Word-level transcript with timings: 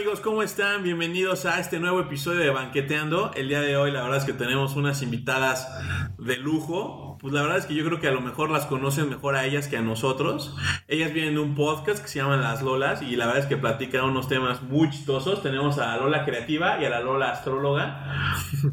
Hola, 0.00 0.06
¿qué 0.06 0.12
tal 0.12 0.16
amigos? 0.16 0.20
¿Cómo 0.20 0.42
están? 0.42 0.82
Bienvenidos 0.82 1.44
a 1.44 1.60
este 1.60 1.78
nuevo 1.78 2.00
episodio 2.00 2.40
de 2.40 2.48
Banqueteando. 2.48 3.32
El 3.34 3.48
día 3.48 3.60
de 3.60 3.76
hoy 3.76 3.90
la 3.90 4.02
verdad 4.02 4.16
es 4.18 4.24
que 4.24 4.32
tenemos 4.32 4.74
unas 4.74 5.02
invitadas 5.02 5.68
de 6.16 6.38
lujo. 6.38 7.09
Pues 7.20 7.34
la 7.34 7.42
verdad 7.42 7.58
es 7.58 7.66
que 7.66 7.74
yo 7.74 7.84
creo 7.84 8.00
que 8.00 8.08
a 8.08 8.12
lo 8.12 8.22
mejor 8.22 8.48
las 8.48 8.64
conocen 8.64 9.10
mejor 9.10 9.36
a 9.36 9.44
ellas 9.44 9.68
que 9.68 9.76
a 9.76 9.82
nosotros. 9.82 10.56
Ellas 10.88 11.12
vienen 11.12 11.34
de 11.34 11.40
un 11.40 11.54
podcast 11.54 12.02
que 12.02 12.08
se 12.08 12.18
llama 12.18 12.38
Las 12.38 12.62
Lolas 12.62 13.02
y 13.02 13.14
la 13.14 13.26
verdad 13.26 13.42
es 13.42 13.46
que 13.46 13.58
platican 13.58 14.04
unos 14.04 14.26
temas 14.26 14.62
muy 14.62 14.88
chistosos. 14.88 15.42
Tenemos 15.42 15.76
a 15.76 15.88
la 15.88 15.96
Lola 15.98 16.24
Creativa 16.24 16.80
y 16.80 16.86
a 16.86 16.90
la 16.90 17.00
Lola 17.00 17.32
Astróloga. 17.32 18.06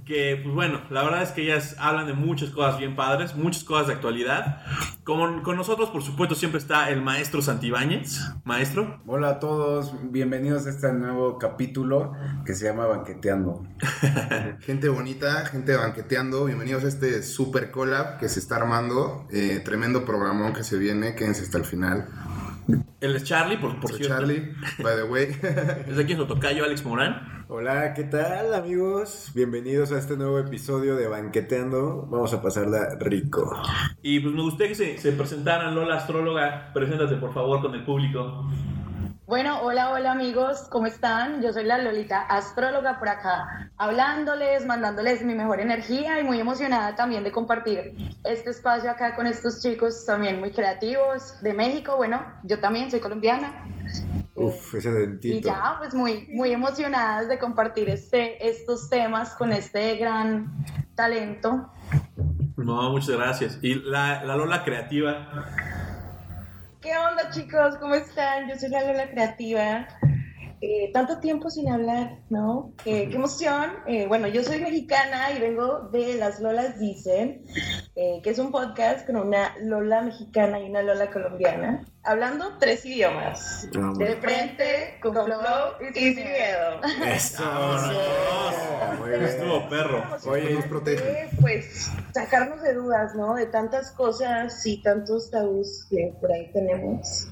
Que 0.06 0.40
pues 0.42 0.56
bueno, 0.56 0.80
la 0.90 1.04
verdad 1.04 1.24
es 1.24 1.32
que 1.32 1.42
ellas 1.42 1.76
hablan 1.78 2.08
de 2.08 2.14
muchas 2.14 2.52
cosas 2.52 2.80
bien 2.80 2.96
padres, 2.96 3.36
muchas 3.36 3.66
cosas 3.66 3.88
de 3.88 3.94
actualidad. 3.94 4.62
Con, 5.04 5.42
con 5.42 5.58
nosotros, 5.58 5.90
por 5.90 6.02
supuesto, 6.02 6.34
siempre 6.34 6.60
está 6.60 6.90
el 6.90 7.02
maestro 7.02 7.42
Santibáñez. 7.42 8.22
Maestro. 8.46 9.02
Hola 9.06 9.30
a 9.30 9.40
todos, 9.40 9.94
bienvenidos 10.12 10.68
a 10.68 10.70
este 10.70 10.94
nuevo 10.94 11.38
capítulo 11.38 12.14
que 12.46 12.54
se 12.54 12.66
llama 12.66 12.86
Banqueteando. 12.86 13.66
gente 14.62 14.88
bonita, 14.88 15.46
gente 15.48 15.76
banqueteando, 15.76 16.46
bienvenidos 16.46 16.86
a 16.86 16.88
este 16.88 17.24
super 17.24 17.72
collab 17.72 18.20
que 18.20 18.30
se 18.30 18.37
está 18.40 18.58
armando, 18.58 19.28
eh, 19.32 19.62
tremendo 19.64 20.06
programón 20.06 20.54
que 20.54 20.64
se 20.64 20.78
viene, 20.78 21.16
quédense 21.16 21.44
hasta 21.44 21.58
el 21.58 21.66
final. 21.66 22.08
Él 23.00 23.16
es 23.16 23.24
Charlie, 23.24 23.58
por, 23.58 23.80
por 23.80 23.92
Soy 23.92 24.00
cierto. 24.00 24.18
Charlie, 24.18 24.54
by 24.80 24.96
the 24.98 25.04
way. 25.04 25.28
Es 25.88 25.98
aquí 25.98 26.16
su 26.16 26.26
tocayo, 26.26 26.66
Alex 26.66 26.84
Morán. 26.84 27.46
Hola, 27.48 27.94
¿qué 27.94 28.04
tal 28.04 28.54
amigos? 28.54 29.32
Bienvenidos 29.34 29.94
a 29.94 30.00
este 30.00 30.18
nuevo 30.18 30.38
episodio 30.38 30.98
de 30.98 31.08
Banqueteando. 31.08 32.06
Vamos 32.12 32.34
a 32.34 32.42
pasarla 32.42 32.98
rico. 33.00 33.56
Y 34.02 34.20
pues 34.20 34.36
me 34.36 34.42
gustaría 34.42 34.68
que 34.70 34.76
se, 34.76 34.98
se 34.98 35.14
presentaran, 35.14 35.74
Lola 35.74 35.96
Astróloga. 35.96 36.74
Preséntate, 36.74 37.16
por 37.16 37.34
favor, 37.34 37.62
con 37.62 37.74
el 37.74 37.86
público. 37.86 38.46
Bueno, 39.28 39.60
hola, 39.62 39.92
hola 39.92 40.14
amigos, 40.14 40.68
¿cómo 40.70 40.86
están? 40.86 41.42
Yo 41.42 41.52
soy 41.52 41.66
la 41.66 41.78
Lolita, 41.78 42.22
astróloga 42.22 42.98
por 42.98 43.10
acá, 43.10 43.70
hablándoles, 43.76 44.66
mandándoles 44.66 45.22
mi 45.22 45.36
mejor 45.36 45.60
energía 45.60 46.22
y 46.22 46.24
muy 46.24 46.40
emocionada 46.40 46.96
también 46.96 47.26
de 47.26 47.34
compartir 47.34 47.94
este 48.24 48.52
espacio 48.52 48.90
acá 48.90 49.18
con 49.18 49.28
estos 49.28 49.62
chicos 49.62 50.06
también 50.06 50.40
muy 50.40 50.52
creativos 50.52 51.42
de 51.42 51.54
México. 51.54 51.98
Bueno, 51.98 52.26
yo 52.44 52.60
también 52.62 52.90
soy 52.90 53.02
colombiana. 53.02 53.66
Uf, 54.34 54.76
ese 54.76 54.92
Y 54.92 54.94
dentito. 54.94 55.50
ya, 55.50 55.76
pues 55.78 55.94
muy, 55.94 56.30
muy 56.32 56.54
emocionadas 56.54 57.28
de 57.28 57.38
compartir 57.38 57.90
este, 57.90 58.48
estos 58.48 58.90
temas 58.90 59.36
con 59.36 59.52
este 59.52 59.98
gran 59.98 60.54
talento. 60.96 61.70
No, 62.56 62.92
muchas 62.92 63.18
gracias. 63.18 63.60
Y 63.62 63.76
la, 63.76 64.24
la 64.24 64.38
Lola 64.38 64.64
Creativa. 64.64 65.28
¿Qué 66.88 66.98
onda 66.98 67.30
chicos? 67.32 67.76
¿Cómo 67.82 67.96
están? 67.96 68.48
Yo 68.48 68.56
soy 68.56 68.70
la 68.70 68.82
Lola 68.82 69.10
Creativa. 69.10 69.86
Eh, 70.60 70.90
tanto 70.92 71.20
tiempo 71.20 71.52
sin 71.52 71.70
hablar, 71.70 72.18
¿no? 72.30 72.72
Eh, 72.86 73.08
qué 73.10 73.16
emoción. 73.16 73.74
Eh, 73.86 74.08
bueno, 74.08 74.28
yo 74.28 74.44
soy 74.44 74.60
mexicana 74.60 75.32
y 75.32 75.40
vengo 75.40 75.90
de 75.92 76.16
Las 76.16 76.40
Lolas 76.40 76.80
Dicen, 76.80 77.44
eh, 77.96 78.20
que 78.24 78.30
es 78.32 78.40
un 78.40 78.52
podcast 78.52 79.06
con 79.06 79.18
una 79.18 79.56
Lola 79.62 80.02
mexicana 80.02 80.60
y 80.60 80.70
una 80.70 80.82
Lola 80.82 81.12
colombiana, 81.12 81.86
hablando 82.02 82.58
tres 82.60 82.84
idiomas. 82.86 83.68
Ah, 83.78 83.94
De 83.98 84.16
frente, 84.16 84.98
con 85.00 85.14
flow 85.14 85.38
y 85.80 85.94
sin 85.94 86.16
miedo. 86.16 86.82
Eso. 87.06 87.44
Muy 89.00 89.10
bien. 89.10 89.24
Estuvo 89.26 89.70
perro. 89.70 90.04
Oye, 90.26 90.54
nos 90.56 90.66
protegen. 90.66 91.06
Eh, 91.08 91.30
Pues 91.40 91.92
sacarnos 92.14 92.64
de 92.64 92.74
dudas, 92.74 93.14
¿no? 93.16 93.36
De 93.36 93.46
tantas 93.46 93.92
cosas 93.92 94.66
y 94.66 94.82
tantos 94.82 95.30
tabús 95.30 95.86
que 95.90 96.14
por 96.20 96.32
ahí 96.32 96.50
tenemos. 96.52 97.28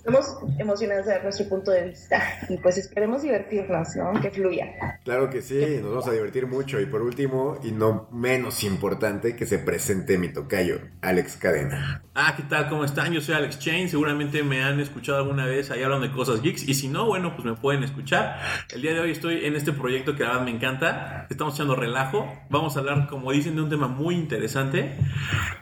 Estamos 0.00 0.38
emocionados 0.58 1.04
de 1.04 1.12
dar 1.12 1.22
nuestro 1.24 1.46
punto 1.46 1.70
de 1.72 1.88
vista 1.88 2.22
y 2.48 2.56
pues 2.56 2.78
esperemos 2.78 3.20
divertirnos, 3.20 3.96
¿no? 3.96 4.18
Que 4.18 4.30
fluya. 4.30 4.98
Claro 5.04 5.28
que 5.28 5.42
sí, 5.42 5.78
nos 5.82 5.90
vamos 5.90 6.08
a 6.08 6.12
divertir 6.12 6.46
mucho. 6.46 6.80
Y 6.80 6.86
por 6.86 7.02
último, 7.02 7.60
y 7.62 7.70
no 7.70 8.08
menos 8.10 8.64
importante, 8.64 9.36
que 9.36 9.44
se 9.44 9.58
presente 9.58 10.16
mi 10.16 10.32
tocayo, 10.32 10.80
Alex 11.02 11.36
Cadena. 11.36 12.02
Ah, 12.14 12.34
¿qué 12.34 12.42
tal? 12.44 12.70
¿Cómo 12.70 12.84
están? 12.84 13.12
Yo 13.12 13.20
soy 13.20 13.34
Alex 13.34 13.58
Chain. 13.58 13.90
Seguramente 13.90 14.42
me 14.42 14.64
han 14.64 14.80
escuchado 14.80 15.18
alguna 15.18 15.44
vez 15.44 15.70
ahí 15.70 15.82
hablando 15.82 16.08
de 16.08 16.12
cosas 16.14 16.40
geeks. 16.40 16.66
Y 16.66 16.74
si 16.74 16.88
no, 16.88 17.06
bueno, 17.06 17.34
pues 17.34 17.44
me 17.44 17.54
pueden 17.54 17.84
escuchar. 17.84 18.40
El 18.70 18.80
día 18.80 18.94
de 18.94 19.00
hoy 19.00 19.10
estoy 19.10 19.44
en 19.44 19.54
este 19.54 19.72
proyecto 19.72 20.16
que 20.16 20.22
la 20.22 20.30
verdad 20.30 20.44
me 20.44 20.50
encanta. 20.50 21.26
Estamos 21.28 21.54
echando 21.54 21.76
relajo. 21.76 22.26
Vamos 22.48 22.76
a 22.76 22.80
hablar, 22.80 23.06
como 23.08 23.32
dicen, 23.32 23.54
de 23.54 23.62
un 23.62 23.68
tema 23.68 23.86
muy 23.86 24.16
interesante. 24.16 24.96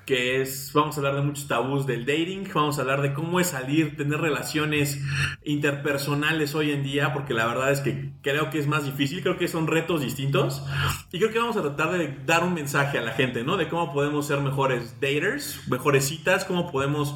Que 0.07 0.41
es, 0.41 0.73
vamos 0.73 0.97
a 0.97 1.01
hablar 1.01 1.17
de 1.17 1.23
muchos 1.23 1.49
tabús 1.49 1.87
del 1.87 2.07
dating. 2.07 2.49
Vamos 2.55 2.79
a 2.79 2.83
hablar 2.83 3.03
de 3.03 3.13
cómo 3.13 3.41
es 3.41 3.49
salir, 3.49 3.97
tener 3.97 4.19
relaciones 4.29 5.01
interpersonales 5.45 6.55
hoy 6.55 6.73
en 6.73 6.83
día. 6.83 7.13
Porque 7.13 7.35
la 7.35 7.47
verdad 7.47 7.73
es 7.73 7.81
que 7.81 8.13
creo 8.23 8.51
que 8.51 8.59
es 8.59 8.67
más 8.67 8.85
difícil. 8.85 9.23
Creo 9.23 9.39
que 9.39 9.49
son 9.49 9.67
retos 9.67 10.01
distintos. 10.01 10.63
Y 11.13 11.19
creo 11.19 11.33
que 11.33 11.39
vamos 11.39 11.57
a 11.57 11.63
tratar 11.63 11.93
de 11.93 12.17
dar 12.27 12.45
un 12.45 12.55
mensaje 12.55 12.99
a 12.99 13.03
la 13.03 13.13
gente, 13.13 13.45
¿no? 13.45 13.57
De 13.57 13.69
cómo 13.69 13.93
podemos 13.93 14.27
ser 14.27 14.41
mejores 14.41 15.01
daters, 15.01 15.61
mejores 15.69 16.07
citas, 16.07 16.45
cómo 16.45 16.71
podemos 16.71 17.15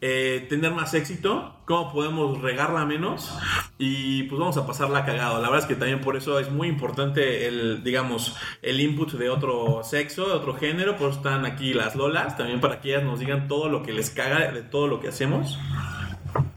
eh, 0.00 0.46
tener 0.48 0.72
más 0.72 0.94
éxito, 0.94 1.62
cómo 1.64 1.92
podemos 1.92 2.40
regarla 2.40 2.84
menos 2.84 3.32
y 3.78 4.24
pues 4.24 4.38
vamos 4.38 4.56
a 4.56 4.66
pasarla 4.66 5.04
cagado. 5.04 5.40
La 5.40 5.48
verdad 5.48 5.60
es 5.60 5.66
que 5.66 5.74
también 5.74 6.00
por 6.00 6.16
eso 6.16 6.38
es 6.38 6.50
muy 6.50 6.68
importante 6.68 7.46
el, 7.46 7.82
digamos, 7.82 8.36
el 8.62 8.80
input 8.80 9.12
de 9.12 9.30
otro 9.30 9.82
sexo, 9.82 10.26
de 10.26 10.32
otro 10.32 10.54
género, 10.54 10.96
por 10.96 11.10
eso 11.10 11.18
están 11.18 11.46
aquí 11.46 11.72
las 11.72 11.96
lolas, 11.96 12.36
también 12.36 12.60
para 12.60 12.80
que 12.80 12.90
ellas 12.90 13.04
nos 13.04 13.20
digan 13.20 13.48
todo 13.48 13.68
lo 13.68 13.82
que 13.82 13.92
les 13.92 14.10
caga 14.10 14.50
de 14.50 14.62
todo 14.62 14.86
lo 14.86 15.00
que 15.00 15.08
hacemos. 15.08 15.58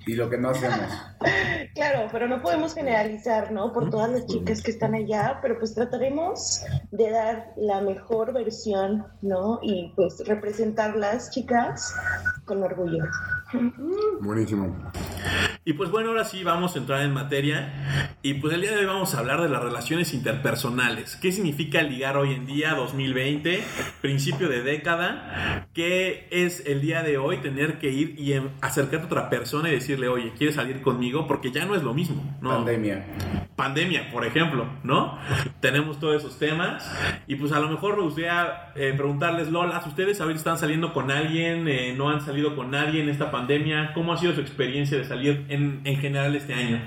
Y 0.08 0.14
lo 0.16 0.30
que 0.30 0.38
no 0.38 0.50
hacemos. 0.50 0.80
Claro, 1.74 2.08
pero 2.10 2.28
no 2.28 2.42
podemos 2.42 2.74
generalizar, 2.74 3.52
¿no? 3.52 3.74
Por 3.74 3.90
todas 3.90 4.10
las 4.10 4.26
chicas 4.28 4.62
que 4.62 4.72
están 4.72 4.94
allá, 4.94 5.40
pero 5.42 5.60
pues 5.60 5.76
trataremos 5.76 6.62
de 6.92 7.10
dar 7.10 7.52
la 7.58 7.82
mejor 7.82 8.32
versión, 8.32 9.06
¿no? 9.22 9.60
Y 9.62 9.92
pues 9.94 10.26
representarlas, 10.26 11.32
chicas, 11.32 11.94
con 12.46 12.64
orgullo. 12.64 13.04
Buenísimo. 14.22 14.74
Y 15.66 15.74
pues 15.74 15.90
bueno, 15.90 16.10
ahora 16.10 16.26
sí 16.26 16.44
vamos 16.44 16.76
a 16.76 16.80
entrar 16.80 17.02
en 17.02 17.14
materia. 17.14 18.18
Y 18.22 18.36
pues 18.36 18.54
el 18.54 18.62
día 18.62 18.72
de 18.72 18.78
hoy 18.78 18.86
vamos 18.86 19.16
a 19.16 19.20
hablar 19.20 19.42
de 19.42 19.50
las 19.50 19.62
relaciones 19.64 20.14
interpersonales. 20.14 21.16
¿Qué 21.16 21.32
significa 21.32 21.82
ligar 21.82 22.18
hoy 22.18 22.34
en 22.34 22.46
día, 22.46 22.74
2020, 22.76 23.64
principio 24.02 24.48
de 24.48 24.62
década? 24.62 25.68
¿Qué 25.74 26.28
es 26.32 26.64
el 26.68 26.82
día 26.82 27.02
de 27.02 27.18
hoy 27.18 27.38
tener 27.38 27.80
que 27.80 27.90
ir 27.92 28.16
y 28.20 28.34
em- 28.34 28.50
acercarte 28.62 29.06
a 29.06 29.08
otra 29.08 29.30
persona 29.30 29.70
y 29.70 29.74
decirle, 29.74 30.08
oye, 30.08 30.34
¿quieres 30.38 30.56
salir 30.56 30.82
conmigo? 30.82 31.26
Porque 31.28 31.52
ya 31.52 31.66
no 31.66 31.76
es 31.76 31.84
lo 31.84 31.94
mismo. 31.94 32.38
¿no? 32.42 32.50
Pandemia. 32.50 33.06
pandemia, 33.56 34.12
por 34.12 34.26
ejemplo, 34.26 34.68
¿no? 34.84 35.18
Tenemos 35.62 36.00
todos 36.00 36.18
esos 36.18 36.38
temas 36.38 36.90
y 37.26 37.36
pues 37.36 37.52
a 37.52 37.60
lo 37.60 37.70
mejor 37.70 37.98
me 37.98 38.04
gustaría 38.04 38.72
eh, 38.76 38.94
preguntarles, 38.96 39.50
Lola, 39.50 39.82
¿ustedes 39.86 40.20
ahorita 40.22 40.38
están 40.38 40.58
saliendo 40.60 40.94
con 40.94 41.10
alguien? 41.10 41.68
Eh, 41.68 41.94
¿No 41.98 42.10
han 42.10 42.22
salido 42.22 42.56
con 42.56 42.70
nadie 42.72 43.02
en 43.02 43.10
esta 43.10 43.32
pandemia? 43.32 43.94
¿Cómo 43.94 44.14
ha 44.14 44.18
sido 44.18 44.34
su 44.34 44.42
experiencia 44.42 44.98
de 44.98 45.06
salir 45.06 45.15
en, 45.24 45.82
en 45.84 45.98
general 45.98 46.36
este 46.36 46.54
año? 46.54 46.80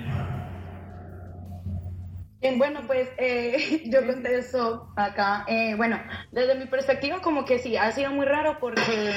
Bien, 2.41 2.57
bueno, 2.57 2.81
pues 2.87 3.09
eh, 3.17 3.83
yo 3.91 4.05
contesto 4.05 4.91
acá. 4.95 5.43
Eh, 5.47 5.75
bueno, 5.75 5.99
desde 6.31 6.55
mi 6.55 6.65
perspectiva 6.65 7.21
como 7.21 7.43
que 7.45 7.59
sí, 7.59 7.75
ha 7.75 7.91
sido 7.91 8.11
muy 8.11 8.25
raro 8.25 8.57
porque 8.59 9.11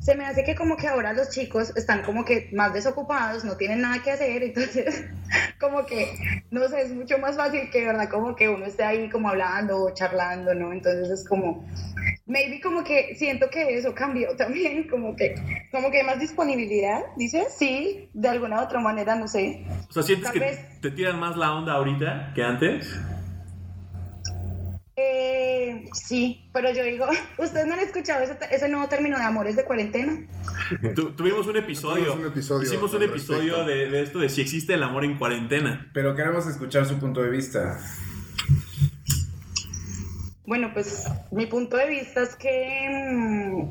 se 0.00 0.14
me 0.14 0.24
hace 0.24 0.42
que 0.44 0.54
como 0.54 0.76
que 0.76 0.88
ahora 0.88 1.12
los 1.12 1.28
chicos 1.30 1.76
están 1.76 2.02
como 2.02 2.24
que 2.24 2.48
más 2.54 2.72
desocupados, 2.72 3.44
no 3.44 3.56
tienen 3.56 3.82
nada 3.82 4.02
que 4.02 4.10
hacer, 4.12 4.42
entonces 4.42 5.04
como 5.60 5.84
que, 5.84 6.08
no 6.50 6.66
sé, 6.68 6.82
es 6.82 6.90
mucho 6.92 7.18
más 7.18 7.36
fácil 7.36 7.68
que, 7.70 7.84
¿verdad? 7.84 8.08
Como 8.08 8.34
que 8.34 8.48
uno 8.48 8.64
esté 8.64 8.82
ahí 8.82 9.10
como 9.10 9.28
hablando 9.28 9.82
o 9.84 9.90
charlando, 9.94 10.54
¿no? 10.54 10.72
Entonces 10.72 11.10
es 11.10 11.28
como, 11.28 11.66
maybe 12.26 12.60
como 12.62 12.82
que 12.82 13.14
siento 13.14 13.50
que 13.50 13.76
eso 13.76 13.94
cambió 13.94 14.34
también, 14.36 14.88
como 14.88 15.14
que, 15.14 15.34
Como 15.70 15.90
que 15.90 15.98
hay 16.00 16.06
más 16.06 16.18
disponibilidad, 16.18 17.02
dices. 17.16 17.54
sí, 17.56 18.08
de 18.14 18.28
alguna 18.28 18.60
u 18.60 18.64
otra 18.64 18.80
manera, 18.80 19.16
no 19.16 19.28
sé. 19.28 19.64
O 19.88 19.92
sea, 19.92 20.02
¿sientes 20.02 20.24
Tal 20.24 20.32
que 20.32 20.40
vez. 20.40 20.80
te 20.80 20.90
tiran 20.92 21.20
más 21.20 21.36
la 21.36 21.52
onda 21.52 21.74
ahorita 21.74 22.32
que 22.34 22.42
antes? 22.42 22.88
Eh, 25.02 25.88
sí, 25.92 26.48
pero 26.52 26.72
yo 26.72 26.82
digo, 26.84 27.06
¿ustedes 27.38 27.66
no 27.66 27.74
han 27.74 27.80
escuchado 27.80 28.22
ese, 28.24 28.36
ese 28.50 28.68
nuevo 28.68 28.88
término 28.88 29.16
de 29.16 29.24
amores 29.24 29.56
de 29.56 29.64
cuarentena? 29.64 30.18
Tu- 30.94 31.12
tuvimos 31.12 31.46
un 31.46 31.56
episodio. 31.56 32.04
Tuvimos 32.12 32.20
un 32.20 32.26
episodio 32.32 32.62
Hicimos 32.68 32.94
un 32.94 33.02
episodio 33.02 33.64
de, 33.64 33.88
de 33.90 34.02
esto 34.02 34.18
de 34.20 34.28
si 34.28 34.40
existe 34.40 34.74
el 34.74 34.82
amor 34.82 35.04
en 35.04 35.16
cuarentena. 35.18 35.90
Pero 35.92 36.14
queremos 36.14 36.46
escuchar 36.46 36.86
su 36.86 36.98
punto 36.98 37.22
de 37.22 37.30
vista. 37.30 37.78
Bueno, 40.50 40.72
pues 40.74 41.08
mi 41.30 41.46
punto 41.46 41.76
de 41.76 41.86
vista 41.86 42.22
es 42.22 42.34
que, 42.34 42.88
mm, 42.90 43.70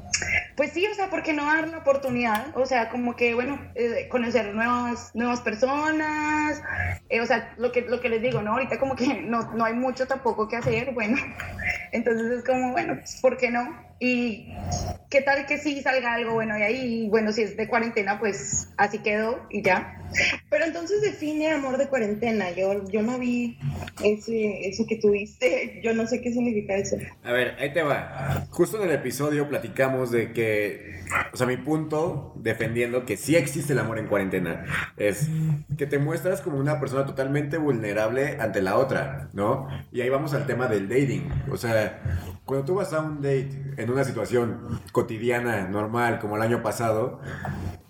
pues 0.55 0.71
sí, 0.71 0.87
o 0.87 0.95
sea, 0.95 1.09
¿por 1.09 1.23
qué 1.23 1.33
no 1.33 1.43
dar 1.45 1.67
la 1.67 1.79
oportunidad? 1.79 2.57
O 2.57 2.65
sea, 2.65 2.87
como 2.87 3.17
que, 3.17 3.33
bueno, 3.33 3.59
eh, 3.75 4.07
conocer 4.09 4.55
nuevas, 4.55 5.11
nuevas 5.13 5.41
personas, 5.41 6.61
eh, 7.09 7.19
o 7.19 7.25
sea, 7.25 7.53
lo 7.57 7.73
que, 7.73 7.81
lo 7.81 7.99
que 7.99 8.07
les 8.07 8.21
digo, 8.21 8.41
¿no? 8.41 8.53
Ahorita 8.53 8.79
como 8.79 8.95
que 8.95 9.13
no, 9.23 9.53
no 9.55 9.65
hay 9.65 9.73
mucho 9.73 10.07
tampoco 10.07 10.47
que 10.47 10.55
hacer, 10.55 10.93
bueno, 10.93 11.17
entonces 11.91 12.31
es 12.31 12.45
como, 12.45 12.71
bueno, 12.71 12.97
¿por 13.21 13.35
qué 13.35 13.51
no? 13.51 13.88
Y 13.99 14.53
qué 15.09 15.21
tal 15.21 15.45
que 15.45 15.57
sí 15.57 15.81
salga 15.81 16.13
algo 16.13 16.33
bueno 16.33 16.55
de 16.55 16.63
ahí, 16.63 17.09
bueno, 17.09 17.31
si 17.33 17.41
es 17.41 17.57
de 17.57 17.67
cuarentena, 17.67 18.19
pues 18.19 18.69
así 18.77 18.99
quedó 18.99 19.45
y 19.49 19.61
ya. 19.61 19.95
Pero 20.49 20.65
entonces 20.65 21.01
define 21.01 21.51
amor 21.51 21.77
de 21.77 21.87
cuarentena. 21.87 22.51
Yo, 22.51 22.87
yo 22.89 23.01
no 23.01 23.19
vi 23.19 23.59
ese, 24.03 24.67
eso 24.67 24.85
que 24.87 24.95
tuviste. 24.95 25.81
Yo 25.83 25.93
no 25.93 26.07
sé 26.07 26.21
qué 26.21 26.31
significa 26.31 26.75
eso. 26.75 26.97
A 27.23 27.31
ver, 27.31 27.55
ahí 27.59 27.73
te 27.73 27.83
va. 27.83 28.47
Justo 28.49 28.81
en 28.81 28.89
el 28.89 28.95
episodio 28.95 29.47
platicamos 29.47 30.11
de 30.11 30.31
que, 30.33 31.01
o 31.31 31.37
sea, 31.37 31.45
mi 31.45 31.57
punto 31.57 32.33
defendiendo 32.37 33.05
que 33.05 33.17
sí 33.17 33.35
existe 33.35 33.73
el 33.73 33.79
amor 33.79 33.99
en 33.99 34.07
cuarentena 34.07 34.65
es 34.97 35.27
que 35.77 35.85
te 35.85 35.99
muestras 35.99 36.41
como 36.41 36.57
una 36.57 36.79
persona 36.79 37.05
totalmente 37.05 37.57
vulnerable 37.57 38.37
ante 38.39 38.61
la 38.61 38.77
otra, 38.77 39.29
¿no? 39.33 39.67
Y 39.91 40.01
ahí 40.01 40.09
vamos 40.09 40.33
al 40.33 40.45
tema 40.45 40.67
del 40.67 40.89
dating. 40.89 41.29
O 41.51 41.57
sea, 41.57 42.01
cuando 42.49 42.65
tú 42.65 42.73
vas 42.73 42.91
a 42.93 43.01
un 43.01 43.17
date 43.17 43.75
en 43.77 43.91
una 43.91 44.03
situación 44.03 44.81
cotidiana, 44.91 45.67
normal, 45.67 46.17
como 46.17 46.35
el 46.35 46.41
año 46.41 46.63
pasado, 46.63 47.19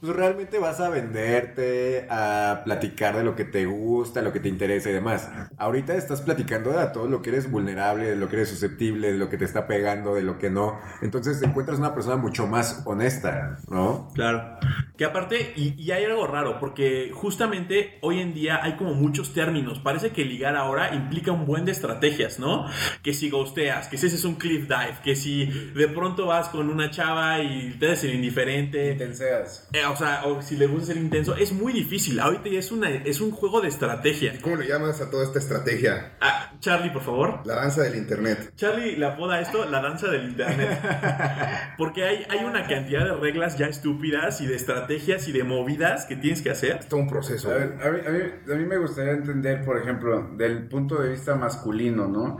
pues 0.01 0.15
realmente 0.15 0.59
vas 0.59 0.79
a 0.79 0.89
venderte, 0.89 2.07
a 2.09 2.61
platicar 2.63 3.17
de 3.17 3.23
lo 3.23 3.35
que 3.35 3.45
te 3.45 3.65
gusta, 3.65 4.21
lo 4.21 4.31
que 4.31 4.39
te 4.39 4.49
interesa 4.49 4.89
y 4.89 4.93
demás. 4.93 5.29
Ahorita 5.57 5.95
estás 5.95 6.21
platicando 6.21 6.71
de 6.71 6.85
todo 6.87 7.07
lo 7.07 7.21
que 7.21 7.29
eres 7.29 7.51
vulnerable, 7.51 8.05
de 8.05 8.15
lo 8.15 8.29
que 8.29 8.37
eres 8.37 8.49
susceptible, 8.49 9.11
de 9.11 9.17
lo 9.17 9.29
que 9.29 9.37
te 9.37 9.45
está 9.45 9.67
pegando, 9.67 10.15
de 10.15 10.21
lo 10.21 10.37
que 10.37 10.49
no. 10.49 10.79
Entonces 11.01 11.39
te 11.39 11.45
encuentras 11.45 11.79
una 11.79 11.93
persona 11.93 12.15
mucho 12.15 12.47
más 12.47 12.83
honesta, 12.85 13.57
¿no? 13.67 14.09
Claro. 14.13 14.57
Que 14.97 15.05
aparte, 15.05 15.53
y, 15.55 15.81
y 15.81 15.91
hay 15.91 16.05
algo 16.05 16.27
raro, 16.27 16.59
porque 16.59 17.11
justamente 17.13 17.97
hoy 18.01 18.19
en 18.19 18.33
día 18.33 18.59
hay 18.61 18.75
como 18.75 18.93
muchos 18.93 19.33
términos. 19.33 19.79
Parece 19.79 20.11
que 20.11 20.23
ligar 20.25 20.55
ahora 20.55 20.93
implica 20.93 21.31
un 21.31 21.45
buen 21.45 21.65
de 21.65 21.71
estrategias, 21.71 22.39
¿no? 22.39 22.65
Que 23.03 23.13
si 23.13 23.29
ghosteas, 23.29 23.87
que 23.87 23.97
si 23.97 24.07
ese 24.07 24.15
es 24.15 24.25
un 24.25 24.35
cliff 24.35 24.67
dive, 24.67 24.97
que 25.03 25.15
si 25.15 25.45
de 25.45 25.87
pronto 25.87 26.27
vas 26.27 26.49
con 26.49 26.69
una 26.69 26.89
chava 26.89 27.39
y 27.39 27.75
te 27.79 27.87
des 27.87 28.03
el 28.03 28.15
indiferente. 28.15 28.91
Intenseas. 28.91 29.67
Eh, 29.73 29.88
o 29.91 29.95
sea, 29.95 30.23
o 30.25 30.41
si 30.41 30.55
le 30.57 30.67
gusta 30.67 30.87
ser 30.87 30.97
intenso, 30.97 31.35
es 31.35 31.51
muy 31.51 31.73
difícil. 31.73 32.19
Ahorita 32.19 32.49
ya 32.49 32.59
es, 32.59 32.71
una, 32.71 32.89
es 32.89 33.21
un 33.21 33.31
juego 33.31 33.61
de 33.61 33.67
estrategia. 33.67 34.33
¿Cómo 34.41 34.55
le 34.55 34.67
llamas 34.67 35.01
a 35.01 35.09
toda 35.09 35.23
esta 35.23 35.39
estrategia? 35.39 36.17
Ah, 36.21 36.53
Charlie, 36.59 36.89
por 36.91 37.01
favor. 37.01 37.41
La 37.45 37.55
danza 37.55 37.83
del 37.83 37.95
internet. 37.95 38.53
Charlie 38.55 38.95
le 38.95 39.05
apoda 39.05 39.39
esto 39.39 39.65
la 39.65 39.81
danza 39.81 40.07
del 40.07 40.29
internet. 40.29 40.79
Porque 41.77 42.03
hay, 42.03 42.25
hay 42.29 42.45
una 42.45 42.67
cantidad 42.67 43.05
de 43.05 43.13
reglas 43.13 43.57
ya 43.57 43.67
estúpidas 43.67 44.41
y 44.41 44.47
de 44.47 44.55
estrategias 44.55 45.27
y 45.27 45.31
de 45.31 45.43
movidas 45.43 46.05
que 46.05 46.15
tienes 46.15 46.41
que 46.41 46.51
hacer. 46.51 46.77
Es 46.77 46.87
todo 46.87 46.99
un 46.99 47.09
proceso. 47.09 47.49
A, 47.51 47.55
ver, 47.55 47.77
a, 47.81 47.91
mí, 47.91 47.99
a, 48.05 48.09
mí, 48.09 48.53
a 48.53 48.55
mí 48.55 48.65
me 48.65 48.77
gustaría 48.77 49.13
entender, 49.13 49.63
por 49.63 49.77
ejemplo, 49.77 50.29
del 50.35 50.67
punto 50.67 51.01
de 51.01 51.09
vista 51.09 51.35
masculino, 51.35 52.07
¿no? 52.07 52.37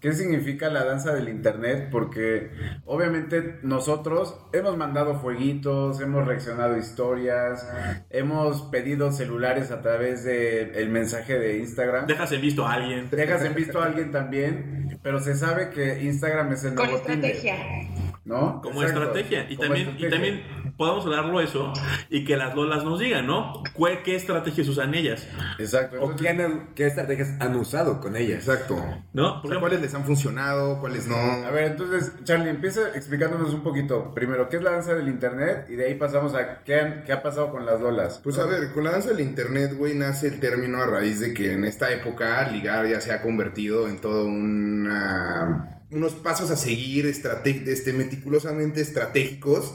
¿Qué 0.00 0.14
significa 0.14 0.70
la 0.70 0.84
danza 0.84 1.12
del 1.12 1.28
internet? 1.28 1.88
Porque 1.90 2.50
obviamente 2.86 3.58
nosotros 3.62 4.34
hemos 4.52 4.78
mandado 4.78 5.20
fueguitos, 5.20 6.00
hemos 6.00 6.26
reaccionado 6.26 6.76
a 6.76 6.78
historias, 6.78 7.68
hemos 8.08 8.62
pedido 8.62 9.12
celulares 9.12 9.70
a 9.70 9.82
través 9.82 10.24
del 10.24 10.74
el 10.74 10.88
mensaje 10.88 11.38
de 11.38 11.58
Instagram. 11.58 12.06
Dejas 12.06 12.32
en 12.32 12.40
visto 12.40 12.66
a 12.66 12.72
alguien. 12.72 13.10
Dejas 13.10 13.44
en 13.44 13.54
visto 13.54 13.82
a 13.82 13.84
alguien 13.86 14.10
también, 14.10 14.98
pero 15.02 15.20
se 15.20 15.34
sabe 15.34 15.68
que 15.68 16.02
Instagram 16.02 16.50
es 16.52 16.64
el 16.64 16.74
Con 16.74 16.86
nuevo 16.86 17.02
Tinder, 17.02 17.32
estrategia. 17.32 18.10
¿no? 18.24 18.62
Como 18.62 18.82
Exacto, 18.82 19.02
estrategia. 19.02 19.46
Y 19.50 19.56
como 19.56 19.68
también, 19.68 19.88
y 19.98 20.04
estrategia. 20.04 20.10
también 20.10 20.59
podemos 20.80 21.04
hablarlo 21.04 21.42
eso 21.42 21.74
y 22.08 22.24
que 22.24 22.38
las 22.38 22.54
lolas 22.54 22.82
nos 22.84 22.98
digan, 22.98 23.26
¿no? 23.26 23.62
¿Cuál- 23.74 24.02
¿Qué 24.02 24.16
estrategias 24.16 24.66
usan 24.66 24.94
ellas? 24.94 25.28
Exacto. 25.58 25.98
¿O 26.02 26.12
quién- 26.16 26.70
qué 26.74 26.86
estrategias 26.86 27.34
han 27.38 27.54
usado 27.56 28.00
con 28.00 28.16
ellas? 28.16 28.48
Exacto. 28.48 28.76
¿No? 29.12 29.28
O 29.28 29.42
Por 29.42 29.50
sea, 29.50 29.58
ejemplo, 29.58 29.60
¿Cuáles 29.60 29.82
les 29.82 29.94
han 29.94 30.04
funcionado? 30.06 30.80
¿Cuáles 30.80 31.06
no? 31.06 31.16
A 31.16 31.50
ver, 31.50 31.64
entonces, 31.72 32.12
Charlie, 32.24 32.48
empieza 32.48 32.88
explicándonos 32.94 33.52
un 33.52 33.62
poquito. 33.62 34.14
Primero, 34.14 34.48
¿qué 34.48 34.56
es 34.56 34.62
la 34.62 34.70
danza 34.70 34.94
del 34.94 35.08
internet? 35.08 35.66
Y 35.68 35.74
de 35.76 35.84
ahí 35.88 35.96
pasamos 35.96 36.34
a 36.34 36.62
qué, 36.64 36.80
han- 36.80 37.04
qué 37.04 37.12
ha 37.12 37.22
pasado 37.22 37.50
con 37.50 37.66
las 37.66 37.78
lolas. 37.78 38.18
Pues 38.24 38.38
a 38.38 38.46
ver, 38.46 38.72
con 38.72 38.84
la 38.84 38.92
danza 38.92 39.10
del 39.10 39.20
internet, 39.20 39.74
güey, 39.76 39.94
nace 39.94 40.28
el 40.28 40.40
término 40.40 40.82
a 40.82 40.86
raíz 40.86 41.20
de 41.20 41.34
que 41.34 41.52
en 41.52 41.64
esta 41.66 41.92
época 41.92 42.48
ligar 42.50 42.86
ya 42.86 43.02
se 43.02 43.12
ha 43.12 43.20
convertido 43.20 43.86
en 43.86 44.00
todo 44.00 44.24
una 44.24 45.79
unos 45.92 46.12
pasos 46.12 46.50
a 46.50 46.56
seguir 46.56 47.06
este, 47.06 47.92
meticulosamente 47.92 48.80
estratégicos 48.80 49.74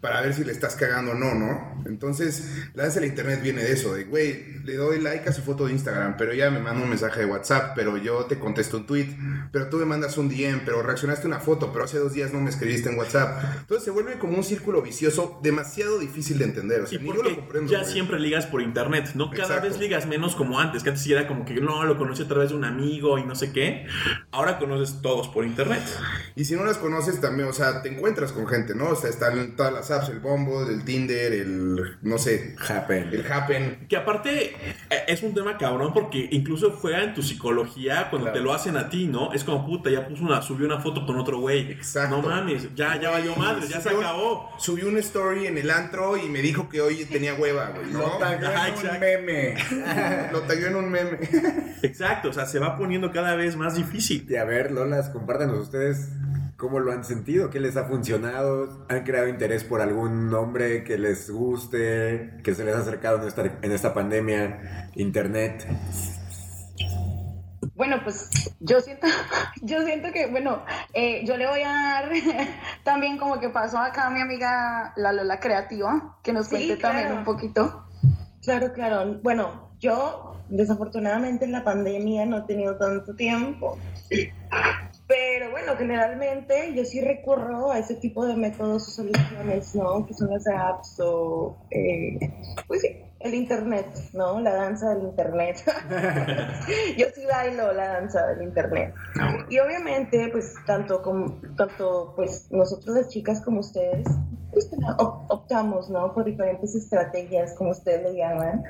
para 0.00 0.20
ver 0.20 0.34
si 0.34 0.44
le 0.44 0.52
estás 0.52 0.74
cagando 0.76 1.12
o 1.12 1.14
no, 1.14 1.34
¿no? 1.34 1.82
Entonces, 1.86 2.68
la 2.74 2.82
danza 2.84 3.00
del 3.00 3.08
internet 3.08 3.40
viene 3.42 3.62
de 3.62 3.72
eso, 3.72 3.94
de, 3.94 4.04
güey, 4.04 4.60
le 4.64 4.74
doy 4.76 5.00
like 5.00 5.28
a 5.28 5.32
su 5.32 5.42
foto 5.42 5.66
de 5.66 5.72
Instagram, 5.72 6.16
pero 6.18 6.32
ella 6.32 6.50
me 6.50 6.60
manda 6.60 6.82
un 6.82 6.88
mensaje 6.90 7.20
de 7.20 7.26
WhatsApp, 7.26 7.72
pero 7.74 7.96
yo 7.96 8.26
te 8.26 8.38
contesto 8.38 8.76
un 8.76 8.86
tweet, 8.86 9.08
pero 9.52 9.68
tú 9.68 9.78
me 9.78 9.86
mandas 9.86 10.18
un 10.18 10.28
DM, 10.28 10.60
pero 10.64 10.82
reaccionaste 10.82 11.24
a 11.24 11.28
una 11.28 11.40
foto, 11.40 11.72
pero 11.72 11.84
hace 11.86 11.98
dos 11.98 12.12
días 12.12 12.32
no 12.32 12.40
me 12.40 12.50
escribiste 12.50 12.90
en 12.90 12.98
WhatsApp. 12.98 13.42
Entonces 13.60 13.84
se 13.84 13.90
vuelve 13.90 14.18
como 14.18 14.36
un 14.36 14.44
círculo 14.44 14.82
vicioso 14.82 15.40
demasiado 15.42 15.98
difícil 15.98 16.38
de 16.38 16.44
entender, 16.44 16.82
o 16.82 16.84
y 16.84 16.88
sea, 16.88 16.98
ni 16.98 17.08
yo 17.08 17.22
lo 17.22 17.34
comprendo. 17.34 17.72
ya 17.72 17.80
güey. 17.80 17.92
siempre 17.92 18.20
ligas 18.20 18.46
por 18.46 18.60
internet, 18.60 19.12
¿no? 19.14 19.30
Cada 19.30 19.44
Exacto. 19.44 19.68
vez 19.68 19.78
ligas 19.78 20.06
menos 20.06 20.34
como 20.36 20.60
antes, 20.60 20.82
que 20.82 20.90
antes 20.90 21.06
era 21.06 21.26
como 21.26 21.44
que 21.46 21.54
no, 21.54 21.84
lo 21.84 21.96
conocí 21.96 22.22
a 22.22 22.28
través 22.28 22.50
de 22.50 22.56
un 22.56 22.64
amigo 22.64 23.18
y 23.18 23.24
no 23.24 23.34
sé 23.34 23.50
qué. 23.52 23.86
Ahora 24.30 24.58
conoces 24.58 25.00
todos 25.00 25.28
por 25.28 25.44
internet. 25.44 25.53
Y 26.36 26.44
si 26.44 26.54
no 26.54 26.64
las 26.64 26.78
conoces 26.78 27.20
también, 27.20 27.48
o 27.48 27.52
sea, 27.52 27.82
te 27.82 27.88
encuentras 27.88 28.32
con 28.32 28.46
gente, 28.46 28.74
¿no? 28.74 28.88
O 28.90 28.96
sea, 28.96 29.10
están 29.10 29.54
todas 29.56 29.72
las 29.72 29.90
apps, 29.90 30.08
el 30.08 30.18
Bumble, 30.20 30.72
el 30.72 30.84
Tinder, 30.84 31.32
el, 31.32 31.96
no 32.02 32.18
sé, 32.18 32.56
Happen. 32.68 33.08
el 33.12 33.30
Happen. 33.30 33.86
Que 33.88 33.96
aparte 33.96 34.46
eh, 34.90 35.04
es 35.08 35.22
un 35.22 35.34
tema 35.34 35.56
cabrón 35.58 35.92
porque 35.92 36.28
incluso 36.32 36.72
juega 36.72 37.02
en 37.04 37.14
tu 37.14 37.22
psicología 37.22 38.08
cuando 38.10 38.24
Claro. 38.26 38.38
te 38.38 38.44
lo 38.44 38.52
hacen 38.54 38.76
a 38.76 38.88
ti, 38.88 39.06
¿no? 39.06 39.32
Es 39.32 39.44
como 39.44 39.66
puta, 39.66 39.90
ya 39.90 40.08
puso 40.08 40.24
una, 40.24 40.40
subió 40.42 40.66
una 40.66 40.80
foto 40.80 41.04
con 41.06 41.18
otro 41.18 41.38
güey. 41.38 41.72
Exacto. 41.72 42.16
No 42.16 42.28
mames, 42.28 42.74
ya, 42.74 42.98
ya 43.00 43.10
valió 43.10 43.36
madre, 43.36 43.68
ya 43.68 43.80
se 43.80 43.90
acabó. 43.90 44.50
Subió 44.58 44.88
una 44.88 45.00
story 45.00 45.46
en 45.46 45.58
el 45.58 45.70
antro 45.70 46.16
y 46.16 46.28
me 46.28 46.40
dijo 46.40 46.68
que 46.68 46.80
hoy 46.80 47.04
tenía 47.04 47.34
hueva, 47.34 47.70
güey, 47.70 47.90
¿no? 47.90 47.98
Lo 48.00 48.18
tagué 48.18 48.46
en 48.46 48.74
un 48.94 49.00
meme. 49.00 49.54
Lo 50.32 50.40
tagué 50.42 50.66
en 50.68 50.76
un 50.76 50.90
meme. 50.90 51.18
Exacto, 51.82 52.30
o 52.30 52.32
sea, 52.32 52.46
se 52.46 52.58
va 52.58 52.76
poniendo 52.78 53.12
cada 53.12 53.34
vez 53.34 53.56
más 53.56 53.76
difícil. 53.76 54.26
Y 54.28 54.36
a 54.36 54.44
ver, 54.44 54.70
Lolas, 54.70 55.10
compártanos 55.44 55.60
ustedes 55.60 56.08
cómo 56.56 56.78
lo 56.80 56.92
han 56.92 57.04
sentido, 57.04 57.50
qué 57.50 57.60
les 57.60 57.76
ha 57.76 57.84
funcionado, 57.84 58.86
han 58.88 59.02
creado 59.04 59.28
interés 59.28 59.64
por 59.64 59.80
algún 59.80 60.30
nombre 60.30 60.84
que 60.84 60.96
les 60.98 61.30
guste, 61.30 62.38
que 62.42 62.54
se 62.54 62.64
les 62.64 62.74
ha 62.74 62.78
acercado 62.78 63.20
en 63.20 63.28
esta, 63.28 63.42
en 63.60 63.72
esta 63.72 63.92
pandemia, 63.92 64.90
internet. 64.94 65.66
Bueno, 67.74 67.96
pues 68.04 68.30
yo 68.60 68.80
siento, 68.80 69.06
yo 69.62 69.82
siento 69.82 70.12
que, 70.12 70.26
bueno, 70.28 70.62
eh, 70.92 71.24
yo 71.26 71.36
le 71.36 71.46
voy 71.46 71.60
a 71.62 71.72
dar 71.72 72.10
también 72.84 73.18
como 73.18 73.40
que 73.40 73.48
pasó 73.48 73.78
acá 73.78 74.06
a 74.06 74.10
mi 74.10 74.20
amiga 74.20 74.92
la 74.96 75.12
Lola 75.12 75.40
Creativa, 75.40 76.18
que 76.22 76.32
nos 76.32 76.46
Sí, 76.46 76.56
cuente 76.56 76.78
claro. 76.78 76.98
también 76.98 77.18
un 77.18 77.24
poquito. 77.24 77.84
Claro, 78.42 78.72
claro. 78.72 79.18
Bueno, 79.22 79.70
yo 79.80 80.36
desafortunadamente 80.48 81.44
en 81.44 81.52
la 81.52 81.64
pandemia 81.64 82.26
no 82.26 82.38
he 82.38 82.42
tenido 82.42 82.76
tanto 82.76 83.14
tiempo. 83.14 83.78
Pero 85.06 85.50
bueno, 85.50 85.76
generalmente 85.76 86.72
yo 86.74 86.84
sí 86.84 87.00
recurro 87.00 87.70
a 87.70 87.78
ese 87.78 87.94
tipo 87.96 88.24
de 88.26 88.36
métodos 88.36 88.88
o 88.88 88.90
soluciones, 88.90 89.74
¿no? 89.74 90.06
Que 90.06 90.14
son 90.14 90.30
las 90.30 90.46
apps 90.46 90.98
o, 91.00 91.56
eh, 91.70 92.18
pues 92.66 92.80
sí, 92.80 93.04
el 93.24 93.34
internet, 93.34 93.86
¿no? 94.12 94.38
La 94.40 94.54
danza 94.54 94.94
del 94.94 95.04
internet. 95.04 95.62
yo 96.98 97.06
sí 97.14 97.22
bailo 97.26 97.72
la 97.72 97.88
danza 97.88 98.26
del 98.28 98.42
internet. 98.42 98.94
Y 99.48 99.58
obviamente, 99.58 100.28
pues 100.30 100.54
tanto 100.66 101.02
como 101.02 101.40
tanto 101.56 102.12
pues 102.16 102.48
nosotros 102.50 102.96
las 102.96 103.08
chicas 103.08 103.40
como 103.40 103.60
ustedes, 103.60 104.06
pues 104.54 104.70
op- 104.98 105.30
optamos, 105.30 105.90
¿no? 105.90 106.14
Por 106.14 106.24
diferentes 106.24 106.74
estrategias, 106.74 107.54
como 107.54 107.70
ustedes 107.70 108.02
le 108.02 108.16
llaman, 108.18 108.62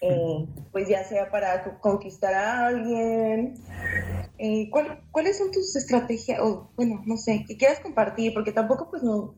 eh, 0.00 0.46
pues 0.72 0.88
ya 0.88 1.04
sea 1.04 1.30
para 1.30 1.64
co- 1.64 1.78
conquistar 1.80 2.32
a 2.34 2.66
alguien. 2.68 3.54
Eh, 4.38 4.70
¿cuál- 4.70 5.00
¿Cuáles 5.10 5.36
son 5.36 5.50
tus 5.50 5.74
estrategias? 5.76 6.40
O 6.40 6.70
bueno, 6.76 7.02
no 7.04 7.16
sé, 7.16 7.44
que 7.46 7.56
quieras 7.56 7.80
compartir, 7.80 8.32
porque 8.32 8.52
tampoco 8.52 8.88
pues 8.90 9.02
no, 9.02 9.34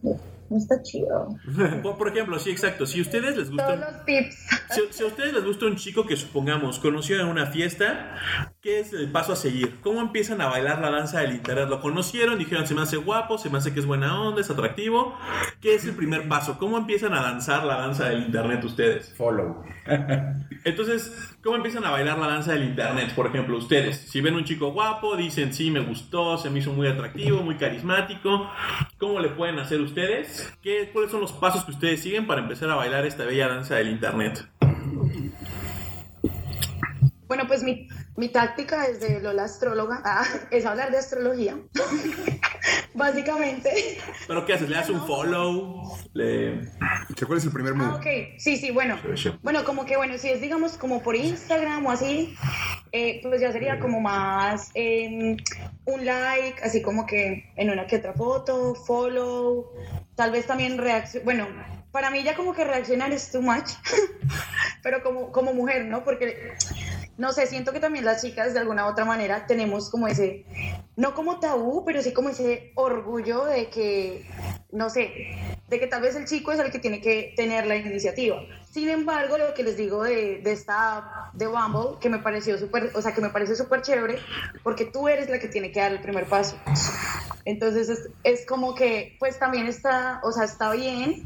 no, 0.50 0.58
está 0.58 0.82
chido. 0.82 1.28
Por, 1.82 1.96
por 1.96 2.08
ejemplo, 2.08 2.38
sí, 2.38 2.50
exacto. 2.50 2.84
Si 2.86 2.98
a 2.98 3.02
ustedes 3.02 3.36
les 3.36 3.48
gusta. 3.48 3.66
Todos 3.66 3.80
los 3.80 4.04
tips. 4.04 4.36
Si, 4.70 4.80
si 4.90 5.02
a 5.02 5.06
ustedes 5.06 5.32
les 5.32 5.44
gusta 5.44 5.66
un 5.66 5.74
chico 5.74 6.06
que 6.06 6.14
supongamos 6.14 6.78
conoció 6.78 7.20
en 7.20 7.26
una 7.26 7.46
fiesta, 7.46 8.14
¿qué 8.60 8.78
es 8.78 8.92
el 8.92 9.10
paso 9.10 9.32
a 9.32 9.36
seguir? 9.36 9.80
¿Cómo 9.80 10.00
empiezan 10.00 10.40
a 10.40 10.46
bailar 10.46 10.80
la 10.80 10.90
danza 10.90 11.20
del 11.20 11.32
internet? 11.32 11.68
¿Lo 11.68 11.80
conocieron? 11.80 12.38
Dijeron, 12.38 12.68
se 12.68 12.76
me 12.76 12.82
hace 12.82 12.96
guapo, 12.96 13.36
se 13.36 13.50
me 13.50 13.58
hace 13.58 13.74
que 13.74 13.80
es 13.80 13.86
buena 13.86 14.20
onda, 14.20 14.40
es 14.40 14.48
atractivo. 14.48 15.16
¿Qué 15.60 15.74
es 15.74 15.84
el 15.86 15.96
primer 15.96 16.28
paso? 16.28 16.56
¿Cómo 16.58 16.78
empiezan 16.78 17.14
a 17.14 17.20
danzar 17.20 17.64
la 17.64 17.78
danza 17.78 18.08
del 18.10 18.22
internet 18.22 18.62
ustedes? 18.62 19.12
Follow. 19.16 19.64
Entonces, 20.64 21.29
¿cómo 21.42 21.56
empiezan 21.56 21.84
a 21.84 21.90
bailar 21.90 22.18
la 22.18 22.26
danza 22.26 22.52
del 22.52 22.64
internet? 22.64 23.14
Por 23.14 23.26
ejemplo, 23.26 23.56
ustedes, 23.56 23.96
si 23.96 24.20
ven 24.20 24.34
un 24.34 24.44
chico 24.44 24.72
guapo, 24.72 25.16
dicen, 25.16 25.52
sí, 25.52 25.70
me 25.70 25.80
gustó, 25.80 26.38
se 26.38 26.50
me 26.50 26.58
hizo 26.58 26.72
muy 26.72 26.86
atractivo, 26.86 27.42
muy 27.42 27.56
carismático. 27.56 28.50
¿Cómo 28.98 29.20
le 29.20 29.30
pueden 29.30 29.58
hacer 29.58 29.80
ustedes? 29.80 30.52
¿Qué, 30.62 30.90
¿Cuáles 30.92 31.10
son 31.10 31.20
los 31.20 31.32
pasos 31.32 31.64
que 31.64 31.72
ustedes 31.72 32.02
siguen 32.02 32.26
para 32.26 32.42
empezar 32.42 32.70
a 32.70 32.74
bailar 32.74 33.06
esta 33.06 33.24
bella 33.24 33.48
danza 33.48 33.76
del 33.76 33.90
internet? 33.90 34.46
Bueno, 37.26 37.44
pues 37.46 37.62
mi, 37.62 37.88
mi 38.20 38.28
táctica 38.28 38.86
desde 38.86 39.18
Lola 39.20 39.44
Astróloga 39.44 40.02
ah, 40.04 40.22
es 40.50 40.66
hablar 40.66 40.90
de 40.90 40.98
astrología. 40.98 41.56
Básicamente. 42.94 43.98
¿Pero 44.26 44.44
qué 44.44 44.52
haces? 44.52 44.68
¿Le 44.68 44.76
das 44.76 44.90
un 44.90 45.06
follow? 45.06 45.96
¿Le... 46.12 46.68
¿Cuál 47.26 47.38
es 47.38 47.44
el 47.46 47.50
primer 47.50 47.72
Ah, 47.72 47.76
move? 47.76 47.94
ok. 47.94 48.38
Sí, 48.38 48.58
sí, 48.58 48.70
bueno. 48.70 48.98
Bueno, 49.42 49.64
como 49.64 49.86
que, 49.86 49.96
bueno, 49.96 50.18
si 50.18 50.28
es, 50.28 50.40
digamos, 50.42 50.76
como 50.76 51.02
por 51.02 51.16
Instagram 51.16 51.86
o 51.86 51.90
así, 51.90 52.34
eh, 52.92 53.20
pues 53.22 53.40
ya 53.40 53.52
sería 53.52 53.80
como 53.80 54.00
más 54.00 54.70
eh, 54.74 55.36
un 55.86 56.04
like, 56.04 56.62
así 56.62 56.82
como 56.82 57.06
que 57.06 57.50
en 57.56 57.70
una 57.70 57.86
que 57.86 57.96
otra 57.96 58.12
foto, 58.12 58.74
follow, 58.74 59.72
tal 60.14 60.30
vez 60.30 60.46
también 60.46 60.76
reacción. 60.76 61.24
Bueno, 61.24 61.48
para 61.92 62.10
mí 62.10 62.22
ya 62.22 62.34
como 62.34 62.54
que 62.54 62.64
reaccionar 62.64 63.12
es 63.12 63.30
too 63.32 63.40
much, 63.40 63.70
pero 64.82 65.02
como, 65.02 65.32
como 65.32 65.54
mujer, 65.54 65.86
¿no? 65.86 66.04
Porque 66.04 66.52
no 67.20 67.34
sé, 67.34 67.46
siento 67.46 67.72
que 67.72 67.80
también 67.80 68.06
las 68.06 68.22
chicas 68.22 68.54
de 68.54 68.60
alguna 68.60 68.86
u 68.86 68.88
otra 68.88 69.04
manera 69.04 69.46
tenemos 69.46 69.90
como 69.90 70.08
ese, 70.08 70.46
no 70.96 71.14
como 71.14 71.38
tabú, 71.38 71.84
pero 71.84 72.00
sí 72.00 72.14
como 72.14 72.30
ese 72.30 72.72
orgullo 72.76 73.44
de 73.44 73.68
que, 73.68 74.26
no 74.72 74.88
sé, 74.88 75.12
de 75.68 75.78
que 75.78 75.86
tal 75.86 76.00
vez 76.00 76.16
el 76.16 76.24
chico 76.24 76.50
es 76.50 76.58
el 76.58 76.70
que 76.72 76.78
tiene 76.78 77.02
que 77.02 77.34
tener 77.36 77.66
la 77.66 77.76
iniciativa. 77.76 78.38
Sin 78.70 78.88
embargo, 78.88 79.36
lo 79.36 79.52
que 79.52 79.64
les 79.64 79.76
digo 79.76 80.02
de, 80.02 80.40
de 80.42 80.52
esta 80.52 81.30
de 81.34 81.46
Bumble, 81.46 81.98
que 82.00 82.08
me 82.08 82.20
pareció 82.20 82.56
súper, 82.56 82.90
o 82.94 83.02
sea, 83.02 83.12
que 83.12 83.20
me 83.20 83.28
parece 83.28 83.54
súper 83.54 83.82
chévere, 83.82 84.18
porque 84.62 84.86
tú 84.86 85.06
eres 85.06 85.28
la 85.28 85.38
que 85.38 85.48
tiene 85.48 85.72
que 85.72 85.80
dar 85.80 85.92
el 85.92 86.00
primer 86.00 86.24
paso. 86.24 86.56
Entonces 87.44 87.90
es, 87.90 88.08
es 88.24 88.46
como 88.46 88.74
que, 88.74 89.18
pues 89.20 89.38
también 89.38 89.66
está, 89.66 90.22
o 90.24 90.32
sea, 90.32 90.44
está 90.44 90.72
bien 90.72 91.22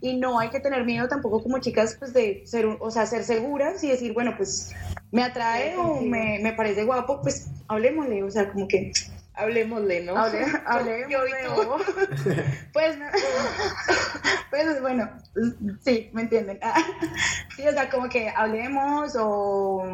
y 0.00 0.16
no 0.16 0.40
hay 0.40 0.50
que 0.50 0.60
tener 0.60 0.84
miedo 0.84 1.08
tampoco 1.08 1.42
como 1.42 1.58
chicas 1.58 1.96
pues 1.98 2.12
de 2.12 2.42
ser, 2.46 2.66
o 2.66 2.90
sea, 2.90 3.06
ser 3.06 3.22
seguras 3.24 3.82
y 3.84 3.90
decir, 3.90 4.12
bueno, 4.12 4.34
pues 4.36 4.74
me 5.12 5.22
atrae 5.22 5.76
o 5.76 6.00
me, 6.00 6.38
me 6.42 6.52
parece 6.52 6.84
guapo, 6.84 7.20
pues 7.22 7.48
hablemosle, 7.68 8.22
o 8.22 8.30
sea, 8.30 8.50
como 8.52 8.66
que 8.68 8.92
Hablemosle, 9.38 10.02
¿no? 10.04 10.16
hable, 10.16 10.46
hablemos 10.66 11.10
Yo 11.10 11.26
y 11.26 11.32
de- 11.32 11.44
tú. 11.44 12.42
pues, 12.72 12.98
no- 12.98 13.04
pues 14.50 14.80
bueno, 14.80 15.10
sí, 15.84 16.08
me 16.14 16.22
entienden. 16.22 16.58
Sí, 17.54 17.66
o 17.68 17.72
sea, 17.72 17.90
como 17.90 18.08
que 18.08 18.30
hablemos 18.34 19.14
o 19.18 19.84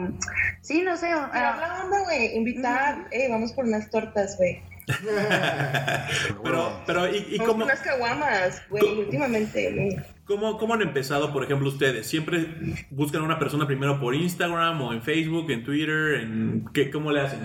sí, 0.61 0.83
no 0.83 0.97
sé, 0.97 1.13
o- 1.15 1.27
la 1.33 1.83
onda, 1.85 2.01
güey, 2.05 2.37
invitar, 2.37 3.09
eh, 3.11 3.29
vamos 3.31 3.53
por 3.53 3.65
unas 3.65 3.91
tortas, 3.91 4.37
güey. 4.39 4.63
Pero, 6.43 6.83
pero 6.87 7.15
¿y, 7.15 7.39
cómo, 7.39 7.53
por 7.53 7.63
unas 7.65 7.81
caguamas, 7.81 8.63
güey, 8.69 8.85
últimamente, 8.99 10.05
cómo, 10.25 10.59
cómo 10.59 10.75
han 10.75 10.83
empezado, 10.83 11.33
por 11.33 11.45
ejemplo, 11.45 11.69
ustedes? 11.69 12.07
¿Siempre 12.07 12.47
buscan 12.91 13.23
a 13.23 13.25
una 13.25 13.39
persona 13.39 13.67
primero 13.67 14.01
por 14.01 14.15
Instagram 14.15 14.81
o 14.83 14.93
en 14.93 15.03
Facebook, 15.03 15.51
en 15.51 15.65
Twitter? 15.65 16.21
En, 16.21 16.65
¿qué, 16.73 16.91
¿Cómo 16.91 17.13
le 17.13 17.21
hacen? 17.21 17.41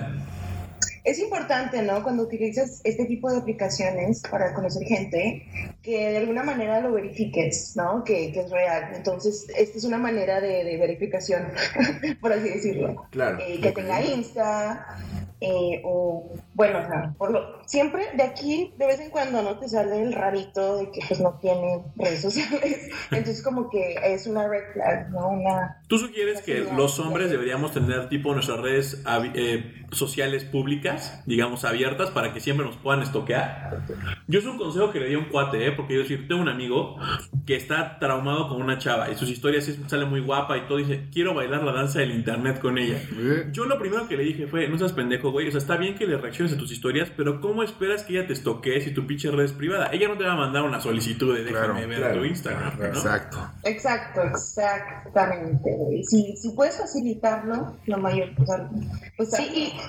Es 1.08 1.20
importante, 1.20 1.82
¿no? 1.84 2.04
Cuando 2.04 2.24
utilizas 2.24 2.82
este 2.84 3.06
tipo 3.06 3.32
de 3.32 3.38
aplicaciones 3.38 4.22
para 4.30 4.54
conocer 4.54 4.86
gente, 4.86 5.48
que 5.82 6.10
de 6.10 6.18
alguna 6.18 6.44
manera 6.44 6.82
lo 6.82 6.92
verifiques, 6.92 7.78
¿no? 7.78 8.04
Que, 8.04 8.34
que 8.34 8.42
es 8.42 8.52
real. 8.52 8.92
Entonces, 8.94 9.48
esta 9.58 9.78
es 9.78 9.86
una 9.86 9.98
manera 9.98 10.42
de, 10.42 10.66
de 10.66 10.78
verificación, 10.78 11.48
por 12.22 12.34
así 12.34 12.50
decirlo. 12.50 13.08
Claro. 13.12 13.38
Eh, 13.40 13.62
que 13.62 13.72
tenga 13.72 14.02
Insta, 14.02 14.98
eh, 15.40 15.82
o 15.86 16.34
bueno, 16.56 16.80
o 16.80 16.88
sea, 16.88 17.14
por 17.16 17.32
lo, 17.32 17.64
siempre 17.68 18.08
de 18.16 18.24
aquí, 18.24 18.74
de 18.76 18.88
vez 18.88 19.00
en 19.00 19.12
cuando, 19.12 19.44
¿no? 19.44 19.60
Te 19.60 19.70
sale 19.70 20.02
el 20.02 20.12
rarito 20.12 20.78
de 20.78 20.92
que 20.92 21.02
pues 21.08 21.20
no 21.20 21.38
tiene 21.40 21.84
redes 21.96 22.22
sociales. 22.22 22.90
Entonces, 23.12 23.44
como 23.44 23.70
que 23.70 23.96
es 24.04 24.26
una 24.26 24.48
red 24.48 24.74
flag, 24.74 25.12
¿no? 25.12 25.30
Una... 25.30 25.84
¿Tú 25.88 26.00
sugieres 26.00 26.42
que 26.42 26.62
los 26.76 27.00
hombres 27.00 27.30
deberíamos 27.30 27.72
tener 27.72 28.10
tipo 28.10 28.34
nuestras 28.34 28.60
redes 28.60 29.04
eh, 29.36 29.86
sociales 29.92 30.44
públicas, 30.44 30.97
digamos 31.26 31.64
abiertas, 31.66 32.10
para 32.12 32.34
que 32.34 32.40
siempre 32.40 32.66
nos 32.66 32.76
puedan 32.78 33.02
estoquear? 33.02 33.80
Yo 34.28 34.40
es 34.40 34.46
un 34.46 34.58
consejo 34.58 34.92
que 34.92 35.00
le 35.00 35.08
di 35.10 35.16
a 35.16 35.20
un 35.20 35.26
cuate, 35.26 35.68
¿eh? 35.68 35.72
porque 35.72 35.94
yo 35.96 36.02
decir, 36.02 36.28
tengo 36.28 36.42
un 36.42 36.50
amigo 36.50 36.98
que 37.46 37.56
está 37.56 38.00
traumado 38.00 38.50
con 38.50 38.62
una 38.62 38.78
chava 38.78 39.10
y 39.10 39.16
sus 39.16 39.30
historias 39.30 39.70
sale 39.88 40.06
muy 40.06 40.22
guapa 40.22 40.58
y 40.58 40.62
todo, 40.68 40.78
dice, 40.78 41.08
quiero 41.12 41.34
bailar 41.34 41.64
la 41.64 41.72
danza 41.72 42.00
del 42.00 42.12
internet 42.12 42.60
con 42.60 42.78
ella. 42.78 42.98
Eh, 43.18 43.48
Yo 43.52 43.66
lo 43.66 43.78
primero 43.80 44.08
que 44.08 44.18
le 44.18 44.24
dije 44.24 44.48
fue, 44.48 44.68
no 44.68 44.78
seas 44.78 44.94
pendejo, 44.94 45.32
güey, 45.32 45.48
o 45.48 45.52
sea, 45.52 45.60
está 45.60 45.78
bien 45.78 45.96
que 45.96 46.06
le 46.06 46.18
reacciones 46.18 46.54
a 46.54 46.58
tus 46.58 46.72
historias, 46.72 47.12
pero 47.16 47.40
¿cómo 47.42 47.64
esperas 47.64 48.04
que 48.04 48.18
ella 48.18 48.28
te 48.28 48.34
estoquee 48.34 48.82
si 48.82 48.92
tu 48.94 49.06
pinche 49.08 49.32
red 49.32 49.46
es 49.46 49.54
privada? 49.54 49.90
Ella 49.92 50.08
no 50.08 50.18
te 50.18 50.24
va 50.26 50.34
a 50.34 50.38
mandar 50.38 50.64
una 50.64 50.80
solicitud 50.80 51.36
de 51.36 51.44
déjame 51.44 51.58
Claro, 51.68 51.88
ver 51.88 51.98
claro. 52.00 52.20
tu 52.20 52.26
Instagram, 52.26 52.80
¿no? 52.80 52.86
Exacto. 52.86 53.38
Exacto, 53.64 54.22
exactamente, 54.24 55.70
güey. 55.78 56.04
Si, 56.04 56.36
si 56.38 56.50
puedes 56.52 56.78
facilitarlo, 56.78 57.76
lo 57.86 57.98
mayor, 57.98 58.30
o 58.38 58.46
sea, 58.46 58.70
pues 59.16 59.32
Sí, 59.32 59.44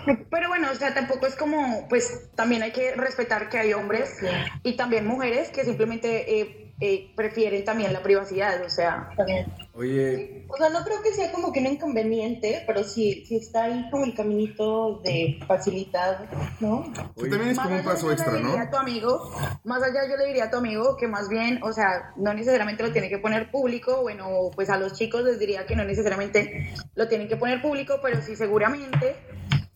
y- 0.07 0.15
pero 0.31 0.49
bueno, 0.49 0.69
o 0.71 0.75
sea, 0.75 0.88
tampoco 0.95 1.27
es 1.27 1.37
como, 1.37 1.87
pues 1.89 2.31
también 2.35 2.63
hay 2.63 2.73
que 2.73 2.95
respetar 2.95 3.49
que 3.49 3.59
hay 3.59 3.73
hombres 3.73 4.19
y 4.63 4.77
también 4.77 5.07
mujeres 5.07 5.51
que 5.51 5.65
simplemente 5.65 6.41
eh, 6.41 6.69
eh, 6.81 7.11
prefieren 7.17 7.65
también 7.65 7.93
la 7.93 8.05
privacidad, 8.05 8.63
o 8.65 8.71
sea, 8.71 9.11
bien. 9.27 9.53
Oye, 9.75 10.45
O 10.49 10.57
sea, 10.57 10.69
no 10.71 10.85
creo 10.85 11.03
que 11.03 11.13
sea 11.13 11.33
como 11.33 11.53
que 11.53 11.59
un 11.59 11.67
inconveniente, 11.67 12.63
pero 12.67 12.85
sí, 12.85 13.25
sí 13.27 13.37
está 13.37 13.65
ahí 13.65 13.89
como 13.91 14.05
el 14.05 14.15
caminito 14.15 15.01
de 15.05 15.41
facilidad, 15.47 16.21
¿no? 16.61 16.93
Que 17.17 17.29
también 17.29 17.51
es 17.51 17.57
Más 17.57 17.67
como 17.67 17.79
un 17.79 17.85
paso 17.85 18.13
extra, 18.13 18.33
le 18.33 18.39
diría 18.39 18.57
¿no? 18.57 18.63
a 18.63 18.71
tu 18.71 18.77
amigo, 18.77 19.33
más 19.65 19.83
allá 19.83 20.09
yo 20.09 20.17
le 20.17 20.27
diría 20.27 20.45
a 20.45 20.51
tu 20.51 20.57
amigo 20.57 20.97
que 20.97 21.09
más 21.09 21.29
bien, 21.29 21.61
o 21.65 21.73
sea, 21.73 22.13
no 22.17 22.33
necesariamente 22.33 22.85
lo 22.85 22.93
tiene 22.93 23.09
que 23.09 23.19
poner 23.19 23.51
público, 23.51 24.03
bueno, 24.03 24.51
pues 24.55 24.71
a 24.71 24.79
los 24.79 24.93
chicos 24.93 25.25
les 25.25 25.41
diría 25.41 25.67
que 25.67 25.75
no 25.75 25.85
necesariamente 25.85 26.73
lo 26.95 27.09
tienen 27.09 27.27
que 27.27 27.37
poner 27.37 27.61
público, 27.61 27.99
pero 28.01 28.23
sí 28.23 28.37
seguramente 28.37 29.17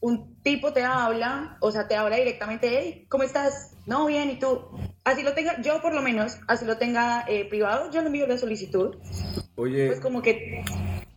un 0.02 0.42
tipo 0.42 0.72
te 0.72 0.82
habla, 0.82 1.56
o 1.60 1.70
sea, 1.70 1.86
te 1.86 1.94
habla 1.94 2.16
directamente, 2.16 2.68
hey, 2.70 3.06
¿cómo 3.08 3.22
estás? 3.22 3.76
No, 3.86 4.06
bien, 4.06 4.30
¿y 4.30 4.38
tú? 4.38 4.68
Así 5.04 5.22
lo 5.22 5.32
tenga, 5.32 5.62
yo 5.62 5.80
por 5.80 5.94
lo 5.94 6.02
menos, 6.02 6.40
así 6.48 6.66
lo 6.66 6.76
tenga 6.76 7.24
eh, 7.28 7.48
privado, 7.48 7.90
yo 7.92 8.00
le 8.00 8.08
envío 8.08 8.26
la 8.26 8.36
solicitud, 8.36 8.96
oye, 9.54 9.86
pues 9.86 10.00
como 10.00 10.20
que, 10.20 10.64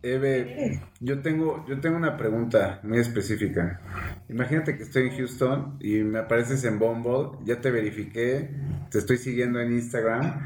Eve, 0.04 0.82
yo 1.00 1.20
tengo, 1.24 1.65
yo 1.68 1.82
tengo 1.82 1.98
una 1.98 2.15
pregunta 2.15 2.80
muy 2.84 3.00
específica. 3.00 3.82
Imagínate 4.30 4.77
que 4.77 4.84
estoy 4.84 5.08
en 5.08 5.18
Houston 5.18 5.77
y 5.82 6.04
me 6.04 6.20
apareces 6.20 6.63
en 6.63 6.77
Bumble, 6.77 7.39
ya 7.44 7.60
te 7.60 7.72
verifiqué, 7.72 8.51
te 8.92 9.00
estoy 9.00 9.18
siguiendo 9.18 9.60
en 9.60 9.74
Instagram 9.74 10.46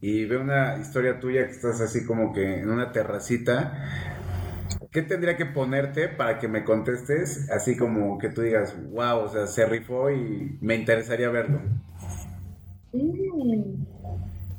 y 0.00 0.26
veo 0.26 0.42
una 0.42 0.76
historia 0.76 1.18
tuya 1.18 1.46
que 1.46 1.52
estás 1.52 1.80
así 1.80 2.04
como 2.04 2.32
que 2.32 2.60
en 2.60 2.70
una 2.70 2.92
terracita. 2.92 4.13
¿Qué 4.94 5.02
tendría 5.02 5.36
que 5.36 5.44
ponerte 5.44 6.08
para 6.08 6.38
que 6.38 6.46
me 6.46 6.62
contestes 6.62 7.50
así 7.50 7.76
como 7.76 8.16
que 8.16 8.28
tú 8.28 8.42
digas, 8.42 8.76
wow, 8.92 9.24
o 9.24 9.28
sea, 9.28 9.48
se 9.48 9.66
rifó 9.66 10.08
y 10.08 10.56
me 10.60 10.76
interesaría 10.76 11.30
verlo? 11.30 11.60
Mm, 12.92 13.82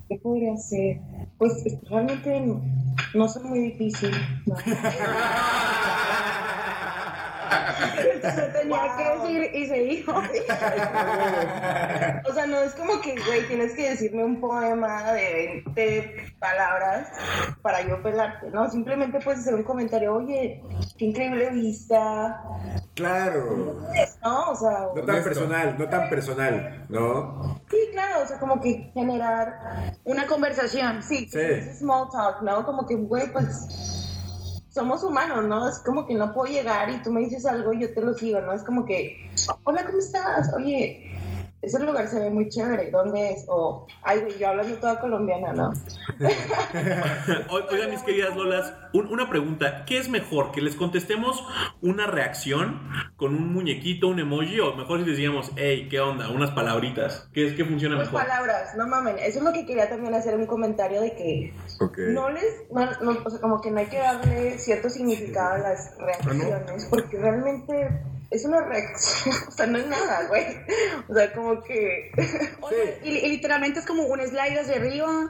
¿Qué 0.09 0.19
podría 0.21 0.57
ser? 0.57 0.99
Pues 1.37 1.63
realmente 1.89 2.37
no, 2.41 2.61
no 3.13 3.29
son 3.29 3.47
muy 3.47 3.59
difícil. 3.59 4.11
¿no? 4.45 4.55
se 8.21 8.41
tenía 8.59 8.95
que 8.97 9.03
decir 9.19 9.55
y 9.55 9.67
se 9.67 9.75
dijo. 9.79 10.12
O 12.27 12.33
sea, 12.33 12.45
no 12.47 12.57
es 12.62 12.74
como 12.74 13.00
que, 13.01 13.15
güey, 13.25 13.47
tienes 13.47 13.74
que 13.74 13.89
decirme 13.91 14.24
un 14.24 14.39
poema 14.41 15.12
de 15.13 15.63
20 15.65 16.33
palabras 16.39 17.09
para 17.62 17.81
yo 17.81 18.01
pelarte, 18.01 18.50
¿no? 18.51 18.69
Simplemente 18.69 19.19
puedes 19.19 19.41
hacer 19.41 19.55
un 19.55 19.63
comentario, 19.63 20.15
oye, 20.15 20.62
qué 20.97 21.05
increíble 21.05 21.50
vista, 21.51 22.41
Claro. 22.95 23.75
¿no? 24.24 24.50
O 24.51 24.55
sea, 24.55 24.88
No 24.95 25.01
tan 25.03 25.24
personal, 25.24 25.75
no 25.77 25.89
tan 25.89 26.09
personal, 26.09 26.85
¿no? 26.89 27.59
sí, 27.69 27.77
claro, 27.91 28.24
o 28.24 28.27
sea, 28.27 28.39
como 28.39 28.59
que 28.62 28.89
generar, 28.93 29.95
Una 30.03 30.25
conversación, 30.27 31.01
sí, 31.03 31.27
Sí. 31.31 31.74
small 31.79 32.07
talk, 32.12 32.41
¿no? 32.41 32.65
Como 32.65 32.85
que, 32.85 32.95
güey, 32.95 33.27
pues 33.31 33.94
somos 34.75 35.05
humanos, 35.05 35.46
¿no? 35.46 35.70
Es 35.70 35.79
como 35.79 36.05
que 36.05 36.13
no 36.15 36.34
puedo 36.34 36.51
llegar 36.51 36.89
y 36.89 37.01
tú 37.01 37.10
me 37.10 37.22
dices 37.22 37.46
algo 37.46 37.72
y 37.72 37.79
yo 37.79 37.94
te 37.94 38.01
lo 38.01 38.13
sigo, 38.13 38.41
¿no? 38.41 38.51
Es 38.51 38.62
como 38.62 38.86
que, 38.86 39.15
hola, 39.63 39.86
¿cómo 39.86 40.00
estás? 40.00 40.53
Oye, 40.53 41.01
ese 41.65 41.79
lugar 41.84 42.07
se 42.07 42.19
ve 42.19 42.29
muy 42.29 42.48
chévere, 42.50 42.89
¿dónde 42.91 43.31
es? 43.31 43.45
O, 43.48 43.86
ay, 44.03 44.19
güey, 44.22 44.38
yo 44.39 44.48
hablando 44.50 44.75
toda 44.77 45.00
colombiana, 45.00 45.53
¿no? 45.53 45.74
Oigan, 47.72 47.89
mis 47.91 48.01
queridas 48.03 48.36
Lolas, 48.36 48.74
un- 48.93 49.07
una 49.07 49.29
pregunta. 49.29 49.84
¿Qué 49.86 49.98
es 49.98 50.10
mejor? 50.10 50.51
¿Que 50.51 50.62
les 50.62 50.75
contestemos 50.75 51.43
una 51.81 52.07
reacción 52.07 52.81
con 53.17 53.36
un 53.36 53.53
muñequito, 53.53 54.07
un 54.07 54.19
emoji? 54.19 54.60
O 54.60 54.75
mejor 54.75 55.00
si 55.01 55.05
les 55.05 55.17
digamos, 55.17 55.51
hey, 55.55 55.88
¿qué 55.89 56.00
onda? 56.00 56.29
Unas 56.29 56.51
palabritas. 56.51 57.29
¿Qué 57.34 57.48
es 57.48 57.53
que 57.53 57.65
funciona 57.65 57.95
mejor? 57.98 58.22
palabras, 58.22 58.75
no 58.77 58.88
mamen. 58.88 59.17
Eso 59.19 59.39
es 59.39 59.43
lo 59.43 59.53
que 59.53 59.65
quería 59.65 59.89
también 59.89 60.13
hacer 60.13 60.36
un 60.36 60.45
comentario 60.45 61.01
de 61.01 61.12
que 61.15 61.53
Ok. 61.81 61.98
no 62.10 62.29
les, 62.29 62.63
no, 62.72 62.86
no, 63.01 63.19
o 63.24 63.29
sea, 63.29 63.39
como 63.41 63.62
que 63.62 63.72
no 63.72 63.79
hay 63.79 63.88
que 63.88 63.98
darle 63.98 64.57
cierto 64.57 64.89
significado 64.89 65.55
a 65.55 65.57
las 65.60 65.95
reacciones, 65.98 66.86
porque 66.89 67.17
realmente 67.17 68.01
es 68.32 68.46
una 68.46 68.62
reacción, 68.62 69.36
o 69.48 69.51
sea, 69.51 69.65
no 69.67 69.77
es 69.77 69.88
nada, 69.88 70.27
güey. 70.27 70.46
O 71.08 71.13
sea, 71.13 71.34
como 71.34 71.62
que, 71.63 72.12
y, 73.03 73.10
y 73.10 73.29
literalmente 73.29 73.79
es 73.79 73.86
como 73.86 74.03
un 74.03 74.22
slide 74.22 74.60
hacia 74.60 74.75
arriba 74.75 75.29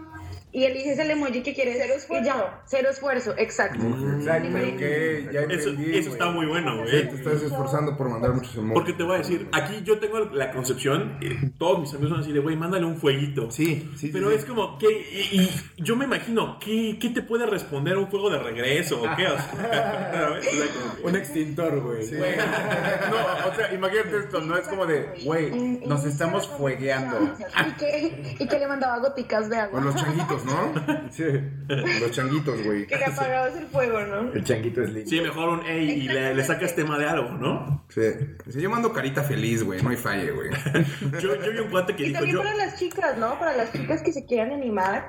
y 0.56 0.64
eliges 0.64 0.98
el 1.00 1.12
emoji 1.12 1.44
que 1.44 1.54
quieres. 1.54 1.76
Cero 1.80 1.94
esfuerzo. 1.98 2.24
Y 2.24 2.26
ya, 2.28 2.62
cero 2.66 2.88
esfuerzo, 2.90 3.34
exacto. 3.38 3.84
Exacto, 4.18 4.48
ok, 4.50 5.32
ya 5.34 5.42
Eso, 5.42 5.70
entendí. 5.70 5.98
eso 5.98 6.12
está 6.12 6.32
muy 6.32 6.46
bueno, 6.46 6.72
Sí, 6.86 6.92
güey. 6.92 7.10
te 7.10 7.16
estás 7.18 7.42
esforzando 7.42 7.98
por 7.98 8.10
mandar 8.10 8.34
muchos 8.34 8.56
emojis. 8.56 8.74
Porque 8.74 8.94
te 8.94 9.04
voy 9.04 9.16
a 9.16 9.18
decir, 9.18 9.50
aquí 9.52 9.82
yo 9.84 10.00
tengo 10.00 10.20
la 10.20 10.52
concepción, 10.52 11.18
eh, 11.22 11.52
todos 11.58 11.80
mis 11.82 11.92
amigos 11.94 12.12
son 12.12 12.20
así 12.22 12.32
de, 12.32 12.40
güey, 12.40 12.56
mándale 12.56 12.86
un 12.86 12.96
fueguito. 12.98 13.52
Sí, 13.52 13.66
sí, 13.96 14.08
sí, 14.08 14.10
Pero 14.14 14.30
sí. 14.30 14.36
es 14.38 14.46
como, 14.46 14.78
que 14.78 14.88
y, 14.90 15.42
y 15.42 15.84
yo 15.84 15.96
me 15.98 16.06
imagino, 16.06 16.58
¿qué, 16.60 16.98
¿qué 17.02 17.10
te 17.10 17.22
puede 17.22 17.46
responder 17.46 17.98
un 17.98 18.08
fuego 18.08 18.30
de 18.30 18.40
regreso? 18.40 19.02
¿O 19.04 19.16
qué? 19.18 19.28
Un 21.04 21.16
extintor, 21.16 21.82
güey. 21.82 22.10
No, 22.12 23.50
o 23.52 23.56
sea, 23.56 23.74
imagínate 23.74 24.18
esto, 24.20 24.42
no 24.42 24.58
es 24.58 24.68
como 24.68 24.86
de, 24.86 25.22
güey, 25.24 25.52
nos 25.86 26.06
estamos 26.06 26.48
fuegueando. 26.48 27.36
Y 27.68 27.72
que, 27.74 28.36
y 28.40 28.48
que 28.48 28.60
le 28.60 28.68
mandaba 28.68 29.00
goticas 29.00 29.50
de 29.50 29.58
agua. 29.58 29.82
los 29.82 29.96
changuitos, 29.96 30.45
¿no? 30.46 30.74
Sí. 31.12 31.24
Los 31.68 32.12
changuitos, 32.12 32.64
güey. 32.64 32.88
Que 32.88 32.98
le 32.98 33.06
apagabas 33.06 33.56
el 33.56 33.66
fuego, 33.68 34.02
¿no? 34.02 34.34
El 34.34 34.44
changuito 34.44 34.82
es 34.82 34.92
lindo. 34.92 35.10
Sí, 35.10 35.22
mejor 35.22 35.50
un 35.50 35.66
ey 35.66 35.90
y 35.90 36.08
le, 36.08 36.34
le 36.34 36.44
sacas 36.44 36.76
tema 36.76 36.98
de 36.98 37.08
algo, 37.08 37.32
¿no? 37.32 37.86
Sí. 37.90 38.12
Sí, 38.50 38.62
yo 38.62 38.70
mando 38.70 38.94
carita 38.94 39.24
feliz, 39.24 39.64
güey. 39.64 39.82
No 39.82 39.90
hay 39.90 39.98
falle, 39.98 40.32
güey. 40.32 40.50
Yo, 41.22 41.36
yo 41.36 41.52
vi 41.52 41.60
un 41.60 41.70
cuate 41.70 41.96
que 41.96 42.04
Y 42.04 42.08
dijo, 42.08 42.20
también 42.20 42.36
yo, 42.38 42.44
para 42.44 42.56
las 42.56 42.80
chicas, 42.80 43.18
¿no? 43.18 43.40
Para 43.40 43.56
las 43.56 43.72
chicas 43.72 44.02
que 44.02 44.12
se 44.12 44.26
quieran 44.26 44.52
animar 44.52 45.08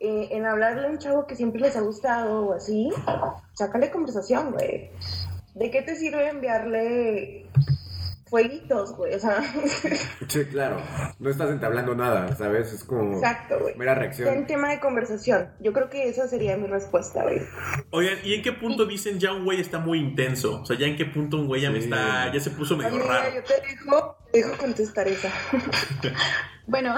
eh, 0.00 0.28
en 0.32 0.46
hablarle 0.46 0.86
a 0.86 0.90
un 0.90 0.98
chavo 0.98 1.26
que 1.26 1.36
siempre 1.36 1.60
les 1.60 1.76
ha 1.76 1.80
gustado 1.80 2.46
o 2.46 2.54
así, 2.54 2.90
sácale 3.54 3.90
conversación, 3.90 4.52
güey. 4.52 4.90
¿De 5.54 5.70
qué 5.70 5.82
te 5.82 5.96
sirve 5.96 6.28
enviarle 6.28 7.46
fueguitos, 8.32 8.96
güey? 8.96 9.12
O 9.14 9.18
sea, 9.20 9.42
Sí, 10.28 10.44
claro. 10.46 10.80
No 11.18 11.28
estás 11.28 11.50
entablando 11.50 11.94
nada, 11.94 12.34
¿sabes? 12.34 12.72
Es 12.72 12.82
como 12.82 13.12
exacto, 13.18 13.58
güey. 13.60 13.76
mera 13.76 13.94
reacción. 13.94 14.46
tema 14.46 14.70
de 14.70 14.80
conversación. 14.80 15.50
Yo 15.60 15.74
creo 15.74 15.90
que 15.90 16.08
esa 16.08 16.26
sería 16.26 16.56
mi 16.56 16.66
respuesta, 16.66 17.24
güey. 17.24 17.42
oigan, 17.90 18.16
¿y 18.24 18.32
en 18.32 18.42
qué 18.42 18.52
punto 18.52 18.86
dicen 18.86 19.20
ya 19.20 19.34
un 19.34 19.44
güey 19.44 19.60
está 19.60 19.78
muy 19.78 19.98
intenso? 19.98 20.62
O 20.62 20.64
sea, 20.64 20.78
¿ya 20.78 20.86
en 20.86 20.96
qué 20.96 21.04
punto 21.04 21.36
un 21.36 21.46
güey 21.46 21.60
ya 21.60 21.70
me 21.70 21.78
está, 21.78 22.32
ya 22.32 22.40
se 22.40 22.50
puso 22.50 22.74
medio 22.74 22.88
Amiga, 22.94 23.06
raro? 23.06 23.34
yo 23.34 23.42
te 23.44 23.60
dejo, 23.68 24.16
te 24.32 24.38
dejo 24.38 24.56
contestar 24.56 25.06
esa. 25.08 25.28
Bueno, 26.64 26.94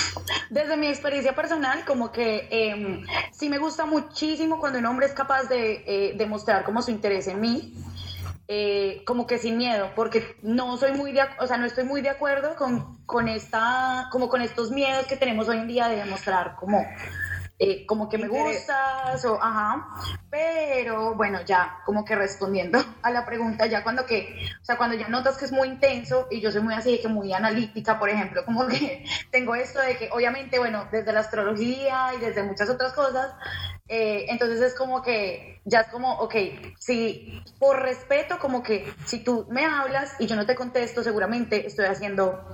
desde 0.50 0.76
mi 0.78 0.86
experiencia 0.86 1.34
personal, 1.34 1.84
como 1.84 2.10
que 2.12 2.48
em, 2.50 3.04
sí 3.30 3.50
me 3.50 3.58
gusta 3.58 3.84
muchísimo 3.84 4.58
cuando 4.58 4.78
un 4.78 4.86
hombre 4.86 5.04
es 5.04 5.12
capaz 5.12 5.44
de 5.50 5.84
eh, 5.86 6.14
demostrar 6.16 6.64
como 6.64 6.80
su 6.80 6.90
interés 6.90 7.28
en 7.28 7.38
mí, 7.38 7.74
eh, 8.48 9.02
como 9.06 9.26
que 9.26 9.38
sin 9.38 9.56
miedo, 9.56 9.90
porque 9.94 10.36
no 10.42 10.76
soy 10.76 10.92
muy 10.92 11.12
de, 11.12 11.22
o 11.38 11.46
sea, 11.46 11.56
no 11.56 11.66
estoy 11.66 11.84
muy 11.84 12.02
de 12.02 12.10
acuerdo 12.10 12.56
con, 12.56 13.04
con 13.06 13.28
esta, 13.28 14.08
como 14.10 14.28
con 14.28 14.42
estos 14.42 14.70
miedos 14.70 15.06
que 15.06 15.16
tenemos 15.16 15.48
hoy 15.48 15.58
en 15.58 15.68
día 15.68 15.88
de 15.88 15.96
demostrar 15.96 16.56
como 16.56 16.84
eh, 17.64 17.86
como 17.86 18.08
que 18.08 18.18
me 18.18 18.26
gustas 18.26 19.24
o 19.24 19.40
ajá, 19.40 19.86
pero 20.28 21.14
bueno, 21.14 21.42
ya 21.42 21.78
como 21.86 22.04
que 22.04 22.16
respondiendo 22.16 22.82
a 23.02 23.10
la 23.10 23.24
pregunta, 23.24 23.66
ya 23.66 23.84
cuando 23.84 24.04
que, 24.04 24.34
o 24.60 24.64
sea, 24.64 24.76
cuando 24.76 24.96
ya 24.96 25.08
notas 25.08 25.38
que 25.38 25.44
es 25.44 25.52
muy 25.52 25.68
intenso 25.68 26.26
y 26.28 26.40
yo 26.40 26.50
soy 26.50 26.62
muy 26.62 26.74
así, 26.74 26.98
que 27.00 27.06
muy 27.06 27.32
analítica, 27.32 28.00
por 28.00 28.08
ejemplo, 28.08 28.44
como 28.46 28.66
que 28.66 29.04
tengo 29.30 29.54
esto 29.54 29.80
de 29.80 29.96
que 29.96 30.08
obviamente, 30.10 30.58
bueno, 30.58 30.88
desde 30.90 31.12
la 31.12 31.20
astrología 31.20 32.12
y 32.16 32.20
desde 32.20 32.42
muchas 32.42 32.68
otras 32.68 32.94
cosas, 32.94 33.32
eh, 33.88 34.26
entonces 34.28 34.60
es 34.60 34.74
como 34.74 35.02
que 35.02 35.60
ya 35.64 35.80
es 35.80 35.88
como, 35.88 36.14
ok, 36.14 36.34
si 36.78 37.42
por 37.58 37.82
respeto, 37.82 38.38
como 38.38 38.62
que 38.62 38.92
si 39.04 39.22
tú 39.22 39.46
me 39.50 39.64
hablas 39.64 40.14
y 40.18 40.26
yo 40.26 40.36
no 40.36 40.46
te 40.46 40.54
contesto, 40.54 41.02
seguramente 41.02 41.66
estoy 41.66 41.86
haciendo 41.86 42.44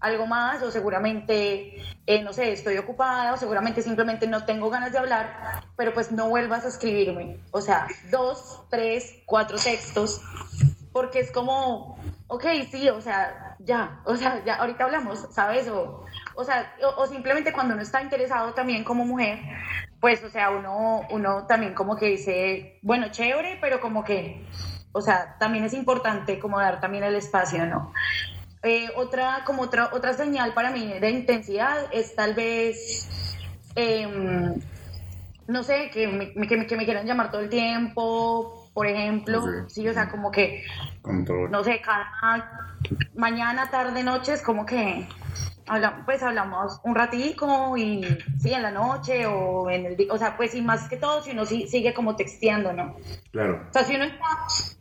algo 0.00 0.26
más 0.26 0.62
o 0.62 0.70
seguramente, 0.70 1.76
eh, 2.06 2.22
no 2.22 2.32
sé, 2.32 2.52
estoy 2.52 2.78
ocupada 2.78 3.32
o 3.32 3.36
seguramente 3.36 3.82
simplemente 3.82 4.26
no 4.26 4.44
tengo 4.44 4.70
ganas 4.70 4.92
de 4.92 4.98
hablar, 4.98 5.62
pero 5.76 5.92
pues 5.94 6.10
no 6.10 6.28
vuelvas 6.28 6.64
a 6.64 6.68
escribirme. 6.68 7.38
O 7.50 7.60
sea, 7.60 7.86
dos, 8.10 8.62
tres, 8.70 9.22
cuatro 9.26 9.58
textos, 9.58 10.20
porque 10.92 11.20
es 11.20 11.30
como, 11.30 11.98
ok, 12.28 12.44
sí, 12.70 12.88
o 12.88 13.00
sea, 13.00 13.56
ya, 13.60 14.00
o 14.04 14.16
sea, 14.16 14.44
ya, 14.44 14.56
ahorita 14.56 14.84
hablamos, 14.84 15.26
¿sabes? 15.30 15.68
O, 15.68 16.04
o 16.38 16.44
sea, 16.44 16.72
o, 16.84 17.02
o 17.02 17.06
simplemente 17.08 17.52
cuando 17.52 17.74
uno 17.74 17.82
está 17.82 18.00
interesado 18.00 18.54
también 18.54 18.84
como 18.84 19.04
mujer, 19.04 19.40
pues, 20.00 20.22
o 20.22 20.30
sea, 20.30 20.50
uno, 20.50 21.00
uno 21.10 21.46
también 21.48 21.74
como 21.74 21.96
que 21.96 22.06
dice, 22.06 22.78
bueno, 22.82 23.08
chévere, 23.10 23.58
pero 23.60 23.80
como 23.80 24.04
que, 24.04 24.46
o 24.92 25.00
sea, 25.00 25.36
también 25.40 25.64
es 25.64 25.74
importante 25.74 26.38
como 26.38 26.60
dar 26.60 26.80
también 26.80 27.02
el 27.02 27.16
espacio, 27.16 27.66
¿no? 27.66 27.92
Eh, 28.62 28.88
otra, 28.94 29.42
como 29.44 29.62
otra, 29.62 29.90
otra 29.92 30.12
señal 30.14 30.54
para 30.54 30.70
mí 30.70 30.86
de 31.00 31.10
intensidad 31.10 31.86
es 31.90 32.14
tal 32.14 32.34
vez, 32.34 33.34
em, 33.74 34.54
no 35.48 35.64
sé, 35.64 35.90
que 35.90 36.06
me, 36.06 36.46
que, 36.46 36.56
me, 36.56 36.66
que 36.68 36.76
me 36.76 36.84
quieran 36.84 37.04
llamar 37.04 37.32
todo 37.32 37.40
el 37.40 37.48
tiempo, 37.48 38.70
por 38.74 38.86
ejemplo, 38.86 39.42
sí, 39.68 39.88
o 39.88 39.92
sea, 39.92 40.08
como 40.08 40.30
que, 40.30 40.64
Control. 41.02 41.50
no 41.50 41.64
sé, 41.64 41.80
cada 41.80 42.06
mañana, 43.16 43.68
tarde, 43.70 44.04
noche 44.04 44.34
es 44.34 44.42
como 44.42 44.64
que 44.64 45.08
habla- 45.68 46.02
pues 46.04 46.22
hablamos 46.22 46.80
un 46.84 46.94
ratico 46.94 47.76
y 47.76 48.04
sí, 48.40 48.52
en 48.52 48.62
la 48.62 48.70
noche 48.70 49.26
o 49.26 49.68
en 49.70 49.86
el 49.86 49.96
día, 49.96 50.12
o 50.12 50.18
sea, 50.18 50.36
pues 50.36 50.54
y 50.54 50.62
más 50.62 50.88
que 50.88 50.96
todo 50.96 51.22
si 51.22 51.30
uno 51.32 51.44
sí, 51.44 51.66
sigue 51.68 51.94
como 51.94 52.16
texteando, 52.16 52.72
¿no? 52.72 52.96
Claro. 53.30 53.66
O 53.68 53.72
sea, 53.72 53.84
si 53.84 53.94
uno 53.94 54.04
está 54.04 54.24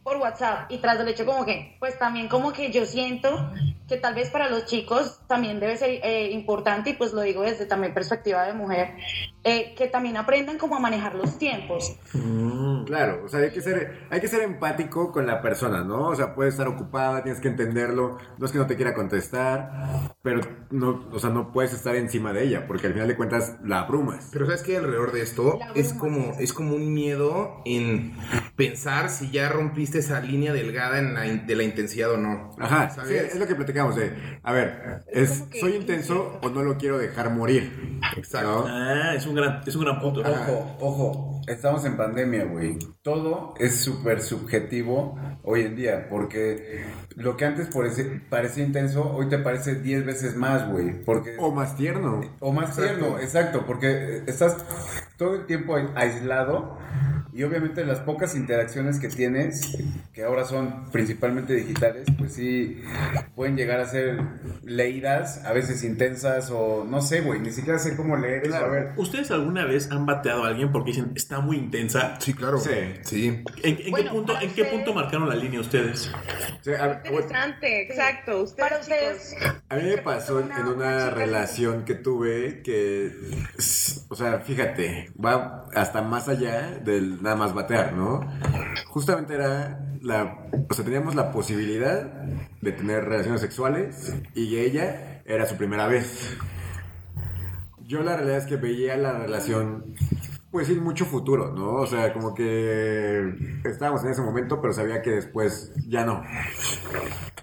por 0.08 0.16
WhatsApp 0.16 0.72
y 0.72 0.78
tras 0.78 0.98
del 0.98 1.10
hecho 1.10 1.26
como 1.26 1.46
que, 1.46 1.76
pues 1.82 2.00
también 2.00 2.30
como 2.30 2.54
que 2.54 2.72
yo 2.72 2.86
siento 2.86 3.52
que 3.90 3.98
tal 3.98 4.16
vez 4.16 4.30
para 4.30 4.50
los 4.50 4.66
chicos 4.66 5.20
también 5.28 5.60
debe 5.60 5.76
ser 5.76 6.00
eh, 6.02 6.32
importante, 6.32 6.92
y 6.92 6.94
pues 6.94 7.12
lo 7.12 7.22
digo 7.22 7.42
desde 7.42 7.66
también 7.66 7.94
perspectiva 7.94 8.44
de 8.46 8.54
mujer, 8.54 8.96
eh, 9.44 9.74
que 9.76 9.88
también 9.88 10.16
aprendan 10.16 10.58
como 10.58 10.78
a 10.78 10.80
manejar 10.80 11.16
los 11.16 11.38
tiempos. 11.38 11.98
Mm. 12.14 12.86
Claro, 12.86 13.24
o 13.26 13.28
sea, 13.28 13.42
hay 13.42 13.52
que 13.52 13.62
ser, 13.62 14.08
hay 14.10 14.22
que 14.22 14.30
ser 14.30 14.44
empático 14.44 15.12
con 15.12 15.26
la 15.26 15.42
persona, 15.42 15.84
¿no? 15.84 16.08
O 16.08 16.16
sea, 16.16 16.36
puede 16.36 16.50
estar 16.50 16.68
ocupada, 16.70 17.22
tienes 17.22 17.42
que 17.42 17.50
entenderlo, 17.50 18.18
no 18.38 18.46
es 18.46 18.52
que 18.52 18.58
no 18.58 18.68
te 18.68 18.78
quiera 18.78 18.94
contestar, 18.94 20.14
pero 20.22 20.40
no, 20.72 21.06
o 21.12 21.20
sea, 21.20 21.30
no 21.30 21.52
puedes 21.52 21.74
estar 21.74 21.96
encima 21.96 22.32
de 22.32 22.46
ella, 22.46 22.66
porque 22.66 22.88
al 22.88 22.94
final 22.94 23.10
de 23.10 23.16
cuentas 23.18 23.58
la 23.64 23.82
abrumas. 23.82 24.30
Pero 24.32 24.46
sabes 24.46 24.64
que 24.64 24.78
alrededor 24.78 25.12
de 25.12 25.22
esto 25.22 25.60
es 25.76 25.94
como, 25.94 26.34
es 26.40 26.54
como 26.54 26.76
un 26.76 26.94
miedo 26.94 27.62
en 27.66 28.16
pensar 28.56 29.10
si 29.10 29.32
ya 29.32 29.50
rompiste 29.50 29.97
esa 30.00 30.20
línea 30.22 30.54
delgada 30.54 31.00
en 31.00 31.14
la 31.14 31.26
in- 31.28 31.46
de 31.48 31.56
la 31.56 31.64
intensidad 31.64 32.12
o 32.12 32.18
no. 32.18 32.56
Ajá, 32.60 32.90
sí, 33.06 33.14
es 33.16 33.38
lo 33.38 33.48
que 33.48 33.56
platicamos 33.56 33.96
de, 33.96 34.12
a 34.44 34.52
ver, 34.52 35.04
es, 35.12 35.46
¿soy 35.60 35.76
intenso 35.76 36.40
o 36.42 36.50
no 36.50 36.64
lo 36.64 36.78
quiero 36.78 36.98
dejar 36.98 37.30
morir? 37.32 38.00
Exacto. 38.16 38.66
¿No? 38.68 38.68
Ah, 38.68 39.14
es 39.16 39.26
un 39.26 39.36
gran, 39.36 39.62
es 39.66 39.76
un 39.76 39.84
gran 39.84 40.00
punto. 40.00 40.22
Ojo, 40.22 40.78
ojo, 40.80 41.42
estamos 41.48 41.84
en 41.86 41.98
pandemia, 41.98 42.46
güey. 42.46 42.78
Todo 43.02 43.54
es 43.60 43.76
súper 43.82 44.22
subjetivo 44.22 45.20
hoy 45.44 45.62
en 45.62 45.76
día, 45.76 46.08
porque 46.10 46.86
lo 47.16 47.38
que 47.38 47.46
antes 47.46 47.68
parece- 47.68 48.22
parecía 48.30 48.64
intenso, 48.66 49.10
hoy 49.14 49.30
te 49.30 49.38
parece 49.38 49.76
10 49.76 50.06
veces 50.06 50.36
más, 50.36 50.70
güey. 50.70 51.04
Porque... 51.04 51.36
O 51.40 51.52
más 51.52 51.76
tierno. 51.76 52.22
O 52.40 52.52
más 52.52 52.70
Exacto. 52.78 52.84
tierno, 53.00 53.20
exacto, 53.20 53.64
porque 53.66 54.24
estás 54.28 54.58
todo 55.18 55.36
el 55.36 55.46
tiempo 55.46 55.76
aislado 55.96 56.78
y 57.38 57.44
obviamente 57.44 57.86
las 57.86 58.00
pocas 58.00 58.34
interacciones 58.34 59.00
que 59.00 59.10
tienes, 59.10 59.78
que 60.12 60.24
ahora 60.24 60.44
son 60.44 60.90
principalmente 60.92 61.54
digitales, 61.54 62.08
pues 62.18 62.34
sí 62.34 62.82
pueden 63.36 63.56
llegar 63.56 63.80
a 63.80 63.86
ser 63.86 64.20
leídas, 64.64 65.46
a 65.46 65.54
veces 65.54 65.84
intensas 65.84 66.50
o 66.50 66.84
no 66.84 67.00
sé, 67.00 67.22
güey, 67.22 67.40
ni 67.40 67.52
siquiera 67.52 67.78
sé 67.78 67.96
cómo 67.96 68.18
leer 68.18 68.48
eso. 68.48 68.56
A 68.56 68.68
ver, 68.68 68.94
¿Ustedes 68.98 69.30
alguna 69.30 69.66
vez 69.66 69.92
han 69.92 70.08
bateado 70.08 70.46
a 70.46 70.48
alguien 70.48 70.72
porque 70.72 70.90
dicen 70.90 71.12
está 71.16 71.40
muy 71.40 71.58
intensa? 71.58 72.20
Sí, 72.20 72.34
claro. 72.34 72.58
Sí. 72.58 72.72
Sí. 73.04 73.44
¿En, 73.62 73.78
en 73.86 73.94
qué 73.94 74.10
punto, 74.10 74.34
¿En 74.42 74.54
qué 74.56 74.66
punto 74.66 74.96
marcaron 74.96 75.30
la 75.30 75.36
línea 75.36 75.60
ustedes? 75.60 76.12
Sí, 76.62 76.72
a, 76.74 77.04
bueno, 77.12 77.28
Interesante, 77.28 77.82
exacto. 77.84 78.42
Ustedes, 78.42 78.70
Para 78.70 78.82
ustedes. 78.82 79.36
A 79.70 79.76
mí 79.76 79.84
me 79.84 79.98
pasó 79.98 80.40
en, 80.40 80.52
una 80.66 81.10
relación 81.10 81.84
que 81.84 81.96
tuve 81.96 82.62
que, 82.62 83.12
o 84.08 84.16
sea, 84.16 84.40
fíjate, 84.40 85.12
va 85.24 85.66
hasta 85.76 86.02
más 86.02 86.30
allá 86.30 86.80
del 86.84 87.22
nada 87.22 87.36
más 87.36 87.54
batear, 87.54 87.94
¿no? 87.94 88.22
Justamente 88.88 89.34
era 89.34 89.86
la, 90.02 90.48
o 90.70 90.74
sea, 90.74 90.86
teníamos 90.86 91.16
la 91.16 91.32
posibilidad 91.32 92.04
de 92.62 92.72
tener 92.72 93.04
relaciones 93.06 93.42
sexuales 93.42 94.16
y 94.34 94.58
ella 94.58 95.22
era 95.26 95.46
su 95.46 95.58
primera 95.58 95.88
vez. 95.88 96.38
Yo 97.86 98.04
la 98.04 98.16
realidad 98.16 98.38
es 98.38 98.46
que 98.46 98.56
veía 98.56 98.96
la 98.96 99.14
relación 99.14 99.96
pues 100.52 100.68
sin 100.68 100.84
mucho 100.84 101.06
futuro, 101.06 101.54
¿no? 101.54 101.76
O 101.76 101.88
sea, 101.88 102.14
como 102.14 102.34
que 102.34 103.34
estábamos 103.66 104.04
en 104.04 104.12
ese 104.12 104.22
momento, 104.22 104.62
pero 104.62 104.74
sabía 104.74 105.02
que 105.02 105.12
después 105.12 105.74
ya 105.88 106.06
no. 106.06 106.24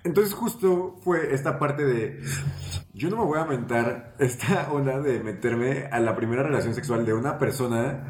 Entonces 0.04 0.34
justo 0.34 0.96
fue 1.02 1.34
esta 1.34 1.58
parte 1.58 1.84
de, 1.84 2.20
yo 2.92 3.10
no 3.10 3.16
me 3.16 3.24
voy 3.24 3.38
a 3.38 3.42
aventar 3.42 4.14
esta 4.18 4.68
onda 4.72 5.00
de 5.00 5.22
meterme 5.22 5.86
a 5.90 6.00
la 6.00 6.16
primera 6.16 6.42
relación 6.42 6.74
sexual 6.74 7.04
de 7.04 7.14
una 7.14 7.38
persona 7.38 8.04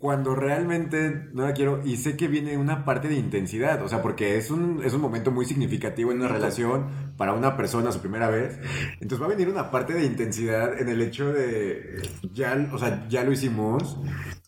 cuando 0.00 0.34
realmente 0.34 1.28
no 1.34 1.46
la 1.46 1.52
quiero 1.52 1.82
y 1.84 1.98
sé 1.98 2.16
que 2.16 2.26
viene 2.26 2.56
una 2.56 2.86
parte 2.86 3.08
de 3.08 3.16
intensidad, 3.16 3.82
o 3.82 3.88
sea, 3.88 4.00
porque 4.00 4.38
es 4.38 4.50
un, 4.50 4.82
es 4.82 4.94
un 4.94 5.02
momento 5.02 5.30
muy 5.30 5.44
significativo 5.44 6.10
en 6.10 6.18
una 6.18 6.28
relación, 6.28 7.09
para 7.20 7.34
una 7.34 7.54
persona 7.54 7.92
su 7.92 8.00
primera 8.00 8.30
vez, 8.30 8.58
entonces 8.94 9.20
va 9.20 9.26
a 9.26 9.28
venir 9.36 9.50
una 9.50 9.70
parte 9.70 9.92
de 9.92 10.06
intensidad 10.06 10.80
en 10.80 10.88
el 10.88 11.02
hecho 11.02 11.30
de 11.30 12.00
ya, 12.32 12.70
o 12.72 12.78
sea, 12.78 13.06
ya 13.10 13.24
lo 13.24 13.30
hicimos, 13.30 13.98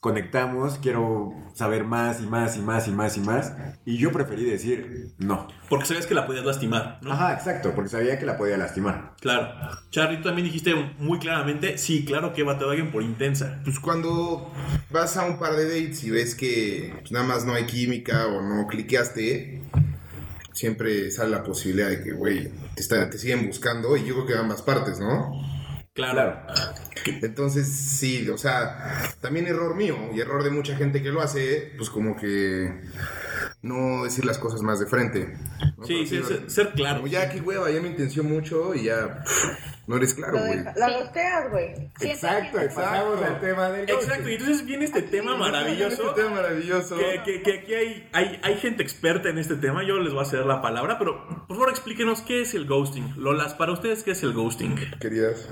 conectamos, 0.00 0.78
quiero 0.80 1.35
saber 1.52 1.85
más 1.85 2.22
y 2.22 2.26
más 2.26 2.56
y 2.56 2.62
más 2.62 2.88
y 2.88 2.92
más 2.92 3.16
y 3.18 3.20
más, 3.20 3.52
y 3.85 3.98
yo 3.98 4.11
preferí 4.11 4.44
decir 4.44 5.12
no. 5.18 5.48
Porque 5.68 5.85
sabías 5.85 6.06
que 6.06 6.14
la 6.14 6.26
podías 6.26 6.46
lastimar, 6.46 6.98
¿no? 7.02 7.12
Ajá, 7.12 7.35
exacto, 7.35 7.72
porque 7.74 7.90
sabía 7.90 8.18
que 8.18 8.24
la 8.24 8.38
podía 8.38 8.56
lastimar. 8.56 9.16
Claro. 9.20 9.50
Charlie, 9.90 10.16
tú 10.16 10.22
también 10.22 10.46
dijiste 10.46 10.74
muy 10.98 11.18
claramente, 11.18 11.76
sí, 11.76 12.06
claro 12.06 12.32
que 12.32 12.42
bateado 12.42 12.70
a 12.70 12.72
alguien 12.72 12.90
por 12.90 13.02
intensa. 13.02 13.61
Pues 13.64 13.78
cuando 13.80 14.50
vas 14.90 15.18
a 15.18 15.26
un 15.26 15.38
par 15.38 15.56
de 15.56 15.66
dates 15.66 16.04
y 16.04 16.11
ves 16.11 16.35
que 16.35 16.94
pues, 17.00 17.12
nada 17.12 17.26
más 17.26 17.44
no 17.44 17.52
hay 17.52 17.66
química 17.66 18.28
o 18.28 18.40
no 18.40 18.66
cliqueaste, 18.66 19.61
siempre 20.62 21.11
sale 21.11 21.31
la 21.33 21.42
posibilidad 21.42 21.88
de 21.88 22.03
que, 22.05 22.12
güey, 22.12 22.48
te, 22.77 22.83
está- 22.83 23.11
te 23.11 23.18
siguen 23.18 23.46
buscando 23.48 23.96
y 23.96 24.05
yo 24.05 24.14
creo 24.14 24.27
que 24.27 24.35
ambas 24.37 24.62
partes, 24.62 25.01
¿no? 25.01 25.33
Claro. 25.92 26.40
Entonces, 27.20 27.66
sí, 27.68 28.29
o 28.31 28.38
sea, 28.38 29.12
también 29.20 29.48
error 29.48 29.75
mío 29.75 29.96
y 30.14 30.20
error 30.20 30.44
de 30.44 30.51
mucha 30.51 30.77
gente 30.77 31.03
que 31.03 31.11
lo 31.11 31.20
hace, 31.20 31.72
pues 31.77 31.90
como 31.90 32.16
que 32.16 32.72
no 33.62 34.03
decir 34.05 34.25
las 34.25 34.38
cosas 34.38 34.61
más 34.62 34.81
de 34.81 34.87
frente. 34.87 35.37
¿no? 35.79 35.87
Sí, 35.87 36.07
sí, 36.07 36.20
ser, 36.22 36.51
ser 36.51 36.70
claro. 36.72 36.96
Como 36.96 37.07
ya, 37.07 37.31
qué 37.31 37.40
hueva, 37.40 37.70
ya 37.70 37.81
me 37.81 37.88
intenció 37.88 38.25
mucho 38.25 38.75
y 38.75 38.85
ya 38.85 39.22
no 39.87 39.96
eres 39.96 40.14
claro, 40.14 40.38
güey. 40.38 40.64
la 40.77 40.98
gosteas, 40.98 41.51
güey. 41.51 41.90
Exacto, 42.01 42.59
pasamos 42.75 43.22
al 43.22 43.40
tema 43.40 43.68
del 43.70 43.88
Exacto, 43.88 44.29
y 44.29 44.35
entonces 44.35 44.64
viene 44.66 44.85
este 44.85 45.03
tema 45.03 45.37
maravilloso. 45.37 46.11
Este 46.11 46.22
tema 46.22 46.35
maravilloso. 46.37 46.96
Que, 46.96 47.22
que- 47.25 47.42
que 47.42 47.59
aquí 47.61 47.75
hay, 47.75 48.09
hay, 48.12 48.40
hay 48.42 48.57
gente 48.57 48.83
experta 48.83 49.29
en 49.29 49.38
este 49.38 49.55
tema, 49.57 49.85
yo 49.87 49.98
les 49.98 50.12
voy 50.12 50.22
a 50.22 50.27
ceder 50.27 50.46
la 50.46 50.61
palabra, 50.61 50.98
pero 50.98 51.27
por 51.46 51.57
favor 51.57 51.70
explíquenos 51.70 52.20
qué 52.22 52.42
es 52.42 52.55
el 52.55 52.66
ghosting. 52.66 53.14
Lolas, 53.16 53.55
para 53.55 53.72
ustedes, 53.72 54.03
¿qué 54.03 54.11
es 54.12 54.22
el 54.25 54.33
ghosting? 54.33 54.75
Queridas. 55.01 55.48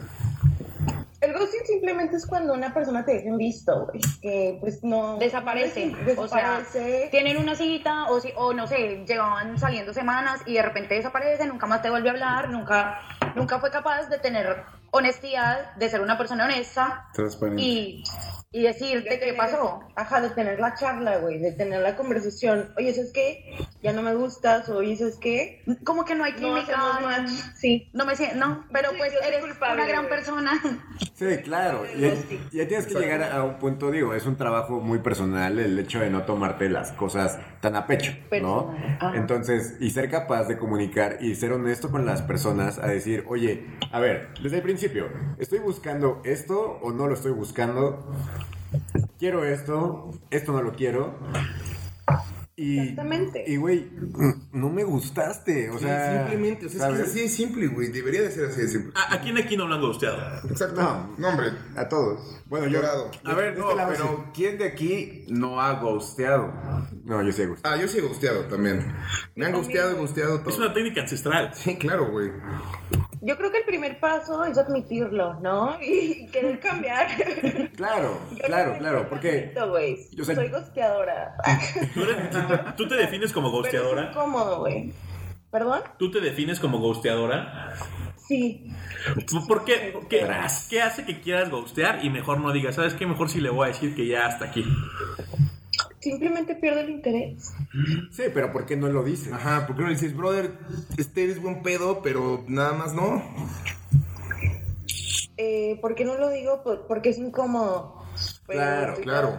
Ghosting 1.41 1.65
simplemente 1.65 2.17
es 2.17 2.27
cuando 2.27 2.53
una 2.53 2.73
persona 2.75 3.05
te 3.05 3.15
deja 3.15 3.29
en 3.29 3.39
visto, 3.39 3.87
güey. 3.87 4.01
Que 4.21 4.59
pues 4.61 4.85
no. 4.85 5.17
Desaparece. 5.19 5.95
O 6.17 6.29
sea, 6.29 6.63
tienen 7.11 7.39
una 7.39 7.55
cita 7.55 8.11
o, 8.11 8.21
si, 8.21 8.33
o 8.37 8.53
no 8.53 8.67
sé, 8.67 9.05
llevaban 9.07 9.59
saliendo 9.59 9.95
semanas 9.95 10.43
y 10.47 10.55
de 10.55 10.63
repente 10.63 10.95
desaparece, 10.95 11.47
nunca 11.47 11.67
más 11.67 11.83
te 11.83 11.91
vuelve 11.91 12.09
a 12.09 12.13
hablar, 12.13 12.51
nunca, 12.51 13.01
nunca 13.35 13.59
fue 13.59 13.71
capaz 13.71 14.09
de 14.09 14.19
tener 14.19 14.65
honestidad, 14.91 15.75
de 15.77 15.89
ser 15.89 16.01
una 16.01 16.19
persona 16.19 16.45
honesta 16.45 17.09
Transparente. 17.15 17.63
y, 17.63 18.05
y 18.53 18.63
decirte 18.63 19.21
qué 19.21 19.33
pasó. 19.35 19.81
Ajá, 19.95 20.21
de 20.21 20.31
tener 20.31 20.59
la 20.59 20.75
charla, 20.75 21.19
güey, 21.19 21.39
de 21.39 21.53
tener 21.53 21.81
la 21.83 21.95
conversación. 21.97 22.73
Oye, 22.77 22.93
¿sabes 22.93 23.13
qué? 23.13 23.45
Ya 23.81 23.93
no 23.93 24.03
me 24.03 24.13
gustas, 24.15 24.69
o 24.69 24.79
oye, 24.79 24.97
¿sabes 24.97 25.17
qué? 25.21 25.63
Como 25.85 26.05
que 26.05 26.17
no 26.17 26.25
hay 26.25 26.33
No 26.33 26.39
química. 26.39 26.75
hacemos 26.75 27.03
match. 27.03 27.31
Sí. 27.57 27.89
No 27.93 28.05
me 28.05 28.17
siento, 28.17 28.37
no, 28.37 28.67
pero 28.73 28.91
Sí, 28.91 28.97
pues 28.99 29.13
eres 29.25 29.41
culpable, 29.45 29.75
una 29.83 29.87
gran 29.87 30.07
güey. 30.07 30.17
persona. 30.17 30.61
Sí, 31.15 31.27
claro. 31.45 31.85
Y, 31.97 32.05
y 32.07 32.59
ya 32.59 32.67
tienes 32.67 32.87
que 32.87 32.95
llegar 32.95 33.23
a 33.23 33.45
un 33.45 33.59
punto, 33.59 33.91
digo, 33.91 34.15
es 34.15 34.27
un 34.27 34.37
trabajo 34.37 34.81
muy 34.81 34.99
personal 34.99 35.59
el 35.59 35.79
hecho 35.79 36.01
de 36.01 36.11
no 36.11 36.23
tomarte 36.25 36.69
las 36.69 36.91
cosas 36.93 37.39
tan 37.61 37.77
a 37.77 37.87
pecho, 37.87 38.13
¿no? 38.43 38.75
Ajá. 38.99 39.13
Entonces, 39.15 39.77
y 39.81 39.91
ser 39.91 40.11
capaz 40.11 40.45
de 40.49 40.57
comunicar 40.59 41.19
y 41.21 41.35
ser 41.37 41.53
honesto 41.53 41.91
con 41.91 42.05
las 42.05 42.23
personas 42.23 42.79
a 42.79 42.87
decir, 42.89 43.25
oye, 43.29 43.67
a 43.93 44.01
ver, 44.01 44.31
desde 44.43 44.57
el 44.57 44.63
principio, 44.63 45.09
¿estoy 45.39 45.59
buscando 45.61 46.21
esto 46.25 46.79
o 46.83 46.91
no 46.91 47.07
lo 47.07 47.15
estoy 47.15 47.33
buscando? 47.33 48.11
Quiero 49.19 49.45
esto, 49.45 50.11
esto 50.31 50.53
no 50.53 50.63
lo 50.63 50.73
quiero. 50.73 51.19
Y, 52.57 52.79
Exactamente. 52.79 53.43
Y, 53.47 53.57
güey, 53.57 53.91
no 54.53 54.69
me 54.69 54.85
gustaste, 54.85 55.71
o 55.71 55.79
Sí, 55.79 55.85
sea... 55.85 56.19
simplemente, 56.19 56.67
o 56.67 56.69
sea, 56.69 56.79
es 56.79 56.85
que 56.85 56.91
¿sabes? 56.91 57.01
es 57.01 57.09
así 57.09 57.21
de 57.21 57.29
simple, 57.31 57.67
güey. 57.69 57.89
Debería 57.89 58.21
de 58.21 58.31
ser 58.31 58.51
así 58.51 58.61
de 58.61 58.69
simple. 58.69 58.93
¿A, 58.97 59.15
a 59.15 59.21
quién 59.23 59.39
aquí 59.39 59.57
no 59.57 59.67
lo 59.67 59.77
han? 59.77 59.83
Exacto. 60.51 60.79
No. 60.81 61.15
No, 61.17 61.29
hombre. 61.29 61.53
A 61.77 61.89
todos. 61.89 62.43
Bueno, 62.47 62.67
yo... 62.67 62.73
Llorado. 62.81 63.11
A 63.25 63.35
ver, 63.35 63.57
no, 63.57 63.71
este 63.71 63.83
pero 63.89 64.27
¿quién 64.35 64.59
de 64.59 64.67
aquí 64.67 65.25
no 65.29 65.59
ha 65.59 65.81
ghosteado? 65.81 66.53
No, 67.05 67.23
yo 67.23 67.33
sí, 67.33 67.43
Agustín. 67.43 67.73
Ah, 67.73 67.77
yo 67.79 67.89
sí 67.89 67.97
he 67.97 68.03
gusteado 68.03 68.45
también. 68.45 68.95
Me 69.37 69.47
han 69.47 69.53
gusteado, 69.53 69.93
he 69.93 69.95
gusteado 69.95 70.41
todo. 70.41 70.51
Es 70.51 70.59
una 70.59 70.75
técnica 70.75 71.01
ancestral. 71.01 71.55
Sí, 71.55 71.77
claro, 71.77 72.11
güey. 72.11 72.31
Yo 73.23 73.37
creo 73.37 73.51
que 73.53 73.59
el 73.59 73.65
primer 73.65 74.01
paso 74.01 74.45
es 74.45 74.57
admitirlo, 74.57 75.35
¿no? 75.41 75.77
Y 75.83 76.27
querer 76.29 76.59
cambiar. 76.61 77.09
Claro, 77.77 78.19
claro, 78.45 78.77
claro, 78.79 79.07
porque... 79.09 79.53
Yo 80.13 80.25
Soy 80.25 80.49
gosteadora. 80.49 81.35
¿Tú, 81.95 82.03
eres- 82.03 82.77
tú 82.77 82.87
te 82.89 82.95
defines 82.97 83.33
como 83.33 83.51
Pero 83.63 84.01
es 84.03 84.11
incómodo, 84.11 84.61
güey. 84.61 84.93
¿Perdón? 85.51 85.81
¿Tú 85.99 86.11
te 86.11 86.21
defines 86.21 86.61
como 86.61 86.79
ghosteadora? 86.79 87.75
Sí. 88.17 88.71
¿Por 89.49 89.65
qué? 89.65 89.99
¿Qué, 90.09 90.25
qué 90.69 90.83
hace 90.83 91.05
que 91.05 91.21
quieras 91.21 91.51
ghostear 91.51 92.05
y 92.05 92.11
mejor 92.11 92.39
no 92.39 92.53
digas, 92.53 92.77
¿sabes 92.77 92.95
qué? 92.95 93.07
Mejor 93.07 93.29
sí 93.29 93.41
le 93.41 93.51
voy 93.51 93.65
a 93.65 93.69
decir 93.69 93.97
que 93.97 94.07
ya 94.07 94.27
hasta 94.27 94.45
aquí. 94.47 94.65
Simplemente 96.01 96.55
pierdo 96.57 96.81
el 96.81 96.91
interés. 96.91 97.53
Sí, 98.11 98.23
pero 98.33 98.53
¿por 98.53 98.65
qué 98.67 98.77
no 98.77 98.89
lo 98.89 99.05
dices? 99.05 99.33
Ajá, 99.33 99.67
¿por 99.67 99.77
qué 99.77 99.83
no 99.83 99.89
le 99.89 99.95
dices, 99.95 100.17
brother, 100.17 100.53
este 100.97 101.25
eres 101.25 101.41
buen 101.43 101.63
pedo, 101.63 102.01
pero 102.03 102.45
nada 102.49 102.73
más 102.73 102.95
no? 102.95 103.23
Eh, 105.37 105.79
¿Por 105.81 105.95
qué 105.95 106.05
no 106.05 106.17
lo 106.19 106.29
digo? 106.31 106.63
Por- 106.63 106.87
Porque 106.87 107.11
es 107.11 107.19
incómodo. 107.19 107.97
Pero 108.47 108.61
Claro, 108.61 108.95
claro. 109.03 109.39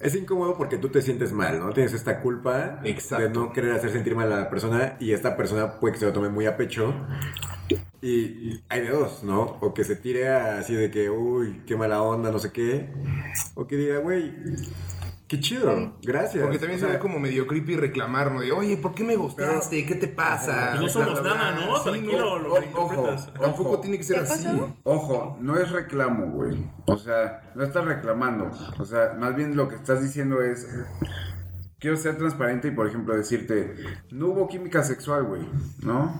Es 0.00 0.14
incómodo 0.14 0.56
porque 0.56 0.78
tú 0.78 0.88
te 0.88 1.02
sientes 1.02 1.32
mal, 1.32 1.58
¿no? 1.60 1.72
Tienes 1.72 1.92
esta 1.92 2.20
culpa 2.20 2.80
Exacto. 2.84 3.22
de 3.24 3.30
no 3.30 3.52
querer 3.52 3.72
hacer 3.72 3.90
sentir 3.92 4.16
mal 4.16 4.32
a 4.32 4.38
la 4.40 4.50
persona 4.50 4.96
y 4.98 5.12
esta 5.12 5.36
persona 5.36 5.78
puede 5.78 5.92
que 5.94 6.00
se 6.00 6.06
lo 6.06 6.12
tome 6.12 6.30
muy 6.30 6.46
a 6.46 6.56
pecho. 6.56 6.94
Y 8.00 8.60
hay 8.68 8.80
de 8.80 8.88
dos, 8.90 9.22
¿no? 9.22 9.58
O 9.60 9.72
que 9.74 9.84
se 9.84 9.96
tire 9.96 10.28
a- 10.28 10.58
así 10.58 10.74
de 10.74 10.90
que, 10.90 11.10
uy, 11.10 11.62
qué 11.66 11.76
mala 11.76 12.02
onda, 12.02 12.30
no 12.30 12.38
sé 12.38 12.50
qué. 12.50 12.90
O 13.54 13.66
que 13.66 13.76
diga, 13.76 13.98
güey, 13.98 14.32
qué 15.28 15.40
chido, 15.40 15.96
gracias. 16.02 16.42
Porque 16.42 16.58
también 16.58 16.80
O 16.80 16.80
se 16.80 16.86
ve 16.86 16.98
como 16.98 17.18
medio 17.18 17.46
creepy 17.46 17.76
reclamar, 17.76 18.32
¿no? 18.32 18.40
De, 18.40 18.52
oye, 18.52 18.76
¿por 18.76 18.94
qué 18.94 19.04
me 19.04 19.16
gustaste? 19.16 19.84
¿Qué 19.86 19.94
te 19.94 20.08
pasa? 20.08 20.70
Pues 20.70 20.82
no 20.82 20.88
somos 20.88 21.22
nada. 21.22 21.52
¿no? 21.52 21.76
Sí, 21.78 21.90
Tranquilo, 21.90 22.38
lo 22.38 22.54
ojo. 22.74 23.16
Tampoco 23.40 23.80
tiene 23.80 23.98
que 23.98 24.04
ser 24.04 24.16
¿Qué 24.16 24.32
así. 24.32 24.48
Ojo, 24.82 25.36
no 25.40 25.56
es 25.58 25.70
reclamo, 25.70 26.26
güey. 26.26 26.64
O 26.86 26.96
sea, 26.96 27.52
no 27.54 27.64
estás 27.64 27.84
reclamando. 27.84 28.50
O 28.78 28.84
sea, 28.84 29.14
más 29.18 29.34
bien 29.34 29.56
lo 29.56 29.68
que 29.68 29.76
estás 29.76 30.02
diciendo 30.02 30.42
es. 30.42 30.66
Quiero 31.78 31.96
ser 31.98 32.16
transparente 32.16 32.68
y, 32.68 32.70
por 32.70 32.86
ejemplo, 32.86 33.14
decirte: 33.14 33.74
No 34.10 34.28
hubo 34.28 34.48
química 34.48 34.82
sexual, 34.82 35.24
güey, 35.24 35.42
¿no? 35.82 36.18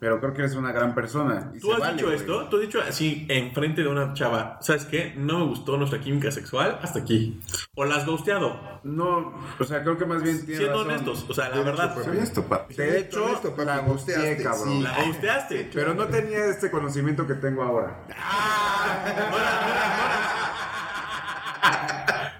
Pero 0.00 0.20
creo 0.20 0.32
que 0.34 0.40
eres 0.42 0.54
una 0.54 0.70
gran 0.72 0.94
persona. 0.94 1.50
y 1.54 1.60
¿Tú 1.60 1.68
se 1.68 1.72
has 1.74 1.78
vale, 1.80 1.92
dicho 1.94 2.06
güey. 2.06 2.16
esto? 2.18 2.48
¿Tú 2.48 2.56
has 2.56 2.62
dicho 2.62 2.80
así 2.80 3.26
enfrente 3.30 3.82
de 3.82 3.88
una 3.88 4.12
chava, 4.14 4.58
¿sabes 4.60 4.84
qué? 4.84 5.14
No 5.16 5.38
me 5.40 5.44
gustó 5.46 5.76
nuestra 5.78 6.00
química 6.00 6.30
sexual 6.30 6.78
hasta 6.82 6.98
aquí. 7.00 7.40
¿O 7.74 7.84
la 7.84 7.96
has 7.96 8.06
ghosteado? 8.06 8.80
No, 8.84 9.34
o 9.58 9.64
sea, 9.64 9.82
creo 9.82 9.96
que 9.96 10.04
más 10.04 10.22
bien 10.22 10.38
tienes 10.44 10.58
Siendo 10.58 10.84
razón. 10.84 10.90
honestos, 10.90 11.26
o 11.28 11.34
sea, 11.34 11.48
la 11.50 11.62
verdad. 11.62 11.94
soy 12.04 12.18
esto, 12.18 12.42
papi. 12.44 12.74
De 12.74 12.98
hecho, 13.00 13.24
Honesto, 13.24 13.50
papi, 13.54 13.64
la 13.66 13.78
gusteaste, 13.78 14.42
cabrón. 14.42 14.68
sí. 14.68 14.82
La 14.82 15.04
ghosteaste. 15.04 15.70
Pero 15.72 15.94
no 15.94 16.06
tenía 16.06 16.46
este 16.46 16.70
conocimiento 16.70 17.26
que 17.26 17.34
tengo 17.34 17.62
ahora. 17.62 18.04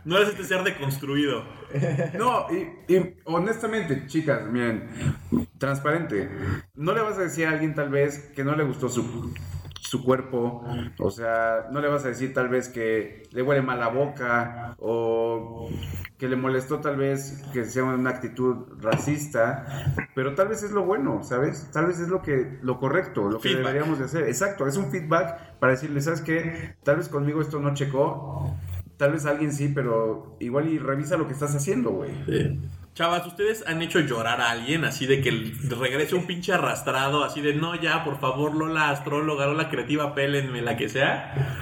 No 0.05 0.17
eres 0.19 0.31
este 0.31 0.45
ser 0.45 0.63
deconstruido. 0.65 1.45
No, 2.19 2.47
y, 2.51 2.93
y 2.93 3.17
honestamente, 3.25 4.07
chicas, 4.07 4.47
miren, 4.51 4.89
transparente. 5.59 6.29
No 6.75 6.95
le 6.95 7.01
vas 7.03 7.19
a 7.19 7.23
decir 7.23 7.47
a 7.47 7.51
alguien 7.51 7.75
tal 7.75 7.89
vez 7.91 8.31
que 8.35 8.45
no 8.45 8.55
le 8.55 8.65
gustó 8.65 8.89
su, 8.89 9.33
su 9.81 10.03
cuerpo, 10.05 10.65
o 10.99 11.11
sea, 11.11 11.67
no 11.71 11.81
le 11.81 11.89
vas 11.89 12.05
a 12.05 12.09
decir 12.09 12.33
tal 12.35 12.49
vez 12.49 12.69
que 12.69 13.25
le 13.33 13.43
huele 13.43 13.63
mal 13.63 13.79
la 13.81 13.89
boca 13.89 14.75
o 14.79 15.69
que 16.19 16.29
le 16.29 16.37
molestó 16.37 16.81
tal 16.81 16.97
vez 16.97 17.43
que 17.53 17.65
sea 17.65 17.85
una 17.85 18.11
actitud 18.11 18.81
racista, 18.81 19.95
pero 20.15 20.35
tal 20.35 20.49
vez 20.49 20.63
es 20.63 20.71
lo 20.71 20.85
bueno, 20.85 21.23
¿sabes? 21.23 21.69
Tal 21.73 21.87
vez 21.87 21.99
es 22.01 22.09
lo 22.09 22.23
que 22.23 22.59
lo 22.63 22.79
correcto, 22.79 23.29
lo 23.29 23.39
que 23.41 23.49
Feedback. 23.51 23.67
deberíamos 23.67 23.99
de 23.99 24.05
hacer. 24.07 24.25
Exacto, 24.25 24.67
es 24.67 24.77
un 24.77 24.91
feedback 24.91 25.59
para 25.59 25.73
decirle, 25.73 26.01
¿sabes 26.01 26.21
qué? 26.23 26.77
Tal 26.83 26.97
vez 26.97 27.09
conmigo 27.09 27.41
esto 27.41 27.59
no 27.61 27.75
checó. 27.75 28.55
Tal 28.97 29.13
vez 29.13 29.27
alguien 29.27 29.53
sí, 29.53 29.73
pero 29.75 30.37
igual 30.41 30.69
y 30.69 30.79
revisa 30.79 31.17
lo 31.17 31.27
que 31.27 31.33
estás 31.33 31.55
haciendo, 31.55 31.91
güey. 31.91 32.11
Chavas, 32.95 33.27
¿ustedes 33.27 33.65
han 33.67 33.83
hecho 33.83 33.99
llorar 33.99 34.41
a 34.41 34.51
alguien 34.51 34.85
así 34.85 35.07
de 35.07 35.21
que 35.21 35.53
regrese 35.69 36.15
un 36.15 36.27
pinche 36.27 36.53
arrastrado, 36.53 37.25
así 37.25 37.41
de 37.41 37.55
no, 37.55 37.75
ya, 37.75 38.05
por 38.05 38.21
favor, 38.21 38.55
Lola 38.55 38.91
astróloga, 38.91 39.47
Lola 39.47 39.69
creativa, 39.69 40.15
pélenme, 40.15 40.63
la 40.63 40.77
que 40.77 40.89
sea? 40.89 41.59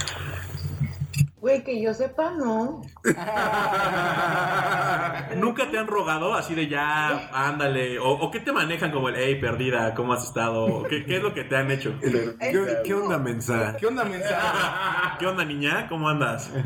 Güey, 1.42 1.62
que 1.64 1.82
yo 1.82 1.92
sepa, 1.92 2.30
no. 2.30 2.82
¿Nunca 5.36 5.68
te 5.68 5.76
han 5.76 5.88
rogado 5.88 6.34
así 6.34 6.54
de 6.54 6.68
ya, 6.68 7.30
ándale? 7.32 7.98
¿O, 7.98 8.10
o 8.10 8.30
qué 8.30 8.38
te 8.38 8.52
manejan 8.52 8.92
como 8.92 9.08
el, 9.08 9.16
hey, 9.16 9.40
perdida, 9.40 9.92
¿cómo 9.92 10.12
has 10.12 10.22
estado? 10.22 10.84
¿Qué, 10.84 11.04
qué 11.04 11.16
es 11.16 11.22
lo 11.22 11.34
que 11.34 11.42
te 11.42 11.56
han 11.56 11.68
hecho? 11.72 11.98
¿Qué, 12.00 12.36
qué 12.84 12.94
onda, 12.94 13.18
mensa? 13.18 13.76
¿Qué 13.76 13.88
onda, 13.88 14.04
mensaje? 14.04 15.16
¿Qué 15.18 15.26
onda, 15.26 15.44
niña? 15.44 15.88
¿Cómo 15.88 16.08
andas? 16.08 16.48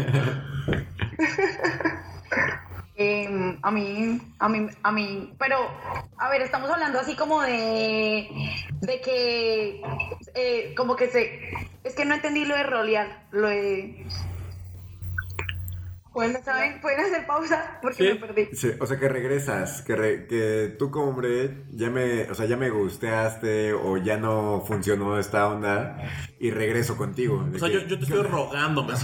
Eh, 2.98 3.28
a 3.60 3.70
mí, 3.70 4.18
a 4.38 4.48
mí, 4.48 4.68
a 4.82 4.90
mí, 4.90 5.34
pero, 5.38 5.58
a 6.16 6.16
a 6.16 6.30
ver, 6.30 6.40
estamos 6.40 6.70
hablando 6.70 6.98
así 6.98 7.14
como 7.14 7.42
de, 7.42 8.26
de 8.80 9.00
que, 9.02 9.82
eh, 10.34 10.74
como 10.74 10.96
que 10.96 11.08
se, 11.08 11.68
es 11.84 11.94
que 11.94 12.06
no 12.06 12.14
entendí 12.14 12.46
lo 12.46 12.56
de 12.56 12.62
rolear, 12.62 13.26
lo 13.32 13.48
de, 13.48 14.06
Bueno, 16.16 16.38
¿saben? 16.42 16.80
¿Pueden 16.80 17.00
hacer 17.00 17.26
pausa? 17.26 17.78
Porque 17.82 17.96
Sí. 17.98 18.04
me 18.04 18.14
perdí. 18.26 18.46
Sí, 18.56 18.70
o 18.80 18.86
sea 18.86 18.98
que 18.98 19.06
regresas, 19.06 19.82
que, 19.82 19.94
re- 19.94 20.26
que 20.26 20.74
tú 20.78 20.90
como 20.90 21.10
hombre 21.10 21.64
ya 21.72 21.90
me, 21.90 22.22
o 22.30 22.34
sea, 22.34 22.46
ya 22.46 22.56
me 22.56 22.70
gusteaste 22.70 23.74
o 23.74 23.98
ya 23.98 24.16
no 24.16 24.64
funcionó 24.66 25.18
esta 25.18 25.46
onda 25.46 25.98
y 26.40 26.50
regreso 26.52 26.96
contigo. 26.96 27.46
O 27.54 27.58
sea, 27.58 27.68
que- 27.68 27.74
yo, 27.74 27.80
yo 27.86 27.98
te 27.98 28.04
estoy 28.04 28.22
rogando, 28.30 28.82
me, 28.84 28.94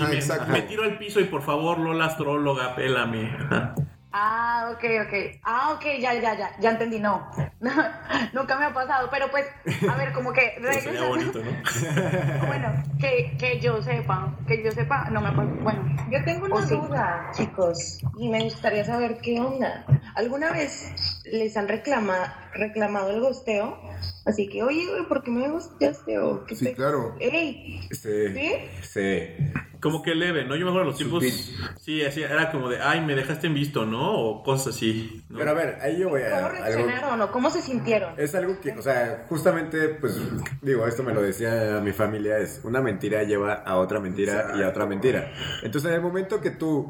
me 0.53 0.63
tiro 0.63 0.85
al 0.85 0.97
piso 0.97 1.21
y 1.21 1.25
por 1.25 1.43
favor, 1.43 1.79
Lola 1.79 2.07
Astróloga, 2.07 2.75
pélame. 2.75 3.31
Ajá. 3.39 3.75
Ah, 4.13 4.71
ok, 4.75 4.85
ok. 5.07 5.41
Ah, 5.43 5.73
ok, 5.75 5.85
ya, 5.99 6.13
ya, 6.15 6.37
ya, 6.37 6.51
ya 6.61 6.71
entendí, 6.71 7.01
no. 7.01 7.31
Nunca 8.33 8.59
me 8.59 8.67
ha 8.67 8.75
pasado, 8.75 9.09
pero 9.11 9.31
pues, 9.31 9.47
a 9.89 9.97
ver, 9.97 10.13
como 10.13 10.33
que 10.33 10.55
sería 10.83 11.05
bonito, 11.05 11.43
¿no? 11.43 11.51
Bueno, 12.47 12.69
que, 12.99 13.37
que 13.39 13.59
yo 13.61 13.83
sepa, 13.83 14.37
que 14.47 14.63
yo 14.63 14.71
sepa, 14.73 15.09
no 15.11 15.21
me 15.23 15.29
acuerdo. 15.29 15.55
Bueno, 15.63 15.85
Yo 16.11 16.23
tengo 16.25 16.45
una 16.47 16.67
duda, 16.67 17.31
chicos, 17.35 18.01
y 18.19 18.29
me 18.29 18.41
gustaría 18.43 18.85
saber 18.85 19.19
qué 19.23 19.41
onda. 19.41 19.87
¿Alguna 20.15 20.53
vez 20.53 20.93
les 21.25 21.57
han 21.57 21.69
reclama, 21.69 22.51
reclamado 22.53 23.11
el 23.11 23.21
gosteo? 23.21 23.81
Así 24.27 24.49
que, 24.49 24.63
oye, 24.63 24.87
güey, 24.89 25.07
¿por 25.09 25.23
qué 25.23 25.31
me? 25.31 25.49
O, 25.49 26.45
¿qué 26.45 26.55
Sí, 26.55 26.65
te- 26.67 26.75
claro. 26.75 27.17
¡Ey! 27.19 27.89
Sí, 27.91 28.29
¿Sí? 28.35 28.53
sí. 28.83 29.53
Como 29.83 30.01
que 30.01 30.15
leve, 30.15 30.45
¿no? 30.45 30.55
Yo 30.55 30.65
me 30.65 30.71
acuerdo 30.71 30.91
los 30.91 30.97
tipos. 30.99 31.25
Sutil. 31.25 31.57
Sí, 31.81 32.05
así 32.05 32.23
era 32.23 32.53
como 32.53 32.69
de, 32.71 32.81
ay, 32.81 33.01
me 33.01 33.17
dejaste 33.17 33.49
en 33.49 33.55
visto, 33.55 33.85
¿no? 33.85 34.13
O 34.13 34.43
cosas 34.45 34.77
así. 34.77 35.25
¿no? 35.29 35.39
Pero 35.39 35.51
a 35.51 35.55
ver, 35.55 35.79
ahí 35.83 35.99
yo 35.99 36.09
voy 36.09 36.23
a... 36.23 36.31
¿Cómo 36.31 36.47
algo- 36.47 36.51
reaccionaron 36.51 37.21
o 37.21 37.33
cómo 37.33 37.51
se 37.51 37.61
sintieron? 37.63 38.15
Es 38.17 38.33
algo 38.37 38.61
que, 38.61 38.71
o 38.71 38.81
sea, 38.83 39.27
justamente, 39.29 39.89
pues, 39.89 40.21
digo, 40.63 40.87
esto 40.87 41.03
me 41.03 41.13
lo 41.13 41.21
decía 41.21 41.81
mi 41.83 41.91
familia, 41.93 42.39
es 42.39 42.61
una 42.63 42.81
mentira 42.81 43.25
lleva 43.25 43.55
a 43.55 43.77
otra 43.79 43.99
mentira 43.99 44.53
y 44.57 44.63
a 44.63 44.69
otra 44.69 44.87
mentira. 44.87 45.33
Entonces, 45.65 45.91
en 45.91 45.97
el 45.97 46.03
momento 46.03 46.41
que 46.41 46.51
tú 46.53 46.89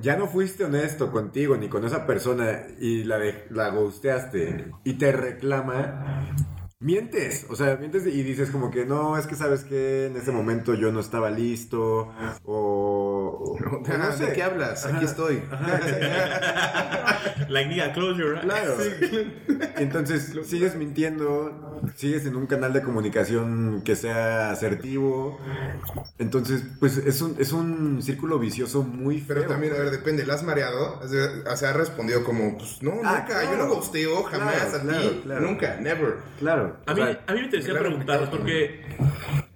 ya 0.00 0.14
no 0.16 0.28
fuiste 0.28 0.64
honesto 0.64 1.10
contigo 1.10 1.56
ni 1.56 1.68
con 1.68 1.84
esa 1.84 2.06
persona 2.06 2.60
y 2.78 3.02
la, 3.02 3.18
la 3.50 3.70
ghosteaste 3.70 4.66
y 4.84 4.92
te 4.92 5.10
reclama, 5.10 6.28
mientes. 6.80 7.46
O 7.50 7.56
sea, 7.56 7.76
mientes 7.76 8.06
y 8.06 8.22
dices 8.22 8.50
como 8.50 8.70
que 8.70 8.84
no, 8.86 9.18
es 9.18 9.26
que 9.26 9.34
sabes 9.34 9.64
que 9.64 10.06
en 10.06 10.16
ese 10.16 10.30
momento 10.30 10.74
yo 10.74 10.92
no 10.92 11.00
estaba 11.00 11.30
listo 11.30 12.12
o... 12.44 12.54
o- 12.54 13.58
o 13.58 13.82
Ah, 13.88 13.96
no 13.98 14.12
sé. 14.16 14.26
¿De 14.26 14.32
qué 14.32 14.42
hablas? 14.42 14.84
Aquí 14.86 15.04
estoy. 15.04 15.42
Like, 17.48 17.68
nigga, 17.70 17.92
close 17.92 18.18
your 18.20 18.34
eyes. 18.36 18.44
Claro. 18.44 18.76
Entonces 19.76 20.32
sigues 20.46 20.76
mintiendo, 20.76 21.80
sigues 21.96 22.26
en 22.26 22.36
un 22.36 22.46
canal 22.46 22.72
de 22.72 22.82
comunicación 22.82 23.82
que 23.84 23.96
sea 23.96 24.50
asertivo. 24.50 25.38
Entonces, 26.18 26.62
pues 26.80 26.98
es 26.98 27.20
un, 27.22 27.36
es 27.38 27.52
un 27.52 28.02
círculo 28.02 28.38
vicioso 28.38 28.82
muy 28.82 29.20
feo. 29.20 29.36
Pero 29.36 29.48
también, 29.48 29.72
a 29.74 29.78
ver, 29.78 29.90
depende, 29.90 30.26
¿la 30.26 30.34
has 30.34 30.42
mareado? 30.42 31.00
O 31.00 31.56
sea, 31.56 31.72
respondido 31.72 32.22
como, 32.24 32.56
pues 32.58 32.82
no, 32.82 32.92
Ah, 33.04 33.20
nunca, 33.20 33.44
yo 33.44 33.56
no 33.56 33.68
gosteo 33.74 34.22
jamás 34.24 34.54
Claro, 34.54 34.76
a 34.76 35.00
ti. 35.00 35.20
claro. 35.24 35.40
Nunca, 35.40 35.76
never. 35.80 36.16
Claro. 36.38 36.67
A 36.86 36.94
mí, 36.94 37.00
sea, 37.02 37.20
a 37.26 37.32
mí 37.32 37.38
me 37.40 37.44
interesaría 37.46 37.80
claro, 37.80 37.88
preguntarles, 37.96 38.28
claro. 38.28 38.44
porque 38.44 38.84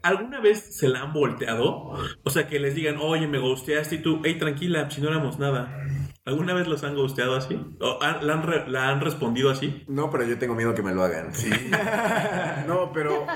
¿alguna 0.03 0.41
vez 0.41 0.77
se 0.77 0.89
la 0.89 1.03
han 1.03 1.13
volteado? 1.13 1.93
O 2.25 2.31
sea, 2.31 2.47
que 2.47 2.59
les 2.59 2.75
digan, 2.75 2.97
oye, 3.01 3.27
me 3.27 3.39
gusteaste 3.39 3.97
y 3.97 3.99
tú, 4.03 4.21
hey, 4.25 4.39
tranquila, 4.39 4.91
si 4.91 5.01
no 5.01 5.09
éramos 5.09 5.39
nada. 5.39 5.79
¿Alguna 6.25 6.55
vez 6.55 6.69
los 6.69 6.85
han 6.85 6.95
gusteado 6.95 7.35
así? 7.35 7.61
¿O 7.81 7.99
han- 8.01 8.25
la, 8.25 8.35
han 8.35 8.43
re- 8.45 8.69
la 8.69 8.91
han 8.91 9.01
respondido 9.01 9.51
así? 9.51 9.83
no, 9.89 10.09
pero 10.09 10.23
yo 10.25 10.39
tengo 10.39 10.55
miedo 10.55 10.73
que 10.73 10.83
me 10.83 10.95
lo 10.95 11.03
hagan. 11.03 11.33
No, 12.69 12.93
pero 12.93 13.27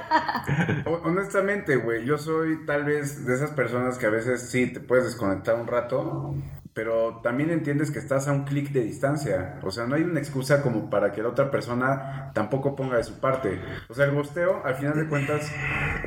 ho- 0.86 1.00
honestamente, 1.04 1.76
güey, 1.76 2.04
yo 2.04 2.16
soy 2.16 2.64
tal 2.64 2.84
vez 2.84 3.26
de 3.26 3.34
esas 3.34 3.50
personas 3.50 3.98
que 3.98 4.06
a 4.06 4.10
veces 4.10 4.48
sí 4.50 4.72
te 4.72 4.78
puedes 4.80 5.04
desconectar 5.04 5.56
un 5.56 5.66
rato, 5.66 6.34
pero 6.76 7.20
también 7.22 7.48
entiendes 7.48 7.90
que 7.90 7.98
estás 7.98 8.28
a 8.28 8.32
un 8.32 8.44
clic 8.44 8.68
de 8.70 8.82
distancia. 8.82 9.58
O 9.62 9.70
sea, 9.70 9.86
no 9.86 9.94
hay 9.94 10.02
una 10.02 10.20
excusa 10.20 10.60
como 10.60 10.90
para 10.90 11.10
que 11.10 11.22
la 11.22 11.30
otra 11.30 11.50
persona 11.50 12.30
tampoco 12.34 12.76
ponga 12.76 12.98
de 12.98 13.04
su 13.04 13.18
parte. 13.18 13.58
O 13.88 13.94
sea, 13.94 14.04
el 14.04 14.10
gosteo, 14.14 14.60
al 14.62 14.74
final 14.74 14.94
de 14.94 15.08
cuentas, 15.08 15.50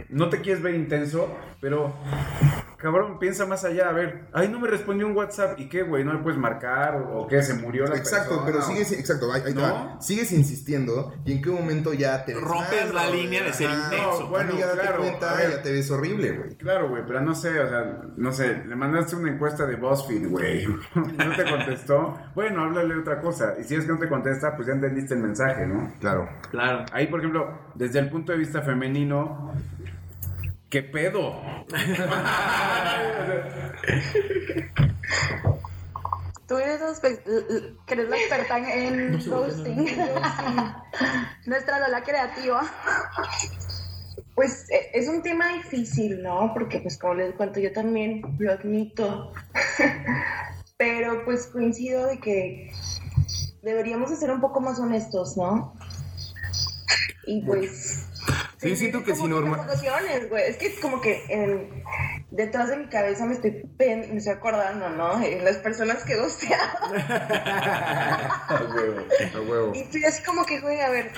no 0.10 0.30
te 0.30 0.42
quieres 0.42 0.62
ver 0.62 0.76
intenso, 0.76 1.28
pero 1.60 1.92
cabrón, 2.78 3.18
piensa 3.18 3.48
más 3.48 3.66
allá. 3.66 3.90
A 3.90 3.94
ver, 3.94 4.28
ay, 4.32 4.48
no 4.48 4.60
me 4.60 4.68
respondió 4.68 5.08
un 5.08 5.16
WhatsApp. 5.18 5.60
¿Y 5.60 5.70
qué, 5.70 5.82
güey? 5.82 6.04
¿No 6.04 6.14
le 6.14 6.20
puedes 6.20 6.40
marcar? 6.40 6.96
¿O 7.14 7.28
qué? 7.28 7.42
¿Se 7.42 7.56
murió 7.56 7.86
la 7.88 7.96
Exacto, 7.98 8.46
persona? 8.46 8.46
pero 8.46 8.62
sigues, 8.62 8.92
exacto, 8.92 9.34
ahí, 9.34 9.42
ahí 9.48 9.54
te 9.56 9.60
¿No? 9.60 9.74
va. 9.74 9.98
Sigues 10.00 10.32
insistiendo 10.32 11.14
y 11.26 11.32
en 11.32 11.42
qué 11.42 11.50
momento 11.50 11.94
ya 11.94 12.24
te 12.26 12.36
ves 12.36 12.44
Rompes 12.44 12.94
mal, 12.94 12.96
la 12.96 13.10
línea 13.10 13.44
de 13.44 13.54
ser 13.54 13.72
intenso. 13.72 14.20
no, 14.22 14.28
Bueno, 14.28 14.52
amiga, 14.52 14.72
claro, 14.74 15.00
cuenta, 15.00 15.32
a 15.34 15.36
ver. 15.36 15.50
ya 15.50 15.62
te 15.64 15.72
ves 15.72 15.90
horrible, 15.90 16.32
güey. 16.32 16.56
Claro, 16.58 16.90
güey, 16.90 17.02
pero 17.08 17.22
no 17.22 17.34
sé, 17.34 17.60
o 17.60 17.68
sea, 17.68 18.02
no 18.16 18.32
sé, 18.32 18.64
le 18.66 18.76
mandaste 18.76 19.16
una 19.16 19.32
encuesta 19.32 19.66
de 19.66 19.76
BuzzFeed, 19.76 20.28
güey, 20.30 20.59
no 20.96 21.36
te 21.36 21.50
contestó, 21.50 22.18
bueno, 22.36 22.64
háblale 22.64 22.96
otra 22.96 23.22
cosa, 23.22 23.56
y 23.60 23.64
si 23.64 23.76
es 23.76 23.86
que 23.86 23.92
no 23.92 24.00
te 24.00 24.10
contesta, 24.10 24.56
pues 24.56 24.68
ya 24.68 24.74
entendiste 24.74 25.14
el 25.14 25.22
mensaje, 25.22 25.68
¿no? 25.68 25.94
Claro. 26.00 26.30
Claro. 26.52 26.86
Ahí, 26.92 27.08
por 27.08 27.20
ejemplo, 27.20 27.58
desde 27.76 28.00
el 28.00 28.10
punto 28.10 28.32
de 28.32 28.40
vista 28.40 28.62
femenino, 28.62 29.54
¿qué 30.70 30.84
pedo? 30.84 31.42
tú 36.50 36.58
eres, 36.58 36.82
que 37.86 37.94
eres 37.94 38.10
la 38.10 38.18
experta 38.18 38.58
en, 38.58 39.20
ghosting. 39.30 39.86
Nuestra 41.46 41.80
Lola 41.80 42.04
creativa. 42.04 42.64
Pues 44.40 44.70
eh, 44.70 44.92
es 44.94 45.10
un 45.10 45.22
tema 45.22 45.52
difícil, 45.52 46.24
¿no? 46.24 46.54
Porque 46.54 46.80
pues 46.80 46.98
como 46.98 47.16
les 47.16 47.36
cuento, 47.36 47.60
yo 47.60 47.74
también 47.74 48.22
lo 48.40 48.54
admito. 48.54 49.34
Pero 50.78 51.26
pues 51.26 51.48
coincido 51.48 52.08
de 52.08 52.22
que 52.22 52.72
deberíamos 53.62 54.12
de 54.12 54.16
ser 54.16 54.32
un 54.32 54.40
poco 54.40 54.62
más 54.62 54.80
honestos, 54.80 55.36
¿no? 55.36 55.74
Y 57.28 57.42
pues... 57.42 58.06
Sí, 58.60 58.78
siento 58.78 59.04
que 59.04 59.14
sí, 59.14 59.28
normal. 59.28 59.70
Es 60.48 60.56
que 60.56 60.68
es 60.68 60.80
como 60.80 61.02
que 61.02 61.22
en- 61.28 61.84
detrás 62.32 62.70
de 62.70 62.78
mi 62.78 62.88
cabeza 62.88 63.26
me 63.26 63.34
estoy, 63.34 63.64
pen- 63.78 64.10
me 64.12 64.18
estoy 64.18 64.34
acordando, 64.34 64.90
¿no? 64.90 65.22
En 65.24 65.44
las 65.44 65.58
personas 65.58 66.04
que 66.04 66.14
he 66.14 66.20
gosteado. 66.20 66.94
A 68.50 68.64
huevo. 69.48 69.72
Y 69.76 69.80
estoy 69.80 70.04
así 70.06 70.24
como 70.24 70.46
que, 70.46 70.60
güey, 70.60 70.80
a 70.82 70.90
ver, 70.90 71.12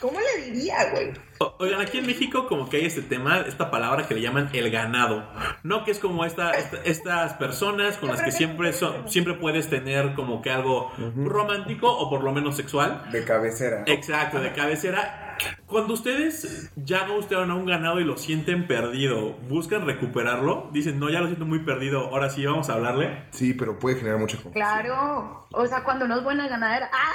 ¿cómo 0.00 0.18
le 0.20 0.44
diría, 0.44 0.90
güey? 0.92 1.12
O- 1.40 1.56
Oigan, 1.58 1.80
aquí 1.80 1.98
en 1.98 2.06
México 2.06 2.46
como 2.48 2.68
que 2.68 2.76
hay 2.78 2.86
este 2.86 3.02
tema, 3.02 3.40
esta 3.46 3.70
palabra 3.70 4.06
que 4.06 4.14
le 4.14 4.20
llaman 4.20 4.48
el 4.52 4.70
ganado, 4.70 5.28
¿no? 5.62 5.84
Que 5.84 5.90
es 5.90 5.98
como 5.98 6.24
esta, 6.24 6.52
esta- 6.52 6.78
estas 6.84 7.32
personas 7.34 7.96
con 7.98 8.08
las 8.10 8.22
que 8.22 8.30
siempre 8.32 8.72
son, 8.72 9.08
siempre 9.10 9.34
puedes 9.34 9.68
tener 9.68 10.14
como 10.14 10.42
que 10.42 10.50
algo 10.50 10.92
romántico 11.16 11.88
o 11.90 12.08
por 12.10 12.22
lo 12.22 12.32
menos 12.32 12.56
sexual. 12.56 13.02
De 13.10 13.24
cabecera. 13.24 13.82
Exacto, 13.86 14.40
de 14.40 14.52
cabecera. 14.52 15.23
Cuando 15.66 15.94
ustedes 15.94 16.70
ya 16.76 17.08
gustaron 17.08 17.50
a 17.50 17.54
un 17.54 17.66
ganado 17.66 18.00
y 18.00 18.04
lo 18.04 18.16
sienten 18.16 18.66
perdido, 18.66 19.32
¿buscan 19.48 19.86
recuperarlo? 19.86 20.70
Dicen, 20.72 20.98
no, 20.98 21.10
ya 21.10 21.20
lo 21.20 21.26
siento 21.26 21.46
muy 21.46 21.60
perdido, 21.60 22.08
ahora 22.08 22.30
sí, 22.30 22.44
vamos 22.44 22.68
a 22.70 22.74
hablarle. 22.74 23.24
Sí, 23.30 23.54
pero 23.54 23.78
puede 23.78 23.96
generar 23.96 24.18
mucha 24.18 24.36
confusión. 24.36 24.54
Claro. 24.54 25.46
O 25.50 25.66
sea, 25.66 25.84
cuando 25.84 26.04
uno 26.04 26.18
es 26.18 26.24
buena 26.24 26.48
ganadera. 26.48 26.90
¡Ah! 26.92 27.12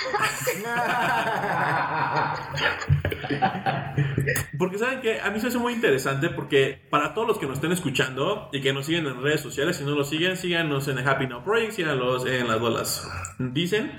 Porque 4.58 4.78
saben 4.78 5.02
que 5.02 5.20
a 5.22 5.30
mí 5.32 5.40
se 5.40 5.48
hace 5.48 5.58
muy 5.58 5.74
interesante 5.74 6.30
porque 6.30 6.82
para 6.90 7.14
todos 7.14 7.28
los 7.28 7.38
que 7.38 7.46
nos 7.48 7.56
estén 7.56 7.72
escuchando 7.72 8.50
y 8.52 8.62
que 8.62 8.74
nos 8.74 8.86
siguen 8.86 9.06
en 9.06 9.22
redes 9.22 9.42
sociales, 9.42 9.78
si 9.78 9.84
no 9.84 9.92
los 9.92 10.10
siguen, 10.10 10.38
síganos 10.38 10.88
en 10.88 10.98
el 10.98 11.08
Happy 11.08 11.28
Now 11.28 11.44
Project, 11.44 11.72
síganos 11.74 12.26
en 12.26 12.48
las 12.48 12.60
bolas 12.60 13.08
dicen. 13.40 13.92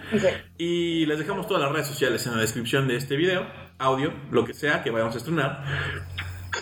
Y 0.58 1.06
les 1.06 1.18
dejamos 1.18 1.46
todas 1.46 1.62
las 1.62 1.72
redes 1.72 1.86
sociales 1.86 2.26
en 2.26 2.34
la 2.34 2.40
descripción 2.40 2.86
de 2.86 2.96
este 2.96 3.16
video, 3.16 3.46
audio, 3.80 4.12
lo 4.30 4.44
que 4.44 4.54
sea 4.54 4.82
que 4.82 4.90
vayamos 4.90 5.14
a 5.14 5.18
estrenar. 5.18 5.64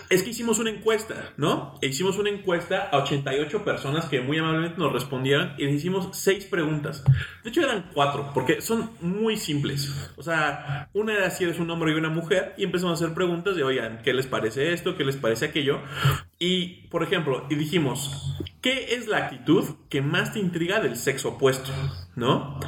Es 0.09 0.23
que 0.23 0.31
hicimos 0.31 0.59
una 0.59 0.69
encuesta, 0.69 1.33
¿no? 1.37 1.75
E 1.81 1.87
hicimos 1.87 2.17
una 2.17 2.29
encuesta 2.29 2.89
a 2.91 2.97
88 2.97 3.63
personas 3.63 4.05
que 4.05 4.21
muy 4.21 4.37
amablemente 4.37 4.77
nos 4.77 4.93
respondieron 4.93 5.53
y 5.57 5.65
les 5.65 5.75
hicimos 5.75 6.09
6 6.11 6.45
preguntas. 6.45 7.03
De 7.43 7.49
hecho 7.49 7.61
eran 7.61 7.89
4 7.93 8.31
porque 8.33 8.61
son 8.61 8.91
muy 9.01 9.35
simples. 9.35 10.11
O 10.15 10.23
sea, 10.23 10.89
una 10.93 11.13
era 11.13 11.29
si 11.31 11.43
eres 11.43 11.59
un 11.59 11.69
hombre 11.71 11.91
y 11.91 11.95
una 11.95 12.09
mujer 12.09 12.53
y 12.57 12.63
empezamos 12.63 12.99
a 12.99 13.03
hacer 13.03 13.15
preguntas 13.15 13.55
de, 13.55 13.63
oigan, 13.63 14.01
¿qué 14.03 14.13
les 14.13 14.27
parece 14.27 14.73
esto? 14.73 14.95
¿Qué 14.95 15.03
les 15.03 15.17
parece 15.17 15.45
aquello? 15.45 15.79
Y, 16.37 16.87
por 16.89 17.03
ejemplo, 17.03 17.45
y 17.49 17.55
dijimos, 17.55 18.35
¿qué 18.61 18.95
es 18.95 19.07
la 19.07 19.17
actitud 19.17 19.65
que 19.89 20.01
más 20.01 20.33
te 20.33 20.39
intriga 20.39 20.79
del 20.79 20.95
sexo 20.95 21.29
opuesto? 21.29 21.71
¿No? 22.15 22.59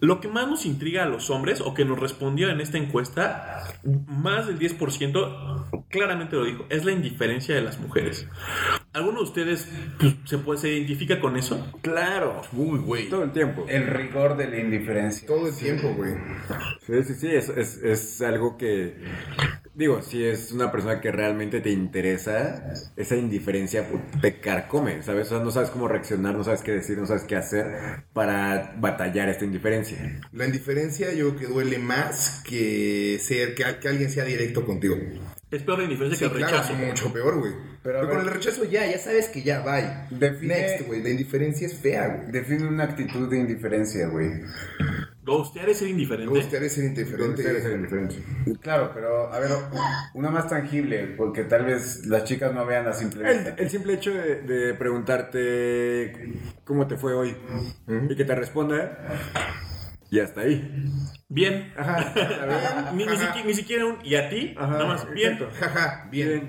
Lo 0.00 0.20
que 0.20 0.28
más 0.28 0.46
nos 0.48 0.66
intriga 0.66 1.04
a 1.04 1.06
los 1.06 1.30
hombres, 1.30 1.60
o 1.60 1.74
que 1.74 1.84
nos 1.84 1.98
respondió 1.98 2.50
en 2.50 2.60
esta 2.60 2.78
encuesta, 2.78 3.64
más 4.06 4.46
del 4.46 4.58
10%, 4.58 5.86
claramente 5.88 6.36
lo 6.36 6.44
dijo, 6.44 6.66
es 6.68 6.84
la 6.84 6.92
indiferencia 6.92 7.54
de 7.54 7.62
las 7.62 7.78
mujeres. 7.78 8.26
¿Alguno 8.92 9.18
de 9.18 9.24
ustedes 9.24 9.68
pues, 9.98 10.16
se, 10.24 10.38
puede, 10.38 10.58
se 10.58 10.72
identifica 10.72 11.20
con 11.20 11.36
eso? 11.36 11.72
Claro. 11.82 12.42
Uy, 12.52 12.78
güey. 12.78 13.08
Todo 13.08 13.24
el 13.24 13.32
tiempo. 13.32 13.64
El 13.68 13.86
rigor 13.86 14.36
de 14.36 14.48
la 14.48 14.58
indiferencia. 14.58 15.26
Todo 15.26 15.48
el 15.48 15.56
tiempo, 15.56 15.94
güey. 15.94 16.14
Sí, 16.86 17.04
sí, 17.04 17.14
sí, 17.14 17.28
es, 17.28 17.48
es, 17.48 17.76
es 17.82 18.22
algo 18.22 18.56
que, 18.56 18.96
digo, 19.78 20.02
si 20.02 20.24
es 20.24 20.50
una 20.52 20.70
persona 20.72 21.00
que 21.00 21.10
realmente 21.12 21.60
te 21.60 21.70
interesa, 21.70 22.74
esa 22.96 23.16
indiferencia 23.16 23.86
te 24.20 24.40
carcome, 24.40 25.02
¿sabes? 25.02 25.28
O 25.28 25.30
sea, 25.36 25.38
no 25.44 25.50
sabes 25.52 25.70
cómo 25.70 25.86
reaccionar, 25.88 26.34
no 26.34 26.42
sabes 26.44 26.62
qué 26.62 26.72
decir, 26.72 26.98
no 26.98 27.06
sabes 27.06 27.22
qué 27.22 27.36
hacer 27.36 28.02
para 28.12 28.74
batallar 28.78 29.28
esta 29.28 29.44
indiferencia. 29.44 30.20
La 30.32 30.46
indiferencia 30.46 31.12
yo 31.14 31.28
creo 31.36 31.38
que 31.40 31.46
duele 31.54 31.78
más 31.78 32.42
que 32.44 33.18
ser 33.22 33.54
que, 33.54 33.64
que 33.80 33.88
alguien 33.88 34.10
sea 34.10 34.24
directo 34.24 34.66
contigo. 34.66 34.96
Es 35.50 35.62
peor 35.62 35.78
la 35.78 35.84
indiferencia 35.84 36.18
Sí, 36.28 36.34
que 36.34 36.40
el 36.40 36.46
claro, 36.46 36.62
rechazo. 36.62 36.74
mucho 36.74 37.12
peor, 37.12 37.38
güey. 37.38 37.52
Pero 37.82 37.98
a 37.98 38.00
Pero, 38.02 38.12
con 38.12 38.20
el 38.28 38.34
rechazo 38.34 38.64
ya, 38.64 38.84
ya 38.84 38.98
sabes 38.98 39.28
que 39.28 39.42
ya, 39.42 39.60
bye. 39.60 40.18
Define- 40.18 40.48
Next, 40.48 40.86
güey. 40.86 41.02
La 41.02 41.08
indiferencia 41.08 41.66
es 41.66 41.74
fea, 41.74 42.06
güey. 42.08 42.32
Define 42.32 42.66
una 42.66 42.84
actitud 42.84 43.30
de 43.30 43.38
indiferencia, 43.38 44.08
güey. 44.08 44.28
Ghostear 45.28 45.68
es 45.68 45.78
ser 45.78 45.88
indiferente. 45.88 46.32
Me 46.32 46.40
gustaría 46.40 46.68
ser 46.68 46.84
indiferente. 46.84 47.42
Ustedes 47.42 47.62
son 47.62 47.82
diferentes. 47.82 48.18
Claro, 48.60 48.90
pero 48.94 49.32
a 49.32 49.38
ver, 49.38 49.50
una 50.14 50.30
más 50.30 50.48
tangible, 50.48 51.14
porque 51.16 51.44
tal 51.44 51.64
vez 51.64 52.06
las 52.06 52.24
chicas 52.24 52.54
no 52.54 52.64
vean 52.66 52.88
a 52.88 52.92
simple 52.92 53.54
El, 53.56 53.70
simple 53.70 53.94
hecho 53.94 54.12
de, 54.12 54.42
de 54.42 54.74
preguntarte 54.74 56.32
cómo 56.64 56.86
te 56.86 56.96
fue 56.96 57.14
hoy 57.14 57.36
y 58.08 58.16
que 58.16 58.24
te 58.24 58.34
responda, 58.34 58.98
y 60.10 60.20
hasta 60.20 60.40
ahí. 60.40 60.90
Bien. 61.30 61.74
Ajá. 61.76 62.90
Ni, 62.94 63.04
ni 63.04 63.10
siquiera, 63.16 63.44
ni 63.44 63.54
siquiera 63.54 63.84
un 63.84 63.98
¿y 64.02 64.14
a 64.14 64.30
ti? 64.30 64.54
Ajá, 64.56 64.70
Nada 64.72 64.86
más, 64.86 65.10
bien. 65.12 65.38
Jaja, 65.60 66.08
bien. 66.10 66.48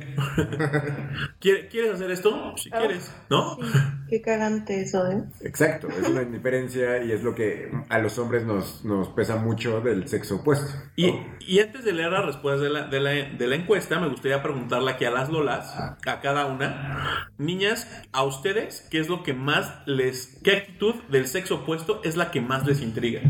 ¿Quiere- 1.41 1.67
¿Quieres 1.67 1.95
hacer 1.95 2.11
esto? 2.11 2.53
Si 2.55 2.69
quieres, 2.71 3.11
¿no? 3.29 3.55
Sí, 3.57 3.61
qué 4.09 4.21
cagante 4.21 4.81
eso, 4.81 5.05
¿eh? 5.11 5.23
Exacto, 5.41 5.89
es 5.89 6.07
una 6.07 6.21
indiferencia 6.29 7.03
y 7.03 7.11
es 7.11 7.23
lo 7.23 7.35
que 7.35 7.69
a 7.89 7.99
los 7.99 8.17
hombres 8.19 8.45
nos, 8.45 8.85
nos 8.85 9.09
pesa 9.09 9.35
mucho 9.35 9.81
del 9.81 10.07
sexo 10.07 10.37
opuesto. 10.37 10.67
Y, 10.95 11.13
y 11.41 11.59
antes 11.59 11.83
de 11.83 11.91
leer 11.91 12.11
las 12.13 12.25
respuestas 12.25 12.61
de 12.61 12.69
la, 12.69 12.87
de, 12.87 12.99
la, 13.01 13.09
de 13.11 13.47
la 13.47 13.55
encuesta, 13.55 13.99
me 13.99 14.07
gustaría 14.07 14.41
preguntarle 14.41 14.91
aquí 14.91 15.03
a 15.03 15.11
las 15.11 15.29
Lolas, 15.29 15.75
a 15.77 15.97
cada 16.21 16.45
una. 16.45 17.27
Niñas, 17.37 17.85
a 18.13 18.23
ustedes, 18.23 18.87
¿qué 18.89 18.99
es 18.99 19.09
lo 19.09 19.23
que 19.23 19.33
más 19.33 19.73
les. 19.87 20.39
¿Qué 20.41 20.51
actitud 20.55 20.95
del 21.09 21.27
sexo 21.27 21.55
opuesto 21.55 21.99
es 22.05 22.15
la 22.15 22.31
que 22.31 22.39
más 22.39 22.65
les 22.65 22.81
intriga? 22.81 23.21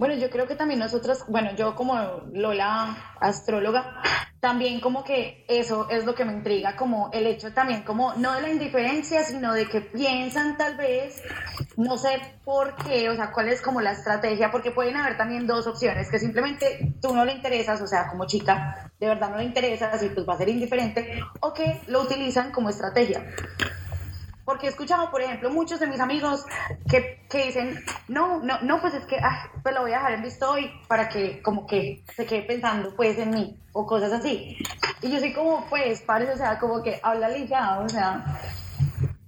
Bueno, 0.00 0.14
yo 0.14 0.30
creo 0.30 0.46
que 0.46 0.54
también 0.54 0.80
nosotras, 0.80 1.26
bueno, 1.28 1.54
yo 1.56 1.74
como 1.74 2.22
Lola, 2.32 2.96
astróloga, 3.20 4.00
también 4.40 4.80
como 4.80 5.04
que 5.04 5.44
eso 5.46 5.90
es 5.90 6.06
lo 6.06 6.14
que 6.14 6.24
me 6.24 6.32
intriga, 6.32 6.74
como 6.74 7.10
el 7.12 7.26
hecho 7.26 7.52
también 7.52 7.82
como 7.82 8.14
no 8.14 8.32
de 8.32 8.40
la 8.40 8.48
indiferencia, 8.48 9.22
sino 9.24 9.52
de 9.52 9.68
que 9.68 9.82
piensan 9.82 10.56
tal 10.56 10.78
vez, 10.78 11.22
no 11.76 11.98
sé 11.98 12.18
por 12.46 12.76
qué, 12.76 13.10
o 13.10 13.14
sea, 13.14 13.30
cuál 13.30 13.50
es 13.50 13.60
como 13.60 13.82
la 13.82 13.92
estrategia, 13.92 14.50
porque 14.50 14.70
pueden 14.70 14.96
haber 14.96 15.18
también 15.18 15.46
dos 15.46 15.66
opciones, 15.66 16.10
que 16.10 16.18
simplemente 16.18 16.94
tú 17.02 17.14
no 17.14 17.26
le 17.26 17.32
interesas, 17.32 17.82
o 17.82 17.86
sea, 17.86 18.08
como 18.08 18.26
chica, 18.26 18.90
de 18.98 19.06
verdad 19.06 19.28
no 19.28 19.36
le 19.36 19.44
interesas 19.44 20.02
y 20.02 20.08
pues 20.08 20.26
va 20.26 20.32
a 20.32 20.38
ser 20.38 20.48
indiferente, 20.48 21.22
o 21.40 21.52
que 21.52 21.82
lo 21.88 22.00
utilizan 22.00 22.52
como 22.52 22.70
estrategia. 22.70 23.22
Porque 24.50 24.66
he 24.66 24.70
escuchado, 24.70 25.12
por 25.12 25.22
ejemplo, 25.22 25.48
muchos 25.48 25.78
de 25.78 25.86
mis 25.86 26.00
amigos 26.00 26.44
que, 26.90 27.24
que 27.30 27.46
dicen, 27.46 27.78
no, 28.08 28.40
no, 28.42 28.60
no, 28.62 28.80
pues 28.80 28.94
es 28.94 29.06
que, 29.06 29.16
ah, 29.16 29.48
pues 29.62 29.72
lo 29.72 29.82
voy 29.82 29.92
a 29.92 29.98
dejar 29.98 30.14
en 30.14 30.22
visto 30.22 30.50
hoy 30.50 30.72
para 30.88 31.08
que 31.08 31.40
como 31.40 31.68
que 31.68 32.02
se 32.16 32.26
quede 32.26 32.42
pensando 32.42 32.92
pues 32.96 33.16
en 33.16 33.30
mí 33.30 33.56
o 33.72 33.86
cosas 33.86 34.12
así. 34.12 34.58
Y 35.02 35.12
yo 35.12 35.20
soy 35.20 35.32
como, 35.32 35.64
pues, 35.66 36.02
parece, 36.02 36.32
o 36.32 36.36
sea, 36.36 36.58
como 36.58 36.82
que 36.82 36.98
háblale 37.00 37.46
ya, 37.46 37.78
o 37.78 37.88
sea, 37.88 38.24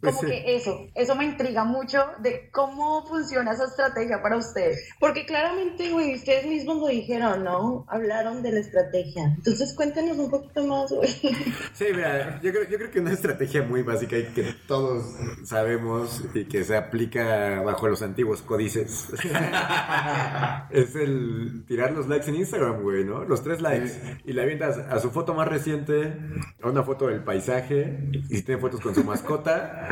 como 0.02 0.20
sí. 0.20 0.26
que 0.26 0.56
eso, 0.56 0.88
eso 0.94 1.14
me 1.14 1.24
intriga 1.24 1.64
mucho 1.64 2.04
de 2.18 2.50
cómo 2.50 3.06
funciona 3.06 3.52
esa 3.52 3.66
estrategia 3.66 4.20
para 4.20 4.36
ustedes. 4.36 4.88
Porque 4.98 5.24
claramente, 5.24 5.90
güey, 5.90 6.16
ustedes 6.16 6.44
mismos 6.46 6.78
lo 6.78 6.88
dijeron, 6.88 7.44
¿no? 7.44 7.86
Hablaron 7.88 8.42
de 8.42 8.52
la 8.52 8.60
estrategia. 8.60 9.32
Entonces 9.36 9.74
cuéntanos 9.74 10.18
un 10.18 10.30
poquito 10.30 10.64
más, 10.66 10.90
güey. 10.90 11.10
Sí, 11.72 11.86
mira, 11.94 12.40
yo 12.42 12.52
creo, 12.52 12.64
yo 12.68 12.78
creo 12.78 12.90
que 12.90 13.00
una 13.00 13.12
estrategia 13.12 13.62
muy 13.62 13.82
básica 13.82 14.16
y 14.16 14.24
que 14.26 14.54
todos 14.66 15.16
sabemos 15.44 16.22
y 16.34 16.44
que 16.44 16.64
se 16.64 16.76
aplica 16.76 17.60
bajo 17.62 17.88
los 17.88 18.02
antiguos 18.02 18.42
códices 18.42 19.08
es 20.70 20.94
el 20.96 21.64
tirar 21.66 21.92
los 21.92 22.08
likes 22.08 22.28
en 22.28 22.36
Instagram, 22.36 22.82
güey, 22.82 23.04
¿no? 23.04 23.24
Los 23.24 23.42
tres 23.42 23.60
likes. 23.60 24.20
Y 24.24 24.32
le 24.32 24.42
avientas 24.42 24.78
a 24.78 24.98
su 24.98 25.10
foto 25.10 25.34
más 25.34 25.48
reciente, 25.48 26.14
a 26.62 26.68
una 26.68 26.82
foto 26.82 27.06
del 27.06 27.22
paisaje, 27.22 27.98
y 28.12 28.36
si 28.36 28.42
tiene 28.42 28.60
fotos 28.60 28.80
con 28.80 28.94
su 28.94 29.04
mascota, 29.04 29.91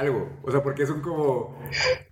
algo. 0.00 0.28
O 0.42 0.50
sea, 0.50 0.62
porque 0.62 0.86
son 0.86 1.00
como. 1.00 1.58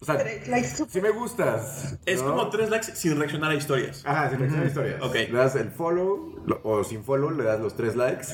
O 0.01 0.05
sea, 0.05 0.15
Like, 0.47 0.67
si 0.89 1.01
me 1.01 1.11
gustas. 1.11 1.99
Es 2.07 2.23
¿no? 2.23 2.31
como 2.31 2.49
tres 2.51 2.71
likes 2.71 2.95
sin 2.95 3.19
reaccionar 3.19 3.51
a 3.51 3.55
historias. 3.55 4.03
Ajá, 4.07 4.31
sin 4.31 4.39
reacción 4.39 4.63
a 4.63 4.67
historias. 4.67 5.03
Ok. 5.03 5.15
Le 5.15 5.33
das 5.33 5.57
el 5.57 5.71
follow 5.71 6.43
lo- 6.47 6.61
o 6.65 6.85
sin 6.85 7.05
follow, 7.05 7.31
le 7.31 7.45
das 7.45 7.61
los 7.61 7.75
tres 7.77 7.97
likes. 7.97 8.27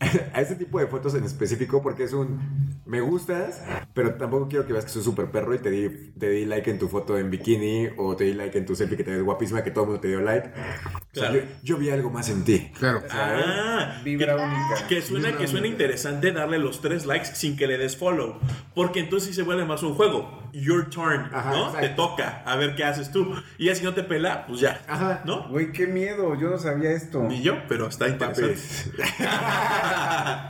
a 0.34 0.40
ese 0.40 0.56
tipo 0.56 0.78
de 0.78 0.86
fotos 0.86 1.14
en 1.14 1.24
específico 1.24 1.82
porque 1.82 2.04
es 2.04 2.12
un 2.12 2.74
me 2.86 3.00
gustas, 3.00 3.62
pero 3.94 4.14
tampoco 4.14 4.48
quiero 4.48 4.66
que 4.66 4.72
veas 4.74 4.84
que 4.84 4.90
soy 4.90 5.02
súper 5.02 5.30
perro 5.30 5.54
y 5.54 5.58
te 5.58 5.70
di, 5.70 6.12
te 6.18 6.28
di 6.28 6.44
like 6.44 6.70
en 6.70 6.78
tu 6.78 6.88
foto 6.88 7.16
en 7.18 7.30
bikini 7.30 7.88
o 7.96 8.14
te 8.14 8.24
di 8.24 8.34
like 8.34 8.58
en 8.58 8.66
tu 8.66 8.76
selfie 8.76 8.96
que 8.98 9.04
te 9.04 9.10
ves 9.12 9.22
guapísima, 9.22 9.64
que 9.64 9.70
todo 9.70 9.84
el 9.84 9.88
mundo 9.90 10.00
te 10.02 10.08
dio 10.08 10.20
like. 10.20 10.48
O 10.48 11.14
sea, 11.14 11.30
Claro. 11.30 11.34
yo, 11.34 11.40
yo 11.62 11.76
vi 11.78 11.88
algo 11.90 12.10
más 12.10 12.28
en 12.28 12.44
ti. 12.44 12.70
Claro. 12.78 13.02
Ah, 13.10 14.00
Vibra 14.04 14.36
que- 14.36 14.42
única. 14.42 14.86
Que 14.88 15.00
suena, 15.02 15.36
que 15.38 15.46
suena 15.48 15.66
interesante 15.66 16.32
darle 16.32 16.58
los 16.58 16.82
tres 16.82 17.06
likes 17.06 17.28
sin 17.34 17.56
que 17.56 17.66
le 17.66 17.78
des 17.78 17.96
follow. 17.96 18.38
Porque 18.74 18.93
entonces 19.00 19.28
sí 19.30 19.34
se 19.34 19.42
vuelve 19.42 19.64
más 19.64 19.82
un 19.82 19.94
juego. 19.94 20.42
Your 20.52 20.88
turn, 20.88 21.28
Ajá, 21.32 21.50
¿no? 21.50 21.66
exacto. 21.66 21.80
Te 21.80 21.88
toca 21.94 22.42
a 22.46 22.54
ver 22.56 22.76
qué 22.76 22.84
haces 22.84 23.10
tú. 23.10 23.34
Y 23.58 23.66
ya 23.66 23.74
si 23.74 23.82
no 23.82 23.92
te 23.92 24.04
pela, 24.04 24.46
pues 24.46 24.60
ya. 24.60 24.80
Ajá. 24.86 25.22
¿No? 25.24 25.48
Güey, 25.48 25.72
qué 25.72 25.86
miedo, 25.88 26.38
yo 26.38 26.48
no 26.48 26.58
sabía 26.58 26.92
esto. 26.92 27.22
Ni 27.24 27.42
yo, 27.42 27.56
pero 27.68 27.88
está 27.88 28.08
interesante. 28.08 28.56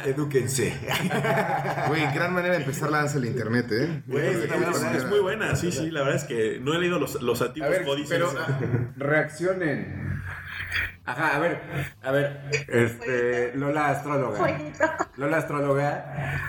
Edúquense. 0.11 0.79
Güey, 1.89 2.03
gran 2.15 2.35
manera 2.35 2.55
de 2.55 2.61
empezar 2.61 2.91
la 2.91 2.99
danza 2.99 3.19
del 3.19 3.31
internet, 3.31 3.67
¿eh? 3.73 4.03
Güey, 4.07 4.27
Es, 4.95 5.07
muy 5.09 5.21
buena, 5.21 5.57
sí, 5.57 5.73
sí. 5.73 5.91
La 5.91 6.01
verdad 6.01 6.17
es 6.17 6.25
que 6.25 6.59
no 6.61 6.75
he 6.75 6.79
leído 6.79 6.99
los, 6.99 7.21
los 7.23 7.41
A 7.41 7.47
antiguos 7.47 7.71
ver, 7.71 7.85
códices. 7.85 8.11
pero 8.11 8.31
reaccionen. 8.97 10.23
Ajá, 11.07 11.37
a 11.37 11.39
ver, 11.39 11.61
a 12.03 12.11
ver, 12.13 12.41
este, 12.69 13.53
Lola 13.57 13.89
astróloga. 13.91 14.39
Lola 15.17 15.37
astróloga. 15.37 16.41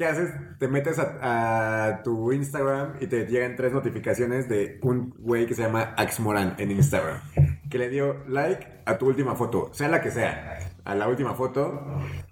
¿Qué 0.00 0.06
haces? 0.06 0.30
Te 0.58 0.66
metes 0.66 0.98
a, 0.98 2.00
tu 2.02 2.32
Instagram 2.32 2.94
y 3.00 3.06
te 3.06 3.26
llegan 3.26 3.54
tres 3.54 3.74
notificaciones 3.74 4.48
de 4.48 4.78
un 4.80 5.14
güey 5.18 5.44
que 5.44 5.54
se 5.54 5.60
llama 5.60 5.92
Axmoran 5.98 6.54
en 6.56 6.70
Instagram. 6.70 7.20
Que 7.68 7.76
le 7.76 7.90
dio 7.90 8.24
like 8.26 8.66
a 8.86 8.96
tu 8.96 9.08
última 9.08 9.34
foto, 9.34 9.68
sea 9.74 9.88
la 9.88 10.00
que 10.00 10.10
sea. 10.10 10.58
A 10.86 10.94
la 10.94 11.06
última 11.06 11.34
foto. 11.34 11.84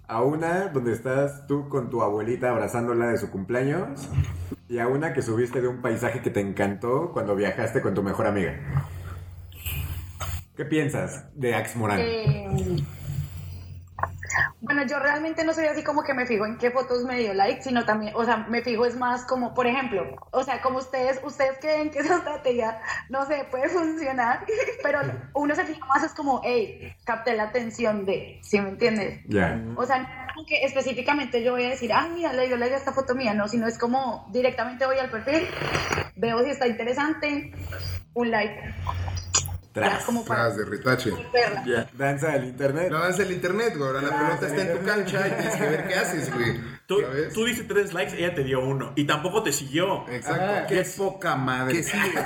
A 0.07 0.23
una 0.23 0.69
donde 0.69 0.93
estás 0.93 1.45
tú 1.45 1.69
con 1.69 1.91
tu 1.91 2.01
abuelita 2.01 2.49
abrazándola 2.49 3.05
de 3.05 3.19
su 3.19 3.29
cumpleaños. 3.29 4.09
Y 4.67 4.79
a 4.79 4.87
una 4.87 5.13
que 5.13 5.21
subiste 5.21 5.61
de 5.61 5.67
un 5.67 5.83
paisaje 5.83 6.23
que 6.23 6.31
te 6.31 6.39
encantó 6.39 7.11
cuando 7.13 7.35
viajaste 7.35 7.81
con 7.81 7.93
tu 7.93 8.01
mejor 8.01 8.25
amiga. 8.25 8.55
¿Qué 10.57 10.65
piensas 10.65 11.25
de 11.35 11.53
Axmoran? 11.53 11.99
Eh, 11.99 12.83
bueno, 14.61 14.85
yo 14.85 14.99
realmente 14.99 15.43
no 15.43 15.53
soy 15.53 15.65
así 15.65 15.83
como 15.83 16.03
que 16.03 16.13
me 16.13 16.25
fijo 16.25 16.45
en 16.45 16.57
qué 16.57 16.71
fotos 16.71 17.03
me 17.03 17.17
dio 17.17 17.33
like, 17.33 17.61
sino 17.61 17.85
también, 17.85 18.13
o 18.15 18.23
sea, 18.25 18.37
me 18.49 18.61
fijo 18.61 18.85
es 18.85 18.95
más 18.95 19.25
como, 19.25 19.53
por 19.53 19.67
ejemplo, 19.67 20.15
o 20.31 20.43
sea, 20.43 20.61
como 20.61 20.79
ustedes, 20.79 21.19
ustedes 21.23 21.57
creen 21.59 21.89
que 21.91 21.99
esa 21.99 22.15
estrategia, 22.17 22.81
no 23.09 23.25
sé, 23.25 23.45
puede 23.49 23.69
funcionar, 23.69 24.45
pero 24.83 25.01
uno 25.33 25.55
se 25.55 25.65
fija 25.65 25.85
más 25.85 26.03
es 26.03 26.13
como, 26.13 26.41
hey, 26.43 26.93
capté 27.05 27.35
la 27.35 27.43
atención 27.43 28.05
de, 28.05 28.39
¿sí 28.41 28.59
me 28.59 28.69
entiendes? 28.69 29.21
Ya. 29.27 29.59
O 29.75 29.85
sea, 29.85 29.99
no 29.99 30.33
como 30.33 30.45
que 30.45 30.63
específicamente 30.63 31.43
yo 31.43 31.53
voy 31.53 31.65
a 31.65 31.69
decir, 31.69 31.91
ah, 31.93 32.07
mira, 32.13 32.33
le 32.33 32.47
dio 32.47 32.57
like 32.57 32.75
a 32.75 32.77
esta 32.77 32.93
foto 32.93 33.15
mía, 33.15 33.33
no, 33.33 33.47
sino 33.47 33.67
es 33.67 33.77
como 33.77 34.27
directamente 34.31 34.85
voy 34.85 34.97
al 34.97 35.09
perfil, 35.09 35.47
veo 36.15 36.43
si 36.43 36.51
está 36.51 36.67
interesante, 36.67 37.51
un 38.13 38.31
like, 38.31 38.73
Tras. 39.71 40.03
como 40.03 40.25
para 40.25 40.45
Tras 40.45 40.57
de 40.57 40.65
retache. 40.65 41.11
verla. 41.31 41.63
Ya. 41.65 41.89
Danza 41.93 42.31
del 42.31 42.45
internet. 42.45 42.91
La 42.91 42.99
danza 42.99 43.23
del 43.23 43.31
internet, 43.33 43.73
güey. 43.77 43.87
Ahora 43.87 44.01
la 44.01 44.09
pelota 44.09 44.47
está 44.47 44.61
en 44.61 44.77
tu 44.79 44.85
cancha 44.85 45.27
y 45.27 45.31
tienes 45.31 45.55
que 45.55 45.69
ver 45.69 45.87
qué 45.87 45.95
haces, 45.95 46.33
güey. 46.33 46.59
Tú, 46.87 47.01
¿Sabes? 47.01 47.33
tú 47.33 47.45
diste 47.45 47.63
tres 47.65 47.93
likes, 47.93 48.17
ella 48.17 48.33
te 48.33 48.43
dio 48.43 48.61
uno. 48.61 48.93
Y 48.95 49.05
tampoco 49.05 49.43
te 49.43 49.51
siguió. 49.53 50.07
Exacto. 50.09 50.43
Ah, 50.43 50.65
qué 50.67 50.83
poca 50.97 51.35
madre. 51.35 51.75
¿Qué 51.75 51.83
sigue? 51.83 52.19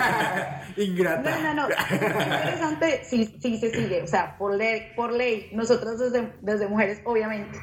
Ingrata. 0.78 1.38
No, 1.40 1.54
no, 1.54 1.68
no. 1.68 1.70
Es 1.70 1.92
interesante, 1.92 3.02
sí, 3.04 3.38
sí 3.42 3.58
se 3.58 3.72
sigue. 3.72 4.02
O 4.04 4.08
sea, 4.08 4.38
por 4.38 4.56
ley, 4.56 4.94
por 4.96 5.12
ley, 5.12 5.50
nosotros 5.54 6.00
desde, 6.00 6.34
desde 6.42 6.68
mujeres, 6.68 7.02
obviamente. 7.04 7.60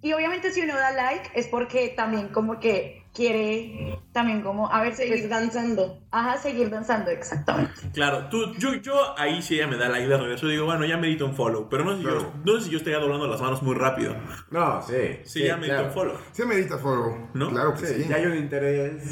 Y 0.00 0.12
obviamente 0.12 0.50
si 0.52 0.62
uno 0.62 0.74
da 0.74 0.92
like 0.92 1.30
es 1.34 1.46
porque 1.48 1.92
también 1.96 2.28
como 2.28 2.58
que 2.58 3.04
quiere 3.18 3.98
también 4.12 4.42
como, 4.42 4.70
a 4.72 4.80
ver, 4.82 4.94
Seguir 4.94 5.18
pues, 5.18 5.28
danzando. 5.28 5.98
ajá, 6.12 6.36
seguir 6.38 6.70
danzando, 6.70 7.10
exactamente. 7.10 7.72
Claro, 7.92 8.28
tú, 8.28 8.54
yo, 8.58 8.74
yo 8.76 9.18
ahí 9.18 9.42
sí 9.42 9.56
ya 9.56 9.66
me 9.66 9.76
da 9.76 9.88
la 9.88 9.98
idea 9.98 10.16
de 10.16 10.22
regreso. 10.22 10.46
Digo, 10.46 10.64
bueno, 10.66 10.84
ya 10.86 10.96
medito 10.96 11.26
un 11.26 11.34
follow. 11.34 11.68
Pero 11.68 11.84
no 11.84 11.92
sé, 11.92 11.98
si 11.98 12.04
yo, 12.04 12.32
no 12.44 12.58
sé 12.58 12.64
si 12.64 12.70
yo 12.70 12.78
estoy 12.78 12.92
doblando 12.92 13.26
las 13.26 13.40
manos 13.40 13.62
muy 13.62 13.74
rápido. 13.74 14.14
No, 14.50 14.80
sí. 14.82 15.18
Sí, 15.24 15.44
ya 15.44 15.56
medito 15.56 15.74
claro. 15.74 15.88
un 15.88 15.94
follow. 15.94 16.16
Se 16.32 16.46
medita 16.46 16.78
follow. 16.78 17.28
¿No? 17.34 17.50
Claro 17.50 17.74
que 17.74 17.86
Sí, 17.86 18.02
sí. 18.04 18.08
ya 18.08 18.16
hay 18.16 18.26
un 18.26 18.36
interés. 18.36 19.02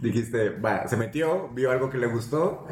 Dijiste, 0.00 0.50
va, 0.50 0.88
se 0.88 0.96
metió, 0.96 1.48
vio 1.50 1.70
algo 1.70 1.88
que 1.88 1.98
le 1.98 2.08
gustó. 2.08 2.66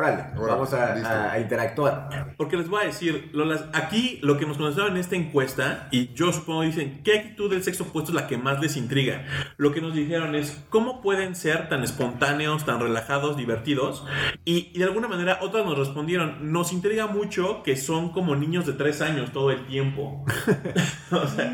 Órale, 0.00 0.22
Órale, 0.36 0.52
vamos 0.52 0.72
a, 0.74 0.94
a- 0.94 1.32
a 1.32 1.38
interactuar. 1.40 2.34
Porque 2.36 2.56
les 2.56 2.68
voy 2.68 2.82
a 2.82 2.86
decir, 2.86 3.30
Lolas, 3.32 3.64
aquí 3.74 4.18
lo 4.22 4.38
que 4.38 4.46
nos 4.46 4.56
contestaron 4.56 4.92
en 4.92 4.98
esta 4.98 5.16
encuesta, 5.16 5.88
y 5.90 6.12
yo 6.14 6.32
supongo 6.32 6.62
dicen, 6.62 7.02
¿qué 7.04 7.18
actitud 7.18 7.50
del 7.50 7.62
sexo 7.62 7.84
opuesto 7.84 8.12
es 8.12 8.14
la 8.14 8.26
que 8.26 8.38
más 8.38 8.60
les 8.60 8.76
intriga? 8.76 9.24
Lo 9.58 9.72
que 9.72 9.80
nos 9.80 9.94
dijeron 9.94 10.34
es, 10.34 10.64
¿cómo 10.70 11.02
pueden 11.02 11.34
ser 11.34 11.68
tan 11.68 11.82
espontáneos, 11.84 12.64
tan 12.64 12.80
relajados, 12.80 13.36
divertidos? 13.36 14.04
Y, 14.44 14.70
y 14.74 14.78
de 14.78 14.84
alguna 14.84 15.06
manera 15.08 15.38
otras 15.42 15.66
nos 15.66 15.76
respondieron, 15.78 16.50
nos 16.52 16.72
intriga 16.72 17.06
mucho 17.06 17.62
que 17.62 17.76
son 17.76 18.10
como 18.12 18.34
niños 18.36 18.66
de 18.66 18.72
tres 18.72 19.02
años 19.02 19.32
todo 19.32 19.50
el 19.50 19.66
tiempo. 19.66 20.24
o 21.12 21.26
sea, 21.26 21.52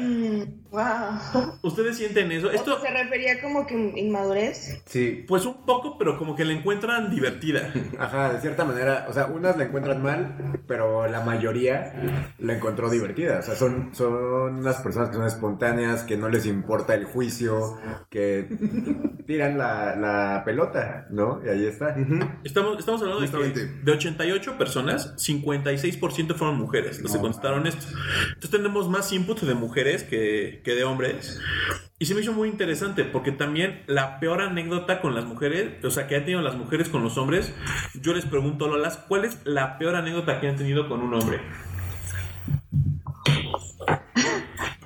wow. 0.76 1.58
¿ustedes 1.62 1.96
sienten 1.96 2.30
eso? 2.30 2.50
Esto, 2.50 2.80
se 2.80 2.90
refería 2.90 3.40
como 3.40 3.66
que 3.66 3.74
inmadurez. 3.96 4.82
Sí. 4.84 5.24
pues 5.26 5.46
un 5.46 5.64
poco, 5.64 5.96
pero 5.98 6.18
como 6.18 6.36
que 6.36 6.44
la 6.44 6.52
encuentran 6.52 7.10
divertida. 7.10 7.72
Ajá, 7.98 8.32
de 8.32 8.40
cierta 8.40 8.64
manera, 8.64 9.06
o 9.08 9.12
sea, 9.12 9.26
unas 9.26 9.56
la 9.56 9.64
encuentran 9.64 10.02
mal, 10.02 10.60
pero 10.66 11.06
la 11.08 11.20
mayoría 11.20 12.34
la 12.38 12.54
encontró 12.54 12.90
divertida. 12.90 13.38
O 13.38 13.42
sea, 13.42 13.54
son, 13.54 13.94
son 13.94 14.12
unas 14.58 14.76
personas 14.82 15.08
que 15.08 15.16
son 15.16 15.26
espontáneas, 15.26 16.02
que 16.02 16.16
no 16.16 16.28
les 16.28 16.46
importa 16.46 16.94
el 16.94 17.06
juicio, 17.06 17.78
que 18.10 18.46
tiran 19.26 19.56
la, 19.58 19.96
la 19.96 20.42
pelota, 20.44 21.06
¿no? 21.10 21.40
Y 21.44 21.48
ahí 21.48 21.66
está. 21.66 21.96
Estamos, 22.44 22.78
estamos 22.78 23.00
hablando 23.02 23.20
de 23.20 23.52
que 23.52 23.60
de 23.60 23.92
88 23.92 24.58
personas, 24.58 25.16
56% 25.16 26.34
fueron 26.34 26.56
mujeres 26.56 27.00
los 27.00 27.12
que 27.12 27.18
contestaron 27.18 27.66
esto. 27.66 27.86
Entonces 28.28 28.50
tenemos 28.50 28.88
más 28.88 29.12
input 29.12 29.40
de 29.40 29.54
mujeres 29.54 30.04
que, 30.04 30.60
que 30.66 30.74
de 30.74 30.82
hombres. 30.82 31.40
Y 32.00 32.06
se 32.06 32.14
me 32.14 32.22
hizo 32.22 32.32
muy 32.32 32.48
interesante 32.48 33.04
porque 33.04 33.30
también 33.30 33.84
la 33.86 34.18
peor 34.18 34.42
anécdota 34.42 35.00
con 35.00 35.14
las 35.14 35.24
mujeres, 35.24 35.82
o 35.84 35.90
sea, 35.90 36.08
que 36.08 36.16
han 36.16 36.24
tenido 36.24 36.42
las 36.42 36.56
mujeres 36.56 36.88
con 36.88 37.04
los 37.04 37.16
hombres, 37.16 37.54
yo 37.94 38.12
les 38.12 38.26
pregunto, 38.26 38.66
Lolas, 38.66 38.98
¿cuál 39.08 39.24
es 39.24 39.38
la 39.44 39.78
peor 39.78 39.94
anécdota 39.94 40.40
que 40.40 40.48
han 40.48 40.56
tenido 40.56 40.88
con 40.88 41.02
un 41.02 41.14
hombre? 41.14 41.40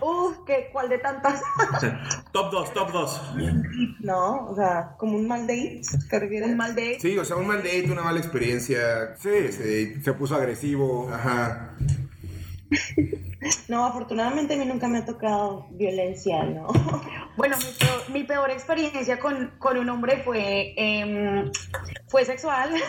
Uf, 0.02 0.36
¿qué, 0.46 0.68
¿cuál 0.70 0.90
de 0.90 0.98
tantas? 0.98 1.40
top 2.32 2.52
2, 2.52 2.74
top 2.74 2.92
2. 2.92 3.34
No, 4.00 4.48
o 4.50 4.54
sea, 4.54 4.96
como 4.98 5.16
un 5.16 5.26
mal 5.26 5.46
date. 5.46 5.80
¿Te 6.10 6.18
refieres? 6.18 6.50
Un 6.50 6.58
mal 6.58 6.74
de... 6.74 6.98
Sí, 7.00 7.16
o 7.16 7.24
sea, 7.24 7.36
un 7.36 7.46
mal 7.46 7.62
date, 7.62 7.90
una 7.90 8.02
mala 8.02 8.18
experiencia. 8.18 9.16
Sí, 9.16 9.30
date. 9.30 10.02
se 10.02 10.12
puso 10.12 10.36
agresivo. 10.36 11.10
Ajá. 11.10 11.74
No, 13.68 13.86
afortunadamente 13.86 14.54
a 14.54 14.56
mí 14.58 14.66
nunca 14.66 14.86
me 14.86 14.98
ha 14.98 15.04
tocado 15.04 15.66
violencia, 15.70 16.44
¿no? 16.44 16.68
Bueno, 17.40 17.56
mi 17.56 17.72
peor, 17.72 18.10
mi 18.10 18.24
peor 18.24 18.50
experiencia 18.50 19.18
con, 19.18 19.52
con 19.58 19.78
un 19.78 19.88
hombre 19.88 20.18
fue, 20.22 20.74
em, 20.76 21.50
fue 22.06 22.24
sexual. 22.26 22.70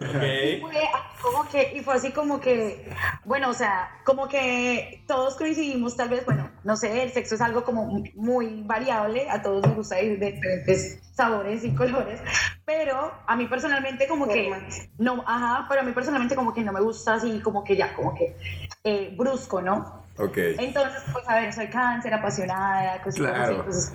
Ok. 0.00 0.60
fue 0.60 0.78
así 0.78 1.22
como 1.22 1.48
que, 1.48 1.72
y 1.74 1.80
fue 1.80 1.94
así 1.94 2.12
como 2.12 2.38
que, 2.38 2.88
bueno, 3.24 3.50
o 3.50 3.52
sea, 3.52 3.90
como 4.04 4.28
que 4.28 5.02
todos 5.08 5.36
coincidimos, 5.36 5.96
tal 5.96 6.10
vez, 6.10 6.24
bueno, 6.24 6.50
no 6.64 6.76
sé, 6.76 7.02
el 7.02 7.10
sexo 7.12 7.34
es 7.34 7.40
algo 7.40 7.64
como 7.64 8.02
muy 8.14 8.62
variable, 8.62 9.28
a 9.28 9.42
todos 9.42 9.66
nos 9.66 9.74
gusta 9.74 10.00
ir 10.00 10.18
de 10.20 10.32
diferentes 10.32 11.00
sabores 11.12 11.64
y 11.64 11.74
colores, 11.74 12.20
pero 12.64 13.12
a 13.26 13.36
mí 13.36 13.46
personalmente 13.46 14.06
como 14.06 14.28
que, 14.28 14.54
no, 14.98 15.24
ajá, 15.26 15.66
pero 15.68 15.80
a 15.80 15.84
mí 15.84 15.92
personalmente 15.92 16.36
como 16.36 16.54
que 16.54 16.62
no 16.62 16.72
me 16.72 16.80
gusta 16.80 17.14
así, 17.14 17.40
como 17.40 17.64
que 17.64 17.76
ya, 17.76 17.94
como 17.94 18.14
que 18.14 18.36
eh, 18.84 19.14
brusco, 19.16 19.60
¿no? 19.60 19.97
Ok. 20.18 20.36
Entonces, 20.58 21.02
pues 21.12 21.28
a 21.28 21.34
ver, 21.36 21.52
soy 21.52 21.68
cáncer, 21.68 22.12
apasionada, 22.14 23.00
cositas 23.02 23.30
Claro. 23.32 23.66
así. 23.68 23.92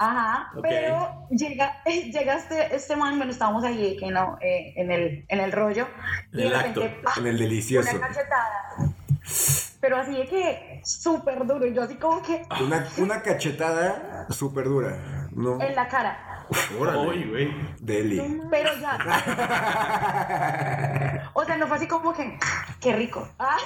Ajá, 0.00 0.52
pero 0.62 1.26
llega, 1.30 1.82
llega 1.84 2.34
este, 2.36 2.74
este 2.74 2.94
man, 2.96 3.16
bueno, 3.16 3.32
estábamos 3.32 3.64
ahí 3.64 3.96
que 3.98 4.10
no, 4.10 4.38
eh, 4.40 4.72
en, 4.76 4.90
el, 4.92 5.24
en 5.28 5.40
el 5.40 5.50
rollo. 5.52 5.88
En 6.32 6.40
el 6.40 6.54
acto. 6.54 6.82
¡pah! 7.02 7.14
En 7.18 7.26
el 7.26 7.38
delicioso. 7.38 7.96
Una 7.96 8.06
cachetada. 8.06 8.94
Pero 9.80 9.96
así 9.96 10.12
de 10.16 10.26
que 10.26 10.80
súper 10.84 11.46
duro. 11.46 11.66
Y 11.66 11.74
yo 11.74 11.82
así 11.82 11.96
como 11.96 12.22
que 12.22 12.42
Una, 12.60 12.86
una 12.98 13.22
cachetada 13.22 14.26
súper 14.30 14.64
dura. 14.64 15.28
¿no? 15.32 15.60
en 15.60 15.74
la 15.74 15.86
cara. 15.88 16.37
Órale. 16.78 16.98
Uy, 17.08 17.24
güey. 17.30 17.54
Deli. 17.80 18.40
Pero 18.50 18.70
ya. 18.80 18.98
O 21.34 21.44
sea, 21.44 21.56
no 21.56 21.68
fue 21.68 21.76
así 21.76 21.86
como 21.86 22.12
que, 22.12 22.36
qué 22.80 22.92
rico. 22.96 23.28
Ah, 23.38 23.56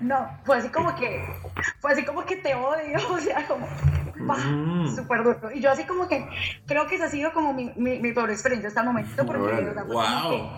no, 0.00 0.28
fue 0.44 0.56
así 0.56 0.68
como 0.70 0.92
que, 0.96 1.24
fue 1.78 1.92
así 1.92 2.04
como 2.04 2.24
que 2.24 2.34
te 2.36 2.52
odio. 2.54 2.98
O 3.10 3.18
sea, 3.18 3.46
como, 3.46 3.66
Mm. 4.20 4.94
súper 4.96 5.22
duro. 5.24 5.50
Y 5.54 5.60
yo 5.62 5.70
así 5.70 5.84
como 5.84 6.06
que, 6.06 6.28
creo 6.66 6.86
que 6.86 6.96
esa 6.96 7.06
ha 7.06 7.08
sido 7.08 7.32
como 7.32 7.54
mi, 7.54 7.72
mi, 7.76 7.98
mi 8.00 8.12
peor 8.12 8.30
experiencia 8.30 8.68
hasta 8.68 8.80
el 8.80 8.86
momento. 8.88 9.24
Porque, 9.24 9.40
Órale. 9.40 9.70
o 9.70 9.74
sea, 9.74 9.82
que- 9.84 9.88
Wow. 9.88 10.50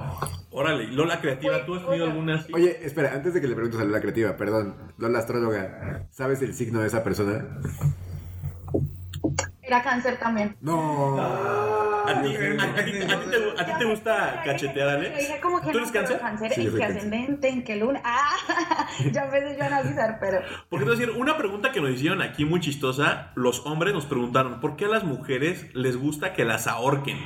Órale, 0.51 0.86
Lola 0.88 1.20
Creativa, 1.20 1.64
¿tú 1.64 1.74
has 1.76 1.84
tenido 1.86 2.07
alguna 2.07 2.36
así? 2.36 2.53
Oye, 2.55 2.78
espera, 2.84 3.12
antes 3.14 3.34
de 3.34 3.40
que 3.40 3.47
le 3.47 3.55
preguntes 3.55 3.80
a 3.80 3.84
la 3.84 4.01
creativa, 4.01 4.36
perdón, 4.36 4.74
Lola 4.99 5.18
astróloga, 5.20 6.07
¿sabes 6.11 6.43
el 6.43 6.55
signo 6.55 6.80
de 6.80 6.88
esa 6.88 7.05
persona? 7.05 7.45
Era 9.73 9.83
cáncer 9.83 10.18
también. 10.18 10.55
No. 10.61 11.18
¿A 11.18 12.20
ti, 12.23 12.35
a- 12.37 12.62
a 12.62 12.85
ti- 12.85 13.03
a 13.11 13.20
ti 13.20 13.31
te, 13.31 13.61
a 13.62 13.64
ti 13.64 13.73
te 13.79 13.85
gusta 13.87 14.43
cachetear, 14.45 14.89
Alex? 14.91 15.16
dije 15.16 15.41
como 15.41 15.61
que 15.62 15.68
¿Tú 15.68 15.73
no, 15.73 15.79
eres 15.79 15.93
cáncer? 15.93 16.18
cáncer, 16.20 16.53
Sí, 16.53 16.66
en 16.66 16.75
qué 16.77 16.85
ascendente, 16.85 17.49
en 17.49 17.64
qué 17.64 17.77
luna. 17.77 18.03
Ah, 18.05 18.37
ya 19.12 19.23
empecé 19.25 19.57
yo 19.57 19.62
a 19.62 19.66
analizar, 19.68 20.18
pero 20.20 20.41
Porque 20.68 20.85
te 20.85 20.91
voy 20.91 20.99
a 21.03 21.07
decir, 21.07 21.18
una 21.18 21.39
pregunta 21.39 21.73
que 21.73 21.81
nos 21.81 21.89
hicieron 21.91 22.20
aquí 22.20 22.45
muy 22.45 22.61
chistosa, 22.61 23.31
los 23.35 23.64
hombres 23.64 23.95
nos 23.95 24.05
preguntaron, 24.05 24.61
¿por 24.61 24.77
qué 24.77 24.85
a 24.85 24.89
las 24.89 25.05
mujeres 25.05 25.75
les 25.75 25.97
gusta 25.97 26.35
que 26.35 26.45
las 26.45 26.66
ahorquen? 26.66 27.16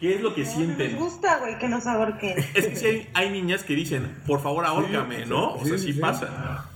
¿Qué 0.00 0.16
es 0.16 0.20
lo 0.22 0.34
que 0.34 0.44
sienten? 0.44 0.96
gusta, 0.96 1.38
güey, 1.38 1.58
que 1.58 1.68
nos 1.68 1.86
ahorquen. 1.86 2.36
Es 2.54 2.66
que 2.66 2.74
sí 2.76 2.86
hay, 2.86 3.10
hay 3.14 3.30
niñas 3.30 3.62
que 3.62 3.74
dicen, 3.74 4.16
por 4.26 4.40
favor 4.42 4.64
ahórcame, 4.66 5.24
¿no? 5.26 5.52
O 5.54 5.64
sea, 5.64 5.78
sí, 5.78 5.86
sí, 5.86 5.92
sí. 5.92 6.00
pasa. 6.00 6.68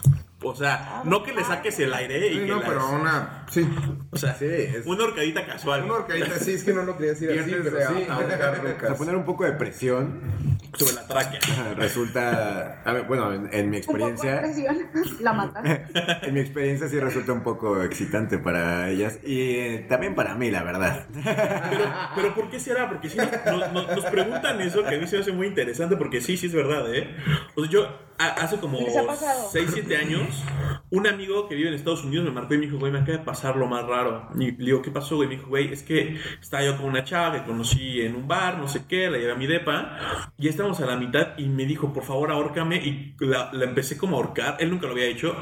O 0.43 0.55
sea, 0.55 1.03
no 1.05 1.23
que 1.23 1.33
le 1.35 1.45
saques 1.45 1.79
el 1.81 1.93
aire 1.93 2.29
y 2.29 2.33
Sí, 2.33 2.39
que 2.41 2.47
no, 2.47 2.57
las- 2.61 2.69
pero 2.69 2.89
una. 2.91 3.45
Sí. 3.51 3.69
O 4.13 4.17
sea, 4.17 4.35
Sí, 4.35 4.45
es- 4.47 4.87
una 4.87 5.05
horcadita 5.05 5.47
casual. 5.47 5.85
Una 5.85 5.95
horcadita, 5.95 6.39
sí, 6.41 6.53
es 6.55 6.65
que 6.65 6.73
no 6.73 6.83
lo 6.83 6.97
quería 6.97 7.13
decir 7.13 7.31
así, 7.31 7.55
pero 7.63 7.79
sí. 7.79 8.05
Para 8.09 8.55
rucas. 8.57 8.99
poner 8.99 9.15
un 9.15 9.25
poco 9.25 9.45
de 9.45 9.53
presión, 9.53 10.21
Sobre 10.77 10.95
la 10.95 11.07
tráquea. 11.07 11.41
resulta, 11.77 12.83
a 12.85 12.93
ver, 12.93 13.05
bueno, 13.05 13.33
en, 13.33 13.49
en 13.53 13.71
mi 13.71 13.77
un 13.79 13.83
poco 13.85 13.99
de 13.99 14.11
experiencia, 14.11 14.41
presión 14.41 15.17
la 15.21 15.33
matan. 15.33 15.65
en 16.23 16.35
mi 16.35 16.41
experiencia 16.41 16.89
sí 16.89 16.99
resulta 16.99 17.33
un 17.33 17.43
poco 17.43 17.83
excitante 17.83 18.39
para 18.39 18.89
ellas 18.91 19.19
y 19.25 19.41
eh, 19.59 19.87
también 19.89 20.15
para 20.17 20.35
mí, 20.35 20.51
la 20.51 20.63
verdad. 20.65 21.07
Pero, 21.13 21.85
pero 22.17 22.35
¿por 22.35 22.51
qué 22.51 22.59
será? 22.59 22.89
Porque 22.89 23.09
sí 23.09 23.17
nos, 23.19 23.73
nos- 23.73 23.89
nos 23.97 24.05
preguntan 24.07 24.61
eso, 24.61 24.83
que 24.85 24.97
a 24.97 24.99
mí 24.99 25.07
se 25.07 25.17
me 25.17 25.23
hace 25.23 25.33
muy 25.33 25.47
interesante, 25.47 25.97
porque 25.97 26.21
sí, 26.21 26.37
sí 26.37 26.47
es 26.47 26.53
verdad, 26.55 26.93
¿eh? 26.93 27.15
O 27.55 27.63
sea, 27.63 27.71
yo 27.71 27.99
a- 28.19 28.29
hace 28.43 28.57
como 28.59 28.81
¿Les 28.81 28.97
ha 28.97 29.07
pasado? 29.07 29.49
6, 29.53 29.71
7 29.73 29.97
años, 29.97 30.43
un 30.91 31.07
amigo 31.07 31.49
que 31.49 31.55
vive 31.55 31.69
en 31.69 31.75
Estados 31.75 32.05
Unidos 32.05 32.25
me 32.27 32.33
marcó 32.33 32.55
y 32.55 32.59
me 32.59 32.67
dijo, 32.67 32.79
güey, 32.79 32.91
me 32.93 32.99
acaba 32.99 33.19
de 33.19 33.25
pasar 33.25 33.57
lo 33.57 33.67
más 33.67 33.85
raro. 33.87 34.00
Y 34.39 34.51
le 34.53 34.65
digo, 34.67 34.83
¿qué 34.83 34.91
pasó, 34.91 35.17
güey? 35.17 35.29
Me 35.29 35.37
dijo, 35.37 35.49
güey, 35.49 35.73
es 35.73 35.83
que 35.83 36.19
estaba 36.41 36.65
yo 36.65 36.77
con 36.77 36.87
una 36.87 37.05
chava 37.05 37.35
que 37.41 37.45
conocí 37.47 38.01
en 38.01 38.15
un 38.17 38.27
bar, 38.29 38.59
no 38.59 38.69
sé 38.69 38.83
qué, 38.89 39.11
la 39.11 39.19
llevé 39.19 39.33
a 39.33 39.37
mi 39.37 39.47
depa, 39.47 39.97
y 40.39 40.49
estábamos 40.49 40.81
a 40.81 40.87
la 40.87 40.97
mitad 40.97 41.37
y 41.39 41.49
me 41.49 41.65
dijo, 41.67 41.93
por 41.93 42.05
favor, 42.05 42.31
ahórcame, 42.31 42.77
y 42.77 43.15
la, 43.21 43.51
la 43.53 43.65
empecé 43.65 43.97
como 43.97 44.17
a 44.17 44.21
ahorcar, 44.21 44.57
él 44.61 44.71
nunca 44.71 44.87
lo 44.87 44.93
había 44.93 45.07
hecho, 45.07 45.35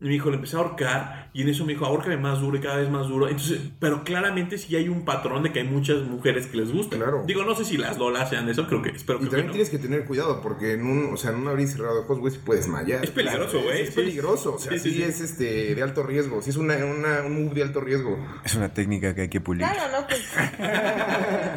y 0.00 0.04
me 0.04 0.10
dijo, 0.10 0.30
le 0.30 0.36
empecé 0.36 0.56
a 0.56 0.60
ahorcar, 0.60 1.30
y 1.32 1.42
en 1.42 1.48
eso 1.48 1.64
me 1.64 1.72
dijo, 1.74 1.86
ahórcame 1.86 2.16
más 2.16 2.40
duro 2.40 2.56
y 2.56 2.60
cada 2.60 2.76
vez 2.76 2.90
más 2.90 3.06
duro. 3.08 3.28
Entonces, 3.28 3.60
pero 3.78 4.02
claramente 4.04 4.58
sí 4.58 4.74
hay 4.76 4.88
un 4.88 5.04
patrón 5.04 5.42
de 5.42 5.52
que 5.52 5.60
hay 5.60 5.66
muchas 5.68 5.98
mujeres 6.02 6.46
que 6.46 6.56
les 6.56 6.72
gusta. 6.72 6.96
Claro. 6.96 7.22
Digo, 7.26 7.44
no 7.44 7.54
sé 7.54 7.64
si 7.64 7.76
las 7.76 7.98
lolas 7.98 8.30
sean 8.30 8.48
eso, 8.48 8.66
creo 8.66 8.82
que, 8.82 8.90
espero 8.90 9.18
Y 9.18 9.22
que 9.24 9.28
también 9.28 9.46
no. 9.46 9.52
tienes 9.52 9.70
que 9.70 9.78
tener 9.78 10.04
cuidado 10.04 10.40
porque 10.42 10.72
en 10.74 10.86
un, 10.86 11.12
o 11.12 11.16
sea, 11.16 11.30
en 11.30 11.36
un 11.36 11.48
abrir 11.48 11.68
cerrado 11.68 11.94
de 11.96 12.00
ojos, 12.02 12.18
güey, 12.18 12.32
se 12.32 12.40
puede 12.40 12.60
desmayar. 12.60 13.04
Es 13.04 13.10
peligroso, 13.10 13.60
güey. 13.62 13.82
Es, 13.82 13.88
Sí. 13.90 13.94
peligroso, 13.96 14.54
o 14.54 14.58
sea, 14.58 14.72
Sí, 14.72 14.78
sí, 14.78 14.90
sí, 14.90 14.96
sí. 14.96 15.02
es 15.02 15.20
este 15.20 15.74
de 15.74 15.82
alto 15.82 16.02
riesgo, 16.02 16.40
sí 16.42 16.50
es 16.50 16.56
una, 16.56 16.74
una- 16.84 17.22
un 17.26 17.44
move 17.44 17.54
de 17.54 17.62
alto 17.62 17.80
riesgo. 17.80 17.99
Es 18.44 18.54
una 18.54 18.68
técnica 18.72 19.14
que 19.14 19.22
hay 19.22 19.28
que 19.28 19.40
pulir. 19.40 19.66
Claro, 19.66 19.90
no, 20.00 20.06
pues 20.06 20.20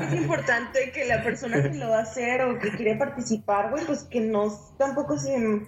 es 0.08 0.14
importante 0.14 0.91
que 0.91 1.06
la 1.06 1.24
persona 1.24 1.62
que 1.62 1.70
lo 1.78 1.89
va 1.89 2.00
a 2.00 2.02
hacer 2.04 2.41
o 2.44 2.60
que 2.60 2.72
quiere 2.72 2.96
participar, 2.96 3.70
güey, 3.72 3.86
pues 3.86 4.04
que 4.04 4.20
no 4.22 4.52
tampoco 4.78 5.18
se, 5.18 5.62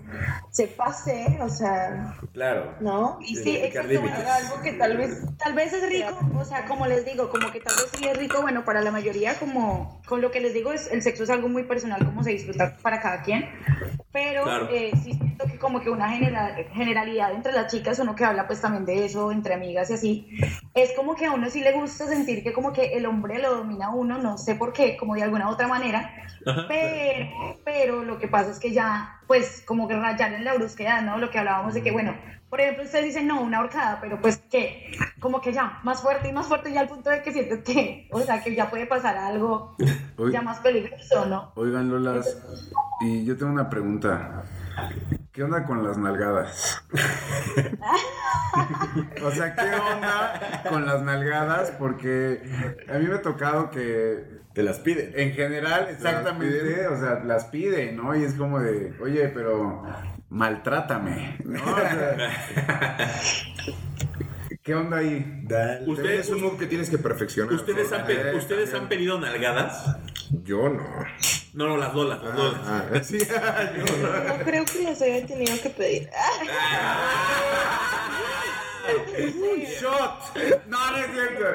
se 0.51 0.67
pase, 0.67 1.37
o 1.41 1.49
sea, 1.49 2.15
Claro. 2.33 2.75
¿no? 2.81 3.17
Y 3.21 3.35
Sí, 3.37 3.57
exacto, 3.57 3.99
algo 3.99 4.61
que 4.63 4.73
tal 4.73 4.97
vez, 4.97 5.21
tal 5.37 5.53
vez 5.53 5.73
es 5.73 5.87
rico, 5.89 6.17
o 6.37 6.45
sea, 6.45 6.65
como 6.65 6.85
les 6.87 7.05
digo, 7.05 7.29
como 7.29 7.51
que 7.51 7.59
tal 7.59 7.75
vez 7.75 7.87
sí 7.97 8.05
es 8.07 8.17
rico, 8.17 8.41
bueno, 8.41 8.65
para 8.65 8.81
la 8.81 8.91
mayoría, 8.91 9.35
como 9.35 10.01
con 10.07 10.21
lo 10.21 10.31
que 10.31 10.39
les 10.39 10.53
digo, 10.53 10.71
es, 10.73 10.91
el 10.91 11.01
sexo 11.01 11.23
es 11.23 11.29
algo 11.29 11.47
muy 11.49 11.63
personal, 11.63 12.03
como 12.03 12.23
se 12.23 12.31
disfruta 12.31 12.75
para 12.81 12.99
cada 13.01 13.21
quien, 13.21 13.45
pero 14.11 14.43
Claro. 14.43 14.69
eh, 14.71 14.91
sí 15.03 15.13
siento 15.13 15.45
que 15.45 15.57
como 15.57 15.81
que 15.81 15.89
una 15.89 16.09
genera- 16.09 16.55
generalidad 16.73 17.31
entre 17.33 17.51
las 17.53 17.71
chicas, 17.71 17.99
uno 17.99 18.15
que 18.15 18.25
habla 18.25 18.47
pues 18.47 18.61
también 18.61 18.85
de 18.85 19.05
eso, 19.05 19.31
entre 19.31 19.53
amigas 19.53 19.89
y 19.89 19.93
así, 19.93 20.27
es 20.75 20.91
como 20.91 21.15
que 21.15 21.25
a 21.25 21.31
uno 21.31 21.49
sí 21.49 21.61
le 21.61 21.71
gusta 21.71 22.05
sentir 22.05 22.43
que 22.43 22.51
como 22.51 22.73
que 22.73 22.97
el 22.97 23.05
hombre 23.05 23.41
lo 23.41 23.55
domina 23.55 23.87
a 23.87 23.89
uno, 23.91 24.17
no 24.17 24.37
sé 24.37 24.55
por 24.55 24.73
qué, 24.73 24.97
como 24.97 25.15
de 25.15 25.23
alguna 25.23 25.49
otra 25.49 25.69
manera, 25.69 26.11
Ajá. 26.45 26.65
pero, 26.67 27.57
pero 27.63 28.03
lo 28.03 28.19
que 28.19 28.27
pasa 28.27 28.51
es 28.51 28.59
que 28.59 28.73
ya, 28.73 29.21
pues 29.25 29.63
como 29.65 29.87
que 29.87 29.95
rayar 29.95 30.33
en 30.33 30.43
la 30.43 30.53
brusquedad, 30.53 31.01
¿no? 31.01 31.17
Lo 31.17 31.31
que 31.31 31.39
hablábamos 31.39 31.73
de 31.75 31.81
que, 31.81 31.91
bueno, 31.91 32.13
por 32.49 32.59
ejemplo, 32.59 32.83
ustedes 32.83 33.05
dicen, 33.05 33.25
no, 33.25 33.41
una 33.41 33.61
horcada, 33.61 33.99
pero 34.01 34.19
pues 34.19 34.37
que, 34.51 34.91
como 35.21 35.39
que 35.39 35.53
ya, 35.53 35.79
más 35.83 36.01
fuerte 36.01 36.27
y 36.27 36.33
más 36.33 36.45
fuerte, 36.45 36.73
ya 36.73 36.81
al 36.81 36.89
punto 36.89 37.09
de 37.09 37.23
que 37.23 37.31
sientes 37.31 37.63
que, 37.63 38.09
o 38.11 38.19
sea, 38.19 38.43
que 38.43 38.53
ya 38.53 38.69
puede 38.69 38.85
pasar 38.85 39.17
algo 39.17 39.77
ya 40.29 40.41
más 40.41 40.59
peligroso, 40.59 41.25
¿no? 41.25 41.53
Oigan, 41.55 41.89
Lolas, 41.89 42.37
y 42.99 43.23
yo 43.23 43.37
tengo 43.37 43.53
una 43.53 43.69
pregunta. 43.69 44.43
¿Qué 45.35 45.43
onda 45.43 45.65
con 45.65 45.83
las 45.85 45.97
nalgadas? 45.97 46.81
o 49.23 49.31
sea, 49.31 49.53
¿qué 49.53 49.69
onda 49.93 50.61
con 50.69 50.85
las 50.85 51.01
nalgadas? 51.01 51.71
Porque 51.71 52.41
a 52.87 52.97
mí 52.99 53.05
me 53.07 53.15
ha 53.15 53.21
tocado 53.21 53.69
que 53.69 54.23
Te 54.53 54.63
las 54.63 54.79
piden. 54.79 55.11
en 55.15 55.33
general, 55.33 55.87
exactamente, 55.89 56.57
piden. 56.61 56.87
o 56.87 56.97
sea, 56.97 57.21
las 57.25 57.45
pide, 57.45 57.91
¿no? 57.91 58.15
Y 58.15 58.23
es 58.23 58.35
como 58.35 58.61
de, 58.61 58.95
oye, 59.01 59.27
pero 59.27 59.83
maltrátame, 60.29 61.37
¿no? 61.43 61.61
O 61.61 61.75
sea, 61.75 63.11
¿Qué 64.63 64.73
onda 64.73 64.97
ahí? 64.97 65.41
Dale. 65.43 65.85
Ustedes- 65.85 66.21
Es 66.21 66.29
un 66.29 66.41
move 66.43 66.57
que 66.57 66.65
tienes 66.67 66.89
que 66.89 66.97
perfeccionar. 66.97 67.53
¿Ustedes, 67.53 67.91
han, 67.91 68.05
pe- 68.07 68.33
¿Ustedes 68.35 68.73
han 68.73 68.87
pedido 68.87 69.19
nalgadas? 69.19 69.97
Yo 70.43 70.69
no. 70.69 70.81
No, 71.55 71.67
no, 71.67 71.77
las 71.77 71.93
dolas, 71.93 72.21
las 72.21 72.35
dolas. 72.35 72.61
Ah, 72.65 72.83
ah, 72.93 72.99
sí, 73.03 73.17
yo 73.19 73.25
no. 74.37 74.43
Creo 74.43 74.65
que 74.65 74.83
las 74.83 75.01
haya 75.01 75.25
tenido 75.25 75.55
que 75.63 75.69
pedir. 75.69 76.09
¡Shot! 79.81 80.35
No, 80.67 80.91
no 80.91 80.97
es 80.97 81.05
cierto. 81.11 81.45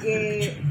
que... 0.00 0.62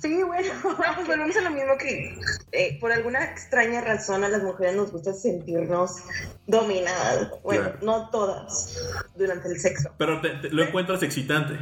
Sí, 0.00 0.22
bueno, 0.24 0.52
pues 0.62 1.06
volvemos 1.06 1.36
a 1.36 1.40
lo 1.42 1.50
mismo 1.50 1.78
que 1.78 2.18
eh, 2.50 2.78
por 2.80 2.90
alguna 2.92 3.24
extraña 3.24 3.80
razón 3.80 4.24
a 4.24 4.28
las 4.28 4.42
mujeres 4.42 4.74
nos 4.74 4.90
gusta 4.90 5.12
sentirnos 5.14 6.02
dominadas. 6.46 7.30
Bueno, 7.42 7.62
Claro. 7.70 7.78
no 7.82 8.10
todas 8.10 8.76
durante 9.14 9.48
el 9.48 9.60
sexo. 9.60 9.90
Pero 9.96 10.20
te- 10.20 10.30
te- 10.30 10.50
lo 10.50 10.62
encuentras 10.64 11.02
excitante. 11.04 11.54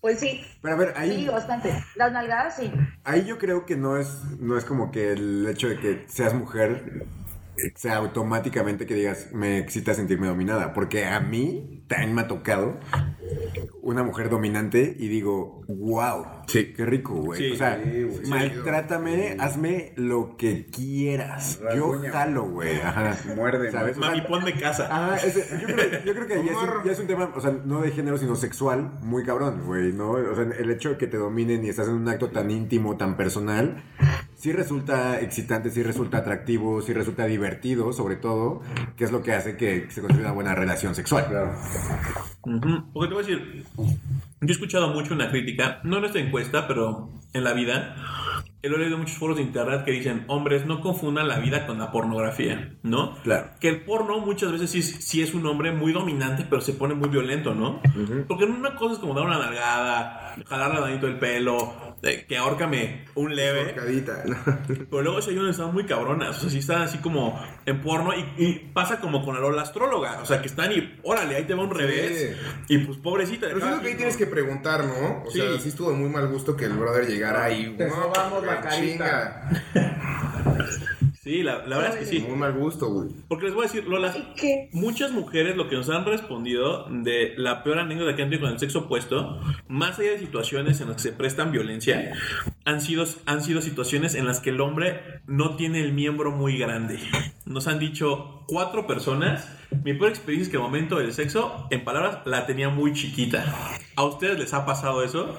Pues 0.00 0.20
sí, 0.20 0.44
Pero 0.62 0.74
a 0.74 0.76
ver, 0.78 0.94
Sí, 1.04 1.26
ahí, 1.26 1.28
bastante. 1.28 1.84
Las 1.94 2.12
nalgadas, 2.12 2.56
sí. 2.56 2.72
ahí 3.04 3.24
yo 3.26 3.38
creo 3.38 3.66
que 3.66 3.76
no 3.76 3.96
es, 3.98 4.08
no 4.38 4.56
es 4.58 4.64
como 4.64 4.90
que 4.90 5.12
el 5.12 5.46
hecho 5.48 5.68
de 5.68 5.78
que 5.78 6.04
seas 6.08 6.34
mujer 6.34 7.08
eh, 7.56 7.72
sea 7.76 7.96
automáticamente 7.96 8.86
que 8.86 8.94
digas, 8.94 9.32
me 9.32 9.58
excita 9.58 9.94
sentirme 9.94 10.26
dominada. 10.28 10.72
Porque 10.72 11.06
a 11.06 11.20
mí 11.20 11.79
también 11.90 12.14
me 12.14 12.20
ha 12.22 12.28
tocado 12.28 12.78
una 13.82 14.02
mujer 14.04 14.28
dominante 14.30 14.94
y 14.96 15.08
digo, 15.08 15.62
wow, 15.68 16.24
Sí. 16.46 16.72
qué 16.76 16.84
rico, 16.84 17.14
güey. 17.14 17.40
Sí, 17.40 17.52
o 17.52 17.56
sea, 17.56 17.80
sí, 17.82 18.02
güey. 18.04 18.26
maltrátame, 18.28 19.36
hazme 19.40 19.92
lo 19.96 20.36
que 20.36 20.66
quieras. 20.66 21.58
Yo 21.74 21.90
Rasguña. 21.92 22.10
jalo, 22.12 22.44
güey. 22.44 22.80
Ajá. 22.80 23.16
Muerde, 23.34 23.70
¿Sabes? 23.72 23.96
O 23.96 24.00
sea, 24.00 24.10
Mami, 24.10 24.22
ponme 24.22 24.52
casa. 24.58 24.88
Ah, 24.90 25.16
ese- 25.24 25.46
yo, 25.60 25.66
creo, 25.66 26.04
yo 26.04 26.14
creo 26.14 26.26
que 26.26 26.34
ya 26.44 26.52
es, 26.52 26.56
un, 26.56 26.84
ya 26.84 26.92
es 26.92 26.98
un 27.00 27.06
tema, 27.06 27.32
o 27.34 27.40
sea, 27.40 27.52
no 27.64 27.80
de 27.82 27.90
género, 27.90 28.18
sino 28.18 28.36
sexual, 28.36 28.92
muy 29.02 29.24
cabrón, 29.24 29.62
güey, 29.66 29.92
¿no? 29.92 30.12
O 30.12 30.34
sea, 30.34 30.44
el 30.44 30.70
hecho 30.70 30.90
de 30.90 30.96
que 30.96 31.06
te 31.08 31.16
dominen 31.16 31.64
y 31.64 31.68
estás 31.70 31.88
en 31.88 31.94
un 31.94 32.08
acto 32.08 32.30
tan 32.30 32.50
íntimo, 32.50 32.96
tan 32.96 33.16
personal, 33.16 33.82
sí 34.36 34.52
resulta 34.52 35.20
excitante, 35.20 35.70
sí 35.70 35.82
resulta 35.82 36.18
atractivo, 36.18 36.82
sí 36.82 36.92
resulta 36.92 37.26
divertido, 37.26 37.92
sobre 37.92 38.16
todo, 38.16 38.62
que 38.96 39.04
es 39.04 39.12
lo 39.12 39.22
que 39.22 39.32
hace 39.32 39.56
que 39.56 39.86
se 39.90 40.00
construya 40.00 40.26
una 40.26 40.34
buena 40.34 40.54
relación 40.54 40.94
sexual. 40.94 41.26
Claro. 41.28 41.52
Porque 42.92 43.08
te 43.08 43.14
voy 43.14 43.24
a 43.24 43.26
decir, 43.26 43.64
yo 43.76 44.48
he 44.48 44.52
escuchado 44.52 44.88
mucho 44.88 45.14
una 45.14 45.30
crítica, 45.30 45.80
no 45.84 45.98
en 45.98 46.04
esta 46.06 46.18
encuesta, 46.18 46.66
pero 46.66 47.10
en 47.32 47.44
la 47.44 47.52
vida. 47.52 47.96
He 48.62 48.68
leído 48.68 48.98
muchos 48.98 49.16
foros 49.16 49.38
de 49.38 49.42
internet 49.42 49.84
que 49.86 49.90
dicen, 49.90 50.24
hombres, 50.26 50.66
no 50.66 50.82
confundan 50.82 51.28
la 51.28 51.38
vida 51.38 51.66
con 51.66 51.78
la 51.78 51.90
pornografía, 51.90 52.74
¿no? 52.82 53.14
Claro. 53.22 53.52
Que 53.58 53.70
el 53.70 53.80
porno 53.84 54.18
muchas 54.20 54.52
veces 54.52 54.70
sí, 54.70 54.80
es- 54.80 55.02
sí 55.02 55.22
es 55.22 55.32
un 55.32 55.46
hombre 55.46 55.72
muy 55.72 55.94
dominante, 55.94 56.44
pero 56.48 56.60
se 56.60 56.74
pone 56.74 56.92
muy 56.94 57.08
violento, 57.08 57.54
¿no? 57.54 57.80
Porque 58.28 58.44
una 58.44 58.74
cosa 58.76 58.94
es 58.94 58.98
como 58.98 59.14
dar 59.14 59.24
una 59.24 59.38
nalgada, 59.38 60.34
jalarle 60.46 60.80
danito 60.80 61.06
el 61.06 61.18
pelo, 61.18 61.89
que 62.00 62.36
ahórcame 62.38 63.04
un 63.14 63.34
leve. 63.36 63.74
¿no? 64.26 64.36
Pero 64.66 65.02
luego 65.02 65.20
sí 65.22 65.30
hay 65.30 65.38
unas 65.38 65.50
están 65.56 65.72
muy 65.74 65.84
cabronas, 65.84 66.38
o 66.38 66.40
sea, 66.40 66.50
sí 66.50 66.58
están 66.58 66.82
así 66.82 66.98
como 66.98 67.38
en 67.66 67.80
porno 67.82 68.12
y, 68.14 68.24
y 68.42 68.70
pasa 68.72 69.00
como 69.00 69.24
con 69.24 69.34
la 69.54 69.62
astróloga, 69.62 70.20
o 70.22 70.26
sea, 70.26 70.40
que 70.40 70.48
están 70.48 70.72
y 70.72 70.98
órale, 71.02 71.36
ahí 71.36 71.44
te 71.44 71.54
va 71.54 71.62
un 71.62 71.70
revés. 71.74 72.36
Y 72.68 72.78
pues 72.78 72.98
pobrecita. 72.98 73.46
Pero 73.48 73.60
siento 73.60 73.82
que 73.82 73.88
ahí 73.88 73.94
tienes 73.96 74.16
que 74.16 74.26
preguntar, 74.26 74.84
¿no? 74.84 75.24
O 75.26 75.30
sea, 75.30 75.44
Sí. 75.52 75.58
sí 75.62 75.68
estuvo 75.70 75.90
de 75.90 75.96
muy 75.96 76.08
mal 76.08 76.26
gusto 76.28 76.56
que 76.56 76.64
el 76.66 76.72
brother 76.72 77.06
llegara 77.06 77.44
ahí. 77.44 77.74
Te 77.76 77.86
no, 77.86 77.94
sobamos 77.94 78.44
la 78.46 78.60
carita. 78.60 79.50
Sí, 81.30 81.44
la, 81.44 81.64
la 81.64 81.76
verdad 81.78 81.92
es 81.96 82.08
que 82.08 82.16
sí. 82.16 82.26
Muy 82.26 82.36
mal 82.36 82.52
gusto, 82.54 82.90
güey. 82.92 83.10
Porque 83.28 83.44
les 83.44 83.54
voy 83.54 83.62
a 83.62 83.68
decir, 83.68 83.86
Lola, 83.86 84.12
muchas 84.72 85.12
mujeres 85.12 85.56
lo 85.56 85.68
que 85.68 85.76
nos 85.76 85.88
han 85.88 86.04
respondido 86.04 86.88
de 86.90 87.34
la 87.36 87.62
peor 87.62 87.78
anécdota 87.78 88.16
que 88.16 88.22
han 88.22 88.30
tenido 88.30 88.48
con 88.48 88.52
el 88.52 88.58
sexo 88.58 88.80
opuesto, 88.80 89.40
más 89.68 89.96
allá 90.00 90.10
de 90.10 90.18
situaciones 90.18 90.80
en 90.80 90.88
las 90.88 90.96
que 90.96 91.02
se 91.04 91.12
prestan 91.12 91.52
violencia, 91.52 92.14
han 92.64 92.80
sido, 92.80 93.04
han 93.26 93.44
sido 93.44 93.62
situaciones 93.62 94.16
en 94.16 94.26
las 94.26 94.40
que 94.40 94.50
el 94.50 94.60
hombre 94.60 95.20
no 95.28 95.54
tiene 95.54 95.80
el 95.80 95.92
miembro 95.92 96.32
muy 96.32 96.58
grande. 96.58 96.98
Nos 97.44 97.68
han 97.68 97.78
dicho 97.78 98.42
cuatro 98.48 98.88
personas, 98.88 99.48
mi 99.84 99.94
peor 99.94 100.10
experiencia 100.10 100.46
es 100.46 100.50
que 100.50 100.56
el 100.56 100.64
momento 100.64 100.98
del 100.98 101.12
sexo, 101.12 101.68
en 101.70 101.84
palabras, 101.84 102.18
la 102.24 102.44
tenía 102.44 102.70
muy 102.70 102.92
chiquita. 102.92 103.44
¿A 103.94 104.02
ustedes 104.02 104.36
les 104.36 104.52
ha 104.52 104.66
pasado 104.66 105.04
eso? 105.04 105.38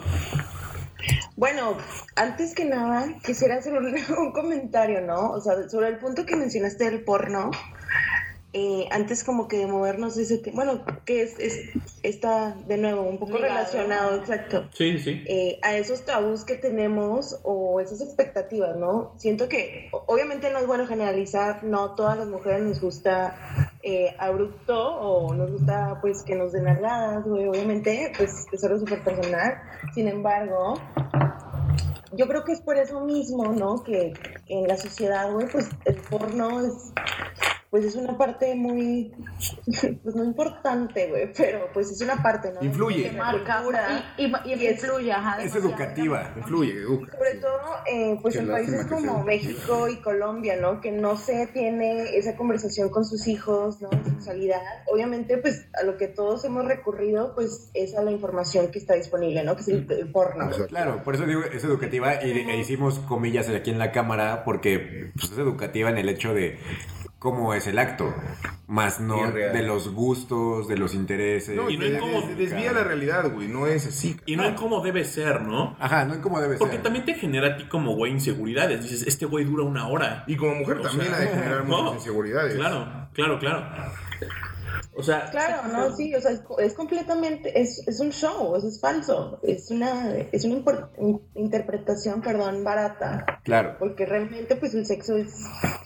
Bueno, 1.35 1.77
antes 2.15 2.53
que 2.55 2.65
nada, 2.65 3.07
quisiera 3.25 3.55
hacer 3.55 3.73
un, 3.73 3.85
un 4.17 4.31
comentario, 4.31 5.01
¿no? 5.01 5.31
O 5.31 5.41
sea, 5.41 5.67
sobre 5.69 5.87
el 5.89 5.97
punto 5.97 6.25
que 6.25 6.35
mencionaste 6.35 6.85
del 6.85 7.03
porno. 7.03 7.51
eh, 8.53 8.85
antes 8.91 9.23
como 9.23 9.47
que 9.47 9.59
de 9.59 9.65
movernos 9.65 10.17
de 10.17 10.23
ese 10.23 10.37
tema, 10.39 10.65
bueno, 10.65 10.83
que 11.05 11.21
es, 11.21 11.39
es- 11.39 11.69
está 12.03 12.53
de 12.67 12.75
nuevo 12.77 13.03
un 13.03 13.17
poco 13.17 13.33
Ligado. 13.37 13.53
relacionado, 13.53 14.17
exacto. 14.17 14.67
Sí, 14.73 14.99
sí. 14.99 15.23
eh, 15.25 15.57
a 15.61 15.77
esos 15.77 16.03
tabús 16.03 16.43
que 16.43 16.55
tenemos 16.55 17.39
o 17.43 17.79
esas 17.79 18.01
expectativas, 18.01 18.75
¿no? 18.75 19.13
Siento 19.17 19.47
que 19.47 19.89
obviamente 20.05 20.51
no 20.51 20.59
es 20.59 20.67
bueno 20.67 20.85
generalizar, 20.85 21.63
no 21.63 21.95
todas 21.95 22.17
las 22.17 22.27
mujeres 22.27 22.63
nos 22.63 22.81
gusta 22.81 23.70
eh, 23.83 24.15
abrupto 24.19 24.77
o 24.77 25.33
nos 25.33 25.51
gusta 25.51 25.97
pues 26.01 26.23
que 26.23 26.35
nos 26.35 26.51
den 26.51 26.65
nalgadas, 26.65 27.23
güey, 27.25 27.47
obviamente 27.47 28.11
pues 28.17 28.45
es 28.51 28.63
algo 28.63 28.79
súper 28.79 29.03
personal, 29.03 29.61
sin 29.93 30.07
embargo... 30.07 30.75
Yo 32.13 32.27
creo 32.27 32.43
que 32.43 32.51
es 32.51 32.59
por 32.59 32.77
eso 32.77 32.99
mismo, 33.05 33.53
¿no? 33.53 33.83
Que, 33.83 34.11
en 34.47 34.67
la 34.67 34.75
sociedad, 34.75 35.31
güey, 35.31 35.47
pues 35.47 35.69
el 35.85 35.95
porno 35.95 36.59
es, 36.59 36.91
pues 37.71 37.85
es 37.85 37.95
una 37.95 38.17
parte 38.17 38.53
muy, 38.53 39.13
pues 40.03 40.13
no 40.13 40.25
importante, 40.25 41.07
güey, 41.07 41.31
pero 41.35 41.69
pues 41.73 41.89
es 41.89 42.01
una 42.01 42.21
parte, 42.21 42.51
¿no? 42.51 42.61
Influye. 42.61 43.09
Marca 43.13 43.59
cultura. 43.63 44.13
y, 44.17 44.25
y, 44.25 44.33
y 44.45 44.53
Y 44.63 44.67
es- 44.67 44.83
influye, 44.83 45.09
ajá. 45.13 45.41
Es 45.41 45.55
educativa. 45.55 46.33
Influye, 46.35 46.73
educa. 46.73 47.13
Sobre 47.17 47.35
todo, 47.35 47.59
eh, 47.89 48.19
pues 48.21 48.33
Qué 48.35 48.41
en 48.41 48.49
países 48.49 48.85
como 48.87 49.13
sea. 49.15 49.23
México 49.23 49.87
y 49.87 50.01
Colombia, 50.01 50.57
¿no? 50.59 50.81
Que 50.81 50.91
no 50.91 51.15
se 51.15 51.47
tiene 51.47 52.17
esa 52.17 52.35
conversación 52.35 52.89
con 52.89 53.05
sus 53.05 53.25
hijos, 53.29 53.81
¿no? 53.81 53.89
Sexualidad. 54.03 54.59
Obviamente, 54.91 55.37
pues 55.37 55.65
a 55.81 55.83
lo 55.85 55.95
que 55.95 56.09
todos 56.09 56.43
hemos 56.43 56.65
recurrido, 56.65 57.33
pues 57.35 57.71
es 57.73 57.95
a 57.95 58.03
la 58.03 58.11
información 58.11 58.69
que 58.69 58.79
está 58.79 58.95
disponible, 58.95 59.45
¿no? 59.45 59.55
Que 59.55 59.61
es 59.61 59.67
el, 59.69 59.87
el 59.89 60.11
porno. 60.11 60.43
Exacto. 60.47 60.67
Claro, 60.67 61.03
por 61.05 61.15
eso 61.15 61.25
digo, 61.25 61.41
es 61.45 61.63
educativa 61.63 62.21
y 62.21 62.31
e 62.31 62.57
hicimos 62.57 62.99
comillas 62.99 63.47
aquí 63.47 63.69
en 63.71 63.79
la 63.79 63.93
cámara 63.93 64.43
porque 64.43 65.11
pues, 65.15 65.31
es 65.31 65.37
educativa 65.37 65.89
en 65.89 65.97
el 65.99 66.09
hecho 66.09 66.33
de 66.33 66.59
cómo 67.21 67.53
es 67.53 67.67
el 67.67 67.77
acto, 67.77 68.15
más 68.65 68.99
no 68.99 69.31
de 69.31 69.61
los 69.61 69.93
gustos, 69.93 70.67
de 70.67 70.75
los 70.75 70.95
intereses. 70.95 71.55
No, 71.55 71.69
Y 71.69 71.77
no 71.77 71.83
te- 71.83 71.93
es 71.93 71.99
como- 71.99 72.21
desvía 72.35 72.71
la 72.73 72.83
realidad, 72.83 73.31
güey. 73.31 73.47
No 73.47 73.67
es 73.67 73.85
así. 73.85 74.17
Y 74.25 74.35
no 74.35 74.43
en 74.43 74.55
cómo 74.55 74.81
debe 74.81 75.05
ser, 75.05 75.43
¿no? 75.43 75.77
Ajá, 75.79 76.03
no 76.05 76.15
es 76.15 76.19
como 76.19 76.41
debe 76.41 76.57
Porque 76.57 76.77
ser. 76.77 76.83
también 76.83 77.05
te 77.05 77.13
genera 77.13 77.49
a 77.49 77.57
ti 77.57 77.65
como 77.65 77.93
güey 77.95 78.11
inseguridades. 78.11 78.81
Dices, 78.81 79.03
este 79.05 79.27
güey 79.27 79.45
dura 79.45 79.63
una 79.63 79.87
hora. 79.87 80.23
Y 80.25 80.35
como 80.35 80.55
mujer 80.55 80.77
O 80.77 80.81
también 80.81 81.09
sea, 81.09 81.17
ha 81.17 81.19
de 81.19 81.27
generar 81.27 81.65
no, 81.67 81.77
muchas 81.83 81.97
inseguridades. 81.99 82.55
Claro, 82.55 83.07
claro, 83.13 83.37
claro. 83.37 83.65
O 84.95 85.03
sea, 85.03 85.29
Claro, 85.31 85.67
no, 85.71 85.95
sí, 85.95 86.13
o 86.15 86.21
sea, 86.21 86.31
es, 86.31 86.41
es 86.59 86.73
completamente, 86.73 87.59
es, 87.59 87.87
es 87.87 87.99
un 87.99 88.11
show, 88.11 88.55
eso 88.55 88.67
es 88.67 88.79
falso, 88.79 89.39
es 89.43 89.71
una, 89.71 90.15
es 90.31 90.43
una 90.45 90.55
impor- 90.55 90.89
in- 90.99 91.21
interpretación, 91.35 92.21
perdón, 92.21 92.63
barata, 92.63 93.25
Claro. 93.43 93.75
porque 93.79 94.05
realmente 94.05 94.55
pues 94.55 94.73
el 94.73 94.85
sexo 94.85 95.15
es, 95.17 95.33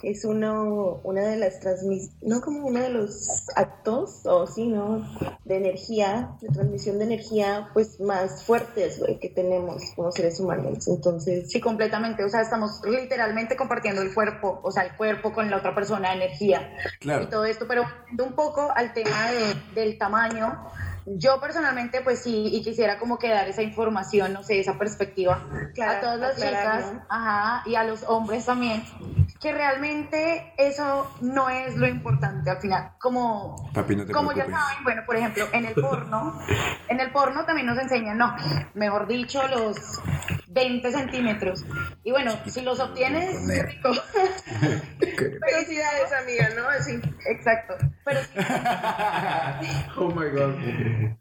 es 0.03 0.25
uno, 0.25 1.01
una 1.03 1.21
de 1.27 1.38
las 1.38 1.59
transmis, 1.59 2.11
no 2.21 2.41
como 2.41 2.65
uno 2.67 2.79
de 2.81 2.89
los 2.89 3.45
actos, 3.55 4.25
o 4.25 4.47
sí, 4.47 4.67
¿no? 4.67 5.03
De 5.45 5.57
energía, 5.57 6.31
de 6.41 6.47
transmisión 6.49 6.97
de 6.97 7.05
energía, 7.05 7.69
pues 7.73 7.99
más 7.99 8.43
fuertes, 8.43 8.99
güey, 8.99 9.19
que 9.19 9.29
tenemos 9.29 9.81
como 9.95 10.11
seres 10.11 10.39
humanos, 10.39 10.88
entonces, 10.88 11.49
Sí, 11.51 11.59
completamente. 11.61 12.23
O 12.23 12.29
sea, 12.29 12.41
estamos 12.41 12.81
literalmente 12.86 13.55
compartiendo 13.55 14.01
el 14.01 14.13
cuerpo, 14.13 14.59
o 14.63 14.71
sea, 14.71 14.83
el 14.83 14.95
cuerpo 14.95 15.31
con 15.33 15.49
la 15.49 15.57
otra 15.57 15.73
persona, 15.75 16.13
energía 16.13 16.69
Claro. 16.99 17.23
y 17.23 17.27
todo 17.27 17.45
esto. 17.45 17.65
Pero 17.67 17.83
un 18.17 18.33
poco 18.36 18.69
al 18.76 18.93
tema 18.93 19.32
de- 19.32 19.55
del 19.73 19.97
tamaño, 19.97 20.67
yo 21.07 21.39
personalmente, 21.39 22.01
pues 22.01 22.23
sí, 22.23 22.49
y 22.51 22.63
quisiera 22.63 22.97
como 22.97 23.19
que 23.19 23.30
dar 23.30 23.47
esa 23.47 23.61
información, 23.61 24.34
no 24.34 24.41
sé, 24.43 24.59
esa 24.59 24.78
perspectiva 24.78 25.39
Claro, 25.76 25.97
a 25.97 26.01
todas 26.01 26.19
las 26.19 26.32
aclarar, 26.32 26.78
chicas, 26.80 26.93
¿no? 26.93 27.05
ajá, 27.09 27.63
y 27.67 27.76
a 27.76 27.84
los 27.84 28.03
hombres 28.03 28.45
también, 28.45 28.84
que 29.39 29.51
realmente 29.51 30.51
eso 30.57 31.07
no 31.21 31.49
es 31.49 31.76
lo 31.76 31.88
importante 31.88 32.49
al 32.49 32.57
final. 32.57 32.91
Como, 32.99 33.69
Papi, 33.73 33.95
no 33.95 34.05
te 34.05 34.13
como 34.13 34.32
ya 34.34 34.45
saben, 34.45 34.84
bueno, 34.84 35.03
por 35.05 35.15
ejemplo, 35.15 35.45
en 35.53 35.65
el 35.65 35.76
porno, 35.76 36.39
en 36.89 36.99
el 36.99 37.11
porno 37.11 37.45
también 37.45 37.67
nos 37.67 37.78
enseñan, 37.78 38.17
no, 38.17 38.36
mejor 38.73 39.05
dicho, 39.07 39.47
los 39.47 39.78
20 40.55 40.89
centímetros. 40.91 41.65
Y 42.03 42.11
bueno, 42.11 42.31
si 42.47 42.61
los 42.61 42.79
obtienes, 42.79 43.35
qué 43.47 43.61
rico. 43.63 43.91
felicidades 44.99 46.13
amiga, 46.21 46.49
¿no? 46.55 46.67
Así. 46.69 46.99
Exacto. 47.29 47.75
Pero 48.05 48.19
sí, 48.21 48.29
Oh 49.97 50.07
my 50.07 50.29
god. 50.29 50.55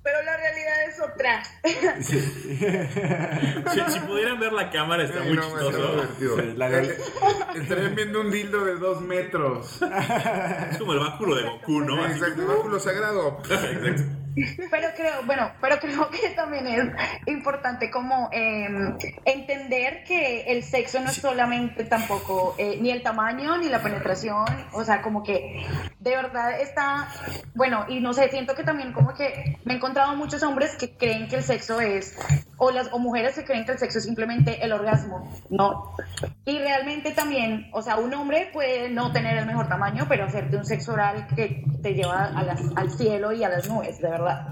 Pero 0.02 0.22
la 0.22 0.36
realidad 0.36 0.84
es 0.88 1.00
otra. 1.00 1.42
si, 2.00 2.20
si 3.92 4.00
pudieran 4.06 4.38
ver 4.38 4.52
la 4.52 4.70
cámara, 4.70 5.02
está 5.04 5.20
Sí, 5.22 5.28
muy 5.28 5.36
no, 5.36 5.42
chistoso. 5.42 5.90
divertido. 5.92 6.36
La 6.56 6.68
de- 6.70 6.96
Estarían 7.56 7.94
viendo 7.94 8.20
un 8.20 8.30
dildo 8.30 8.64
de 8.64 8.76
dos 8.76 9.00
metros. 9.00 9.80
Es 10.70 10.78
como 10.78 10.92
el 10.92 11.00
báculo 11.00 11.34
de 11.34 11.42
Goku, 11.42 11.80
¿no? 11.80 12.06
Exacto, 12.06 12.46
báculo 12.46 12.78
sagrado. 12.78 13.38
Exacto. 13.50 14.02
Pero 14.70 14.88
creo, 14.96 15.22
bueno, 15.26 15.52
pero 15.60 15.78
creo 15.78 16.10
que 16.10 16.30
también 16.30 16.66
es 16.66 16.88
importante 17.26 17.90
como 17.90 18.28
eh, 18.32 18.66
entender 19.24 20.02
que 20.04 20.42
el 20.52 20.64
sexo 20.64 21.00
no 21.00 21.10
es 21.10 21.16
solamente 21.16 21.84
tampoco 21.84 22.54
eh, 22.58 22.78
ni 22.80 22.90
el 22.90 23.02
tamaño 23.02 23.56
ni 23.58 23.68
la 23.68 23.80
penetración, 23.80 24.44
o 24.72 24.84
sea, 24.84 25.02
como 25.02 25.22
que 25.22 25.64
de 26.00 26.10
verdad 26.10 26.60
está, 26.60 27.08
bueno, 27.54 27.86
y 27.88 28.00
no 28.00 28.12
sé, 28.12 28.28
siento 28.30 28.54
que 28.54 28.64
también 28.64 28.92
como 28.92 29.14
que 29.14 29.58
me 29.64 29.74
he 29.74 29.76
encontrado 29.76 30.16
muchos 30.16 30.42
hombres 30.42 30.76
que 30.76 30.96
creen 30.96 31.28
que 31.28 31.36
el 31.36 31.44
sexo 31.44 31.80
es, 31.80 32.16
o 32.56 32.70
las 32.70 32.92
o 32.92 32.98
mujeres 32.98 33.36
que 33.36 33.44
creen 33.44 33.64
que 33.64 33.72
el 33.72 33.78
sexo 33.78 33.98
es 33.98 34.04
simplemente 34.04 34.64
el 34.64 34.72
orgasmo, 34.72 35.30
¿no? 35.50 35.94
Y 36.44 36.58
realmente 36.58 37.12
también, 37.12 37.68
o 37.72 37.82
sea, 37.82 37.96
un 37.96 38.12
hombre 38.14 38.50
puede 38.52 38.90
no 38.90 39.12
tener 39.12 39.36
el 39.36 39.46
mejor 39.46 39.68
tamaño, 39.68 40.06
pero 40.08 40.24
hacerte 40.24 40.56
un 40.56 40.64
sexo 40.64 40.92
oral 40.92 41.26
que 41.34 41.64
te 41.84 41.92
lleva 41.92 42.32
al 42.76 42.90
cielo 42.90 43.32
y 43.32 43.44
a 43.44 43.50
las 43.50 43.68
nubes, 43.68 44.00
de 44.00 44.08
verdad. 44.08 44.48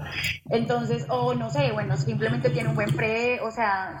Entonces, 0.51 1.07
o 1.09 1.33
no 1.33 1.49
sé, 1.49 1.71
bueno, 1.71 1.97
simplemente 1.97 2.51
tiene 2.51 2.69
un 2.69 2.75
buen 2.75 2.95
pre, 2.95 3.41
o 3.41 3.49
sea, 3.49 3.97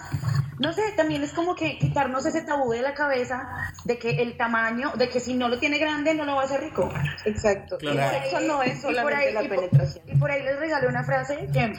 no 0.59 0.73
sé, 0.73 0.81
también 0.95 1.23
es 1.23 1.33
como 1.33 1.55
que 1.55 1.77
quitarnos 1.77 2.25
ese 2.25 2.41
tabú 2.41 2.71
de 2.71 2.81
la 2.81 2.93
cabeza 2.93 3.47
de 3.85 3.97
que 3.97 4.21
el 4.21 4.37
tamaño, 4.37 4.91
de 4.95 5.09
que 5.09 5.19
si 5.19 5.33
no 5.33 5.49
lo 5.49 5.59
tiene 5.59 5.77
grande 5.79 6.13
no 6.13 6.25
lo 6.25 6.35
va 6.35 6.43
a 6.43 6.45
hacer 6.45 6.61
rico. 6.61 6.89
Exacto. 7.25 7.77
Claro. 7.77 8.15
El 8.15 8.21
sexo 8.23 8.39
no 8.41 8.63
es 8.63 8.79
Y 8.79 8.81
por 8.81 8.91
solamente 8.93 9.27
ahí- 9.27 9.33
la 9.33 9.43
y 9.43 9.47
por- 9.47 9.57
penetración. 9.57 10.05
Y 10.07 10.15
por 10.17 10.31
ahí 10.31 10.43
les 10.43 10.59
regalé 10.59 10.87
una 10.87 11.03
frase 11.03 11.49
que 11.53 11.73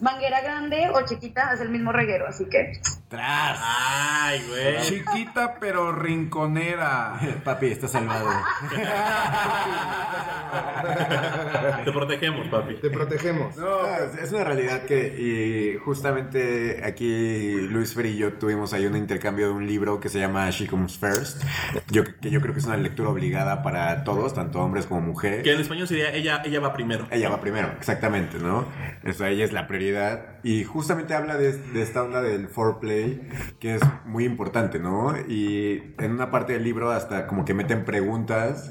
manguera 0.00 0.40
grande 0.40 0.88
o 0.92 1.04
chiquita 1.04 1.50
hace 1.50 1.64
el 1.64 1.70
mismo 1.70 1.92
reguero, 1.92 2.26
así 2.28 2.46
que 2.48 2.72
¡Tras! 3.08 3.58
Ay, 3.60 4.40
güey. 4.48 4.80
Chiquita 4.82 5.56
pero 5.58 5.92
rinconera. 5.92 7.18
Papi, 7.44 7.66
está 7.66 7.88
salvado. 7.88 8.30
Te 11.84 11.92
protegemos, 11.92 12.48
papi. 12.48 12.74
Te 12.76 12.90
protegemos. 12.90 13.56
No, 13.56 13.86
es- 13.86 14.14
es 14.22 14.32
una 14.32 14.44
realidad 14.44 14.82
que 14.82 15.08
y 15.18 15.78
justamente 15.78 16.82
aquí 16.84 17.60
Luis 17.62 17.96
y 17.96 18.29
yo 18.30 18.38
tuvimos 18.38 18.72
ahí 18.72 18.86
un 18.86 18.96
intercambio 18.96 19.48
de 19.48 19.52
un 19.52 19.66
libro 19.66 20.00
que 20.00 20.08
se 20.08 20.18
llama 20.18 20.48
She 20.50 20.66
Comes 20.66 20.96
First, 20.96 21.42
yo, 21.90 22.04
que 22.20 22.30
yo 22.30 22.40
creo 22.40 22.52
que 22.52 22.60
es 22.60 22.66
una 22.66 22.76
lectura 22.76 23.10
obligada 23.10 23.62
para 23.62 24.04
todos, 24.04 24.34
tanto 24.34 24.60
hombres 24.60 24.86
como 24.86 25.00
mujeres. 25.00 25.42
Que 25.42 25.52
en 25.52 25.60
español 25.60 25.88
sería 25.88 26.12
ella, 26.12 26.42
ella 26.44 26.60
va 26.60 26.72
primero. 26.72 27.06
Ella 27.10 27.28
va 27.28 27.40
primero, 27.40 27.72
exactamente, 27.78 28.38
¿no? 28.38 28.66
O 29.06 29.12
sea, 29.12 29.30
ella 29.30 29.44
es 29.44 29.52
la 29.52 29.66
prioridad. 29.66 30.39
Y 30.42 30.64
justamente 30.64 31.14
habla 31.14 31.36
de, 31.36 31.60
esta 31.80 32.02
onda 32.02 32.22
del 32.22 32.48
foreplay, 32.48 33.28
que 33.58 33.74
es 33.74 33.82
muy 34.06 34.24
importante, 34.24 34.78
¿no? 34.78 35.14
Y 35.28 35.94
en 35.98 36.12
una 36.12 36.30
parte 36.30 36.54
del 36.54 36.64
libro 36.64 36.90
hasta 36.90 37.26
como 37.26 37.44
que 37.44 37.52
meten 37.52 37.84
preguntas, 37.84 38.70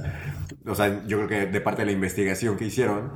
o 0.66 0.76
sea, 0.76 1.06
yo 1.06 1.18
creo 1.18 1.28
que 1.28 1.46
de 1.46 1.62
parte 1.62 1.84
de 1.84 1.88
la 1.88 1.92
investigación 1.92 2.58
que 2.58 2.66
hicieron. 2.66 3.12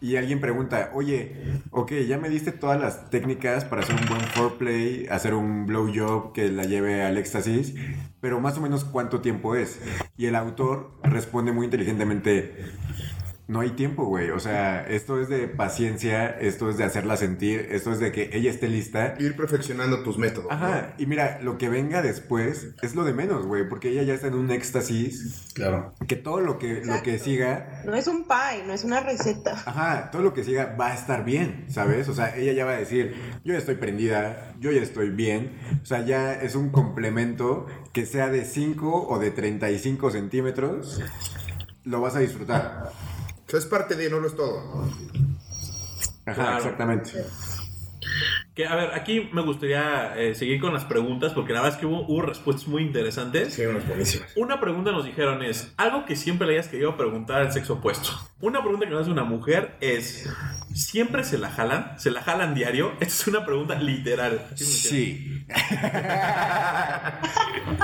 Y 0.00 0.16
alguien 0.16 0.40
pregunta, 0.40 0.90
oye, 0.94 1.60
ok, 1.70 1.92
ya 2.06 2.18
me 2.18 2.28
diste 2.28 2.52
todas 2.52 2.80
las 2.80 3.10
técnicas 3.10 3.64
para 3.64 3.82
hacer 3.82 3.94
un 3.94 4.06
buen 4.06 4.20
foreplay, 4.20 5.06
hacer 5.08 5.34
un 5.34 5.66
blowjob 5.66 6.32
que 6.32 6.50
la 6.50 6.64
lleve 6.64 7.02
al 7.02 7.16
éxtasis, 7.16 7.74
pero 8.20 8.40
más 8.40 8.58
o 8.58 8.60
menos 8.60 8.84
cuánto 8.84 9.20
tiempo 9.20 9.54
es. 9.56 9.80
Y 10.16 10.26
el 10.26 10.36
autor 10.36 10.92
responde 11.02 11.52
muy 11.52 11.66
inteligentemente, 11.66 12.64
no 13.48 13.60
hay 13.60 13.70
tiempo, 13.70 14.04
güey. 14.04 14.30
O 14.30 14.38
sea, 14.38 14.86
esto 14.86 15.20
es 15.20 15.28
de 15.30 15.48
paciencia, 15.48 16.28
esto 16.28 16.68
es 16.68 16.76
de 16.76 16.84
hacerla 16.84 17.16
sentir, 17.16 17.66
esto 17.70 17.90
es 17.92 17.98
de 17.98 18.12
que 18.12 18.28
ella 18.34 18.50
esté 18.50 18.68
lista. 18.68 19.14
Ir 19.18 19.36
perfeccionando 19.36 20.02
tus 20.02 20.18
métodos. 20.18 20.52
Ajá, 20.52 20.94
y 20.98 21.06
mira, 21.06 21.40
lo 21.42 21.56
que 21.56 21.70
venga 21.70 22.02
después 22.02 22.74
es 22.82 22.94
lo 22.94 23.04
de 23.04 23.14
menos, 23.14 23.46
güey, 23.46 23.66
porque 23.68 23.88
ella 23.88 24.02
ya 24.02 24.12
está 24.14 24.26
en 24.26 24.34
un 24.34 24.50
éxtasis, 24.50 25.50
Claro. 25.54 25.94
que 26.06 26.14
todo 26.16 26.40
lo 26.40 26.58
que, 26.58 26.82
lo 26.84 27.02
que 27.02 27.18
siga, 27.18 27.82
No 27.86 27.94
es 27.96 28.06
un 28.06 28.24
pie, 28.28 28.64
no 28.66 28.72
es 28.74 28.84
una 28.84 29.00
receta. 29.00 29.52
ajá, 29.64 30.10
todo 30.12 30.22
lo 30.22 30.34
que 30.34 30.44
siga 30.44 30.76
va 30.78 30.88
a 30.88 30.94
estar 30.94 31.24
bien, 31.24 31.64
¿sabes? 31.68 32.08
O 32.10 32.14
sea, 32.14 32.36
ella 32.36 32.52
ya 32.52 32.64
va 32.66 32.72
a 32.72 32.78
decir, 32.78 33.14
yo 33.44 33.54
ya 33.54 33.58
estoy 33.58 33.76
prendida, 33.76 34.52
yo 34.60 34.70
ya 34.72 34.82
estoy 34.82 35.08
bien, 35.08 35.58
o 35.82 35.86
sea, 35.86 36.04
ya 36.04 36.34
es 36.34 36.54
un 36.54 36.68
complemento 36.70 37.66
que 37.94 38.04
sea 38.04 38.28
de 38.28 38.44
5 38.44 39.06
o 39.08 39.18
de 39.18 39.30
35 39.30 40.10
centímetros, 40.10 41.00
lo 41.84 42.02
vas 42.02 42.14
a 42.14 42.18
disfrutar. 42.18 42.92
O 43.48 43.50
sea, 43.50 43.60
es 43.60 43.66
parte 43.66 43.96
de, 43.96 44.10
no 44.10 44.20
lo 44.20 44.26
es 44.26 44.36
todo. 44.36 44.58
Ajá, 46.26 46.34
Claro. 46.34 46.56
exactamente. 46.58 47.12
Que, 48.54 48.66
a 48.66 48.74
ver, 48.74 48.90
aquí 48.92 49.30
me 49.32 49.40
gustaría 49.40 50.14
eh, 50.18 50.34
seguir 50.34 50.60
con 50.60 50.74
las 50.74 50.84
preguntas 50.84 51.32
porque 51.32 51.54
la 51.54 51.62
verdad 51.62 51.76
es 51.76 51.80
que 51.80 51.86
hubo, 51.86 52.02
hubo 52.06 52.22
respuestas 52.22 52.68
muy 52.68 52.82
interesantes. 52.82 53.54
Sí, 53.54 53.64
unos 53.64 53.86
buenísimos. 53.86 54.28
Una 54.36 54.60
pregunta 54.60 54.92
nos 54.92 55.06
dijeron 55.06 55.42
es, 55.42 55.72
algo 55.78 56.04
que 56.04 56.14
siempre 56.14 56.46
le 56.46 56.54
hayas 56.54 56.68
querido 56.68 56.94
preguntar 56.96 57.40
al 57.40 57.52
sexo 57.52 57.74
opuesto. 57.74 58.10
Una 58.40 58.60
pregunta 58.60 58.84
que 58.84 58.92
nos 58.92 59.02
hace 59.02 59.10
una 59.10 59.24
mujer 59.24 59.76
es, 59.80 60.28
¿siempre 60.78 61.24
se 61.24 61.38
la 61.38 61.50
jalan? 61.50 61.98
¿Se 61.98 62.10
la 62.10 62.22
jalan 62.22 62.54
diario? 62.54 62.92
Esta 63.00 63.04
es 63.06 63.26
una 63.28 63.44
pregunta 63.44 63.74
literal. 63.76 64.46
Sí. 64.54 65.44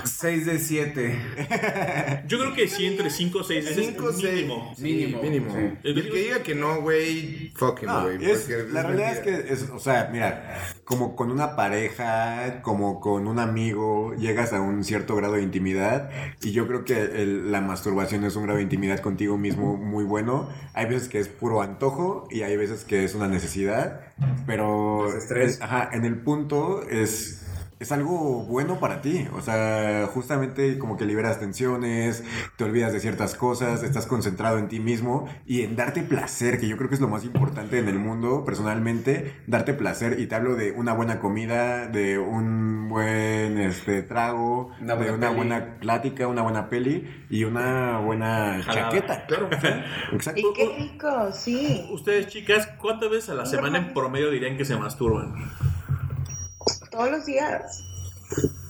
6 0.04 0.46
de 0.46 0.58
7. 0.58 1.06
dijeron. 1.06 2.28
Yo 2.28 2.38
creo 2.38 2.54
que 2.54 2.68
sí, 2.68 2.86
entre 2.86 3.10
5 3.10 3.38
o 3.38 3.44
6 3.44 3.64
veces 3.64 3.86
Cinco, 3.86 4.12
seis. 4.12 4.24
mínimo. 4.34 4.74
Mínimo. 4.78 5.22
Mínimo. 5.22 5.54
Sí. 5.54 5.78
El 5.82 6.10
que 6.10 6.18
diga 6.18 6.42
que 6.42 6.54
no, 6.54 6.80
güey, 6.80 7.50
fucking, 7.54 7.86
No, 7.88 8.02
güey. 8.02 8.24
es- 8.24 8.40
porque 8.40 8.72
la 8.72 8.82
realidad 8.82 9.12
es 9.12 9.18
que, 9.20 9.52
es, 9.52 9.68
o 9.70 9.78
sea, 9.78 10.08
mira, 10.12 10.58
como 10.84 11.16
con 11.16 11.30
una 11.30 11.56
pareja, 11.56 12.60
como 12.62 13.00
con 13.00 13.26
un 13.26 13.38
amigo, 13.38 14.14
llegas 14.16 14.52
a 14.52 14.60
un 14.60 14.84
cierto 14.84 15.16
grado 15.16 15.34
de 15.34 15.42
intimidad 15.42 16.10
y 16.42 16.52
yo 16.52 16.66
creo 16.66 16.84
que 16.84 17.00
el- 17.00 17.50
la 17.52 17.60
masturbación 17.60 18.24
es 18.24 18.36
un 18.36 18.44
grado 18.44 18.56
de 18.58 18.62
intimidad 18.62 19.00
contigo 19.00 19.36
mismo 19.38 19.76
muy 19.76 20.04
bueno. 20.04 20.48
Hay 20.74 20.86
veces 20.86 21.08
que 21.08 21.18
es 21.20 21.28
puro 21.28 21.62
antojo 21.62 22.26
y 22.30 22.42
hay 22.42 22.56
veces 22.56 22.83
que 22.86 23.04
es 23.04 23.14
una 23.14 23.28
necesidad, 23.28 24.00
pero 24.46 25.04
Desestrés. 25.06 25.52
es- 25.54 25.62
ajá, 25.62 25.90
en 25.92 26.04
el 26.04 26.16
punto 26.18 26.82
es... 26.88 27.40
Es 27.80 27.90
algo 27.92 28.44
bueno 28.44 28.78
para 28.78 29.02
ti, 29.02 29.26
o 29.36 29.40
sea, 29.42 30.08
justamente 30.14 30.78
como 30.78 30.96
que 30.96 31.04
liberas 31.04 31.40
tensiones, 31.40 32.22
te 32.56 32.64
olvidas 32.64 32.92
de 32.92 33.00
ciertas 33.00 33.34
cosas, 33.34 33.82
estás 33.82 34.06
concentrado 34.06 34.58
en 34.58 34.68
ti 34.68 34.78
mismo 34.80 35.28
y 35.44 35.62
en 35.62 35.74
darte 35.74 36.02
placer, 36.02 36.58
que 36.60 36.68
yo 36.68 36.76
creo 36.76 36.88
que 36.88 36.94
es 36.94 37.00
lo 37.00 37.08
más 37.08 37.24
importante 37.24 37.78
en 37.78 37.88
el 37.88 37.98
mundo, 37.98 38.44
personalmente, 38.44 39.34
darte 39.48 39.74
placer 39.74 40.20
y 40.20 40.26
te 40.28 40.34
hablo 40.36 40.54
de 40.54 40.70
una 40.72 40.92
buena 40.94 41.18
comida, 41.18 41.86
de 41.88 42.18
un 42.18 42.88
buen 42.88 43.58
este 43.58 44.02
trago, 44.02 44.70
Una 44.80 44.94
de 44.96 45.10
una 45.10 45.26
peli. 45.28 45.36
buena 45.36 45.74
plática, 45.80 46.28
una 46.28 46.42
buena 46.42 46.68
peli 46.70 47.26
y 47.28 47.44
una 47.44 47.98
buena 47.98 48.62
Jalada. 48.62 48.90
chaqueta. 48.90 49.26
Claro, 49.26 49.48
exacto. 50.12 50.40
Y 50.40 50.44
qué 50.54 50.74
rico, 50.78 51.32
sí. 51.32 51.86
Ustedes, 51.90 52.28
chicas, 52.28 52.68
¿cuántas 52.78 53.10
veces 53.10 53.30
a 53.30 53.34
la 53.34 53.46
semana 53.46 53.78
en 53.78 53.92
promedio 53.92 54.30
dirían 54.30 54.56
que 54.56 54.64
se 54.64 54.76
masturban? 54.76 55.34
Todos 56.94 57.10
los 57.10 57.26
días. 57.26 57.84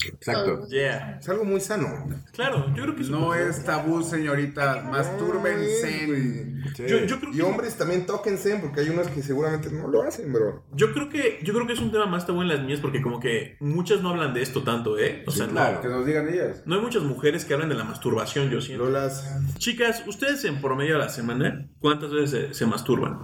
Exacto. 0.07 0.67
Yeah. 0.69 1.19
Es 1.21 1.29
algo 1.31 1.45
muy 1.45 1.61
sano. 1.61 1.89
Claro, 2.33 2.67
yo 2.75 2.83
creo 2.83 2.95
que 2.97 3.03
es 3.03 3.09
un- 3.09 3.21
No 3.21 3.35
es 3.35 3.65
tabú, 3.65 4.03
señorita. 4.03 4.83
Mastúrbense. 4.91 6.53
Sí. 6.77 6.87
Yo, 6.87 6.99
yo 7.07 7.19
creo 7.21 7.31
que 7.31 7.39
Y 7.39 7.41
hombres 7.41 7.75
también 7.77 8.05
tóquense, 8.05 8.57
porque 8.57 8.81
hay 8.81 8.89
unos 8.91 9.07
que 9.09 9.23
seguramente 9.23 9.71
no 9.71 9.89
lo 9.89 10.03
hacen, 10.03 10.33
bro. 10.33 10.65
Yo 10.73 10.93
creo 10.93 11.09
que 11.09 11.39
yo 11.43 11.55
creo 11.55 11.67
que 11.67 11.73
es 11.75 11.79
un 11.81 11.91
tema 11.93 12.07
más 12.07 12.27
tabú 12.27 12.43
en 12.43 12.49
las 12.49 12.61
niñas 12.61 12.81
porque 12.81 13.01
como 13.01 13.21
que 13.21 13.57
muchas 13.61 14.03
no 14.03 14.11
hablan 14.11 14.35
de 14.35 14.43
esto 14.43 14.63
tanto, 14.63 14.99
¿eh? 14.99 15.25
O 15.27 15.31
sea, 15.31 15.47
no- 15.47 15.53
claro. 15.53 15.81
Que 15.81 15.89
nos 15.89 16.05
digan 16.05 16.29
ellas. 16.29 16.63
no, 16.67 16.75
hay 16.75 16.81
muchas 16.83 17.03
mujeres 17.03 17.45
que 17.45 17.55
hablan 17.55 17.69
de 17.71 17.75
la 17.77 17.85
masturbación, 17.85 18.51
yo 18.51 18.61
siento. 18.61 18.85
Lolas. 18.85 19.25
Chicas, 19.59 20.03
ustedes 20.07 20.45
en 20.45 20.61
promedio 20.61 20.97
a 20.97 20.99
la 20.99 21.09
semana, 21.09 21.67
¿cuántas 21.79 22.11
veces 22.13 22.49
se, 22.49 22.55
se 22.55 22.67
masturban? 22.67 23.21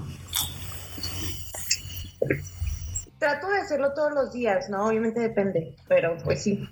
Trato 3.20 3.48
de 3.50 3.58
hacerlo 3.58 3.92
todos 3.92 4.12
los 4.12 4.32
días, 4.32 4.70
¿no? 4.70 4.86
Obviamente 4.86 5.20
depende, 5.20 5.76
pero 5.86 6.16
pues 6.24 6.42
sí. 6.42 6.66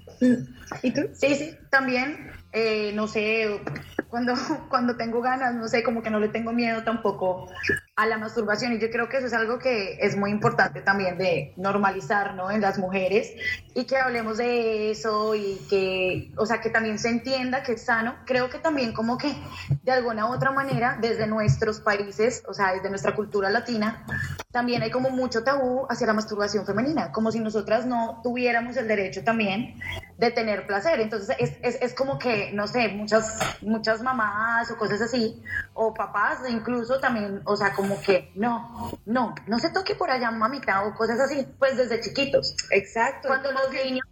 ¿Y 0.83 0.91
tú? 0.93 1.03
Sí, 1.13 1.35
sí, 1.35 1.57
también, 1.71 2.28
eh, 2.53 2.93
no 2.95 3.07
sé, 3.07 3.61
cuando, 4.09 4.35
cuando 4.71 4.97
tengo 4.97 5.21
ganas, 5.21 5.55
no 5.55 5.69
sé, 5.69 5.83
como 5.83 6.03
que 6.03 6.11
no 6.11 6.19
le 6.19 6.29
tengo 6.29 6.53
miedo 6.53 6.83
tampoco 6.83 7.49
a 7.95 8.07
la 8.07 8.17
masturbación 8.17 8.73
y 8.73 8.79
yo 8.79 8.91
creo 8.91 9.09
que 9.09 9.19
eso 9.19 9.27
es 9.27 9.33
algo 9.35 9.59
que 9.59 9.99
es 10.01 10.17
muy 10.17 10.31
importante 10.31 10.81
también 10.81 11.19
de 11.19 11.53
normalizar, 11.57 12.35
¿no? 12.35 12.51
En 12.51 12.61
las 12.61 12.79
mujeres 12.79 13.33
y 13.75 13.85
que 13.85 13.97
hablemos 13.97 14.39
de 14.39 14.91
eso 14.91 15.35
y 15.35 15.59
que, 15.69 16.33
o 16.37 16.47
sea, 16.47 16.61
que 16.61 16.71
también 16.71 16.99
se 16.99 17.09
entienda 17.09 17.63
que 17.63 17.73
es 17.73 17.85
sano. 17.85 18.17
Creo 18.25 18.49
que 18.49 18.59
también 18.59 18.93
como 18.93 19.19
que 19.19 19.35
de 19.83 19.93
alguna 19.93 20.31
u 20.31 20.33
otra 20.33 20.51
manera 20.53 20.97
desde 21.01 21.27
nuestros 21.27 21.81
países, 21.81 22.45
o 22.49 22.55
sea, 22.55 22.73
desde 22.73 22.89
nuestra 22.89 23.15
cultura 23.15 23.51
latina, 23.51 24.07
también 24.51 24.83
hay 24.83 24.91
como 24.91 25.11
mucho 25.11 25.45
tabú 25.45 25.87
hacia 25.91 26.07
la 26.07 26.15
masturbación 26.15 26.65
femenina, 26.65 27.13
como 27.13 27.31
si 27.31 27.41
nosotras 27.41 27.85
no 27.85 28.21
tuviéramos 28.23 28.77
el 28.77 28.89
derecho 28.89 29.23
también 29.23 29.75
de 30.19 30.31
tener 30.33 30.67
placer. 30.67 31.01
Entonces 31.01 31.35
es, 31.39 31.57
es, 31.63 31.81
es 31.81 31.95
como 31.95 32.19
que, 32.19 32.53
no 32.53 32.67
sé, 32.67 32.89
muchas, 32.89 33.39
muchas 33.63 34.03
mamás 34.03 34.71
o 34.71 34.77
cosas 34.77 35.01
así, 35.01 35.43
o 35.75 35.95
papás 35.95 36.41
incluso 36.49 37.01
también, 37.01 37.41
o 37.45 37.57
sea, 37.57 37.73
como 37.73 38.01
que 38.01 38.31
no, 38.35 38.99
no, 39.07 39.35
no 39.47 39.59
se 39.59 39.71
toque 39.71 39.95
por 39.95 40.11
allá, 40.11 40.31
mamita, 40.31 40.85
o 40.85 40.95
cosas 40.95 41.21
así, 41.21 41.47
pues 41.59 41.77
desde 41.77 42.01
chiquitos. 42.01 42.55
Exacto. 42.71 43.29
Cuando 43.29 43.53
los 43.53 43.73
niños 43.73 44.07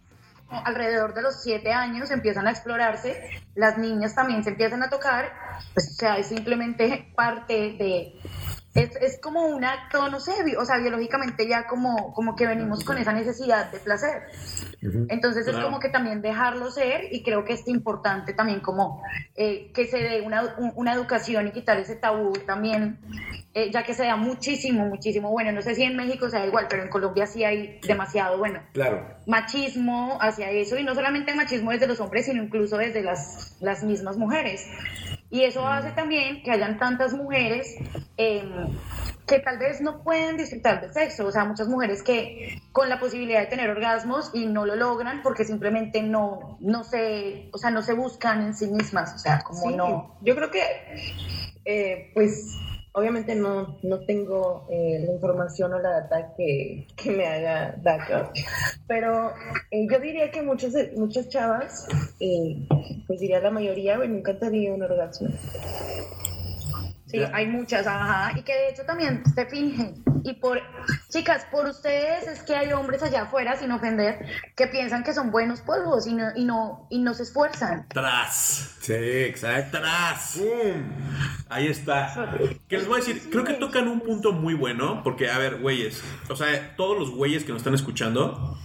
alrededor 0.49 1.13
de 1.13 1.21
los 1.21 1.43
siete 1.43 1.73
años 1.73 2.09
empiezan 2.09 2.47
a 2.47 2.51
explorarse, 2.51 3.29
las 3.55 3.77
niñas 3.77 4.15
también 4.15 4.45
se 4.45 4.51
empiezan 4.51 4.81
a 4.81 4.89
tocar, 4.89 5.33
pues 5.73 5.89
o 5.91 5.93
sea, 5.93 6.17
es 6.17 6.27
simplemente 6.27 7.11
parte 7.15 7.53
de... 7.53 8.13
Es, 8.77 8.95
es 8.97 9.19
como 9.21 9.45
un 9.47 9.63
acto, 9.65 10.07
no 10.09 10.19
sé, 10.19 10.31
o 10.57 10.65
sea, 10.65 10.77
biológicamente 10.77 11.47
ya 11.47 11.65
como, 11.67 12.13
como 12.13 12.35
que 12.35 12.45
venimos 12.47 12.83
con 12.83 12.97
esa 12.97 13.11
necesidad 13.13 13.71
de 13.71 13.79
placer. 13.79 14.23
Entonces 15.09 15.47
es 15.47 15.55
como 15.63 15.79
que 15.79 15.89
también 15.89 16.21
dejarlo 16.21 16.69
ser 16.69 17.01
y 17.11 17.23
creo 17.23 17.43
que 17.45 17.53
es 17.53 17.67
importante 17.67 18.33
también 18.33 18.59
como 18.59 19.01
eh, 19.35 19.71
que 19.73 19.85
se 19.87 19.97
dé 19.99 20.21
una, 20.21 20.55
un- 20.57 20.73
una 20.75 20.93
educación 20.93 21.47
y 21.47 21.51
quitar 21.51 21.77
ese 21.79 21.95
tabú 21.95 22.33
también, 22.45 22.99
eh, 23.53 23.71
ya 23.71 23.83
que 23.83 23.93
se 23.93 24.05
da 24.05 24.15
muchísimo, 24.15 24.85
muchísimo, 24.85 25.31
bueno, 25.31 25.51
no 25.51 25.61
sé 25.61 25.75
si 25.75 25.83
en 25.83 25.95
México 25.95 26.29
sea 26.29 26.45
igual, 26.45 26.67
pero 26.69 26.83
en 26.83 26.89
Colombia 26.89 27.25
sí 27.25 27.43
hay 27.43 27.79
demasiado, 27.83 28.37
bueno, 28.37 28.61
Claro. 28.73 29.16
Machismo 29.27 30.17
hacia 30.21 30.49
eso 30.51 30.77
y 30.77 30.83
no 30.83 30.95
solamente 30.95 31.35
machismo 31.35 31.71
desde 31.71 31.85
los 31.85 31.99
hombres, 31.99 32.25
sino 32.25 32.41
incluso 32.41 32.77
desde 32.77 33.03
las, 33.03 33.57
las 33.59 33.83
mismas 33.83 34.17
mujeres. 34.17 34.65
Y 35.29 35.43
eso 35.43 35.67
hace 35.67 35.91
también 35.91 36.41
que 36.41 36.51
hayan 36.51 36.79
tantas 36.79 37.13
mujeres 37.13 37.75
eh, 38.15 38.49
que 39.27 39.39
tal 39.39 39.59
vez 39.59 39.81
no 39.81 40.01
pueden 40.01 40.37
disfrutar 40.37 40.79
del 40.79 40.93
sexo, 40.93 41.25
o 41.27 41.31
sea, 41.31 41.43
muchas 41.43 41.67
mujeres 41.67 42.01
que 42.01 42.61
con 42.71 42.87
la 42.87 42.97
posibilidad 42.97 43.41
de 43.41 43.47
tener 43.47 43.69
orgasmos 43.69 44.31
y 44.33 44.45
no 44.45 44.65
lo 44.65 44.77
logran 44.77 45.21
porque 45.21 45.43
simplemente 45.43 46.01
no, 46.01 46.57
no 46.61 46.85
se, 46.85 47.49
o 47.51 47.57
sea, 47.57 47.69
no 47.69 47.81
se 47.81 47.93
buscan 47.93 48.41
en 48.41 48.55
sí 48.55 48.67
mismas, 48.67 49.13
o 49.13 49.17
sea, 49.17 49.41
como 49.43 49.59
Sí, 49.59 49.75
no. 49.75 50.15
Yo 50.21 50.33
creo 50.37 50.49
que, 50.49 50.61
eh, 51.65 52.11
pues, 52.13 52.57
obviamente 52.97 53.35
no, 53.35 53.77
no 53.83 53.99
tengo 53.99 54.65
eh, 54.71 55.03
la 55.05 55.13
información 55.13 55.71
o 55.73 55.79
la 55.79 56.01
data 56.01 56.33
que, 56.35 56.87
que 56.95 57.11
me 57.11 57.27
haga 57.27 57.75
backup, 57.83 58.33
pero 58.87 59.33
eh, 59.69 59.85
yo 59.89 59.99
diría 59.99 60.31
que 60.31 60.41
muchos, 60.41 60.73
muchas 60.95 61.29
chavas, 61.29 61.87
eh, 62.19 62.67
pues 63.05 63.19
diría 63.19 63.39
la 63.39 63.51
mayoría, 63.51 63.97
nunca 63.97 64.31
han 64.31 64.39
tenido 64.39 64.73
un 64.73 64.81
orgasmo. 64.81 65.29
Sí, 67.07 67.19
hay 67.33 67.47
muchas, 67.47 67.87
ajá, 67.87 68.37
y 68.37 68.43
que 68.43 68.53
de 68.53 68.69
hecho 68.69 68.83
también 68.83 69.23
se 69.33 69.45
fingen. 69.45 70.03
Y 70.23 70.33
por, 70.33 70.59
chicas, 71.09 71.47
por 71.49 71.65
ustedes 71.65 72.27
es 72.27 72.41
que 72.43 72.53
hay 72.53 72.73
hombres 72.73 73.01
allá 73.01 73.23
afuera, 73.23 73.55
sin 73.55 73.71
ofender, 73.71 74.25
que 74.57 74.67
piensan 74.67 75.05
que 75.05 75.13
son 75.13 75.31
buenos 75.31 75.61
polvos 75.61 76.05
y 76.05 76.13
no, 76.13 76.25
y 76.35 76.43
no, 76.43 76.85
y 76.89 76.99
no 76.99 77.13
se 77.13 77.23
esfuerzan. 77.23 77.87
Tras. 77.87 78.75
Sí, 78.81 78.93
exacto. 78.93 79.79
Tras. 79.79 80.41
Ahí 81.47 81.67
está. 81.67 82.35
Que 82.67 82.77
les 82.77 82.87
voy 82.87 83.01
a 83.01 83.05
decir, 83.05 83.29
creo 83.31 83.45
que 83.45 83.53
tocan 83.53 83.87
un 83.87 84.01
punto 84.01 84.33
muy 84.33 84.53
bueno, 84.53 85.01
porque, 85.01 85.31
a 85.31 85.37
ver, 85.37 85.61
güeyes, 85.61 86.03
o 86.29 86.35
sea, 86.35 86.75
todos 86.75 86.99
los 86.99 87.11
güeyes 87.11 87.45
que 87.45 87.53
nos 87.53 87.61
están 87.61 87.75
escuchando, 87.75 88.57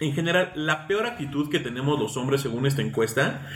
en 0.00 0.12
general, 0.12 0.50
la 0.56 0.88
peor 0.88 1.06
actitud 1.06 1.48
que 1.48 1.60
tenemos 1.60 1.98
los 2.00 2.16
hombres 2.16 2.40
según 2.40 2.66
esta 2.66 2.82
encuesta, 2.82 3.46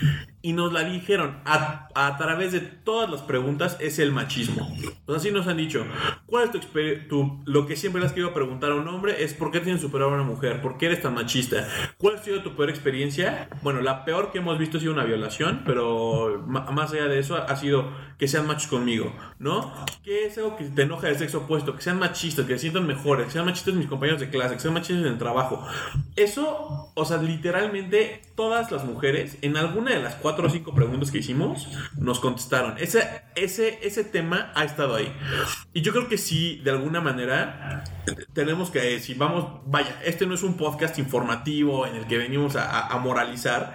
y 0.41 0.53
nos 0.53 0.71
la 0.71 0.83
dijeron 0.83 1.37
a, 1.45 1.89
a 1.95 2.17
través 2.17 2.51
de 2.51 2.61
todas 2.61 3.09
las 3.09 3.21
preguntas, 3.21 3.77
es 3.79 3.99
el 3.99 4.11
machismo. 4.11 4.73
Sea, 5.05 5.17
así 5.17 5.31
nos 5.31 5.47
han 5.47 5.57
dicho, 5.57 5.85
¿cuál 6.25 6.45
es 6.45 6.51
tu, 6.51 6.59
exper- 6.59 7.07
tu 7.07 7.41
lo 7.45 7.67
que 7.67 7.75
siempre 7.75 7.99
le 7.99 8.07
has 8.07 8.13
querido 8.13 8.33
preguntar 8.33 8.71
a 8.71 8.75
un 8.75 8.87
hombre? 8.87 9.23
Es 9.23 9.33
¿por 9.33 9.51
qué 9.51 9.59
tienes 9.59 9.81
superado 9.81 10.11
a 10.11 10.13
una 10.13 10.23
mujer? 10.23 10.61
¿Por 10.61 10.77
qué 10.77 10.85
eres 10.85 11.01
tan 11.01 11.13
machista? 11.13 11.67
¿Cuál 11.97 12.15
ha 12.15 12.23
sido 12.23 12.41
tu 12.41 12.55
peor 12.55 12.69
experiencia? 12.69 13.49
Bueno, 13.61 13.81
la 13.81 14.05
peor 14.05 14.31
que 14.31 14.37
hemos 14.37 14.57
visto 14.57 14.77
ha 14.77 14.79
sido 14.79 14.93
una 14.93 15.03
violación, 15.03 15.63
pero 15.65 16.41
más 16.47 16.93
allá 16.93 17.05
de 17.05 17.19
eso 17.19 17.35
ha 17.35 17.55
sido 17.55 17.91
que 18.17 18.27
sean 18.27 18.47
machos 18.47 18.67
conmigo, 18.67 19.13
¿no? 19.39 19.73
Que 20.03 20.25
es 20.25 20.37
algo 20.37 20.57
que 20.57 20.65
te 20.65 20.81
enoja 20.81 21.07
del 21.07 21.17
sexo 21.17 21.39
opuesto, 21.39 21.75
que 21.75 21.81
sean 21.81 21.99
machistas, 21.99 22.45
que 22.45 22.53
se 22.53 22.59
sientan 22.59 22.85
mejores, 22.85 23.27
que 23.27 23.31
sean 23.31 23.45
machistas 23.45 23.75
mis 23.75 23.87
compañeros 23.87 24.19
de 24.19 24.29
clase, 24.29 24.55
que 24.55 24.59
sean 24.59 24.73
machistas 24.73 25.05
en 25.05 25.13
el 25.13 25.17
trabajo. 25.17 25.65
Eso, 26.17 26.91
o 26.93 27.05
sea, 27.05 27.17
literalmente 27.21 28.21
todas 28.35 28.71
las 28.71 28.83
mujeres, 28.83 29.37
en 29.41 29.55
alguna 29.55 29.91
de 29.91 30.01
las 30.01 30.15
cuatro 30.15 30.28
o 30.47 30.49
cinco 30.49 30.73
preguntas 30.73 31.11
que 31.11 31.19
hicimos, 31.19 31.67
nos 31.97 32.19
contestaron. 32.19 32.75
Ese, 32.77 33.07
ese, 33.35 33.79
ese 33.81 34.03
tema 34.03 34.51
ha 34.55 34.63
estado 34.65 34.95
ahí. 34.95 35.11
Y 35.73 35.81
yo 35.81 35.91
creo 35.91 36.07
que 36.07 36.17
sí, 36.17 36.59
de 36.63 36.71
alguna 36.71 37.01
manera, 37.01 37.83
tenemos 38.33 38.69
que, 38.71 38.99
si 38.99 39.13
vamos, 39.13 39.61
vaya, 39.65 39.99
este 40.05 40.25
no 40.25 40.33
es 40.35 40.43
un 40.43 40.57
podcast 40.57 40.97
informativo 40.99 41.85
en 41.87 41.95
el 41.95 42.07
que 42.07 42.17
venimos 42.17 42.55
a, 42.55 42.69
a- 42.69 42.87
a 42.95 42.97
moralizar, 42.99 43.73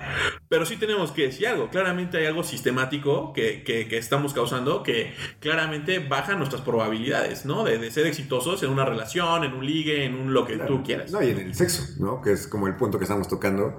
pero 0.49 0.67
sí 0.67 0.77
tenemos 0.77 1.13
que 1.13 1.23
decir 1.23 1.47
algo. 1.49 1.69
Claramente 1.71 2.19
hay 2.19 2.27
algo 2.27 2.43
sistemático 2.45 3.33
que, 3.33 3.63
que- 3.63 3.89
que 3.89 3.99
estamos 3.99 4.35
causando 4.35 4.83
que 4.83 5.15
claramente 5.41 5.99
baja 6.01 6.35
nuestras 6.35 6.63
probabilidades, 6.63 7.45
¿no? 7.47 7.65
De, 7.65 7.79
de 7.79 7.91
ser 7.91 8.07
exitosos 8.07 8.63
en 8.63 8.71
una 8.71 8.85
relación, 8.85 9.45
en 9.45 9.53
un 9.55 9.65
ligue, 9.65 10.05
en 10.05 10.15
un 10.15 10.35
lo 10.35 10.47
que 10.47 10.57
tú 10.59 10.83
quieras. 10.83 11.11
No, 11.13 11.23
y 11.23 11.31
en 11.31 11.39
el 11.39 11.55
sexo, 11.55 11.83
¿no? 12.03 12.21
Que 12.21 12.33
es 12.33 12.47
como 12.49 12.67
el 12.67 12.75
punto 12.77 12.99
que 12.99 13.05
estamos 13.05 13.29
tocando. 13.29 13.79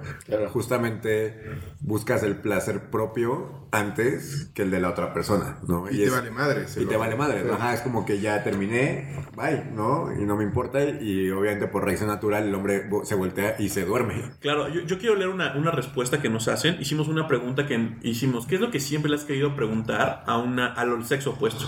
Justamente 0.52 1.44
buscas 1.80 2.22
el 2.22 2.36
placer 2.36 2.65
propio 2.90 3.66
antes 3.72 4.50
que 4.54 4.62
el 4.62 4.70
de 4.70 4.80
la 4.80 4.90
otra 4.90 5.12
persona, 5.12 5.58
¿no? 5.66 5.90
Y, 5.90 5.96
te 5.96 6.04
es- 6.04 6.12
vale 6.12 6.30
madre. 6.30 6.64
Y 6.76 6.80
lo- 6.80 6.88
te 6.88 6.96
vale 6.96 7.16
madre, 7.16 7.40
Sí. 7.42 7.46
¿no? 7.48 7.54
Ajá, 7.54 7.74
es 7.74 7.80
como 7.80 8.06
que 8.06 8.20
ya 8.20 8.42
terminé, 8.42 9.24
bye, 9.36 9.64
¿no? 9.74 10.08
Y 10.18 10.24
no 10.24 10.36
me 10.36 10.44
importa. 10.44 10.82
Y 10.84 11.30
obviamente 11.30 11.66
por 11.66 11.84
reacción 11.84 12.08
natural 12.08 12.44
el 12.48 12.54
hombre 12.54 12.88
se 13.04 13.14
voltea 13.14 13.56
y 13.58 13.68
se 13.68 13.84
duerme. 13.84 14.22
Claro, 14.40 14.68
yo, 14.68 14.82
yo 14.82 14.98
quiero 14.98 15.14
leer 15.16 15.28
una, 15.28 15.54
una 15.56 15.70
respuesta 15.72 16.20
que 16.22 16.28
nos 16.30 16.48
hacen. 16.48 16.76
Hicimos 16.80 17.08
una 17.08 17.26
pregunta 17.28 17.66
que 17.66 17.96
hicimos. 18.02 18.46
¿Qué 18.46 18.54
es 18.54 18.60
lo 18.60 18.70
que 18.70 18.80
siempre 18.80 19.10
le 19.10 19.16
has 19.16 19.24
querido 19.24 19.54
preguntar 19.56 20.22
a 20.26 20.38
una 20.38 20.66
al 20.66 21.04
sexo 21.04 21.30
opuesto? 21.32 21.64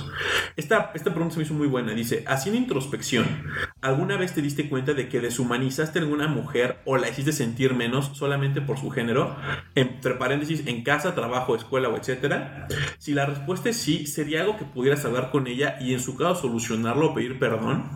Esta, 0.57 0.93
esta 0.95 1.11
pregunta 1.13 1.35
se 1.35 1.41
me 1.41 1.45
hizo 1.45 1.55
muy 1.55 1.67
buena. 1.67 1.93
Dice, 1.93 2.25
haciendo 2.27 2.59
introspección, 2.61 3.27
¿alguna 3.81 4.17
vez 4.17 4.33
te 4.35 4.41
diste 4.43 4.69
cuenta 4.69 4.95
de 4.95 5.09
que 5.09 5.21
deshumanizaste 5.21 5.99
a 5.99 6.03
alguna 6.03 6.27
mujer 6.29 6.79
o 6.85 6.97
la 6.97 7.09
hiciste 7.09 7.33
sentir 7.33 7.75
menos 7.75 8.13
solamente 8.15 8.61
por 8.61 8.79
su 8.79 8.91
género? 8.91 9.37
Entre 9.75 10.15
paréntesis, 10.15 10.63
en 10.67 10.83
casa, 10.89 11.15
trabajo, 11.15 11.55
escuela 11.55 11.91
o 11.91 11.97
etcétera. 11.99 12.67
Si 12.97 13.13
la 13.13 13.27
respuesta 13.27 13.69
es 13.69 13.77
sí, 13.77 14.07
sería 14.07 14.41
algo 14.41 14.57
que 14.57 14.65
pudieras 14.65 15.05
hablar 15.05 15.31
con 15.31 15.47
ella 15.47 15.77
y 15.83 15.93
en 15.93 16.01
su 16.01 16.17
caso 16.17 16.35
solucionarlo 16.43 17.11
o 17.11 17.15
pedir 17.15 17.39
perdón. 17.39 17.91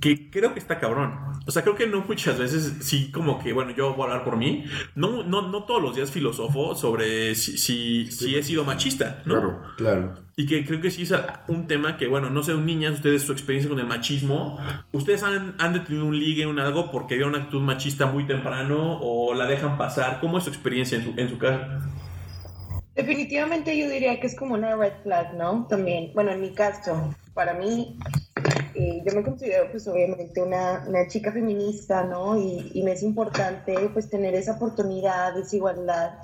Que 0.00 0.30
creo 0.30 0.52
que 0.52 0.60
está 0.60 0.78
cabrón. 0.78 1.14
O 1.46 1.50
sea, 1.50 1.62
creo 1.62 1.76
que 1.76 1.86
no 1.86 2.04
muchas 2.06 2.38
veces, 2.38 2.74
sí, 2.80 3.10
como 3.10 3.38
que, 3.42 3.54
bueno, 3.54 3.70
yo 3.70 3.94
voy 3.94 4.02
a 4.02 4.10
hablar 4.10 4.24
por 4.24 4.36
mí. 4.36 4.64
No, 4.94 5.22
no, 5.22 5.48
no 5.48 5.64
todos 5.64 5.80
los 5.80 5.96
días 5.96 6.10
filosofo 6.10 6.74
sobre 6.74 7.34
si, 7.34 7.56
si, 7.56 8.10
si 8.10 8.36
he 8.36 8.42
sido 8.42 8.64
machista, 8.64 9.22
¿no? 9.24 9.34
Claro. 9.34 9.62
Claro. 9.78 10.14
Y 10.38 10.44
que 10.44 10.66
creo 10.66 10.82
que 10.82 10.90
sí 10.90 11.02
es 11.02 11.14
un 11.48 11.66
tema 11.66 11.96
que, 11.96 12.08
bueno, 12.08 12.28
no 12.28 12.42
sé, 12.42 12.52
niñas, 12.54 12.94
ustedes 12.94 13.22
su 13.22 13.32
experiencia 13.32 13.70
con 13.70 13.80
el 13.80 13.86
machismo, 13.86 14.58
¿ustedes 14.92 15.22
han, 15.22 15.54
han 15.58 15.72
detenido 15.72 16.04
un 16.04 16.18
ligue, 16.18 16.46
un 16.46 16.58
algo 16.58 16.90
porque 16.90 17.14
había 17.14 17.26
una 17.26 17.38
actitud 17.38 17.62
machista 17.62 18.04
muy 18.04 18.26
temprano 18.26 18.98
o 19.00 19.32
la 19.32 19.46
dejan 19.46 19.78
pasar? 19.78 20.18
¿Cómo 20.20 20.36
es 20.36 20.44
su 20.44 20.50
experiencia 20.50 20.98
en 20.98 21.04
su, 21.04 21.14
en 21.18 21.30
su 21.30 21.38
caso? 21.38 21.64
Definitivamente 22.96 23.76
yo 23.76 23.90
diría 23.90 24.18
que 24.18 24.26
es 24.26 24.34
como 24.34 24.54
una 24.54 24.74
red 24.74 24.94
flag, 25.02 25.34
¿no? 25.34 25.66
También, 25.68 26.12
bueno, 26.14 26.32
en 26.32 26.40
mi 26.40 26.54
caso, 26.54 27.14
para 27.34 27.52
mí, 27.52 27.98
eh, 28.74 29.02
yo 29.04 29.14
me 29.14 29.22
considero 29.22 29.70
pues 29.70 29.86
obviamente 29.86 30.40
una, 30.42 30.82
una 30.88 31.06
chica 31.06 31.30
feminista, 31.30 32.04
¿no? 32.04 32.38
Y, 32.38 32.70
y 32.72 32.82
me 32.82 32.92
es 32.92 33.02
importante 33.02 33.74
pues 33.92 34.08
tener 34.08 34.34
esa 34.34 34.52
oportunidad, 34.52 35.38
esa 35.38 35.56
igualdad. 35.56 36.14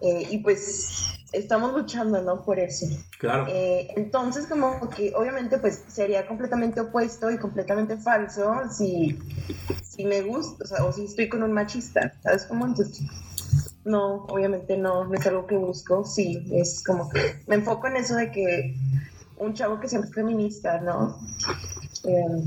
Eh, 0.00 0.26
y 0.28 0.38
pues 0.38 1.06
estamos 1.32 1.72
luchando, 1.72 2.20
¿no? 2.22 2.44
Por 2.44 2.58
eso. 2.58 2.86
Claro. 3.18 3.46
Eh, 3.48 3.88
entonces, 3.96 4.46
como 4.46 4.88
que 4.90 5.12
obviamente 5.14 5.58
pues 5.58 5.84
sería 5.88 6.26
completamente 6.26 6.80
opuesto 6.80 7.30
y 7.30 7.38
completamente 7.38 7.96
falso 7.96 8.62
si, 8.76 9.18
si 9.82 10.04
me 10.04 10.22
gusta, 10.22 10.64
o 10.64 10.66
sea, 10.66 10.84
o 10.84 10.92
si 10.92 11.04
estoy 11.04 11.28
con 11.28 11.42
un 11.42 11.52
machista, 11.52 12.12
¿sabes 12.22 12.44
cómo? 12.44 12.66
Entonces, 12.66 13.02
no, 13.86 14.24
obviamente 14.28 14.76
no, 14.76 15.04
no 15.04 15.14
es 15.14 15.26
algo 15.26 15.46
que 15.46 15.56
busco, 15.56 16.04
sí, 16.04 16.46
es 16.52 16.82
como 16.84 17.08
que 17.08 17.40
me 17.46 17.54
enfoco 17.54 17.86
en 17.86 17.96
eso 17.96 18.16
de 18.16 18.30
que 18.32 18.74
un 19.36 19.54
chavo 19.54 19.78
que 19.80 19.88
siempre 19.88 20.10
es 20.10 20.14
feminista, 20.14 20.80
¿no? 20.80 21.20
Eh, 22.04 22.44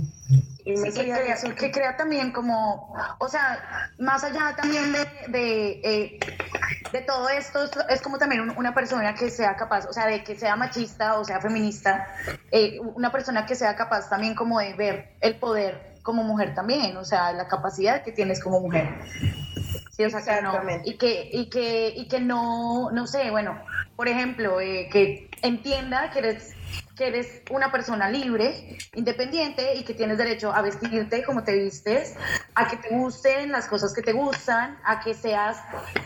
y 0.65 0.71
me 0.75 0.91
Sí, 0.91 0.99
que, 0.99 1.11
crea, 1.11 1.33
eso 1.33 1.55
que 1.55 1.71
crea 1.71 1.95
también 1.95 2.31
como, 2.31 2.93
o 3.19 3.27
sea, 3.29 3.91
más 3.97 4.23
allá 4.23 4.55
también 4.55 4.91
de, 4.91 5.07
de, 5.29 5.69
eh, 5.83 6.19
de 6.91 7.01
todo 7.01 7.29
esto, 7.29 7.63
es- 7.63 7.71
es 7.89 8.01
como 8.01 8.17
también 8.17 8.41
un- 8.41 8.57
una 8.57 8.73
persona 8.73 9.15
que 9.15 9.29
sea 9.29 9.55
capaz, 9.55 9.85
o 9.87 9.93
sea, 9.93 10.07
de 10.07 10.23
que 10.23 10.35
sea 10.35 10.55
machista 10.55 11.19
o 11.19 11.23
sea 11.23 11.39
feminista, 11.39 12.05
eh, 12.51 12.79
una 12.95 13.11
persona 13.11 13.45
que 13.45 13.55
sea 13.55 13.75
capaz 13.75 14.09
también 14.09 14.35
como 14.35 14.59
de 14.59 14.73
ver 14.73 15.15
el 15.21 15.39
poder 15.39 15.88
como 16.03 16.23
mujer 16.23 16.53
también, 16.55 16.95
o 16.97 17.05
sea, 17.05 17.31
la 17.33 17.47
capacidad 17.47 18.03
que 18.03 18.11
tienes 18.11 18.41
como 18.43 18.59
mujer. 18.59 18.87
Sí, 19.91 20.03
o 20.03 20.09
sea, 20.09 20.21
que 20.21 20.41
no, 20.41 20.53
y 20.85 20.97
que, 20.97 21.29
y 21.31 21.49
que, 21.49 21.93
y 21.95 22.07
que 22.07 22.19
no, 22.19 22.89
no 22.91 23.05
sé, 23.05 23.31
bueno, 23.31 23.59
por 23.95 24.07
ejemplo, 24.07 24.61
eh, 24.61 24.87
que 24.91 25.29
entienda 25.41 26.09
que 26.11 26.19
eres, 26.19 26.55
que 26.99 27.07
eres 27.07 27.41
una 27.49 27.71
persona 27.71 28.09
libre, 28.09 28.77
independiente 28.93 29.75
y 29.75 29.83
que 29.85 29.93
tienes 29.93 30.17
derecho 30.17 30.51
a 30.53 30.61
vestirte 30.61 31.23
como 31.23 31.43
te 31.45 31.53
vistes, 31.57 32.15
a 32.55 32.67
que 32.67 32.75
te 32.75 32.89
gusten 32.89 33.53
las 33.53 33.67
cosas 33.67 33.93
que 33.93 34.01
te 34.01 34.11
gustan, 34.11 34.77
a 34.85 34.99
que 34.99 35.13
seas, 35.13 35.57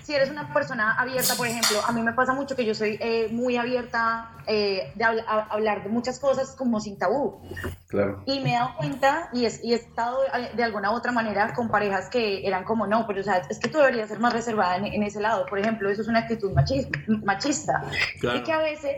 si 0.03 0.13
eres 0.13 0.29
una 0.29 0.53
persona 0.53 0.93
abierta, 1.01 1.33
por 1.35 1.47
ejemplo, 1.47 1.79
a 1.83 1.91
mí 1.91 2.03
me 2.03 2.13
pasa 2.13 2.33
mucho 2.33 2.55
que 2.55 2.63
yo 2.63 2.75
soy 2.75 2.97
eh, 3.01 3.27
muy 3.31 3.57
abierta 3.57 4.29
eh, 4.45 4.91
de 4.93 5.03
hablar 5.03 5.81
de 5.83 5.89
muchas 5.89 6.19
cosas 6.19 6.51
como 6.55 6.79
sin 6.79 6.99
tabú. 6.99 7.41
Claro. 7.87 8.21
Y 8.27 8.39
me 8.41 8.51
he 8.51 8.53
dado 8.53 8.75
cuenta 8.77 9.29
y, 9.33 9.45
es- 9.45 9.63
y 9.63 9.73
he 9.73 9.75
estado 9.77 10.19
eh, 10.25 10.51
de 10.53 10.63
alguna 10.63 10.91
u 10.91 10.95
otra 10.95 11.11
manera 11.11 11.53
con 11.55 11.69
parejas 11.69 12.07
que 12.09 12.45
eran 12.47 12.65
como, 12.65 12.85
no, 12.85 13.07
pero 13.07 13.21
o 13.21 13.23
sea, 13.23 13.37
es 13.49 13.57
que 13.57 13.67
tú 13.69 13.79
deberías 13.79 14.09
ser 14.09 14.19
más 14.19 14.33
reservada 14.33 14.77
en, 14.77 14.85
en 14.85 15.01
ese 15.01 15.19
lado. 15.21 15.45
Por 15.47 15.57
ejemplo, 15.57 15.89
eso 15.89 16.01
es 16.03 16.07
una 16.07 16.19
actitud 16.19 16.51
machis- 16.53 16.87
machista. 17.23 17.83
Claro. 18.19 18.37
Y 18.39 18.43
que 18.43 18.51
a 18.51 18.59
veces, 18.59 18.95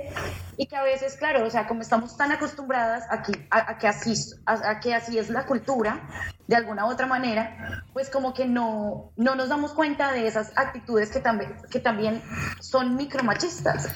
y 0.58 0.66
que 0.68 0.76
a 0.76 0.84
veces, 0.84 1.16
claro, 1.16 1.46
o 1.46 1.50
sea, 1.50 1.68
como 1.68 1.82
estamos 1.86 2.18
tan 2.18 2.32
acostumbradas 2.32 3.04
a, 3.10 3.24
a 3.52 3.78
que 3.78 3.88
así, 3.88 4.14
a 4.46 4.80
que 4.80 4.94
así 4.94 5.18
es 5.18 5.30
la 5.30 5.46
cultura, 5.46 6.08
de 6.48 6.56
alguna 6.56 6.86
u 6.86 6.90
otra 6.90 7.08
manera, 7.08 7.84
pues 7.94 8.10
como 8.10 8.34
que 8.34 8.48
no, 8.48 9.12
no 9.18 9.36
nos 9.36 9.50
damos 9.50 9.74
cuenta 9.74 10.12
de 10.12 10.28
esas 10.28 10.52
actitudes 10.56 11.10
que 11.10 11.20
también, 11.20 11.56
que 11.70 11.80
también 11.80 12.22
son 12.60 12.96
micromachistas. 12.96 13.90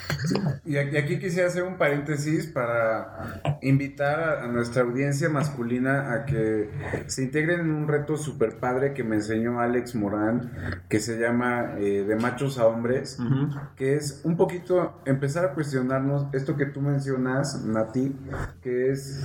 Y 0.65 0.77
aquí 0.77 1.19
quisiera 1.19 1.47
hacer 1.47 1.63
un 1.63 1.77
paréntesis 1.77 2.47
para 2.47 3.41
invitar 3.61 4.39
a, 4.39 4.47
nuestra 4.47 4.83
audiencia 4.83 5.29
masculina 5.29 6.13
a 6.13 6.25
que 6.25 6.69
se 7.07 7.23
integren 7.23 7.61
en 7.61 7.71
un 7.71 7.87
reto 7.87 8.17
super 8.17 8.59
padre 8.59 8.93
que 8.93 9.03
me 9.03 9.17
enseñó 9.17 9.59
Alex 9.59 9.95
Morán, 9.95 10.51
que 10.89 10.99
se 10.99 11.19
llama 11.19 11.75
eh, 11.77 12.03
De 12.07 12.15
machos 12.15 12.57
a 12.57 12.65
hombres, 12.67 13.19
que 13.75 13.95
es 13.95 14.21
un 14.23 14.37
poquito 14.37 15.01
empezar 15.05 15.45
a 15.45 15.53
cuestionarnos 15.53 16.27
esto 16.33 16.55
que 16.55 16.65
tú 16.65 16.81
mencionas, 16.81 17.63
Nati, 17.63 18.15
que 18.61 18.91
es 18.91 19.19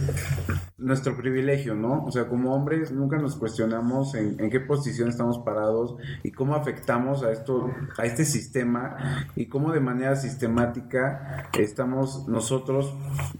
nuestro 0.76 1.16
privilegio, 1.16 1.74
¿no? 1.74 2.04
O 2.04 2.10
sea, 2.10 2.26
como 2.26 2.54
hombres 2.54 2.90
nunca 2.90 3.13
nos 3.18 3.36
cuestionamos 3.36 4.14
en, 4.14 4.50
qué 4.50 4.60
posición 4.60 5.08
estamos 5.08 5.38
parados 5.38 5.96
y 6.22 6.30
cómo 6.32 6.54
afectamos 6.54 7.22
a 7.22 7.32
esto, 7.32 7.70
a 7.98 8.04
este 8.04 8.24
sistema 8.24 8.96
y 9.36 9.46
cómo 9.46 9.72
de 9.72 9.80
manera 9.80 10.16
sistemática 10.16 11.48
estamos 11.58 12.28
nosotros 12.28 12.94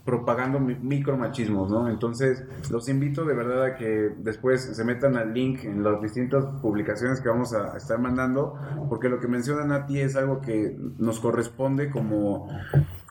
propagando 0.05 0.61
mi- 0.61 0.75
micromachismos, 0.75 1.71
¿no? 1.71 1.89
Entonces, 1.89 2.45
los 2.71 2.89
invito 2.89 3.25
de 3.25 3.35
verdad 3.35 3.65
a 3.65 3.75
que 3.77 4.13
después 4.19 4.63
se 4.77 4.85
metan 4.85 5.17
al 5.17 5.33
link 5.35 5.65
en 5.65 5.83
las 5.83 6.01
distintas 6.01 6.45
publicaciones 6.63 7.21
que 7.21 7.29
vamos 7.29 7.53
a 7.55 7.77
estar 7.77 7.99
mandando, 7.99 8.55
porque 8.89 9.09
lo 9.09 9.21
que 9.21 9.29
menciona 9.29 9.65
Nati 9.65 10.01
es 10.01 10.17
algo 10.17 10.41
que 10.41 10.77
nos 10.99 11.21
corresponde 11.21 11.91
como 11.91 12.49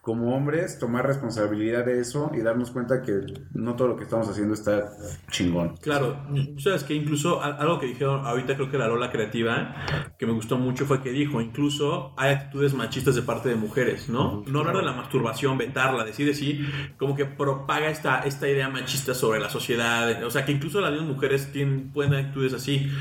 como 0.03 0.35
hombres 0.35 0.79
tomar 0.79 1.07
responsabilidad 1.07 1.85
de 1.85 2.01
eso 2.01 2.29
y 2.33 2.41
darnos 2.41 2.71
cuenta 2.71 3.01
que 3.01 3.21
no 3.53 3.77
todo 3.77 3.87
lo 3.87 3.95
que 3.95 4.03
estamos 4.03 4.27
haciendo 4.27 4.53
está 4.53 4.91
chingón. 5.31 5.77
Claro, 5.77 6.21
sabes 6.57 6.83
que 6.83 6.93
incluso 6.93 7.41
algo 7.41 7.79
que 7.79 7.85
dijeron 7.85 8.25
ahorita 8.25 8.55
creo 8.55 8.69
que 8.69 8.77
la 8.77 8.89
Lola 8.89 9.09
Creativa, 9.13 9.73
que 10.19 10.25
me 10.25 10.33
gustó 10.33 10.57
mucho 10.57 10.85
fue 10.85 11.01
que 11.01 11.11
dijo, 11.11 11.39
incluso 11.39 12.13
hay 12.17 12.33
actitudes 12.33 12.73
machistas 12.73 13.15
de 13.15 13.21
parte 13.21 13.47
de 13.47 13.55
mujeres, 13.55 14.09
¿no? 14.09 14.43
No 14.45 14.59
hablar 14.59 14.75
de 14.75 14.83
la 14.83 14.91
masturbación, 14.91 15.57
vetarla, 15.57 16.03
decir 16.03 16.29
así, 16.29 16.59
como 16.97 17.15
que 17.15 17.23
propaga 17.23 17.89
esta, 17.89 18.23
esta 18.23 18.49
idea 18.49 18.67
machista 18.67 19.13
sobre 19.13 19.39
la 19.39 19.49
sociedad, 19.49 20.21
o 20.25 20.29
sea 20.29 20.43
que 20.43 20.51
incluso 20.51 20.81
las 20.81 20.91
mismas 20.91 21.11
mujeres 21.11 21.49
tienen, 21.53 21.93
pueden 21.93 22.13
actitudes 22.13 22.51
así, 22.51 22.91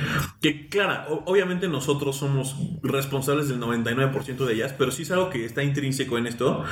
que 0.41 0.69
claro, 0.69 1.25
obviamente 1.27 1.67
nosotros 1.67 2.15
somos 2.15 2.55
responsables 2.85 3.49
del 3.49 3.61
99% 3.61 4.47
de 4.47 4.55
ellas, 4.55 4.73
pero 4.79 4.93
sí 4.93 5.03
es 5.03 5.11
algo 5.11 5.31
que 5.31 5.45
está 5.45 5.65
intrínseco 5.65 6.17
en 6.17 6.29
esto 6.29 6.63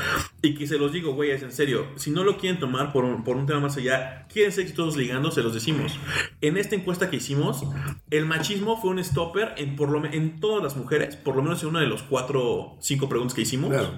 y 0.43 0.55
que 0.55 0.67
se 0.67 0.79
los 0.79 0.93
digo, 0.93 1.13
güey, 1.15 1.31
es 1.33 1.43
en 1.43 1.53
serio, 1.53 1.87
si 1.97 2.11
no 2.11 2.25
lo 2.25 2.39
quieren 2.39 2.59
tomar 2.59 2.93
por 2.93 3.05
un, 3.05 3.25
por 3.25 3.37
un 3.37 3.47
tema 3.47 3.61
más 3.61 3.77
allá, 3.77 4.27
quieren 4.33 4.53
ser 4.53 4.63
exitosos 4.63 4.97
ligando, 4.97 5.31
se 5.31 5.43
los 5.43 5.53
decimos. 5.53 5.99
En 6.41 6.57
esta 6.57 6.75
encuesta 6.75 7.11
que 7.11 7.17
hicimos, 7.17 7.63
el 8.11 8.25
machismo 8.25 8.81
fue 8.81 8.91
un 8.91 9.05
stopper 9.05 9.55
en, 9.59 9.77
por 9.77 9.91
lo, 9.91 10.05
en 10.07 10.41
todas 10.41 10.63
las 10.63 10.77
mujeres, 10.77 11.17
por 11.17 11.37
lo 11.37 11.43
menos 11.43 11.63
en 11.63 11.69
una 11.71 11.81
de 11.81 11.87
los 11.87 12.03
cuatro, 12.03 12.77
cinco 12.81 13.09
preguntas 13.09 13.35
que 13.35 13.43
hicimos. 13.43 13.71
Claro. 13.71 13.93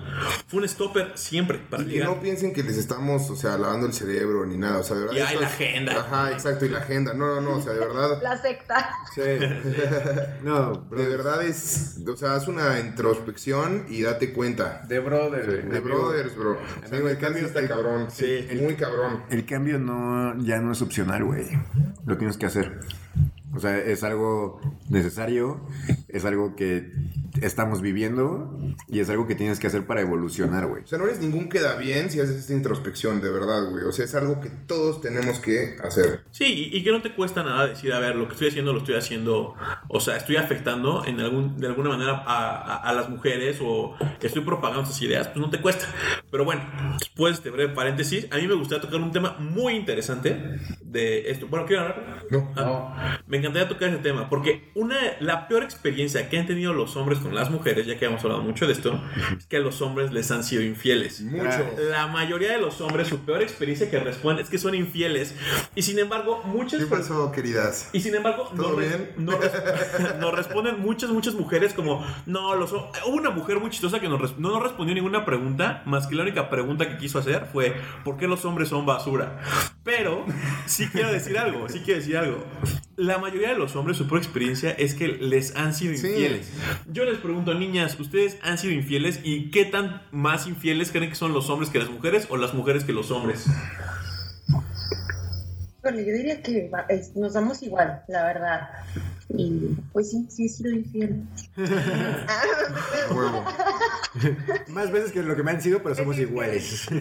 Fue 0.48 0.60
un 0.60 0.68
stopper 0.68 1.12
siempre 1.14 1.58
para 1.58 1.82
Y 1.84 1.86
que 1.86 1.92
ligar. 1.92 2.08
no 2.08 2.20
piensen 2.20 2.52
que 2.52 2.62
les 2.62 2.76
estamos, 2.76 3.30
o 3.30 3.36
sea, 3.36 3.56
lavando 3.56 3.86
el 3.86 3.92
cerebro 3.92 4.44
ni 4.44 4.56
nada, 4.56 4.78
o 4.78 4.82
sea, 4.82 4.96
de 4.96 5.02
verdad. 5.02 5.16
Y 5.16 5.20
hay 5.20 5.38
la 5.38 5.46
agenda. 5.46 6.00
Ajá, 6.00 6.32
exacto, 6.32 6.66
y 6.66 6.68
la 6.70 6.78
agenda. 6.78 7.14
No, 7.14 7.36
no, 7.36 7.40
no, 7.40 7.56
o 7.58 7.62
sea, 7.62 7.72
de 7.72 7.80
verdad. 7.80 8.18
La 8.22 8.40
secta. 8.40 8.90
Sí. 9.14 9.20
No, 10.42 10.88
De 10.90 11.06
verdad 11.06 11.42
es, 11.44 11.98
o 12.06 12.16
sea, 12.16 12.34
haz 12.34 12.48
una 12.48 12.80
introspección 12.80 13.86
y 13.88 14.02
date 14.02 14.32
cuenta. 14.32 14.82
De 14.88 14.98
brother. 14.98 15.46
De 15.68 15.80
güey. 15.80 15.82
Brothers, 16.12 16.36
bro. 16.36 16.58
El 16.90 17.18
cambio 17.18 17.46
está 17.46 17.66
cabrón. 17.66 18.08
Sí, 18.10 18.46
muy 18.60 18.74
cabrón. 18.74 19.22
El 19.30 19.44
cambio 19.44 19.78
no, 19.78 20.38
ya 20.42 20.60
no 20.60 20.72
es 20.72 20.82
opcional, 20.82 21.24
güey. 21.24 21.46
Lo 22.06 22.16
tienes 22.16 22.36
que 22.36 22.46
hacer. 22.46 22.80
O 23.54 23.58
sea, 23.60 23.78
es 23.78 24.02
algo 24.02 24.60
necesario, 24.88 25.66
es 26.08 26.24
algo 26.24 26.56
que 26.56 26.90
estamos 27.40 27.80
viviendo 27.80 28.58
y 28.88 29.00
es 29.00 29.08
algo 29.10 29.26
que 29.26 29.34
tienes 29.34 29.58
que 29.58 29.66
hacer 29.66 29.86
para 29.86 30.00
evolucionar, 30.02 30.66
güey. 30.66 30.82
O 30.82 30.86
sea, 30.86 30.98
no 30.98 31.04
eres 31.04 31.20
ningún 31.20 31.48
queda 31.48 31.76
bien 31.76 32.10
si 32.10 32.20
haces 32.20 32.36
esta 32.36 32.52
introspección, 32.52 33.20
de 33.20 33.30
verdad, 33.30 33.70
güey. 33.70 33.84
O 33.84 33.92
sea, 33.92 34.04
es 34.04 34.14
algo 34.14 34.40
que 34.40 34.50
todos 34.50 35.00
tenemos 35.00 35.38
que 35.38 35.76
hacer. 35.82 36.24
Sí, 36.30 36.70
y, 36.72 36.76
y 36.76 36.84
que 36.84 36.90
no 36.92 37.00
te 37.02 37.14
cuesta 37.14 37.42
nada 37.42 37.66
decir, 37.66 37.92
a 37.92 37.98
ver, 37.98 38.16
lo 38.16 38.26
que 38.26 38.32
estoy 38.34 38.48
haciendo 38.48 38.72
lo 38.72 38.78
estoy 38.80 38.96
haciendo, 38.96 39.54
o 39.88 40.00
sea, 40.00 40.16
estoy 40.16 40.36
afectando 40.36 41.04
en 41.06 41.20
algún, 41.20 41.58
de 41.58 41.66
alguna 41.68 41.90
manera 41.90 42.22
a, 42.26 42.56
a- 42.56 42.76
a 42.76 42.92
las 42.92 43.08
mujeres 43.08 43.58
o 43.62 43.96
estoy 44.20 44.42
propagando 44.42 44.82
esas 44.82 45.00
ideas, 45.02 45.28
pues 45.28 45.38
no 45.40 45.50
te 45.50 45.60
cuesta. 45.60 45.86
Pero 46.30 46.44
bueno, 46.44 46.62
después 46.98 47.32
de 47.32 47.36
este 47.36 47.50
breve 47.50 47.74
paréntesis, 47.74 48.26
a 48.30 48.36
mí 48.36 48.46
me 48.46 48.54
gustaría 48.54 48.82
tocar 48.82 49.00
un 49.00 49.12
tema 49.12 49.36
muy 49.38 49.74
interesante 49.74 50.36
de 50.82 51.30
esto. 51.30 51.46
Bueno, 51.48 51.66
¿quiero 51.66 51.82
hablar? 51.82 52.24
No. 52.30 52.52
Ah, 52.56 53.18
Me 53.26 53.38
encantaría 53.38 53.68
tocar 53.68 53.88
ese 53.88 53.98
tema, 53.98 54.28
porque 54.28 54.70
una, 54.74 54.96
la 55.20 55.48
peor 55.48 55.62
experiencia 55.62 56.28
que 56.28 56.38
han 56.38 56.46
tenido 56.46 56.72
los 56.72 56.96
hombres 56.96 57.18
con 57.22 57.34
las 57.34 57.50
mujeres, 57.50 57.86
ya 57.86 57.98
que 57.98 58.04
hemos 58.06 58.22
hablado 58.24 58.42
mucho 58.42 58.66
de 58.66 58.72
esto, 58.72 59.00
es 59.36 59.46
que 59.46 59.56
a 59.56 59.60
los 59.60 59.80
hombres 59.82 60.12
les 60.12 60.30
han 60.30 60.44
sido 60.44 60.62
infieles. 60.62 61.20
Mucho. 61.22 61.66
La 61.90 62.06
mayoría 62.06 62.52
de 62.52 62.58
los 62.58 62.80
hombres, 62.80 63.08
su 63.08 63.20
peor 63.20 63.42
experiencia 63.42 63.90
que 63.90 63.98
responden 63.98 64.44
es 64.44 64.50
que 64.50 64.58
son 64.58 64.74
infieles. 64.74 65.34
Y 65.74 65.82
sin 65.82 65.98
embargo, 65.98 66.42
muchas 66.44 66.80
¿Qué 66.80 66.86
pasó, 66.86 67.32
queridas? 67.32 67.90
y 67.92 68.00
sin 68.00 68.14
embargo, 68.14 68.50
nos 68.54 70.34
responden 70.34 70.80
muchas, 70.80 71.10
muchas 71.10 71.34
mujeres 71.34 71.72
como, 71.74 72.04
no, 72.26 72.54
los 72.56 72.72
ho-". 72.72 72.90
Hubo 73.06 73.16
una 73.16 73.30
mujer 73.30 73.58
muy 73.60 73.70
chistosa 73.70 74.00
que 74.00 74.08
nos 74.08 74.38
no 74.38 74.50
nos 74.50 74.62
respondió 74.62 74.94
ninguna 74.94 75.24
pregunta, 75.24 75.82
más 75.86 76.06
que 76.06 76.14
la 76.14 76.22
única 76.22 76.48
pregunta 76.48 76.88
que 76.88 76.96
quiso 76.98 77.18
hacer 77.18 77.46
fue, 77.52 77.74
¿por 78.04 78.16
qué 78.16 78.26
los 78.26 78.44
hombres 78.44 78.68
son 78.68 78.86
basura? 78.86 79.40
Pero 79.84 80.24
sí 80.66 80.88
quiero 80.88 81.12
decir 81.12 81.38
algo, 81.38 81.68
sí 81.68 81.80
quiero 81.84 82.00
decir 82.00 82.16
algo. 82.16 82.44
La 83.02 83.18
mayoría 83.18 83.48
de 83.48 83.56
los 83.58 83.74
hombres, 83.74 83.96
su 83.96 84.06
peor 84.06 84.18
experiencia 84.18 84.70
es 84.70 84.94
que 84.94 85.08
les 85.08 85.56
han 85.56 85.74
sido 85.74 85.92
Sí. 85.96 86.06
infieles. 86.06 86.48
Yo 86.86 87.04
les 87.04 87.18
pregunto, 87.18 87.52
niñas, 87.52 87.98
¿ustedes 87.98 88.38
han 88.42 88.58
sido 88.58 88.72
infieles? 88.72 89.18
¿Y 89.24 89.50
qué 89.50 89.64
tan 89.64 90.02
más 90.12 90.46
infieles 90.46 90.92
creen 90.92 91.08
que 91.10 91.16
son 91.16 91.32
los 91.32 91.50
hombres 91.50 91.68
que 91.68 91.80
las 91.80 91.90
mujeres 91.90 92.28
o 92.30 92.36
las 92.36 92.54
mujeres 92.54 92.84
que 92.84 92.92
los 92.92 93.10
hombres? 93.10 93.44
Bueno, 95.82 95.98
yo 95.98 96.12
diría 96.12 96.40
que 96.42 96.70
nos 97.16 97.32
damos 97.32 97.60
igual, 97.64 98.02
la 98.06 98.22
verdad. 98.24 98.68
Y 99.36 99.74
pues 99.92 100.12
sí, 100.12 100.24
sí 100.30 100.46
he 100.46 100.48
sido 100.48 100.70
infiel. 100.70 101.24
Más 104.68 104.92
veces 104.92 105.10
que 105.10 105.24
lo 105.24 105.34
que 105.34 105.42
me 105.42 105.50
han 105.50 105.60
sido, 105.60 105.82
pero 105.82 105.96
somos 105.96 106.16
iguales. 106.20 106.86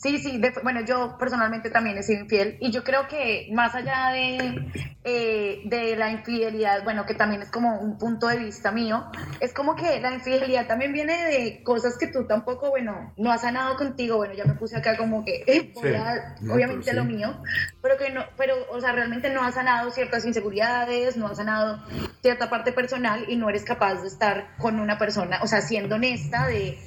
Sí, 0.00 0.18
sí, 0.18 0.38
de- 0.38 0.52
bueno, 0.62 0.80
yo 0.82 1.16
personalmente 1.18 1.70
también 1.70 1.98
he 1.98 2.04
sido 2.04 2.20
infiel 2.20 2.56
y 2.60 2.70
yo 2.70 2.84
creo 2.84 3.08
que 3.08 3.48
más 3.52 3.74
allá 3.74 4.10
de, 4.10 4.94
eh, 5.02 5.62
de 5.64 5.96
la 5.96 6.10
infidelidad, 6.12 6.84
bueno, 6.84 7.04
que 7.04 7.14
también 7.14 7.42
es 7.42 7.50
como 7.50 7.80
un 7.80 7.98
punto 7.98 8.28
de 8.28 8.36
vista 8.36 8.70
mío, 8.70 9.04
es 9.40 9.52
como 9.52 9.74
que 9.74 10.00
la 10.00 10.14
infidelidad 10.14 10.68
también 10.68 10.92
viene 10.92 11.24
de 11.24 11.62
cosas 11.64 11.98
que 11.98 12.06
tú 12.06 12.26
tampoco, 12.28 12.70
bueno, 12.70 13.12
no 13.16 13.32
has 13.32 13.40
sanado 13.40 13.76
contigo, 13.76 14.18
bueno, 14.18 14.34
ya 14.34 14.44
me 14.44 14.54
puse 14.54 14.76
acá 14.76 14.96
como 14.96 15.24
que 15.24 15.42
voy 15.74 15.88
Sí. 15.90 15.94
a- 15.96 16.36
No, 16.42 16.54
obviamente 16.54 16.92
lo 16.92 17.04
mío, 17.04 17.36
pero 17.82 17.96
que 17.96 18.10
no, 18.10 18.24
pero, 18.36 18.54
o 18.70 18.80
sea, 18.80 18.92
realmente 18.92 19.30
no 19.30 19.42
has 19.42 19.54
sanado 19.54 19.90
ciertas 19.90 20.24
inseguridades, 20.24 21.16
no 21.16 21.26
has 21.26 21.38
sanado 21.38 21.82
cierta 22.22 22.48
parte 22.48 22.70
personal 22.72 23.24
y 23.28 23.34
no 23.34 23.48
eres 23.50 23.64
capaz 23.64 24.00
de 24.02 24.06
estar 24.06 24.56
con 24.58 24.78
una 24.78 24.96
persona, 24.96 25.40
o 25.42 25.48
sea, 25.48 25.60
siendo 25.60 25.96
honesta 25.96 26.46
de, 26.46 26.78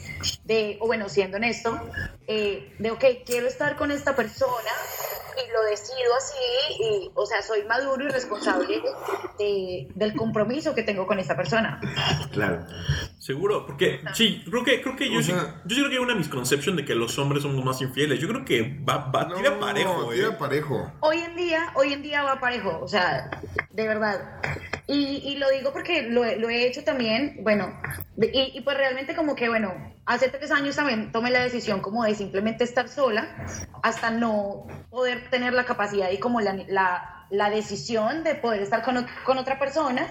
de 0.45 0.77
o 0.79 0.87
bueno, 0.87 1.09
siendo 1.09 1.35
honesto, 1.37 1.77
eh, 2.27 2.73
de, 2.79 2.91
ok, 2.91 3.00
quiero 3.25 3.47
estar 3.47 3.75
con 3.75 3.91
esta 3.91 4.15
persona 4.15 4.71
y 5.45 5.51
lo 5.51 5.63
decido 5.63 6.13
así, 6.17 6.83
y, 6.83 7.11
o 7.15 7.25
sea, 7.25 7.41
soy 7.41 7.63
maduro 7.63 8.05
y 8.05 8.09
responsable 8.09 8.81
de- 9.39 9.87
del 9.95 10.13
compromiso 10.15 10.75
que 10.75 10.83
tengo 10.83 11.07
con 11.07 11.19
esta 11.19 11.35
persona. 11.35 11.79
Claro. 12.31 12.65
Seguro, 13.17 13.65
porque 13.65 14.01
sí, 14.13 14.43
creo 14.49 14.63
que, 14.63 14.81
creo 14.81 14.95
que 14.95 15.09
yo, 15.11 15.19
O 15.19 15.23
sí, 15.23 15.31
sea- 15.31 15.61
yo 15.65 15.75
creo 15.77 15.89
que 15.89 15.95
hay 15.97 16.03
una 16.03 16.15
misconcepción 16.15 16.75
de 16.75 16.85
que 16.85 16.95
los 16.95 17.17
hombres 17.17 17.43
somos 17.43 17.63
más 17.63 17.81
infieles. 17.81 18.19
Yo 18.19 18.27
creo 18.27 18.43
que 18.45 18.79
va, 18.87 18.97
va 19.09 19.25
No, 19.25 19.35
tira 19.35 19.59
parejo, 19.59 20.09
tira 20.11 20.27
eh. 20.29 20.31
parejo. 20.37 20.91
Hoy 20.99 21.19
en 21.19 21.35
día, 21.35 21.71
hoy 21.75 21.93
en 21.93 22.01
día 22.03 22.23
va 22.23 22.39
parejo, 22.39 22.79
o 22.81 22.87
sea, 22.87 23.29
de 23.71 23.87
verdad. 23.87 24.41
Y, 24.93 25.21
y 25.23 25.37
lo 25.37 25.49
digo 25.49 25.71
porque 25.71 26.01
lo, 26.01 26.25
lo 26.35 26.49
he 26.49 26.67
hecho 26.67 26.83
también, 26.83 27.39
bueno, 27.43 27.79
y, 28.17 28.51
y 28.57 28.59
pues 28.59 28.75
realmente 28.75 29.15
como 29.15 29.35
que, 29.35 29.47
bueno, 29.47 29.73
hace 30.05 30.27
tres 30.27 30.51
años 30.51 30.75
también 30.75 31.13
tomé 31.13 31.31
la 31.31 31.41
decisión 31.41 31.79
como 31.79 32.03
de 32.03 32.13
simplemente 32.13 32.65
estar 32.65 32.89
sola 32.89 33.45
hasta 33.83 34.11
no 34.11 34.67
poder 34.89 35.29
tener 35.29 35.53
la 35.53 35.63
capacidad 35.63 36.11
y 36.11 36.19
como 36.19 36.41
la, 36.41 36.55
la, 36.67 37.20
la 37.31 37.49
decisión 37.49 38.23
de 38.23 38.35
poder 38.35 38.61
estar 38.61 38.83
con, 38.83 39.05
con 39.25 39.37
otra 39.37 39.57
persona 39.57 40.05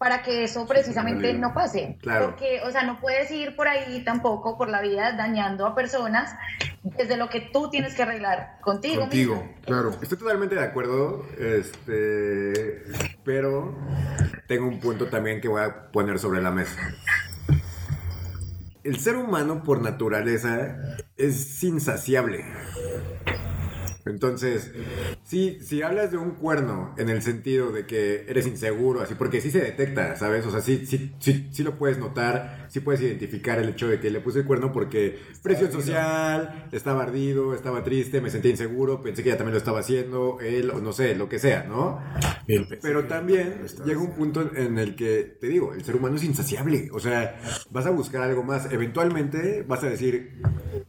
para 0.00 0.22
que 0.22 0.44
eso 0.44 0.66
precisamente 0.66 1.34
no 1.34 1.52
pase. 1.52 1.98
Claro. 2.00 2.30
Porque, 2.30 2.62
o 2.64 2.70
sea, 2.70 2.84
no 2.84 2.98
puedes 3.00 3.30
ir 3.30 3.54
por 3.54 3.68
ahí 3.68 4.02
tampoco 4.02 4.56
por 4.56 4.70
la 4.70 4.80
vida 4.80 5.12
dañando 5.12 5.66
a 5.66 5.74
personas 5.74 6.34
desde 6.82 7.18
lo 7.18 7.28
que 7.28 7.42
tú 7.52 7.68
tienes 7.68 7.94
que 7.94 8.04
arreglar 8.04 8.60
contigo. 8.62 9.02
Contigo, 9.02 9.34
mismo. 9.34 9.54
claro. 9.62 9.90
Estoy 10.00 10.16
totalmente 10.16 10.54
de 10.54 10.64
acuerdo, 10.64 11.26
este, 11.38 12.84
pero 13.24 13.76
tengo 14.46 14.68
un 14.68 14.80
punto 14.80 15.08
también 15.08 15.38
que 15.40 15.48
voy 15.48 15.62
a 15.62 15.90
poner 15.90 16.18
sobre 16.18 16.40
la 16.40 16.50
mesa. 16.50 16.80
El 18.82 18.98
ser 18.98 19.16
humano 19.16 19.62
por 19.62 19.82
naturaleza 19.82 20.78
es 21.18 21.62
insaciable. 21.62 22.46
Entonces, 24.06 24.72
si, 25.24 25.60
si 25.60 25.82
hablas 25.82 26.10
de 26.10 26.16
un 26.16 26.32
cuerno 26.32 26.94
en 26.98 27.08
el 27.08 27.22
sentido 27.22 27.72
de 27.72 27.86
que 27.86 28.24
eres 28.28 28.46
inseguro, 28.46 29.00
así, 29.00 29.14
porque 29.14 29.40
sí 29.40 29.50
se 29.50 29.60
detecta, 29.60 30.16
¿sabes? 30.16 30.46
O 30.46 30.50
sea, 30.50 30.60
sí, 30.60 30.86
sí, 30.86 31.12
sí, 31.18 31.48
sí 31.52 31.62
lo 31.62 31.76
puedes 31.78 31.98
notar, 31.98 32.66
sí 32.68 32.80
puedes 32.80 33.00
identificar 33.02 33.58
el 33.58 33.68
hecho 33.68 33.88
de 33.88 34.00
que 34.00 34.10
le 34.10 34.20
puse 34.20 34.40
el 34.40 34.44
cuerno 34.46 34.72
porque 34.72 35.18
presión 35.42 35.70
social, 35.72 36.68
estaba 36.72 37.02
ardido, 37.02 37.54
estaba 37.54 37.84
triste, 37.84 38.20
me 38.20 38.30
sentía 38.30 38.50
inseguro, 38.50 39.02
pensé 39.02 39.22
que 39.22 39.30
ella 39.30 39.38
también 39.38 39.52
lo 39.54 39.58
estaba 39.58 39.80
haciendo, 39.80 40.38
él, 40.40 40.70
o 40.70 40.80
no 40.80 40.92
sé, 40.92 41.14
lo 41.14 41.28
que 41.28 41.38
sea, 41.38 41.64
¿no? 41.64 42.00
Pero 42.82 43.04
también 43.04 43.62
llega 43.84 44.00
un 44.00 44.12
punto 44.12 44.50
en 44.54 44.78
el 44.78 44.96
que, 44.96 45.36
te 45.40 45.46
digo, 45.48 45.72
el 45.74 45.84
ser 45.84 45.96
humano 45.96 46.16
es 46.16 46.24
insaciable. 46.24 46.88
O 46.92 47.00
sea, 47.00 47.40
vas 47.70 47.86
a 47.86 47.90
buscar 47.90 48.22
algo 48.22 48.42
más. 48.42 48.70
Eventualmente 48.72 49.64
vas 49.66 49.82
a 49.84 49.88
decir, 49.88 50.40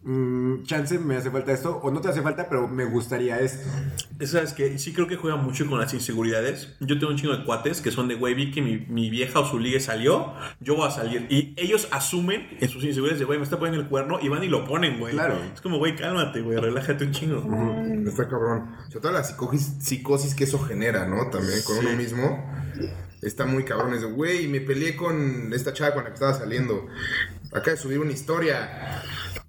"Mm, 0.04 0.64
chance, 0.64 0.98
me 1.00 1.16
hace 1.16 1.30
falta 1.30 1.52
esto, 1.52 1.78
o 1.78 1.92
no 1.92 2.02
te 2.02 2.10
hace 2.10 2.22
falta, 2.22 2.48
pero 2.50 2.68
me 2.68 2.86
gustaría 3.12 3.40
esto. 3.40 3.70
Sabes 4.26 4.54
que 4.54 4.78
sí 4.80 4.94
creo 4.94 5.08
que 5.08 5.18
juega 5.18 5.36
mucho 5.36 5.66
con 5.68 5.80
las 5.80 5.94
inseguridades. 5.94 6.70
Yo 6.80 6.98
tengo 6.98 7.12
un 7.12 7.18
chingo 7.18 7.36
de 7.36 7.44
cuates 7.44 7.82
que 7.82 7.92
son 7.92 8.08
de, 8.08 8.16
güey, 8.16 8.36
vi 8.36 8.52
que 8.52 8.62
mi, 8.62 8.78
mi 8.78 9.10
vieja 9.10 9.40
o 9.40 9.46
su 9.46 9.60
ligue 9.60 9.80
salió, 9.80 10.34
yo 10.62 10.76
voy 10.76 10.88
a 10.88 10.92
salir. 10.92 11.26
Y 11.30 11.54
ellos 11.58 11.88
asumen 11.92 12.48
en 12.60 12.70
sus 12.70 12.84
inseguridades 12.84 13.20
de, 13.20 13.26
güey, 13.26 13.40
me 13.40 13.44
está 13.44 13.58
poniendo 13.58 13.82
el 13.82 13.90
cuerno 13.90 14.20
y 14.22 14.30
van 14.30 14.44
y 14.44 14.48
lo 14.48 14.64
ponen, 14.64 15.00
güey. 15.00 15.14
Claro. 15.14 15.38
Es 15.54 15.60
como, 15.60 15.78
güey, 15.80 15.96
cálmate, 15.96 16.42
güey, 16.42 16.58
relájate 16.58 17.04
un 17.04 17.12
chingo. 17.12 17.44
Está 18.08 18.30
cabrón. 18.30 18.76
Sobre 18.88 19.02
todo 19.02 19.12
la 19.12 19.24
psicosis, 19.24 19.74
psicosis 19.82 20.36
que 20.36 20.46
eso 20.46 20.60
genera, 20.60 21.06
¿no? 21.08 21.30
También 21.30 21.60
con 21.66 21.80
uno 21.80 21.94
mismo. 21.98 22.46
Está 23.22 23.46
muy 23.46 23.66
cabrón. 23.66 23.94
Es 23.94 24.02
de, 24.02 24.08
güey, 24.08 24.48
me 24.48 24.62
peleé 24.62 24.96
con 24.96 25.52
esta 25.52 25.74
chava 25.74 25.94
con 25.94 26.04
la 26.04 26.10
que 26.12 26.14
estaba 26.14 26.34
saliendo. 26.34 26.88
Acaba 27.52 27.72
de 27.72 27.78
subir 27.78 28.00
una 28.00 28.14
historia. 28.14 29.02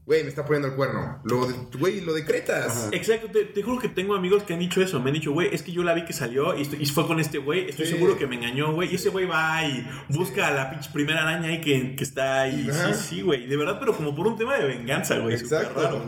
Güey, 0.05 0.25
me 0.25 0.31
está 0.31 0.45
poniendo 0.45 0.67
el 0.67 0.75
cuerno. 0.75 1.21
Lo, 1.25 1.47
de- 1.47 1.55
güey, 1.79 2.01
lo 2.01 2.13
decretas. 2.13 2.89
Exacto, 2.91 3.29
te, 3.31 3.45
te 3.45 3.63
juro 3.63 3.79
que 3.81 3.89
tengo 3.89 4.17
amigos 4.17 4.43
que 4.43 4.53
han 4.53 4.59
dicho 4.59 4.83
eso. 4.83 4.99
Me 5.01 5.11
han 5.11 5.15
dicho, 5.15 5.31
güey, 5.31 5.55
es 5.55 5.63
que 5.63 5.71
yo 5.71 5.85
la 5.85 5.95
vi 5.95 6.05
que 6.05 6.13
salió 6.13 6.59
y, 6.59 6.63
estoy- 6.63 6.83
y 6.83 6.87
fue 6.87 7.07
con 7.07 7.21
este 7.21 7.39
güey. 7.39 7.69
Estoy 7.71 7.87
Sí. 7.87 7.93
seguro 7.93 8.19
que 8.19 8.27
me 8.27 8.35
engañó, 8.35 8.73
güey. 8.73 8.91
Y 8.91 8.97
ese 8.97 9.11
güey 9.11 9.27
va 9.27 9.65
y 9.65 9.89
busca 10.09 10.49
a 10.49 10.51
la 10.51 10.71
pinche 10.71 10.91
primera 10.93 11.23
araña 11.23 11.49
ahí 11.51 11.61
que, 11.61 11.95
que 11.95 12.03
está 12.03 12.41
ahí. 12.43 12.69
Ajá. 12.69 12.95
Sí, 12.95 13.01
sí, 13.17 13.23
güey. 13.23 13.47
De 13.47 13.57
verdad, 13.57 13.77
pero 13.79 13.97
como 13.97 14.13
por 14.15 14.27
un 14.27 14.37
tema 14.37 14.57
de 14.59 14.67
venganza, 14.67 15.19
güey. 15.19 15.37
Exacto. 15.37 15.81
raro. 15.81 16.05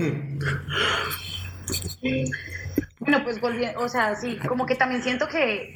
Bueno, 2.98 3.22
pues 3.22 3.40
volviendo, 3.40 3.80
o 3.80 3.88
sea, 3.88 4.14
sí, 4.16 4.38
como 4.48 4.66
que 4.66 4.74
también 4.76 5.02
siento 5.02 5.28
que, 5.28 5.74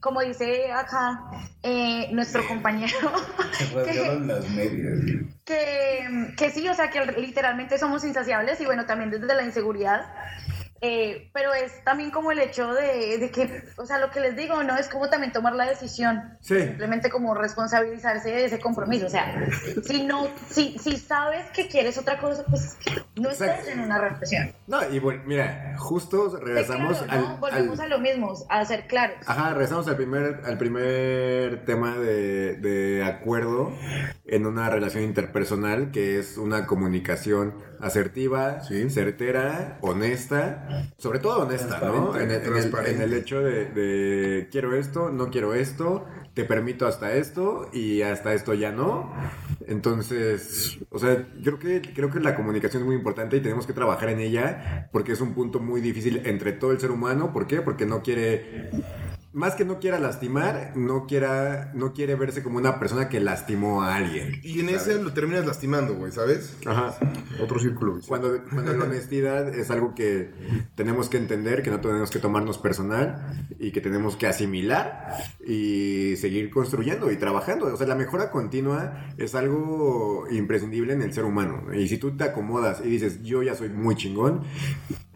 como 0.00 0.20
dice 0.22 0.72
acá 0.72 1.30
eh, 1.62 2.08
nuestro 2.12 2.46
compañero, 2.48 2.96
rasgaron 3.74 4.26
las 4.26 4.48
medias. 4.50 4.98
que, 5.44 6.34
que 6.36 6.50
sí, 6.50 6.68
o 6.68 6.74
sea, 6.74 6.90
que 6.90 7.04
literalmente 7.20 7.78
somos 7.78 8.04
insaciables 8.04 8.60
y 8.60 8.64
bueno, 8.64 8.86
también 8.86 9.10
desde 9.10 9.34
la 9.34 9.42
inseguridad. 9.42 10.06
Eh, 10.80 11.30
pero 11.34 11.52
es 11.52 11.84
también 11.84 12.10
como 12.10 12.32
el 12.32 12.38
hecho 12.38 12.72
de, 12.72 13.18
de 13.18 13.30
que, 13.30 13.62
o 13.76 13.84
sea, 13.86 13.98
lo 13.98 14.10
que 14.10 14.20
les 14.20 14.36
digo, 14.36 14.62
¿no? 14.62 14.76
Es 14.76 14.88
como 14.88 15.08
también 15.10 15.32
tomar 15.32 15.54
la 15.54 15.66
decisión. 15.68 16.38
Sí. 16.40 16.58
Simplemente 16.60 17.10
como 17.10 17.34
responsabilizarse 17.34 18.30
de 18.30 18.44
ese 18.46 18.58
compromiso. 18.60 19.06
O 19.06 19.10
sea, 19.10 19.46
si 19.84 20.04
no, 20.04 20.28
si, 20.48 20.78
si 20.78 20.96
sabes 20.96 21.50
que 21.50 21.68
quieres 21.68 21.98
otra 21.98 22.18
cosa, 22.18 22.44
pues 22.48 22.76
no 23.16 23.30
Exacto. 23.30 23.54
estés 23.54 23.74
en 23.74 23.80
una 23.80 23.98
relación. 23.98 24.52
No, 24.66 24.88
y 24.90 24.98
bueno, 24.98 25.22
mira, 25.26 25.74
justo 25.78 26.36
regresamos 26.38 26.98
claro, 27.02 27.12
al, 27.12 27.22
¿no? 27.32 27.36
Volvemos 27.38 27.78
al- 27.80 27.86
a 27.86 27.88
lo 27.96 27.98
mismo, 27.98 28.32
a 28.48 28.64
ser 28.64 28.86
claros. 28.86 29.16
Ajá, 29.26 29.50
regresamos 29.52 29.86
al 29.88 29.96
primer, 29.96 30.40
al 30.44 30.56
primer 30.58 31.64
tema 31.64 31.96
de, 31.98 32.54
de 32.56 33.04
acuerdo 33.04 33.72
en 34.24 34.46
una 34.46 34.70
relación 34.70 35.04
interpersonal, 35.04 35.90
que 35.90 36.18
es 36.18 36.38
una 36.38 36.66
comunicación 36.66 37.54
asertiva, 37.82 38.60
Sí. 38.62 38.88
certera, 38.90 39.78
honesta, 39.80 40.88
sobre 40.98 41.18
todo 41.18 41.42
honesta, 41.46 41.80
¿no? 41.84 42.16
En 42.16 42.30
el, 42.30 42.36
en 42.36 42.42
el- 42.42 42.50
Transparente. 42.52 42.96
en 42.96 43.02
el 43.02 43.14
hecho 43.14 43.40
de, 43.40 43.66
de 43.66 44.48
quiero 44.50 44.74
esto, 44.76 45.10
no 45.10 45.30
quiero 45.30 45.54
esto, 45.54 46.04
te 46.34 46.44
permito 46.44 46.86
hasta 46.86 47.14
esto 47.14 47.68
y 47.72 48.02
hasta 48.02 48.32
esto 48.34 48.54
ya 48.54 48.70
no. 48.72 49.12
Entonces, 49.66 50.78
o 50.90 50.98
sea, 50.98 51.26
yo 51.40 51.58
creo 51.58 51.80
que, 51.82 51.92
creo 51.94 52.10
que 52.10 52.20
la 52.20 52.34
comunicación 52.36 52.82
es 52.82 52.86
muy 52.86 52.96
importante 52.96 53.36
y 53.36 53.40
tenemos 53.40 53.66
que 53.66 53.72
trabajar 53.72 54.08
en 54.10 54.20
ella 54.20 54.88
porque 54.92 55.12
es 55.12 55.20
un 55.20 55.34
punto 55.34 55.60
muy 55.60 55.80
difícil 55.80 56.22
entre 56.24 56.52
todo 56.52 56.72
el 56.72 56.80
ser 56.80 56.90
humano. 56.90 57.32
¿Por 57.32 57.46
qué? 57.46 57.60
Porque 57.62 57.86
no 57.86 58.02
quiere 58.02 58.70
más 59.32 59.54
que 59.54 59.64
no 59.64 59.78
quiera 59.78 59.98
lastimar, 60.00 60.72
no 60.76 61.06
quiera, 61.06 61.70
no 61.74 61.92
quiere 61.92 62.16
verse 62.16 62.42
como 62.42 62.58
una 62.58 62.80
persona 62.80 63.08
que 63.08 63.20
lastimó 63.20 63.82
a 63.82 63.94
alguien. 63.94 64.40
Y 64.42 64.60
en 64.60 64.70
ese 64.70 65.00
lo 65.00 65.12
terminas 65.12 65.46
lastimando, 65.46 65.94
güey, 65.94 66.10
¿sabes? 66.10 66.56
Ajá. 66.66 66.96
Otro 67.40 67.60
círculo. 67.60 68.00
Cuando, 68.08 68.42
cuando 68.50 68.72
la 68.72 68.84
honestidad 68.84 69.48
es 69.54 69.70
algo 69.70 69.94
que 69.94 70.32
tenemos 70.74 71.08
que 71.08 71.16
entender, 71.16 71.62
que 71.62 71.70
no 71.70 71.80
tenemos 71.80 72.10
que 72.10 72.18
tomarnos 72.18 72.58
personal 72.58 73.46
y 73.60 73.70
que 73.70 73.80
tenemos 73.80 74.16
que 74.16 74.26
asimilar 74.26 75.14
y 75.46 76.16
seguir 76.16 76.50
construyendo 76.50 77.12
y 77.12 77.16
trabajando. 77.16 77.66
O 77.66 77.76
sea, 77.76 77.86
la 77.86 77.94
mejora 77.94 78.30
continua 78.32 79.12
es 79.16 79.36
algo 79.36 80.24
imprescindible 80.30 80.92
en 80.92 81.02
el 81.02 81.12
ser 81.12 81.24
humano. 81.24 81.72
Y 81.72 81.86
si 81.86 81.98
tú 81.98 82.16
te 82.16 82.24
acomodas 82.24 82.80
y 82.84 82.88
dices, 82.88 83.22
yo 83.22 83.44
ya 83.44 83.54
soy 83.54 83.68
muy 83.68 83.94
chingón, 83.94 84.42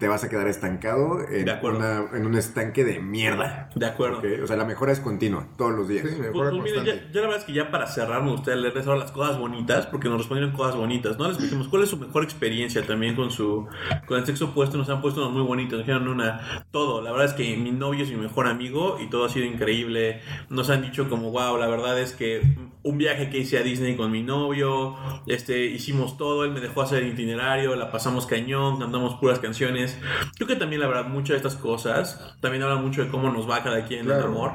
te 0.05 0.09
vas 0.09 0.23
a 0.23 0.29
quedar 0.29 0.47
estancado 0.49 1.27
en, 1.31 1.47
De 1.47 1.51
acuerdo. 1.51 1.79
una- 1.79 2.05
en 2.15 2.27
un 2.27 2.35
estanque 2.37 2.85
de 2.85 3.01
mierda. 3.01 3.71
De 3.75 3.87
acuerdo. 3.87 4.21
O 4.43 4.47
sea, 4.47 4.55
la 4.59 4.67
mejora 4.67 4.93
es 4.93 5.01
continua, 5.01 5.47
todos 5.57 5.73
los 5.73 5.89
días. 5.89 6.03
Sí, 6.07 6.15
Pues, 6.15 6.29
mejora 6.29 6.51
pues 6.51 6.63
mira, 6.63 6.85
ya, 6.85 6.93
ya 7.11 7.15
la 7.15 7.21
verdad 7.23 7.39
es 7.39 7.45
que 7.45 7.55
ya 7.55 7.71
para 7.71 7.87
cerrar 7.87 8.23
me 8.23 8.31
gustaría 8.33 8.61
leerles 8.61 8.87
ahora 8.87 8.99
las 9.01 9.13
cosas 9.13 9.39
bonitas, 9.39 9.87
porque 9.87 10.11
nos 10.11 10.19
respondieron 10.19 10.55
cosas 10.55 10.77
bonitas, 10.77 11.19
¿no? 11.19 11.27
Les 11.29 11.39
dijimos 11.41 11.69
cuál 11.69 11.85
es 11.85 11.89
su 11.89 11.97
mejor 11.97 12.23
experiencia 12.23 12.83
también 12.87 13.17
con 13.17 13.31
su 13.31 13.67
con 14.07 14.19
el 14.19 14.27
sexo 14.27 14.45
opuesto, 14.47 14.77
nos 14.77 14.91
han 14.91 15.01
puesto 15.01 15.23
unas 15.23 15.33
muy 15.33 15.43
bonitas, 15.43 15.73
nos 15.79 15.87
dijeron 15.87 16.07
una, 16.07 16.65
todo, 16.71 17.01
la 17.01 17.11
verdad 17.11 17.29
es 17.29 17.33
que 17.33 17.57
mi 17.57 17.71
novio 17.73 18.05
es 18.05 18.11
mi 18.11 18.17
mejor 18.17 18.47
amigo 18.47 18.99
y 19.03 19.07
todo 19.09 19.25
ha 19.25 19.31
sido 19.31 19.47
increíble, 19.47 20.21
nos 20.51 20.69
han 20.69 20.83
dicho 20.83 21.09
como, 21.09 21.31
wow, 21.31 21.57
la 21.57 21.67
verdad 21.67 21.99
es 21.99 22.13
que 22.13 22.43
un 22.83 22.99
viaje 22.99 23.31
que 23.31 23.39
hice 23.39 23.57
a 23.57 23.63
Disney 23.63 23.97
con 23.97 24.11
mi 24.11 24.23
novio, 24.23 24.97
este, 25.27 25.65
hicimos 25.65 26.19
todo, 26.19 26.45
él 26.45 26.51
me 26.51 26.61
dejó 26.61 26.83
hacer 26.83 27.03
el 27.03 27.09
itinerario, 27.15 27.75
la 27.77 27.91
pasamos 27.91 28.27
cañón, 28.27 28.79
cantamos 28.79 29.15
puras 29.15 29.39
canciones, 29.39 29.94
creo 30.37 30.49
que 30.49 30.57
también 30.57 30.81
la 30.81 30.87
verdad 30.89 31.07
muchas 31.07 31.31
de 31.31 31.37
estas 31.37 31.57
cosas. 31.57 32.37
También 32.41 32.63
hablan 32.63 32.83
mucho 32.83 33.03
de 33.05 33.11
cómo 33.11 33.31
nos 33.31 33.49
va 33.49 33.63
cada 33.63 33.85
quien 33.85 34.01
en 34.01 34.07
el 34.07 34.13
Claro. 34.13 34.29
amor, 34.29 34.53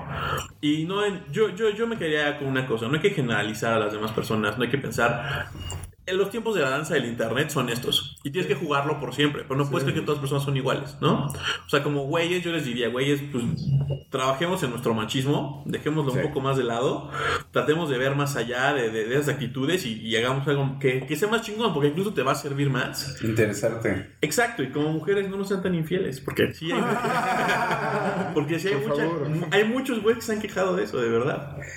y 0.62 0.86
no, 0.86 1.02
yo, 1.32 1.50
yo, 1.50 1.70
yo 1.70 1.88
me 1.88 1.98
quedaría 1.98 2.38
con 2.40 2.48
una 2.48 2.66
cosa, 2.68 2.88
no 2.88 2.96
hay 2.96 3.02
que 3.02 3.10
generalizar 3.12 3.74
a 3.74 3.80
las 3.80 3.94
demás 3.94 4.12
personas, 4.12 4.58
no 4.58 4.64
hay 4.64 4.70
que 4.70 4.78
pensar, 4.78 5.48
en 5.86 5.89
los 6.14 6.30
tiempos 6.30 6.56
de 6.56 6.62
la 6.62 6.70
danza 6.72 6.94
del 6.96 7.06
internet 7.06 7.50
son 7.50 7.70
estos. 7.70 8.18
Y 8.24 8.32
tienes 8.32 8.48
que 8.48 8.56
jugarlo 8.56 9.00
por 9.00 9.14
siempre. 9.14 9.44
Pero 9.44 9.56
no 9.56 9.70
puedes 9.70 9.84
creer 9.86 10.00
que 10.00 10.06
todas 10.06 10.18
las 10.18 10.22
personas 10.22 10.44
son 10.44 10.58
iguales, 10.58 10.98
¿no? 11.02 11.28
O 11.28 11.70
sea, 11.70 11.84
como 11.84 12.04
güeyes, 12.06 12.44
yo 12.44 12.52
les 12.52 12.66
diría, 12.66 12.90
güeyes, 12.90 13.22
pues 13.32 13.44
trabajemos 14.10 14.62
en 14.64 14.72
nuestro 14.72 14.94
machismo, 14.94 15.64
dejémoslo 15.68 16.12
un 16.14 16.20
Sí. 16.20 16.28
poco 16.28 16.42
más 16.42 16.58
de 16.58 16.64
lado, 16.64 17.12
tratemos 17.52 17.90
de 17.90 17.98
ver 18.00 18.16
más 18.16 18.36
allá 18.36 18.74
de, 18.74 18.90
de- 18.90 19.06
de 19.06 19.16
esas 19.16 19.30
actitudes 19.36 19.86
y, 19.86 20.02
y 20.02 20.16
hagamos 20.16 20.48
algo 20.48 20.78
que, 20.80 21.06
que 21.06 21.16
sea 21.16 21.28
más 21.30 21.44
chingón, 21.44 21.74
porque 21.74 21.90
incluso 21.90 22.14
te 22.14 22.24
va 22.24 22.32
a 22.32 22.36
servir 22.36 22.70
más. 22.72 23.22
Interesarte. 23.24 24.16
Exacto, 24.22 24.64
y 24.64 24.72
como 24.72 24.90
mujeres 24.92 25.30
no 25.30 25.38
nos 25.38 25.48
sean 25.48 25.62
tan 25.62 25.76
infieles, 25.76 26.20
porque 26.22 26.52
sí 26.54 26.72
hay, 26.72 26.82
porque 28.34 28.60
sí 28.60 28.70
hay, 28.70 28.76
Por 28.76 28.98
mucha- 29.30 29.48
hay 29.56 29.64
muchos 29.66 30.02
güeyes 30.02 30.20
que 30.20 30.26
se 30.26 30.34
han 30.34 30.42
quejado 30.42 30.76
de 30.76 30.84
eso, 30.86 30.98
de 31.00 31.10
verdad. 31.10 31.58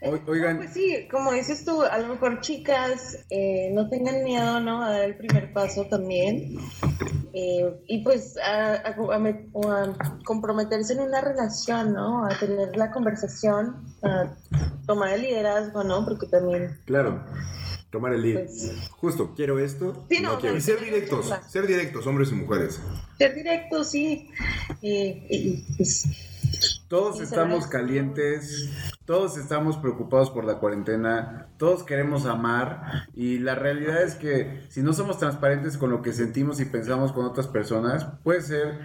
O- 0.00 0.30
oigan, 0.30 0.58
Pues 0.58 0.72
sí, 0.74 1.08
como 1.10 1.32
dices 1.32 1.64
tú, 1.64 1.82
a 1.82 1.98
lo 1.98 2.08
mejor 2.08 2.40
chicas 2.40 3.07
eh, 3.30 3.70
no 3.72 3.88
tengan 3.88 4.22
miedo, 4.24 4.60
¿no? 4.60 4.82
A 4.82 4.90
dar 4.90 5.02
el 5.02 5.16
primer 5.16 5.52
paso 5.52 5.86
también. 5.86 6.56
Eh, 7.32 7.80
y 7.86 8.02
pues 8.02 8.36
a, 8.38 8.74
a- 8.74 9.14
a 9.14 9.18
me- 9.18 9.48
o 9.52 9.70
a 9.70 9.94
comprometerse 10.24 10.94
en 10.94 11.00
una 11.00 11.20
relación, 11.20 11.92
¿no? 11.92 12.24
A 12.24 12.30
tener 12.38 12.76
la 12.76 12.90
conversación, 12.90 13.76
a 14.02 14.34
tomar 14.86 15.10
el 15.14 15.22
liderazgo, 15.22 15.84
¿no? 15.84 16.04
Porque 16.04 16.26
también, 16.26 16.78
Claro. 16.86 17.22
Tomar 17.90 18.12
el 18.12 18.20
lead. 18.22 18.34
pues, 18.44 18.70
Justo, 18.90 19.32
quiero 19.34 19.58
esto. 19.58 20.04
Sí, 20.10 20.20
no, 20.20 20.38
quiero. 20.38 20.56
Y 20.56 20.60
ser 20.60 20.78
directos, 20.80 21.32
ser 21.48 21.66
directos, 21.66 22.06
hombres 22.06 22.30
y 22.30 22.34
mujeres. 22.34 22.78
ser 23.16 23.34
directo, 23.34 23.82
sí. 23.82 24.28
Y, 24.82 25.64
pues, 25.76 26.04
todos 26.88 27.18
Sí, 27.18 27.24
estamos 27.24 27.66
calientes, 27.66 28.70
todos 29.04 29.36
estamos 29.36 29.76
preocupados 29.76 30.30
por 30.30 30.44
la 30.44 30.54
cuarentena, 30.58 31.46
todos 31.58 31.82
queremos 31.82 32.24
amar 32.26 33.08
y 33.14 33.38
la 33.38 33.54
realidad 33.54 34.02
es 34.02 34.14
que 34.14 34.62
si 34.70 34.80
no 34.82 34.92
somos 34.94 35.18
transparentes 35.18 35.76
con 35.76 35.90
lo 35.90 36.00
que 36.02 36.12
sentimos 36.12 36.60
y 36.60 36.64
pensamos 36.64 37.12
con 37.12 37.26
otras 37.26 37.46
personas, 37.46 38.06
puede 38.24 38.40
ser 38.40 38.78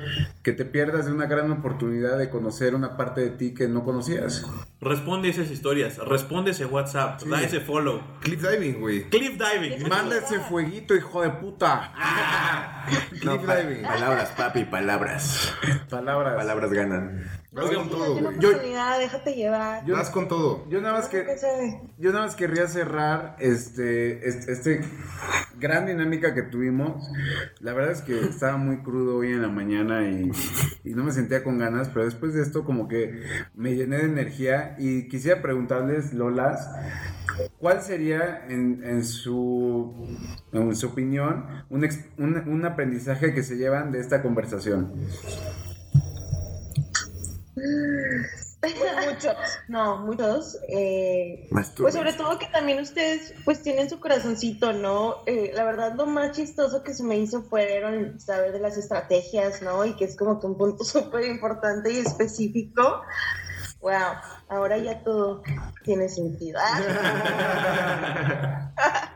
que 0.44 0.52
te 0.52 0.66
pierdas 0.66 1.06
de 1.06 1.14
una 1.14 1.28
gran 1.28 1.50
oportunidad 1.52 2.18
de 2.18 2.30
conocer 2.30 2.76
una 2.76 2.98
parte 2.98 3.22
de 3.22 3.30
ti 3.30 3.54
que 3.54 3.68
no 3.70 3.84
conocías. 3.86 4.46
Responde 4.82 5.30
esas 5.30 5.50
historias, 5.50 5.98
responde 6.00 6.52
ese 6.52 6.66
WhatsApp, 6.66 7.22
da 7.24 7.42
ese 7.42 7.62
follow. 7.62 8.02
Cliff 8.20 8.42
diving, 8.42 8.82
güey. 8.82 9.10
Cliff 9.10 9.38
diving. 9.40 9.88
Manda 9.88 10.18
ese 10.18 10.40
fueguito, 10.40 10.94
hijo 10.96 11.22
de 11.22 11.30
puta. 11.30 11.94
No, 13.24 13.38
Cliff 13.38 13.46
pa- 13.46 13.56
diving. 13.58 13.82
palabras, 13.84 14.30
papi, 14.36 14.66
palabras. 14.66 15.54
Palabras. 15.90 16.36
Palabras 16.36 16.72
ganan. 16.74 17.24
Vas 17.54 17.66
Oigan, 17.66 17.88
con 17.88 17.90
todo, 17.90 18.12
güey. 18.20 18.40
Yo- 18.40 18.50
oportunidad, 18.50 19.00
déjate 19.00 19.34
llevar. 19.36 19.86
Yo- 19.86 19.94
Vas 19.96 20.10
con 20.10 20.28
todo. 20.28 20.68
Yo 20.70 20.82
nada 20.82 20.96
más 21.00 21.08
que. 21.08 21.24
Yo 22.00 22.12
nada 22.12 22.26
más 22.26 22.36
querría 22.36 22.68
cerrar 22.68 23.36
este, 23.40 24.28
este, 24.28 24.52
este 24.52 24.82
gran 25.60 25.86
dinámica 25.86 26.34
que 26.34 26.42
tuvimos. 26.42 27.08
La 27.60 27.74
verdad 27.74 27.92
es 27.92 28.02
que 28.02 28.20
estaba 28.22 28.58
muy 28.58 28.78
crudo 28.82 29.18
hoy 29.18 29.28
en 29.34 29.42
la 29.44 29.50
mañana 29.50 30.10
y, 30.10 30.32
y 30.84 30.94
no 30.96 31.04
me 31.04 31.12
sentía 31.12 31.44
con 31.44 31.60
ganas, 31.60 31.90
pero 31.90 32.06
después 32.06 32.34
de 32.34 32.42
esto 32.42 32.64
como 32.66 32.88
que 32.88 33.22
me 33.54 33.76
llené 33.76 33.98
de 33.98 34.06
energía 34.06 34.76
y 34.80 35.08
quisiera 35.08 35.42
preguntarles, 35.44 36.12
Lolas, 36.14 36.68
¿cuál 37.60 37.82
sería 37.84 38.46
en, 38.50 38.82
en 38.84 39.04
su, 39.04 39.94
en 40.52 40.76
su 40.76 40.88
opinión 40.88 41.46
un, 41.70 41.84
ex- 41.84 42.04
un, 42.18 42.36
un 42.50 42.66
aprendizaje 42.66 43.34
que 43.36 43.44
se 43.44 43.58
llevan 43.58 43.92
de 43.92 44.00
esta 44.00 44.24
conversación? 44.24 44.92
Muchos, 47.56 49.36
no, 49.68 49.98
muchos. 49.98 50.58
Eh, 50.68 51.48
pues 51.52 51.94
sobre 51.94 52.14
todo 52.14 52.40
que 52.40 52.48
también 52.48 52.80
ustedes 52.80 53.34
pues 53.46 53.62
tienen 53.62 53.90
su 53.90 54.00
corazoncito, 54.00 54.74
¿no? 54.74 55.24
Eh, 55.26 55.52
la 55.54 55.64
verdad 55.64 55.94
lo 55.96 56.06
más 56.06 56.32
chistoso 56.36 56.84
que 56.84 56.94
se 56.94 57.04
me 57.04 57.18
hizo 57.18 57.44
fueron 57.44 58.20
saber 58.20 58.54
de 58.54 58.60
las 58.60 58.78
estrategias, 58.78 59.62
¿no? 59.62 59.86
Y 59.86 59.96
que 59.96 60.06
es 60.06 60.16
como 60.16 60.40
que 60.40 60.48
un 60.48 60.58
punto 60.58 60.84
súper 60.84 61.26
importante 61.26 61.92
y 61.92 61.98
específico. 61.98 63.02
Wow, 63.82 63.92
ahora 64.54 64.78
ya 64.78 65.04
todo 65.04 65.42
tiene 65.84 66.10
sentido. 66.10 66.60
Ah. 66.62 68.72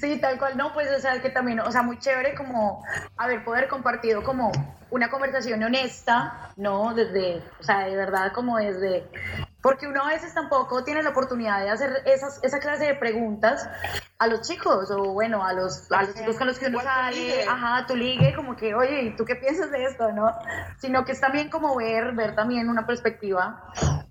Sí, 0.00 0.18
tal 0.20 0.38
cual, 0.38 0.56
no, 0.56 0.72
pues, 0.72 0.88
o 0.96 1.00
sea, 1.00 1.20
que 1.20 1.30
también, 1.30 1.60
o 1.60 1.72
sea, 1.72 1.82
muy 1.82 1.98
chévere 1.98 2.34
como 2.34 2.84
haber 3.16 3.44
poder 3.44 3.68
compartido 3.68 4.22
como 4.22 4.52
una 4.90 5.10
conversación 5.10 5.62
honesta, 5.62 6.52
¿no? 6.56 6.94
Desde, 6.94 7.42
o 7.58 7.62
sea, 7.62 7.80
de 7.80 7.96
verdad, 7.96 8.32
como 8.32 8.58
desde, 8.58 9.10
porque 9.60 9.88
uno 9.88 10.04
a 10.04 10.08
veces 10.08 10.32
tampoco 10.34 10.84
tiene 10.84 11.02
la 11.02 11.10
oportunidad 11.10 11.62
de 11.62 11.70
hacer 11.70 12.02
esas, 12.06 12.38
esa 12.42 12.60
clase 12.60 12.86
de 12.86 12.94
preguntas 12.94 13.68
a 14.18 14.26
los 14.28 14.42
chicos, 14.42 14.90
o 14.90 15.12
bueno, 15.12 15.44
a 15.44 15.52
los, 15.52 15.90
a 15.90 16.04
los 16.04 16.14
chicos 16.14 16.36
con 16.36 16.46
los 16.46 16.58
que 16.58 16.66
uno 16.66 16.80
sale, 16.80 17.44
ajá, 17.46 17.86
tu 17.86 17.96
ligue, 17.96 18.34
como 18.34 18.56
que, 18.56 18.74
oye, 18.74 19.02
¿y 19.02 19.16
tú 19.16 19.24
qué 19.24 19.34
piensas 19.34 19.70
de 19.70 19.84
esto, 19.84 20.12
no? 20.12 20.32
Sino 20.78 21.04
que 21.04 21.12
es 21.12 21.20
también 21.20 21.50
como 21.50 21.76
ver, 21.76 22.12
ver 22.12 22.34
también 22.34 22.68
una 22.68 22.86
perspectiva 22.86 23.64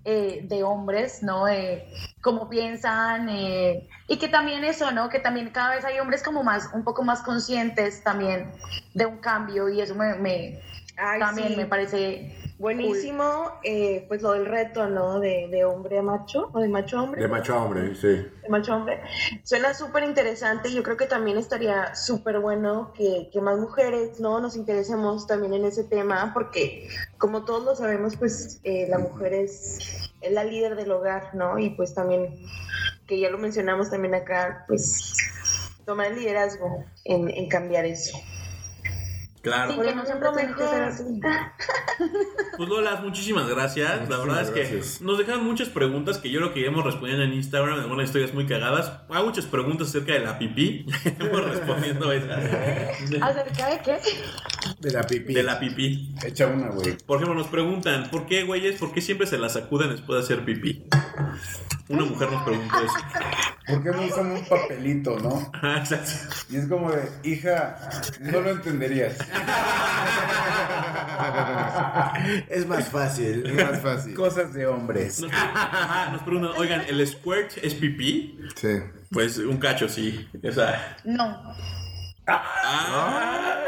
eh, 0.04 0.17
de 0.42 0.62
hombres, 0.62 1.22
¿no? 1.22 1.46
Eh, 1.48 1.86
cómo 2.20 2.48
piensan, 2.48 3.28
eh, 3.28 3.88
y 4.08 4.16
que 4.18 4.28
también 4.28 4.64
eso, 4.64 4.90
¿no? 4.90 5.08
Que 5.08 5.18
también 5.20 5.50
cada 5.50 5.74
vez 5.74 5.84
hay 5.84 5.98
hombres 5.98 6.22
como 6.22 6.42
más, 6.42 6.70
un 6.74 6.84
poco 6.84 7.02
más 7.02 7.22
conscientes 7.22 8.02
también 8.02 8.50
de 8.94 9.06
un 9.06 9.18
cambio, 9.18 9.68
y 9.68 9.80
eso 9.80 9.94
me, 9.94 10.14
me- 10.16 10.60
Ay, 10.96 11.20
también 11.20 11.48
sí. 11.48 11.56
me 11.56 11.66
parece 11.66 12.34
Buenísimo, 12.58 13.52
eh, 13.62 14.04
pues 14.08 14.20
lo 14.20 14.32
del 14.32 14.44
reto, 14.44 14.88
¿no? 14.88 15.20
De, 15.20 15.46
de 15.48 15.64
hombre 15.64 15.98
a 15.98 16.02
macho, 16.02 16.50
o 16.52 16.58
de 16.58 16.68
macho 16.68 16.98
a 16.98 17.02
hombre. 17.04 17.22
De 17.22 17.28
macho 17.28 17.54
a 17.54 17.62
hombre, 17.64 17.94
sí. 17.94 18.08
de 18.08 18.48
macho 18.48 18.72
a 18.72 18.76
hombre. 18.78 19.00
Suena 19.44 19.74
súper 19.74 20.02
interesante 20.02 20.68
y 20.68 20.74
yo 20.74 20.82
creo 20.82 20.96
que 20.96 21.06
también 21.06 21.38
estaría 21.38 21.94
súper 21.94 22.40
bueno 22.40 22.92
que, 22.96 23.30
que 23.32 23.40
más 23.40 23.60
mujeres 23.60 24.18
no 24.18 24.40
nos 24.40 24.56
interesemos 24.56 25.28
también 25.28 25.54
en 25.54 25.66
ese 25.66 25.84
tema 25.84 26.32
porque 26.34 26.88
como 27.16 27.44
todos 27.44 27.64
lo 27.64 27.76
sabemos 27.76 28.16
pues 28.16 28.60
eh, 28.64 28.88
la 28.90 28.98
mujer 28.98 29.34
es, 29.34 30.07
es 30.20 30.32
la 30.32 30.44
líder 30.44 30.76
del 30.76 30.90
hogar, 30.90 31.34
¿no? 31.34 31.58
Y 31.58 31.70
pues 31.70 31.94
también, 31.94 32.38
que 33.06 33.18
ya 33.18 33.30
lo 33.30 33.38
mencionamos 33.38 33.90
también 33.90 34.14
acá, 34.14 34.64
pues 34.66 35.12
tomar 35.84 36.12
el 36.12 36.18
liderazgo 36.18 36.84
en, 37.04 37.30
en 37.30 37.48
cambiar 37.48 37.84
eso. 37.86 38.18
Claro. 39.48 39.72
Sí, 39.72 39.80
que 39.80 39.94
no 39.94 40.04
siempre 40.04 40.28
tiene 40.36 40.54
que 40.54 40.68
ser 40.68 40.82
así. 40.82 41.04
Pues 42.58 42.68
Lolas, 42.68 43.02
muchísimas 43.04 43.48
gracias. 43.48 44.08
la 44.08 44.18
verdad 44.18 44.42
es 44.42 44.50
que 44.50 45.04
nos 45.04 45.16
dejaron 45.16 45.44
muchas 45.44 45.68
preguntas 45.68 46.18
que 46.18 46.28
yo 46.28 46.40
lo 46.40 46.52
que 46.52 46.58
iremos 46.58 46.84
respondiendo 46.84 47.22
en 47.22 47.32
Instagram, 47.34 47.78
algunas 47.78 48.06
historias 48.06 48.34
muy 48.34 48.46
cagadas. 48.46 48.92
Hay 49.08 49.24
muchas 49.24 49.46
preguntas 49.46 49.88
acerca 49.90 50.14
de 50.14 50.20
la 50.20 50.38
pipí. 50.40 50.84
Hemos 51.20 51.44
respondiendo 51.44 52.10
esas. 52.10 52.44
¿Acerca 53.22 53.70
de 53.70 53.80
qué? 53.84 53.98
De 54.80 54.90
la 54.90 55.02
pipí. 55.04 55.34
De 55.34 55.42
la 55.44 55.60
pipí. 55.60 56.14
Echa 56.24 56.48
una, 56.48 56.68
güey. 56.70 56.96
Por 57.06 57.18
ejemplo, 57.18 57.34
nos 57.38 57.46
preguntan, 57.46 58.10
¿por 58.10 58.26
qué, 58.26 58.42
güeyes? 58.42 58.78
¿Por 58.80 58.92
qué 58.92 59.00
siempre 59.00 59.28
se 59.28 59.38
la 59.38 59.48
sacuden 59.48 59.90
después 59.90 60.18
de 60.18 60.24
hacer 60.24 60.44
pipí? 60.44 60.84
Una 61.88 62.04
mujer 62.04 62.30
nos 62.30 62.42
preguntó 62.42 62.76
eso. 62.76 62.94
¿Por 63.66 63.82
qué 63.82 63.90
no 63.90 64.02
usan 64.02 64.30
un 64.32 64.44
papelito, 64.44 65.18
no? 65.20 65.50
Exacto. 65.76 66.10
Y 66.50 66.56
es 66.56 66.66
como 66.66 66.90
de, 66.90 67.08
hija, 67.22 67.78
no 68.20 68.40
lo 68.40 68.50
entenderías. 68.50 69.16
Es 72.48 72.66
más 72.66 72.88
fácil. 72.88 73.46
Es 73.46 73.70
más 73.70 73.80
fácil. 73.80 74.14
Cosas 74.14 74.52
de 74.52 74.66
hombres. 74.66 75.20
Nos, 75.20 76.22
preguntan, 76.22 76.52
oigan, 76.56 76.82
¿el 76.88 77.06
squirt 77.06 77.58
es 77.62 77.74
pipí? 77.74 78.38
Sí. 78.56 78.80
Pues 79.10 79.38
un 79.38 79.58
cacho, 79.58 79.88
sí. 79.88 80.28
O 80.46 80.52
sea, 80.52 80.96
No. 81.04 81.54
ah, 82.26 83.64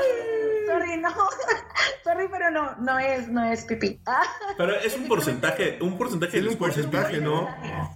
Sorry, 0.81 0.97
no. 1.01 1.11
Sorry, 2.05 2.29
pero 2.31 2.51
no, 2.51 2.75
no 2.77 2.99
es, 2.99 3.29
no 3.29 3.45
es 3.45 3.65
pipí. 3.65 4.01
Pero 4.57 4.75
es 4.77 4.97
un 4.97 5.07
porcentaje, 5.09 5.79
un 5.81 5.97
porcentaje 5.99 6.41
un 6.41 6.57
porcentaje, 6.57 7.21
¿no? 7.21 7.49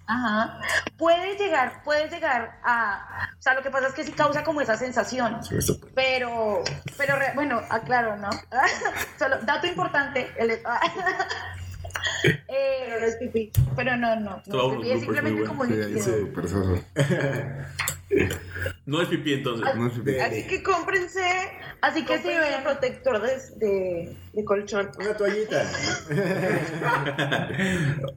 Ajá. 0.07 0.61
Puede 0.97 1.37
llegar, 1.37 1.82
puede 1.82 2.09
llegar 2.09 2.59
a. 2.64 3.28
O 3.39 3.43
sea, 3.43 3.55
lo 3.55 3.62
que 3.62 3.70
pasa 3.70 3.89
es 3.89 3.95
que 3.95 4.05
sí 4.05 4.12
causa 4.12 4.45
como 4.45 4.61
esa 4.61 4.76
sensación. 4.76 5.41
Pero, 5.95 6.62
pero 6.99 7.16
re- 7.16 7.32
bueno, 7.35 7.61
aclaro, 7.70 8.16
¿no? 8.16 8.30
Solo, 9.18 9.39
dato 9.43 9.66
importante. 9.66 10.32
El, 10.37 10.61
Pero 12.22 13.01
no 13.01 13.07
es 13.07 13.16
pipí. 13.16 13.53
pero 13.76 13.97
no, 13.97 14.20
no. 14.20 14.42
No 14.47 14.72
es, 14.72 14.76
pipí, 14.76 14.90
es 14.90 15.01
simplemente 15.01 15.45
como 15.45 15.64
líquido. 15.64 16.28
No 18.86 19.01
es 19.03 19.09
pipí 19.09 19.34
entonces. 19.34 19.74
No 19.74 19.86
es 19.86 19.92
pipí. 19.95 20.18
Así 20.18 20.47
que 20.47 20.62
cómprense, 20.62 21.20
Así 21.80 22.05
que 22.05 22.18
si 22.18 22.28
ven. 22.28 22.62
protector 22.62 23.20
de, 23.20 23.38
de, 23.57 24.16
de 24.34 24.44
colchón. 24.44 24.90
Una 24.98 25.14
toallita. 25.16 25.62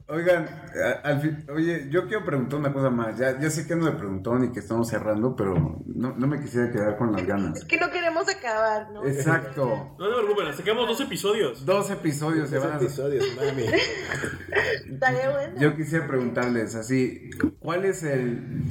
Oigan, 0.08 0.46
a- 0.84 1.08
al 1.08 1.20
fin- 1.20 1.44
oye, 1.54 1.88
yo 1.90 2.06
quiero 2.08 2.24
preguntar 2.24 2.58
una 2.58 2.72
cosa 2.72 2.90
más. 2.90 3.16
Ya, 3.18 3.38
ya 3.38 3.50
sé 3.50 3.66
que 3.66 3.76
no 3.76 3.84
me 3.84 3.92
preguntó 3.92 4.38
ni 4.38 4.50
que 4.52 4.60
estamos 4.60 4.88
cerrando, 4.88 5.36
pero 5.36 5.80
no, 5.86 6.14
no 6.16 6.26
me 6.26 6.40
quisiera 6.40 6.70
quedar 6.70 6.96
con 6.96 7.12
las 7.12 7.26
ganas. 7.26 7.58
Es 7.58 7.64
que 7.64 7.78
no 7.78 7.90
queremos 7.90 8.28
acabar, 8.28 8.90
¿no? 8.92 9.04
Exacto. 9.06 9.94
No 9.98 10.06
se 10.06 10.14
preocupen, 10.22 10.54
sacamos 10.54 10.88
dos 10.88 11.00
episodios. 11.00 11.64
Dos 11.64 11.90
episodios 11.90 12.48
se 12.48 12.56
Dos 12.56 12.64
van 12.64 12.74
a... 12.74 12.76
episodios, 12.80 13.24
mami. 13.36 13.64
Estaría 14.92 15.30
bueno. 15.30 15.60
Yo 15.60 15.76
quisiera 15.76 16.06
preguntarles 16.06 16.74
así, 16.74 17.30
¿cuál 17.58 17.84
es 17.84 18.02
el 18.02 18.64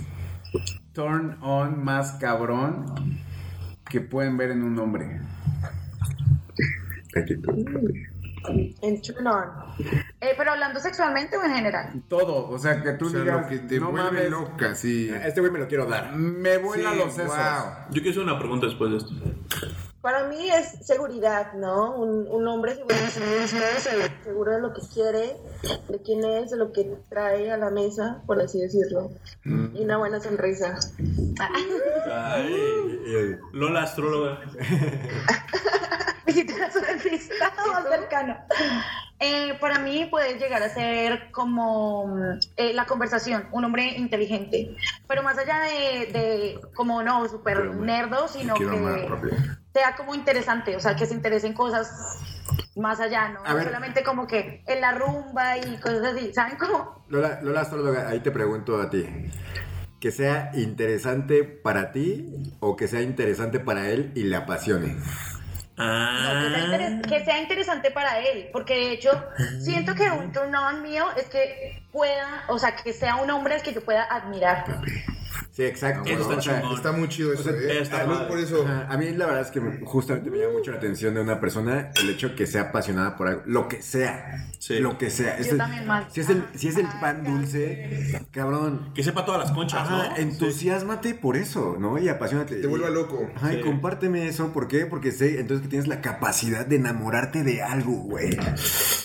turn 0.94 1.38
on 1.42 1.84
más 1.84 2.14
cabrón 2.14 2.86
que 3.90 4.02
pueden 4.02 4.38
ver 4.38 4.52
en 4.52 4.64
un 4.64 4.78
hombre? 4.80 5.22
En 8.82 9.02
on. 9.28 9.46
Eh, 10.22 10.34
pero 10.38 10.52
hablando 10.52 10.80
sexualmente 10.80 11.36
o 11.38 11.44
en 11.44 11.54
general. 11.56 12.02
Todo, 12.08 12.50
o 12.50 12.58
sea, 12.58 12.82
que 12.82 12.94
tú 12.94 13.08
O 13.08 13.10
sea, 13.10 13.20
digas, 13.22 13.42
lo 13.42 13.48
que 13.50 13.60
te 13.60 13.80
no 13.80 13.92
vuelve 13.92 14.12
mames, 14.12 14.30
loca, 14.30 14.74
sí. 14.76 15.10
Este 15.24 15.42
güey 15.42 15.52
me 15.52 15.60
lo 15.60 15.68
quiero 15.68 15.86
dar. 15.86 16.16
me 16.16 16.58
vuela 16.58 16.92
Sí, 16.94 16.98
los 16.98 17.14
sesos. 17.14 17.28
wow. 17.36 17.74
Yo 17.90 18.02
quiero 18.02 18.12
hacer 18.12 18.24
una 18.24 18.40
pregunta 18.40 18.68
después 18.68 18.92
de 18.92 18.98
esto. 18.98 19.12
Para 20.08 20.24
mí 20.24 20.50
es 20.50 20.88
seguridad, 20.88 21.52
¿no? 21.52 21.94
Un, 21.98 22.30
un 22.30 22.48
hombre 22.48 22.76
seguro, 22.76 22.96
seguro 24.24 24.52
de 24.54 24.62
lo 24.62 24.74
que 24.74 24.80
quiere, 24.94 25.36
de 25.90 26.02
quién 26.02 26.24
es, 26.24 26.50
de 26.50 26.56
lo 26.56 26.72
que 26.72 26.96
trae 27.10 27.52
a 27.52 27.58
la 27.58 27.70
mesa, 27.72 28.24
por 28.26 28.42
así 28.42 28.58
decirlo. 28.62 29.12
Y 29.44 29.84
una 29.84 29.98
buena 29.98 30.22
sonrisa. 30.22 30.80
Ay, 32.10 33.38
Lola, 33.52 33.84
astróloga. 33.84 34.40
Visita 36.26 36.68
a 36.68 36.72
su 36.72 36.80
dentista 36.80 37.54
más 37.70 37.90
cercano. 37.90 38.38
Eh, 39.20 39.58
para 39.60 39.80
mí 39.80 40.06
puede 40.12 40.38
llegar 40.38 40.62
a 40.62 40.70
ser 40.70 41.32
como 41.32 42.08
mm, 42.08 42.40
eh, 42.56 42.74
la 42.74 42.86
conversación, 42.86 43.48
un 43.52 43.66
hombre 43.66 43.98
inteligente, 43.98 44.76
pero 45.08 45.24
más 45.24 45.38
allá 45.40 45.60
de, 45.62 46.12
de 46.12 46.60
como 46.76 47.02
no 47.02 47.28
súper 47.28 47.74
nerdo, 47.76 48.28
sino 48.28 48.54
que 48.54 48.66
sea 49.74 49.96
como 49.96 50.14
interesante, 50.14 50.76
o 50.76 50.80
sea, 50.80 50.96
que 50.96 51.08
se 51.08 51.16
interese 51.16 51.48
en 51.48 51.54
cosas 51.54 51.90
más 52.76 53.00
allá, 53.00 53.30
¿no? 53.30 53.44
No 53.44 53.64
solamente 53.64 54.04
como 54.04 54.28
que 54.28 54.64
en 54.68 54.82
la 54.82 54.92
rumba 54.92 55.58
y 55.58 55.78
cosas 55.78 56.14
así, 56.14 56.32
¿saben 56.34 56.58
cómo? 56.58 57.04
Lola, 57.10 57.40
Lola 57.42 57.62
Astróloga, 57.62 58.10
ahí 58.10 58.20
te 58.20 58.32
pregunto 58.32 58.80
a 58.80 58.90
ti. 58.90 59.06
¿Que 60.00 60.12
sea 60.12 60.52
interesante 60.54 61.44
para 61.44 61.92
ti 61.92 62.54
o 62.60 62.76
que 62.76 62.88
sea 62.88 63.02
interesante 63.02 63.60
para 63.60 63.90
él 63.90 64.12
y 64.14 64.26
le 64.26 64.36
apasione? 64.36 64.96
No, 65.78 65.84
que, 65.84 66.50
sea 66.50 66.88
Ah. 66.88 67.02
que 67.08 67.26
sea 67.26 67.40
interesante 67.42 67.92
para 67.92 68.20
él, 68.20 68.50
porque 68.52 68.74
de 68.74 68.92
hecho 68.94 69.12
siento 69.60 69.94
que 69.94 70.10
un 70.10 70.32
turn 70.32 70.56
on 70.56 70.82
mío 70.82 71.06
es 71.16 71.26
que 71.26 71.84
pueda, 71.92 72.46
o 72.48 72.58
sea, 72.58 72.76
que 72.76 72.94
sea 72.94 73.18
un 73.18 73.30
hombre 73.30 73.56
al 73.56 73.62
que 73.62 73.74
yo 73.74 73.82
pueda 73.84 74.04
admirar. 74.04 74.66
Sí, 75.58 75.64
exacto. 75.66 76.08
Eso 76.08 76.22
está. 76.22 76.36
O 76.38 76.42
sea. 76.42 76.72
Está 76.76 76.92
muy 76.92 77.10
chido 77.10 77.34
eso, 77.34 77.42
sea, 77.42 77.52
¿eh? 77.54 77.80
está 77.82 78.06
padre. 78.06 78.28
por 78.28 78.38
eso. 78.38 78.64
Ajá, 78.64 78.86
A 78.94 78.96
mí 78.98 79.10
la 79.10 79.26
verdad 79.26 79.42
es 79.42 79.50
que 79.50 79.60
me- 79.60 79.80
justamente 79.84 80.30
me 80.30 80.38
llama 80.38 80.54
mucho 80.54 80.70
la 80.70 80.78
atención 80.78 81.16
de 81.16 81.22
una 81.22 81.40
persona 81.40 81.90
el 82.00 82.12
hecho 82.12 82.36
que 82.36 82.46
sea 82.46 82.62
apasionada 82.70 83.18
por 83.18 83.28
algo, 83.28 83.42
lo 83.48 83.68
que 83.68 83.82
sea, 83.82 84.48
Sí. 84.60 84.78
lo 84.78 85.00
que 85.00 85.10
sea. 85.10 85.36
Es 85.40 85.48
el- 85.52 85.58
también 85.58 85.88
más. 85.88 86.14
Si 86.14 86.20
es 86.22 86.30
el, 86.30 86.44
si 86.54 86.68
es 86.68 86.78
el 86.78 86.86
pan 87.02 87.24
dulce, 87.24 88.22
cabrón, 88.30 88.92
Que 88.94 89.02
sepa 89.04 89.26
todas 89.26 89.42
las 89.42 89.52
conchas, 89.52 89.80
ajá, 89.82 90.10
¿no? 90.12 90.18
entusiásmate 90.18 91.16
por 91.16 91.36
eso, 91.36 91.76
¿no? 91.80 91.98
Y 91.98 92.08
apasionate. 92.08 92.58
Te 92.62 92.68
vuelva 92.68 92.92
loco. 92.92 93.28
Ajá, 93.36 93.52
y 93.54 93.58
Sí. 93.58 93.62
compárteme 93.64 94.28
eso, 94.28 94.54
¿por 94.54 94.68
qué? 94.68 94.86
Porque 94.86 95.12
sé 95.12 95.40
entonces 95.40 95.64
que 95.64 95.70
tienes 95.70 95.88
la 95.88 96.02
capacidad 96.02 96.68
de 96.68 96.76
enamorarte 96.76 97.42
de 97.42 97.64
algo, 97.64 97.94
güey. 97.94 98.38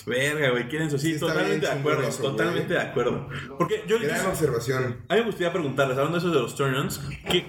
Verga, 0.05 0.51
güey, 0.51 0.67
quieren 0.67 0.87
eso. 0.87 0.99
Sí, 0.99 1.17
totalmente 1.17 1.65
de 1.65 1.71
acuerdo, 1.71 2.03
eso, 2.03 2.21
totalmente 2.21 2.73
güey. 2.73 2.83
de 2.85 2.89
acuerdo. 2.91 3.27
Porque 3.57 3.83
yo 3.87 3.97
Gran 3.99 4.25
observación. 4.27 4.97
A 5.07 5.13
mí 5.15 5.21
me 5.21 5.25
gustaría 5.25 5.51
preguntarles, 5.51 5.97
hablando 5.97 6.19
de 6.19 6.25
eso 6.27 6.33
de 6.37 6.42
los 6.43 6.55
turn-ons, 6.55 7.01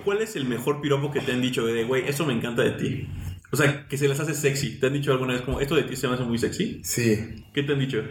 ¿cuál 0.04 0.22
es 0.22 0.36
el 0.36 0.46
mejor 0.46 0.80
piropo 0.80 1.10
que 1.10 1.20
te 1.20 1.32
han 1.32 1.42
dicho 1.42 1.66
de, 1.66 1.84
güey, 1.84 2.08
eso 2.08 2.24
me 2.24 2.32
encanta 2.32 2.62
de 2.62 2.70
ti? 2.72 3.08
O 3.52 3.56
sea, 3.56 3.86
que 3.86 3.96
se 3.96 4.08
les 4.08 4.18
hace 4.18 4.34
sexy. 4.34 4.80
¿Te 4.80 4.88
han 4.88 4.94
dicho 4.94 5.12
alguna 5.12 5.34
vez 5.34 5.42
como, 5.42 5.60
esto 5.60 5.76
de 5.76 5.84
ti 5.84 5.94
se 5.94 6.08
me 6.08 6.14
hace 6.14 6.24
muy 6.24 6.38
sexy? 6.38 6.80
Sí. 6.82 7.44
¿Qué 7.52 7.62
te 7.62 7.72
han 7.72 7.78
dicho? 7.78 8.02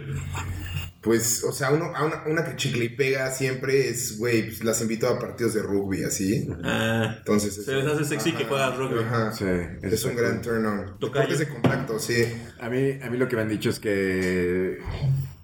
Pues, 1.01 1.43
o 1.43 1.51
sea, 1.51 1.71
uno, 1.71 1.93
a 1.93 2.05
una, 2.05 2.23
una 2.27 2.45
que 2.45 2.55
chicle 2.55 2.85
y 2.85 2.89
pega 2.89 3.29
siempre 3.29 3.89
es, 3.89 4.17
güey, 4.17 4.43
pues 4.43 4.63
las 4.63 4.81
invito 4.81 5.09
a 5.09 5.19
partidos 5.19 5.53
de 5.53 5.61
rugby, 5.61 6.05
así. 6.05 6.47
Ah, 6.63 7.15
Entonces. 7.17 7.65
Se 7.65 7.73
les 7.73 7.85
hace 7.85 8.05
sexy 8.05 8.31
que 8.31 8.45
juegas 8.45 8.77
rugby. 8.77 9.03
Ajá. 9.03 9.33
Sí, 9.33 9.43
Es 9.81 10.05
un 10.05 10.15
gran 10.15 10.41
turn 10.41 10.65
on. 10.65 10.97
Deportes 11.01 11.39
de 11.39 11.49
contacto, 11.49 11.99
sí. 11.99 12.23
A 12.61 12.69
mí, 12.69 12.99
a 13.03 13.09
mí 13.09 13.17
lo 13.17 13.27
que 13.27 13.35
me 13.35 13.41
han 13.41 13.49
dicho 13.49 13.69
es 13.69 13.79
que. 13.79 14.79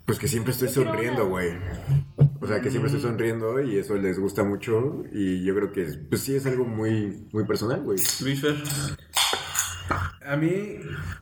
Pues 0.05 0.17
que 0.17 0.29
siempre 0.29 0.53
estoy 0.53 0.69
sonriendo, 0.69 1.27
güey. 1.27 1.51
O 2.41 2.47
sea, 2.47 2.61
que 2.61 2.69
siempre 2.69 2.91
estoy 2.91 3.01
sonriendo 3.01 3.61
y 3.61 3.77
eso 3.77 3.95
les 3.95 4.19
gusta 4.19 4.43
mucho. 4.43 5.03
Y 5.11 5.43
yo 5.43 5.55
creo 5.55 5.71
que, 5.71 5.85
pues 6.09 6.21
sí, 6.21 6.35
es 6.35 6.45
algo 6.45 6.65
muy, 6.65 7.27
muy 7.31 7.45
personal, 7.45 7.81
güey. 7.81 7.99
Luis 8.21 8.41
Fer. 8.41 8.55
A 10.25 10.35
mí, 10.35 10.77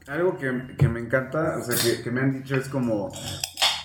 algo 0.08 0.38
que, 0.38 0.76
que 0.78 0.88
me 0.90 1.00
encanta, 1.00 1.58
o 1.58 1.64
sea, 1.64 1.76
que, 1.76 2.04
que 2.04 2.12
me 2.12 2.22
han 2.22 2.34
dicho 2.34 2.56
es 2.56 2.68
como 2.68 3.10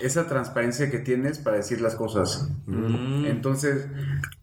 esa 0.02 0.26
transparencia 0.26 0.90
que 0.90 0.98
tienes 0.98 1.38
para 1.38 1.56
decir 1.56 1.80
las 1.80 1.94
cosas. 1.94 2.50
Mm. 2.66 3.24
Entonces, 3.26 3.86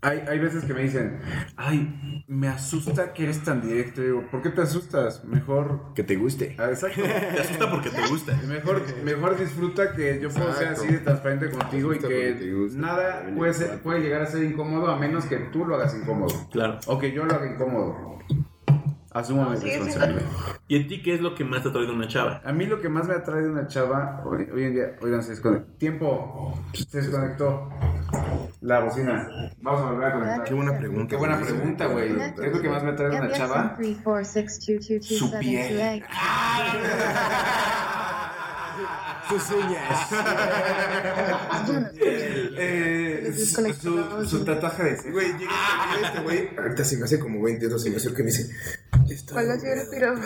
hay, 0.01 0.19
hay 0.27 0.39
veces 0.39 0.63
que 0.65 0.73
me 0.73 0.81
dicen, 0.83 1.19
ay, 1.57 2.23
me 2.27 2.47
asusta 2.47 3.13
que 3.13 3.23
eres 3.23 3.43
tan 3.43 3.61
directo. 3.61 4.01
Y 4.01 4.05
digo, 4.05 4.23
¿por 4.31 4.41
qué 4.41 4.49
te 4.49 4.61
asustas? 4.61 5.23
Mejor... 5.25 5.93
Que 5.95 6.03
te 6.03 6.15
guste. 6.15 6.55
Ah, 6.59 6.69
exacto. 6.69 7.01
Te 7.03 7.39
asusta 7.41 7.69
porque 7.71 7.89
te 7.89 8.07
gusta. 8.07 8.35
Mejor, 8.47 8.81
mejor 9.03 9.37
disfruta 9.37 9.93
que 9.93 10.19
yo 10.21 10.29
puedo 10.29 10.53
ser 10.53 10.69
así 10.69 10.87
de 10.87 10.99
transparente 10.99 11.49
contigo 11.49 11.93
y 11.93 11.99
que 11.99 12.53
gusta. 12.53 12.79
nada 12.79 13.31
puede, 13.35 13.53
ser- 13.53 13.79
puede 13.81 14.01
llegar 14.01 14.21
a 14.21 14.25
ser 14.25 14.43
incómodo 14.43 14.87
a 14.87 14.97
menos 14.97 15.25
que 15.25 15.37
tú 15.51 15.65
lo 15.65 15.75
hagas 15.75 15.95
incómodo. 15.95 16.33
Claro. 16.51 16.79
O 16.87 16.97
que 16.99 17.11
yo 17.11 17.25
lo 17.25 17.33
haga 17.33 17.51
incómodo. 17.51 18.19
Asumo 19.11 19.49
mi 19.49 19.57
Sí, 19.57 19.63
sí, 19.63 19.69
sí. 19.69 19.75
responsabilidad. 19.77 20.21
¿Y 20.67 20.75
en 20.75 20.87
ti 20.87 21.01
qué 21.01 21.15
es 21.15 21.21
lo 21.21 21.33
que 21.35 21.43
más 21.43 21.63
te 21.63 21.69
ha 21.69 21.71
traído 21.71 21.93
una 21.93 22.07
chava? 22.07 22.41
A 22.45 22.51
mí 22.53 22.65
lo 22.67 22.79
que 22.79 22.89
más 22.89 23.07
me 23.07 23.15
atrae 23.15 23.41
de 23.41 23.49
una 23.49 23.65
chava 23.67 24.21
hoy, 24.25 24.47
hoy 24.53 24.63
en 24.65 24.73
día, 24.73 24.95
oigan, 25.01 25.23
se 25.23 25.31
desconectó. 25.31 25.71
Tiempo, 25.77 26.53
se 26.73 26.97
desconectó 27.01 27.69
la 28.61 28.79
bocina. 28.81 29.27
Vamos 29.61 29.81
a 29.81 29.85
volver 29.91 30.07
a 30.07 30.13
conectar. 30.13 30.43
Qué 30.43 30.53
buena 30.53 30.77
pregunta. 30.77 31.07
Qué 31.09 31.15
buena 31.15 31.39
pregunta, 31.39 31.85
güey. 31.87 32.15
¿Qué 32.35 32.45
es 32.47 32.53
lo 32.55 32.61
que 32.61 32.69
más 32.69 32.83
me 32.83 32.89
atrae 32.91 33.09
de 33.09 33.17
una 33.19 33.31
chava? 33.31 33.77
Su 35.01 35.31
piel. 35.39 36.03
Sus 39.27 39.51
uñas. 39.51 40.09
Eh, 42.01 42.49
su, 43.33 43.73
su, 43.73 44.25
su 44.25 44.45
tatuaje 44.45 44.83
de. 44.83 45.11
Güey, 45.11 45.37
llega 45.37 45.51
este 46.07 46.21
güey. 46.21 46.49
Ahorita 46.57 46.83
se 46.83 46.97
me 46.97 47.05
hace 47.05 47.19
como 47.19 47.41
20 47.43 47.65
años, 47.65 47.81
se 47.83 47.89
me 47.89 47.97
hace 47.97 48.13
que 48.13 48.23
me 48.23 48.27
dice. 48.31 48.49
"Está 49.09 49.33
¿Cuál 49.33 49.51
ha 49.51 49.59
sido 49.59 49.73
el 49.73 49.89
piropo? 49.89 50.21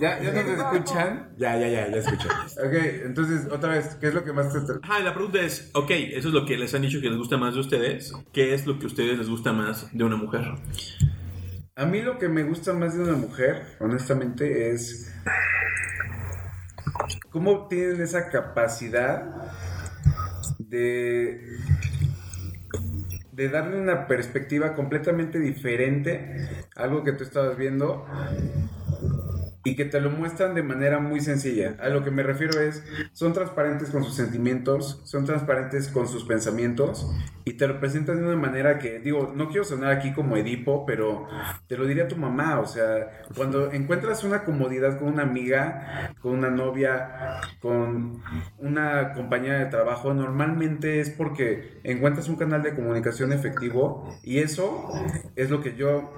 ¿Ya, 0.00 0.20
¿Ya 0.22 0.32
nos 0.32 0.58
escuchan? 0.58 1.34
Ya, 1.38 1.56
ya, 1.58 1.68
ya, 1.68 1.88
ya 1.88 1.96
escuché. 1.96 2.28
Ok, 2.28 3.04
entonces, 3.04 3.46
otra 3.50 3.70
vez, 3.70 3.96
¿qué 4.00 4.08
es 4.08 4.14
lo 4.14 4.24
que 4.24 4.32
más 4.32 4.52
te? 4.52 4.58
Ajá, 4.82 5.00
la 5.00 5.14
pregunta 5.14 5.40
es, 5.40 5.70
ok, 5.74 5.90
eso 5.90 6.28
es 6.28 6.34
lo 6.34 6.44
que 6.44 6.56
les 6.56 6.74
han 6.74 6.82
dicho 6.82 7.00
que 7.00 7.08
les 7.08 7.18
gusta 7.18 7.36
más 7.36 7.54
de 7.54 7.60
ustedes. 7.60 8.12
¿Qué 8.32 8.54
es 8.54 8.66
lo 8.66 8.78
que 8.78 8.84
a 8.84 8.88
ustedes 8.88 9.18
les 9.18 9.28
gusta 9.28 9.52
más 9.52 9.86
de 9.92 10.04
una 10.04 10.16
mujer? 10.16 10.42
A 11.76 11.86
mí 11.86 12.02
lo 12.02 12.18
que 12.18 12.28
me 12.28 12.44
gusta 12.44 12.72
más 12.72 12.94
de 12.96 13.02
una 13.02 13.16
mujer, 13.16 13.76
honestamente, 13.80 14.72
es 14.72 15.12
cómo 17.30 17.66
tienen 17.66 18.00
esa 18.00 18.28
capacidad 18.28 19.24
de, 20.58 21.40
de 23.34 23.48
darle 23.48 23.80
una 23.80 24.06
perspectiva 24.06 24.74
completamente 24.74 25.38
diferente 25.38 26.48
a 26.76 26.84
algo 26.84 27.02
que 27.04 27.12
tú 27.12 27.24
estabas 27.24 27.56
viendo 27.56 28.06
y 29.64 29.76
que 29.76 29.86
te 29.86 30.00
lo 30.00 30.10
muestran 30.10 30.54
de 30.54 30.62
manera 30.62 31.00
muy 31.00 31.20
sencilla. 31.20 31.76
A 31.80 31.88
lo 31.88 32.04
que 32.04 32.10
me 32.10 32.22
refiero 32.22 32.60
es, 32.60 32.84
son 33.12 33.32
transparentes 33.32 33.90
con 33.90 34.04
sus 34.04 34.14
sentimientos, 34.14 35.00
son 35.04 35.24
transparentes 35.24 35.88
con 35.88 36.06
sus 36.06 36.24
pensamientos 36.24 37.06
y 37.46 37.54
te 37.54 37.66
lo 37.68 37.78
presentan 37.78 38.18
de 38.18 38.24
una 38.26 38.36
manera 38.36 38.78
que, 38.78 39.00
digo, 39.00 39.32
no 39.36 39.48
quiero 39.48 39.64
sonar 39.64 39.92
aquí 39.92 40.12
como 40.14 40.36
Edipo, 40.36 40.86
pero 40.86 41.26
te 41.66 41.76
lo 41.76 41.86
diría 41.86 42.08
tu 42.08 42.16
mamá, 42.16 42.58
o 42.60 42.66
sea, 42.66 43.22
cuando 43.36 43.70
encuentras 43.72 44.24
una 44.24 44.44
comodidad 44.44 44.98
con 44.98 45.08
una 45.08 45.24
amiga, 45.24 46.10
con 46.22 46.32
una 46.32 46.48
novia, 46.50 47.40
con 47.60 48.22
una 48.58 49.12
compañera 49.12 49.58
de 49.58 49.66
trabajo, 49.66 50.14
normalmente 50.14 51.00
es 51.00 51.10
porque 51.10 51.80
encuentras 51.84 52.28
un 52.28 52.36
canal 52.36 52.62
de 52.62 52.74
comunicación 52.74 53.32
efectivo 53.32 54.08
y 54.22 54.38
eso 54.38 54.90
es 55.36 55.50
lo 55.50 55.60
que 55.60 55.74
yo, 55.76 56.14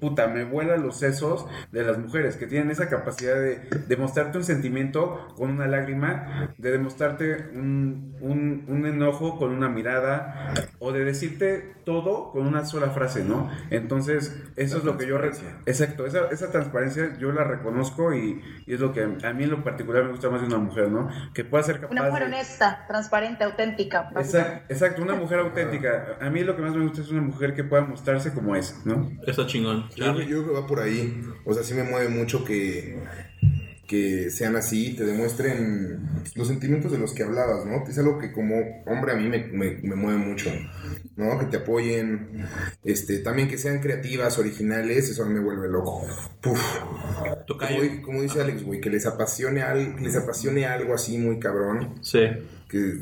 puta, 0.00 0.28
me 0.28 0.44
vuela 0.44 0.76
los 0.78 0.96
sesos 0.98 1.46
de 1.72 1.82
las 1.84 1.98
mujeres 1.98 2.36
que 2.36 2.46
tienen 2.46 2.70
esa 2.70 2.88
capacidad 2.88 3.34
de 3.34 3.60
demostrarte 3.86 4.38
un 4.38 4.44
sentimiento 4.44 5.28
con 5.36 5.50
una 5.50 5.66
lágrima, 5.66 6.54
de 6.56 6.70
demostrarte 6.70 7.50
un, 7.54 8.16
un- 8.20 8.64
un 8.68 8.86
enojo 8.86 9.38
con 9.38 9.52
una 9.52 9.68
mirada 9.68 10.52
o 10.80 10.92
de 10.92 11.04
decirte 11.04 11.74
todo 11.84 12.32
con 12.32 12.46
una 12.46 12.64
sola 12.64 12.90
frase, 12.90 13.22
¿no? 13.22 13.50
Entonces, 13.70 14.42
eso 14.56 14.78
es 14.78 14.84
lo 14.84 14.96
que 14.96 15.06
yo... 15.06 15.20
Exacto, 15.66 16.06
esa, 16.06 16.28
esa 16.28 16.50
transparencia 16.50 17.18
yo 17.18 17.32
la 17.32 17.44
reconozco 17.44 18.14
y, 18.14 18.40
y 18.66 18.74
es 18.74 18.80
lo 18.80 18.90
que 18.92 19.02
a 19.02 19.32
mí 19.34 19.44
en 19.44 19.50
lo 19.50 19.62
particular 19.62 20.04
me 20.04 20.12
gusta 20.12 20.30
más 20.30 20.40
de 20.40 20.46
una 20.46 20.56
mujer, 20.56 20.90
¿no? 20.90 21.08
Que 21.34 21.44
pueda 21.44 21.62
ser 21.62 21.80
capaz 21.80 21.92
Una 21.92 22.04
mujer 22.04 22.20
de... 22.20 22.28
honesta, 22.28 22.86
transparente, 22.88 23.44
auténtica. 23.44 24.10
Exacto, 24.16 24.72
exacto, 24.72 25.02
una 25.02 25.14
mujer 25.14 25.40
auténtica. 25.40 26.16
A 26.18 26.30
mí 26.30 26.42
lo 26.42 26.56
que 26.56 26.62
más 26.62 26.74
me 26.74 26.82
gusta 26.82 27.02
es 27.02 27.10
una 27.10 27.22
mujer 27.22 27.54
que 27.54 27.62
pueda 27.62 27.84
mostrarse 27.84 28.32
como 28.32 28.56
es, 28.56 28.80
¿no? 28.86 29.10
Está 29.26 29.46
chingón. 29.46 29.90
Yo, 29.96 30.06
yo 30.14 30.24
creo 30.24 30.46
que 30.46 30.52
va 30.52 30.66
por 30.66 30.80
ahí. 30.80 31.22
O 31.44 31.52
sea, 31.52 31.62
sí 31.62 31.74
me 31.74 31.82
mueve 31.82 32.08
mucho 32.08 32.42
que, 32.42 32.98
que 33.90 34.30
sean 34.30 34.54
así, 34.54 34.94
te 34.94 35.04
demuestren 35.04 35.98
los 36.36 36.46
sentimientos 36.46 36.92
de 36.92 36.98
los 36.98 37.12
que 37.12 37.24
hablabas, 37.24 37.66
¿no? 37.66 37.84
Es 37.88 37.98
algo 37.98 38.20
que 38.20 38.30
como 38.30 38.54
hombre 38.86 39.10
a 39.12 39.16
mí 39.16 39.28
me, 39.28 39.48
me, 39.48 39.78
me 39.82 39.96
mueve 39.96 40.18
mucho. 40.18 40.48
¿no? 41.16 41.38
Que 41.40 41.46
te 41.46 41.56
apoyen, 41.58 42.46
este, 42.84 43.18
también 43.18 43.48
que 43.48 43.58
sean 43.58 43.80
creativas, 43.80 44.38
originales, 44.38 45.10
eso 45.10 45.24
a 45.24 45.26
mí 45.26 45.34
me 45.34 45.40
vuelve 45.40 45.68
loco. 45.68 46.06
Puf. 46.40 46.60
Como 48.04 48.22
dice 48.22 48.40
Alex, 48.40 48.62
güey, 48.62 48.80
que 48.80 48.90
les 48.90 49.06
apasione, 49.06 49.62
al- 49.62 49.96
les 50.00 50.16
apasione 50.16 50.66
algo 50.66 50.94
así 50.94 51.18
muy 51.18 51.38
cabrón, 51.40 51.96
Sí. 52.00 52.20
que, 52.68 53.00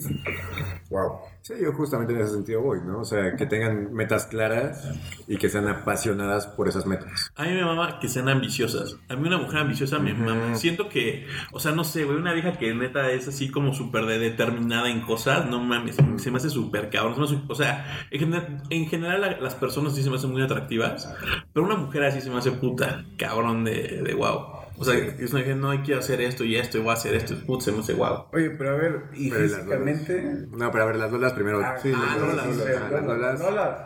wow. 0.90 1.18
Sí, 1.48 1.54
yo 1.62 1.72
justamente 1.72 2.12
en 2.12 2.20
ese 2.20 2.32
sentido 2.32 2.60
voy, 2.60 2.80
¿no? 2.84 2.98
O 3.00 3.04
sea, 3.06 3.34
que 3.36 3.46
tengan 3.46 3.90
metas 3.94 4.26
claras 4.26 4.86
y 5.26 5.38
que 5.38 5.48
sean 5.48 5.66
apasionadas 5.66 6.46
por 6.46 6.68
esas 6.68 6.84
metas. 6.84 7.32
A 7.36 7.44
mí 7.44 7.52
me 7.52 7.64
mama 7.64 7.98
que 8.00 8.08
sean 8.08 8.28
ambiciosas. 8.28 8.96
A 9.08 9.16
mí 9.16 9.26
una 9.26 9.38
mujer 9.38 9.60
ambiciosa 9.60 9.98
me 9.98 10.12
mama. 10.12 10.56
Siento 10.56 10.90
que, 10.90 11.26
o 11.50 11.58
sea, 11.58 11.72
no 11.72 11.84
sé, 11.84 12.04
güey, 12.04 12.18
una 12.18 12.34
vieja 12.34 12.52
que 12.58 12.74
neta 12.74 13.10
es 13.12 13.28
así 13.28 13.50
como 13.50 13.72
súper 13.72 14.04
de- 14.04 14.18
determinada 14.18 14.90
en 14.90 15.00
cosas, 15.00 15.46
no 15.48 15.58
mames, 15.58 15.96
se 16.18 16.30
me 16.30 16.36
hace 16.36 16.50
súper 16.50 16.90
cabrón. 16.90 17.14
se 17.14 17.20
me 17.20 17.26
hace- 17.26 17.40
o 17.48 17.54
sea, 17.54 18.06
en, 18.10 18.20
gener- 18.30 18.62
en 18.68 18.86
general 18.86 19.22
la- 19.22 19.40
las 19.40 19.54
personas 19.54 19.94
sí 19.94 20.02
se 20.02 20.10
me 20.10 20.16
hacen 20.16 20.30
muy 20.30 20.42
atractivas, 20.42 21.10
pero 21.54 21.64
una 21.64 21.76
mujer 21.76 22.04
así 22.04 22.20
se 22.20 22.28
me 22.28 22.36
hace 22.36 22.50
puta, 22.52 23.06
cabrón 23.16 23.64
de, 23.64 24.02
de 24.02 24.12
wow. 24.14 24.57
O 24.78 24.84
sea, 24.84 24.94
es 24.94 25.32
una 25.32 25.44
que 25.44 25.54
no 25.54 25.70
quiero 25.82 26.00
hacer 26.00 26.20
esto 26.20 26.44
y 26.44 26.56
esto 26.56 26.78
y 26.78 26.82
voy 26.82 26.90
a 26.90 26.94
hacer 26.94 27.14
esto, 27.14 27.34
puta, 27.44 27.64
se 27.64 27.72
me 27.72 27.80
hace 27.80 27.94
wow. 27.94 28.26
Oye, 28.32 28.50
pero 28.50 28.70
a 28.70 28.76
ver, 28.76 29.02
y 29.14 29.28
Pero 29.30 29.48
físicamente. 29.48 30.46
No, 30.52 30.70
pero 30.70 30.84
a 30.84 30.86
ver, 30.86 30.96
las 30.96 31.10
lolas 31.10 31.32
primero. 31.32 31.60
Sí, 31.82 31.92
ah, 31.94 32.16
las 32.36 32.46
Ah, 32.92 33.16
las. 33.16 33.40
Lolas. 33.40 33.78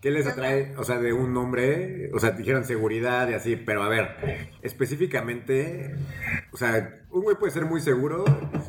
¿Qué 0.00 0.12
les 0.12 0.28
atrae? 0.28 0.74
O 0.76 0.84
sea, 0.84 0.98
de 1.00 1.12
un 1.12 1.36
hombre, 1.36 2.10
o 2.14 2.20
sea, 2.20 2.30
dijeron 2.30 2.64
seguridad 2.64 3.28
y 3.28 3.34
así, 3.34 3.56
pero 3.56 3.82
a 3.82 3.88
ver, 3.88 4.48
específicamente, 4.62 5.96
o 6.52 6.56
sea, 6.56 7.00
un 7.10 7.22
güey 7.22 7.36
puede 7.36 7.52
ser 7.52 7.64
muy 7.64 7.80
seguro, 7.80 8.24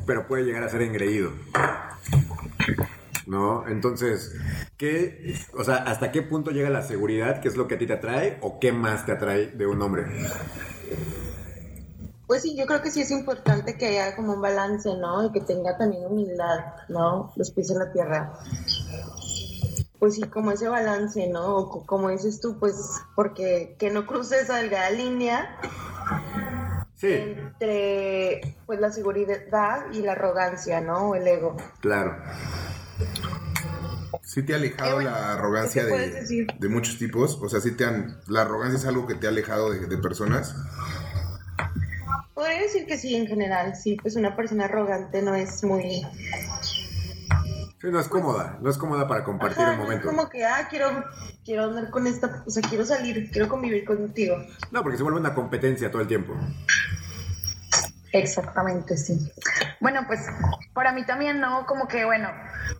pero 0.06 0.26
puede 0.26 0.42
llegar 0.44 0.64
a 0.64 0.68
ser 0.68 0.82
engreído. 0.82 1.30
¿No? 3.26 3.64
Entonces, 3.68 4.34
¿qué, 4.76 5.36
o 5.52 5.62
sea, 5.62 5.76
hasta 5.76 6.10
qué 6.10 6.22
punto 6.22 6.50
llega 6.50 6.68
la 6.68 6.82
seguridad? 6.82 7.40
¿Qué 7.40 7.46
es 7.46 7.56
lo 7.56 7.68
que 7.68 7.76
a 7.76 7.78
ti 7.78 7.86
te 7.86 7.92
atrae? 7.92 8.38
¿O 8.40 8.58
qué 8.58 8.72
más 8.72 9.06
te 9.06 9.12
atrae 9.12 9.46
de 9.52 9.66
un 9.66 9.80
hombre? 9.82 10.06
Pues 12.26 12.42
sí, 12.42 12.56
yo 12.56 12.66
creo 12.66 12.80
que 12.80 12.90
sí 12.92 13.00
es 13.02 13.10
importante 13.10 13.76
que 13.76 13.86
haya 13.86 14.14
como 14.14 14.34
un 14.34 14.40
balance, 14.40 14.88
¿no? 14.96 15.24
Y 15.26 15.32
que 15.32 15.40
tenga 15.40 15.76
también 15.76 16.06
humildad, 16.06 16.58
¿no? 16.88 17.32
Los 17.36 17.50
pies 17.50 17.70
en 17.70 17.78
la 17.80 17.92
tierra. 17.92 18.32
Pues 19.98 20.14
sí, 20.14 20.22
como 20.22 20.52
ese 20.52 20.68
balance, 20.68 21.26
¿no? 21.26 21.56
O 21.56 21.68
co- 21.68 21.86
como 21.86 22.08
dices 22.08 22.40
tú, 22.40 22.58
pues 22.58 22.76
porque 23.16 23.74
que 23.78 23.90
no 23.90 24.06
cruce 24.06 24.40
esa 24.40 24.56
delgada 24.58 24.90
línea 24.90 25.56
Sí, 26.94 27.08
entre 27.14 28.40
pues 28.66 28.78
la 28.78 28.90
seguridad 28.92 29.86
y 29.92 30.02
la 30.02 30.12
arrogancia, 30.12 30.80
¿no? 30.80 31.10
O 31.10 31.14
el 31.16 31.26
ego. 31.26 31.56
claro. 31.80 32.14
Sí 34.32 34.44
te 34.44 34.52
ha 34.52 34.56
alejado 34.58 34.90
Eh, 34.90 34.94
bueno, 34.94 35.10
la 35.10 35.32
arrogancia 35.32 35.82
¿qué 35.82 35.88
te 35.88 35.92
puedes 35.92 36.28
de, 36.28 36.46
de 36.56 36.68
muchos 36.68 36.98
tipos, 36.98 37.36
o 37.42 37.48
sea, 37.48 37.60
sí 37.60 37.72
te 37.72 37.84
han, 37.84 38.20
la 38.28 38.42
arrogancia 38.42 38.78
es 38.78 38.86
algo 38.86 39.04
que 39.08 39.16
te 39.16 39.26
ha 39.26 39.30
alejado 39.30 39.72
de, 39.72 39.88
de 39.88 39.98
personas. 39.98 40.54
Podría 42.32 42.60
decir 42.60 42.86
que 42.86 42.96
sí, 42.96 43.16
en 43.16 43.26
general, 43.26 43.74
sí, 43.74 43.96
pues 44.00 44.14
una 44.14 44.36
persona 44.36 44.66
arrogante 44.66 45.20
no 45.20 45.34
es 45.34 45.64
muy... 45.64 46.06
Sí, 47.80 47.88
no 47.90 47.98
es 47.98 48.06
cómoda, 48.06 48.56
no 48.62 48.70
es 48.70 48.78
cómoda 48.78 49.08
para 49.08 49.24
compartir 49.24 49.64
Ajá, 49.64 49.72
un 49.72 49.78
no 49.78 49.82
es 49.82 49.88
momento. 49.88 50.06
como 50.06 50.28
que, 50.28 50.44
ah, 50.44 50.68
quiero, 50.70 51.04
quiero 51.44 51.64
andar 51.64 51.90
con 51.90 52.06
esta, 52.06 52.44
o 52.46 52.50
sea, 52.50 52.62
quiero 52.68 52.86
salir, 52.86 53.30
quiero 53.32 53.48
convivir 53.48 53.84
contigo. 53.84 54.36
No, 54.70 54.82
porque 54.84 54.96
se 54.96 55.02
vuelve 55.02 55.18
una 55.18 55.34
competencia 55.34 55.90
todo 55.90 56.02
el 56.02 56.08
tiempo. 56.08 56.36
Exactamente, 58.12 58.96
sí. 58.96 59.32
Bueno, 59.78 60.04
pues 60.06 60.20
para 60.72 60.92
mí 60.92 61.04
también, 61.04 61.40
¿no? 61.40 61.66
Como 61.66 61.86
que, 61.86 62.04
bueno, 62.04 62.28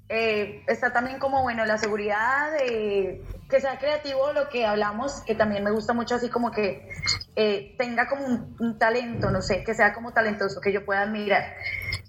eh, 0.09 0.65
está 0.67 0.93
también 0.93 1.19
como, 1.19 1.43
bueno, 1.43 1.65
la 1.67 1.79
seguridad, 1.79 2.53
de 2.53 3.25
que 3.49 3.61
sea 3.61 3.79
creativo, 3.79 4.33
lo 4.33 4.49
que 4.49 4.67
hablamos, 4.67 5.23
que 5.23 5.35
también 5.35 5.63
me 5.63 5.71
gusta 5.71 5.93
mucho, 5.93 6.17
así 6.17 6.29
como 6.29 6.51
que 6.51 6.89
eh, 7.37 7.75
tenga 7.79 8.09
como 8.09 8.25
un, 8.27 8.79
talento, 8.79 9.31
no 9.31 9.43
sé, 9.43 9.63
que 9.65 9.75
sea 9.75 9.93
como 9.93 10.13
talentoso, 10.13 10.61
que 10.61 10.73
yo 10.73 10.85
pueda 10.85 11.03
admirar. 11.03 11.55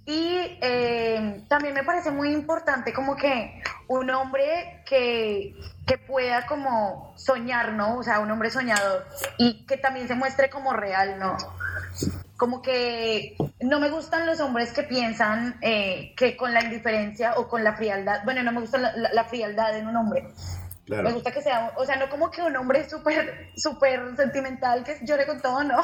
Y 0.05 0.57
eh, 0.61 1.45
también 1.47 1.75
me 1.75 1.83
parece 1.83 2.09
muy 2.09 2.31
importante 2.31 2.91
como 2.91 3.15
que 3.15 3.61
un 3.87 4.09
hombre 4.09 4.83
que, 4.85 5.55
que 5.85 5.97
pueda 5.99 6.47
como 6.47 7.13
soñar, 7.17 7.73
¿no? 7.73 7.97
O 7.97 8.03
sea, 8.03 8.19
un 8.19 8.31
hombre 8.31 8.49
soñador 8.49 9.05
y 9.37 9.65
que 9.67 9.77
también 9.77 10.07
se 10.07 10.15
muestre 10.15 10.49
como 10.49 10.73
real, 10.73 11.19
¿no? 11.19 11.37
Como 12.41 12.63
que 12.63 13.35
no 13.59 13.79
me 13.79 13.91
gustan 13.91 14.25
los 14.25 14.39
hombres 14.39 14.73
que 14.73 14.81
piensan 14.81 15.59
eh, 15.61 16.15
que 16.17 16.35
con 16.35 16.55
la 16.55 16.63
indiferencia 16.63 17.35
o 17.37 17.47
con 17.47 17.63
la 17.63 17.73
frialdad, 17.75 18.21
bueno, 18.25 18.41
no 18.41 18.51
me 18.51 18.61
gusta 18.61 18.79
la, 18.79 18.93
la- 19.13 19.25
frialdad 19.25 19.77
en 19.77 19.87
un 19.87 19.95
hombre. 19.95 20.27
Me 20.97 21.01
Claro. 21.01 21.13
gusta 21.15 21.31
que 21.31 21.41
sea, 21.41 21.71
o 21.77 21.85
sea, 21.85 21.95
no 21.95 22.09
como 22.09 22.29
que 22.29 22.41
un 22.41 22.55
hombre 22.57 22.87
súper, 22.89 23.47
súper 23.55 24.15
sentimental 24.17 24.83
que 24.83 24.97
llore 25.03 25.25
con 25.25 25.41
todo, 25.41 25.63
no. 25.63 25.81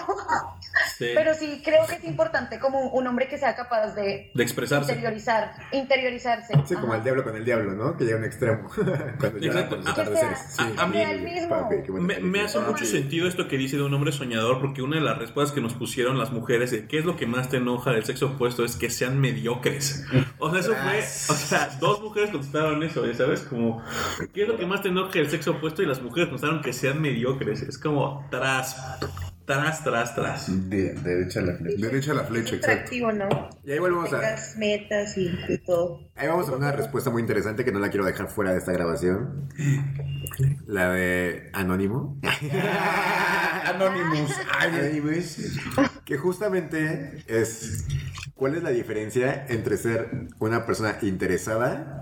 Sí. 0.98 1.12
Pero 1.16 1.34
sí 1.34 1.62
creo 1.64 1.86
que 1.86 1.96
es 1.96 2.04
importante 2.04 2.60
como 2.60 2.90
un 2.90 3.08
hombre 3.08 3.28
que 3.28 3.38
sea 3.38 3.56
capaz 3.56 3.94
de 3.96 4.32
De 4.34 4.44
expresarse. 4.44 4.92
interiorizar, 4.92 5.54
interiorizarse. 5.72 6.54
Sí, 6.66 6.76
como 6.76 6.94
el 6.96 7.04
diablo 7.04 7.24
con 7.24 7.36
el 7.36 7.46
diablo, 7.46 7.72
¿no? 7.74 7.96
Que 7.98 8.04
llega 8.06 8.18
a 8.18 8.20
un 8.20 8.26
extremo. 8.26 8.70
Cuando 9.20 9.38
Exacto. 9.46 9.70
por 9.70 9.78
los 9.78 9.86
Que 9.86 10.02
atardeceres. 10.02 10.40
sea 10.40 10.66
Sí. 10.68 10.74
a- 10.78 10.82
a 10.84 10.88
mí- 10.88 10.94
real 10.98 11.22
mismo. 11.22 11.50
Papi, 11.50 11.76
qué 11.86 11.92
buena 11.92 12.08
Me, 12.08 12.20
me 12.20 12.42
hace 12.42 12.60
mucho 12.60 12.86
sentido 12.86 13.28
esto 13.28 13.48
que 13.48 13.58
dice 13.58 13.78
de 13.78 13.84
un 13.84 13.94
hombre 13.94 14.12
soñador, 14.12 14.60
porque 14.60 14.82
una 14.82 14.98
de 14.98 15.02
las 15.04 15.18
respuestas 15.18 15.54
que 15.56 15.62
nos 15.62 15.74
pusieron 15.74 16.18
las 16.18 16.32
mujeres 16.32 16.72
de 16.72 16.88
qué 16.88 17.00
es 17.00 17.06
lo 17.06 17.16
que 17.16 17.26
más 17.28 17.50
te 17.50 17.58
enoja 17.58 17.92
del 17.92 18.04
sexo 18.06 18.28
opuesto 18.28 18.66
es 18.66 18.76
que 18.76 18.90
sean 18.90 19.20
mediocres. 19.20 20.04
O 20.40 20.50
sea, 20.52 20.60
eso 20.60 20.74
fue, 20.76 21.00
o 21.00 21.38
sea, 21.38 21.70
dos 21.80 22.02
mujeres 22.02 22.32
contestaron 22.32 22.84
eso, 22.84 23.06
ya 23.06 23.14
sabes, 23.14 23.42
como, 23.42 23.82
¿qué 24.34 24.44
es 24.44 24.48
lo 24.48 24.58
que 24.58 24.66
más 24.66 24.82
te 24.82 24.90
enoja 24.90 24.97
del 25.06 25.30
sexo 25.30 25.52
opuesto? 25.52 25.82
Y 25.82 25.86
las 25.86 26.02
mujeres 26.02 26.30
contestaron 26.30 26.62
que 26.62 26.74
sean 26.74 27.02
mediocres. 27.02 27.62
Es 27.62 27.78
como 27.78 28.28
tras, 28.30 28.76
tras, 29.46 29.84
tras, 29.84 30.16
tras. 30.16 30.70
De, 30.70 30.94
derecha 30.94 31.40
a 31.40 31.44
la 31.44 31.56
flecha. 31.56 31.88
Derecha 31.88 32.12
a 32.12 32.16
la 32.16 32.24
Es 32.24 32.28
flecha, 32.28 32.56
exacto. 32.56 32.72
atractivo, 32.72 33.12
¿no? 33.12 33.50
Y 33.64 33.72
ahí 33.72 33.80
volvemos 33.80 34.12
a... 34.14 34.20
Tengas 34.20 34.58
metas 34.58 35.18
y, 35.18 35.30
y 35.48 35.58
todo. 35.60 36.02
Ahí 36.16 36.28
vamos 36.28 36.50
a 36.50 36.56
una 36.56 36.72
respuesta 36.72 37.10
muy 37.10 37.22
interesante 37.22 37.64
que 37.64 37.72
no 37.72 37.80
la 37.80 37.90
quiero 37.90 38.06
dejar 38.06 38.28
fuera 38.28 38.52
de 38.52 38.58
esta 38.58 38.74
grabación. 38.74 39.50
La 40.66 40.92
de 40.92 41.50
Anónimo. 41.54 42.20
Anonymous. 43.66 44.32
Anonymous. 44.60 45.60
Que 46.04 46.18
justamente 46.18 47.24
es... 47.28 47.86
¿Cuál 48.36 48.56
es 48.56 48.64
la 48.64 48.70
diferencia 48.70 49.46
entre 49.50 49.78
ser 49.78 50.28
una 50.40 50.66
persona 50.66 50.98
interesada 51.02 52.00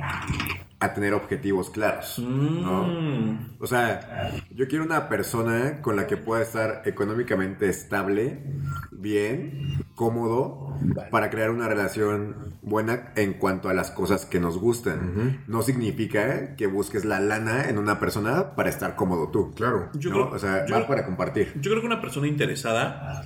a 0.85 0.93
tener 0.93 1.13
objetivos 1.13 1.69
claros? 1.69 2.19
¿no? 2.19 2.83
Mm. 2.87 3.55
O 3.59 3.67
sea, 3.67 4.31
yo 4.51 4.67
quiero 4.67 4.83
una 4.85 5.09
persona 5.09 5.81
con 5.81 5.95
la 5.95 6.07
que 6.07 6.17
pueda 6.17 6.41
estar 6.41 6.81
económicamente 6.85 7.69
estable, 7.69 8.43
bien, 8.91 9.83
cómodo, 9.95 10.77
para 11.11 11.29
crear 11.29 11.49
una 11.51 11.67
relación 11.67 12.55
buena 12.61 13.11
en 13.15 13.33
cuanto 13.33 13.69
a 13.69 13.73
las 13.73 13.91
cosas 13.91 14.25
que 14.25 14.39
nos 14.39 14.57
gustan. 14.57 15.43
No 15.47 15.61
significa 15.61 16.55
que 16.55 16.67
busques 16.67 17.05
la 17.05 17.19
lana 17.19 17.69
en 17.69 17.77
una 17.77 17.99
persona 17.99 18.55
para 18.55 18.69
estar 18.69 18.95
cómodo 18.95 19.29
tú. 19.29 19.51
Claro. 19.53 19.89
Yo 19.93 20.09
¿no? 20.09 20.15
creo- 20.15 20.35
o 20.35 20.39
sea, 20.39 20.65
yo 20.65 20.75
va 20.75 20.87
para 20.87 21.05
compartir. 21.05 21.53
Yo 21.55 21.69
creo 21.71 21.81
que 21.81 21.87
una 21.87 22.01
persona 22.01 22.27
interesada 22.27 23.23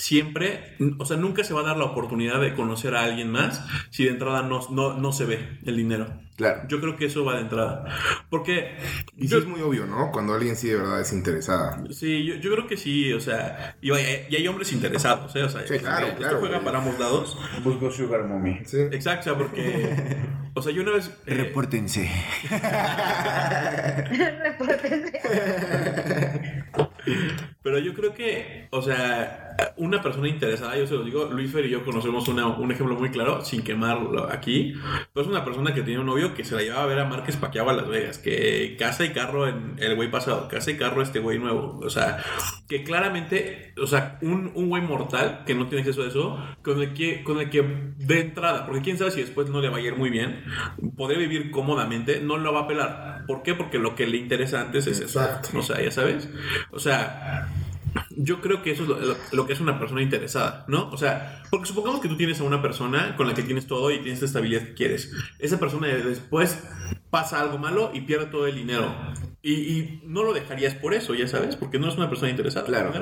siempre, 0.00 0.76
o 0.98 1.04
sea, 1.04 1.16
nunca 1.18 1.44
se 1.44 1.52
va 1.54 1.60
a 1.60 1.64
dar 1.64 1.76
la 1.76 1.84
oportunidad 1.84 2.40
de 2.40 2.54
conocer 2.54 2.96
a 2.96 3.04
alguien 3.04 3.30
más 3.30 3.64
si 3.90 4.04
de 4.04 4.10
entrada 4.10 4.42
no, 4.42 4.60
no, 4.70 4.94
no 4.96 5.12
se 5.12 5.26
ve 5.26 5.58
el 5.64 5.76
dinero. 5.76 6.06
Claro. 6.36 6.62
Yo 6.68 6.80
creo 6.80 6.96
que 6.96 7.04
eso 7.04 7.22
va 7.22 7.34
de 7.34 7.42
entrada. 7.42 7.84
Porque 8.30 8.74
Y 9.14 9.28
sí 9.28 9.36
es 9.36 9.44
muy 9.44 9.60
obvio, 9.60 9.84
¿no? 9.84 10.10
Cuando 10.10 10.32
alguien 10.32 10.56
sí 10.56 10.68
de 10.68 10.76
verdad 10.76 10.98
es 11.02 11.12
interesada. 11.12 11.84
Sí, 11.90 12.24
yo, 12.24 12.36
yo 12.36 12.50
creo 12.52 12.66
que 12.66 12.78
sí, 12.78 13.12
o 13.12 13.20
sea, 13.20 13.76
y, 13.82 13.90
hay- 13.92 14.24
y 14.30 14.36
hay 14.36 14.48
hombres 14.48 14.72
interesados, 14.72 15.36
¿eh? 15.36 15.42
O 15.42 15.50
sea, 15.50 15.66
Sí, 15.66 15.78
claro, 15.78 16.06
esto 16.06 16.18
claro, 16.18 16.38
juega 16.40 16.54
güey. 16.56 16.64
para 16.64 16.78
ambos 16.78 16.98
lados. 16.98 17.36
Busco 17.62 17.90
Sugar 17.90 18.24
Mommy. 18.24 18.58
Sí. 18.64 18.78
Exacto, 18.90 19.20
o 19.20 19.34
sea, 19.34 19.36
porque, 19.38 20.16
o 20.54 20.62
sea, 20.62 20.72
yo 20.72 20.80
una 20.82 20.92
vez... 20.92 21.10
eh, 21.26 21.34
Repórtense. 21.34 22.10
Repórtense. 24.42 25.20
pero 27.62 27.78
yo 27.78 27.94
creo 27.94 28.14
que, 28.14 28.68
o 28.70 28.82
sea, 28.82 29.56
una 29.76 30.02
persona 30.02 30.28
interesada, 30.28 30.76
yo 30.76 30.86
se 30.86 30.94
lo 30.94 31.04
digo, 31.04 31.26
Luis 31.26 31.50
Fer 31.52 31.66
y 31.66 31.70
yo 31.70 31.84
conocemos 31.84 32.26
una- 32.28 32.46
un 32.46 32.70
ejemplo 32.72 32.96
muy 32.96 33.10
claro, 33.10 33.44
sin 33.44 33.62
quemarlo 33.62 34.30
aquí, 34.30 34.74
pero 35.12 35.22
es 35.26 35.30
una 35.30 35.44
persona 35.44 35.74
que 35.74 35.82
tiene 35.82 36.00
un 36.00 36.06
novio 36.06 36.34
que 36.34 36.44
se 36.44 36.54
la 36.54 36.62
llevaba 36.62 36.84
a 36.84 36.86
ver 36.86 36.98
a 37.00 37.04
Márquez 37.04 37.36
Paquiao 37.36 37.68
a 37.68 37.74
Las 37.74 37.88
Vegas, 37.88 38.18
que 38.18 38.76
casa 38.78 39.04
y 39.04 39.10
carro 39.10 39.46
en 39.48 39.76
el 39.78 39.94
güey 39.96 40.10
pasado, 40.10 40.48
casa 40.48 40.70
y 40.70 40.76
carro 40.76 41.02
este 41.02 41.18
güey 41.18 41.38
nuevo, 41.38 41.78
o 41.82 41.90
sea, 41.90 42.18
que 42.68 42.82
claramente, 42.84 43.74
o 43.80 43.86
sea, 43.86 44.18
un, 44.22 44.50
un 44.54 44.68
güey 44.68 44.82
mortal 44.82 45.42
que 45.46 45.54
no 45.54 45.66
tiene 45.66 45.80
acceso 45.82 46.02
a 46.02 46.08
eso, 46.08 46.38
con 46.62 46.80
el 46.80 46.94
que, 46.94 47.22
con 47.22 47.38
el 47.40 47.50
que 47.50 47.62
de 47.98 48.20
entrada, 48.20 48.64
porque 48.66 48.80
quién 48.82 48.96
sabe 48.98 49.10
si 49.10 49.20
después 49.20 49.50
no 49.50 49.60
le 49.60 49.68
va 49.68 49.76
a 49.76 49.80
ir 49.80 49.96
muy 49.96 50.08
bien, 50.10 50.42
podría 50.96 51.18
vivir 51.18 51.50
cómodamente, 51.50 52.20
no 52.20 52.38
lo 52.38 52.52
va 52.54 52.60
a 52.60 52.66
pelar. 52.68 53.24
¿Por 53.26 53.42
qué? 53.42 53.54
Porque 53.54 53.78
lo 53.78 53.94
que 53.94 54.06
le 54.06 54.16
interesa 54.16 54.60
antes 54.62 54.86
es 54.86 55.00
eso. 55.00 55.20
Exacto. 55.20 55.58
O 55.58 55.62
sea, 55.62 55.80
ya 55.82 55.90
sabes. 55.90 56.28
O 56.70 56.78
sea, 56.78 57.48
yo 58.16 58.40
creo 58.40 58.62
que 58.62 58.72
eso 58.72 58.82
es 58.82 59.32
lo, 59.32 59.46
que 59.46 59.52
es 59.52 59.60
una 59.60 59.78
persona 59.78 60.02
interesada, 60.02 60.64
¿no? 60.68 60.88
O 60.90 60.96
sea, 60.96 61.42
porque 61.50 61.66
supongamos 61.66 62.00
que 62.00 62.08
tú 62.08 62.16
tienes 62.16 62.40
a 62.40 62.44
una 62.44 62.62
persona 62.62 63.16
con 63.16 63.26
la 63.26 63.34
que 63.34 63.42
tienes 63.42 63.66
todo 63.66 63.90
y 63.90 64.00
tienes 64.00 64.20
la 64.20 64.26
estabilidad 64.26 64.62
que 64.62 64.74
quieres. 64.74 65.12
Esa 65.38 65.58
persona 65.58 65.88
después 65.88 66.62
pasa 67.10 67.40
algo 67.40 67.58
malo 67.58 67.90
y 67.94 68.02
pierde 68.02 68.26
todo 68.26 68.46
el 68.46 68.56
dinero. 68.56 68.94
Y, 69.42 69.52
y 69.52 70.02
no 70.04 70.22
lo 70.22 70.34
dejarías 70.34 70.74
por 70.74 70.92
eso, 70.92 71.14
ya 71.14 71.26
sabes, 71.26 71.56
porque 71.56 71.78
no 71.78 71.88
es 71.88 71.96
una 71.96 72.10
persona 72.10 72.30
interesada. 72.30 72.66
Claro. 72.66 72.92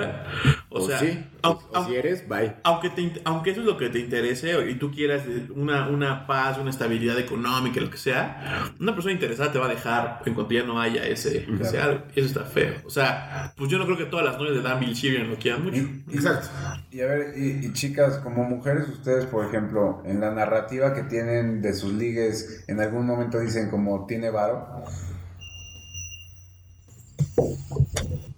O, 0.68 0.82
O, 0.84 0.86
sea, 0.86 1.00
sí, 1.00 1.24
au- 1.42 1.58
o 1.72 1.84
si 1.86 1.96
eres, 1.96 2.28
bye. 2.28 2.54
aunque, 2.62 2.90
te 2.90 3.02
int- 3.02 3.20
aunque 3.24 3.50
eso 3.50 3.60
es 3.60 3.66
lo 3.66 3.76
que 3.76 3.88
te 3.88 3.98
interese 3.98 4.54
y 4.70 4.74
tú 4.76 4.92
quieras 4.92 5.22
una, 5.56 5.88
una 5.88 6.28
paz, 6.28 6.56
una 6.58 6.70
estabilidad 6.70 7.18
económica, 7.18 7.80
lo 7.80 7.90
que 7.90 7.96
sea, 7.98 8.70
una 8.78 8.94
persona 8.94 9.14
interesada 9.14 9.50
te 9.50 9.58
va 9.58 9.66
a 9.66 9.68
dejar 9.70 10.22
en 10.26 10.34
cuanto 10.34 10.54
ya 10.54 10.62
no 10.62 10.80
haya 10.80 11.04
ese, 11.06 11.44
ese 11.60 11.80
algo. 11.80 12.02
Y 12.14 12.20
eso 12.20 12.28
está 12.28 12.44
feo. 12.44 12.74
O 12.84 12.90
sea, 12.90 13.52
pues 13.56 13.68
yo 13.68 13.78
no 13.78 13.86
creo 13.86 13.96
que 13.96 14.04
todas 14.04 14.24
las 14.24 14.38
novias 14.38 14.54
de 14.54 14.62
Dan 14.62 14.78
Bilzerian 14.78 15.28
lo 15.28 15.36
quieran 15.38 15.64
mucho. 15.64 15.78
Y- 15.78 16.04
Exacto. 16.12 16.48
Y 16.92 17.00
a 17.00 17.06
ver, 17.06 17.34
y, 17.36 17.66
y 17.66 17.72
chicas, 17.72 18.18
como 18.18 18.44
mujeres, 18.44 18.88
ustedes, 18.88 19.26
por 19.26 19.44
ejemplo, 19.44 20.02
en 20.04 20.20
la 20.20 20.30
narrativa 20.30 20.94
que 20.94 21.02
tienen 21.02 21.62
de 21.62 21.74
sus 21.74 21.92
ligues, 21.94 22.62
en 22.68 22.78
algún 22.80 23.06
momento 23.06 23.40
dicen 23.40 23.70
como 23.70 24.06
tiene 24.06 24.30
varo. 24.30 24.84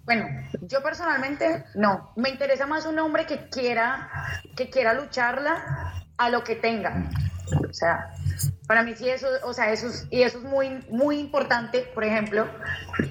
Bueno, 0.03 0.27
yo 0.61 0.83
personalmente 0.83 1.65
no. 1.75 2.11
Me 2.15 2.29
interesa 2.29 2.65
más 2.67 2.85
un 2.85 2.99
hombre 2.99 3.25
que 3.25 3.49
quiera, 3.49 4.09
que 4.55 4.69
quiera 4.69 4.93
lucharla 4.93 6.05
a 6.17 6.29
lo 6.29 6.43
que 6.43 6.55
tenga. 6.55 7.09
O 7.69 7.73
sea, 7.73 8.13
para 8.67 8.83
mí 8.83 8.95
sí 8.95 9.09
eso, 9.09 9.27
o 9.43 9.53
sea, 9.53 9.71
eso 9.71 9.87
es, 9.87 10.07
y 10.09 10.23
eso 10.23 10.37
es 10.37 10.43
muy, 10.43 10.85
muy 10.89 11.19
importante, 11.19 11.89
por 11.93 12.03
ejemplo, 12.03 12.47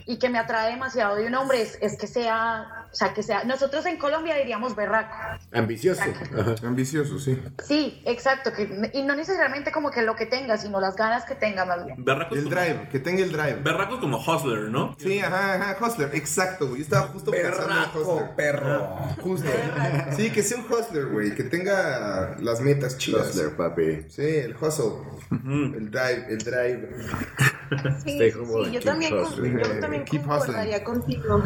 y 0.07 0.19
que 0.19 0.29
me 0.29 0.39
atrae 0.39 0.71
demasiado 0.71 1.17
de 1.17 1.27
un 1.27 1.35
hombre 1.35 1.63
es, 1.63 1.79
es 1.81 1.99
que 1.99 2.07
sea, 2.07 2.80
o 2.93 2.95
sea, 2.95 3.15
que 3.15 3.23
sea, 3.23 3.45
nosotros 3.45 3.87
en 3.87 3.97
Colombia 3.99 4.35
diríamos 4.37 4.75
berraco. 4.75 5.15
Ambicioso. 5.53 6.03
Ajá. 6.39 6.55
Ambicioso, 6.67 7.19
sí. 7.19 7.41
Sí, 7.65 8.03
exacto, 8.05 8.53
que, 8.53 8.91
y 8.93 9.03
no 9.03 9.15
necesariamente 9.15 9.71
como 9.73 9.91
que 9.91 10.03
lo 10.03 10.17
que 10.17 10.27
tenga, 10.27 10.57
sino 10.59 10.81
las 10.81 10.97
ganas 10.97 11.25
que 11.25 11.35
tenga 11.35 11.65
más 11.65 11.85
bien. 11.85 12.05
Berracos 12.05 12.37
El 12.39 12.45
como, 12.45 12.57
drive, 12.57 12.89
que 12.91 12.99
tenga 12.99 13.23
el 13.23 13.33
drive. 13.33 13.55
berracos 13.63 14.01
como 14.01 14.19
Hustler, 14.19 14.71
¿no? 14.71 14.97
Sí, 14.99 15.21
ajá, 15.21 15.55
ajá, 15.55 15.77
Hustler, 15.87 16.11
exacto, 16.15 16.67
güey. 16.69 16.79
Yo 16.79 16.85
estaba 16.85 17.07
justo 17.09 17.31
pensando 17.31 17.73
en 17.75 18.01
Hustler. 18.07 18.35
perro. 18.37 18.87
Justo. 19.23 19.49
Sí, 20.17 20.31
que 20.31 20.43
sea 20.43 20.59
un 20.59 20.65
hustler, 20.73 21.07
güey. 21.07 21.35
Que 21.35 21.45
tenga 21.45 22.37
las 22.41 22.61
metas 22.61 22.99
chidas. 22.99 23.29
Hustler, 23.29 23.57
papi. 23.57 24.07
Sí, 24.09 24.23
el 24.23 24.57
hustle. 24.57 24.93
El 25.31 25.91
drive, 25.91 26.27
el 26.29 26.39
drive. 26.39 26.89
Sí, 28.05 28.19
sí, 28.19 28.71
yo 28.73 28.81
también, 28.81 29.17
con- 29.17 29.59
yo 29.63 29.81
también 29.81 30.05
Keep 30.05 30.23
concordaría 30.27 30.83
contigo. 30.83 31.43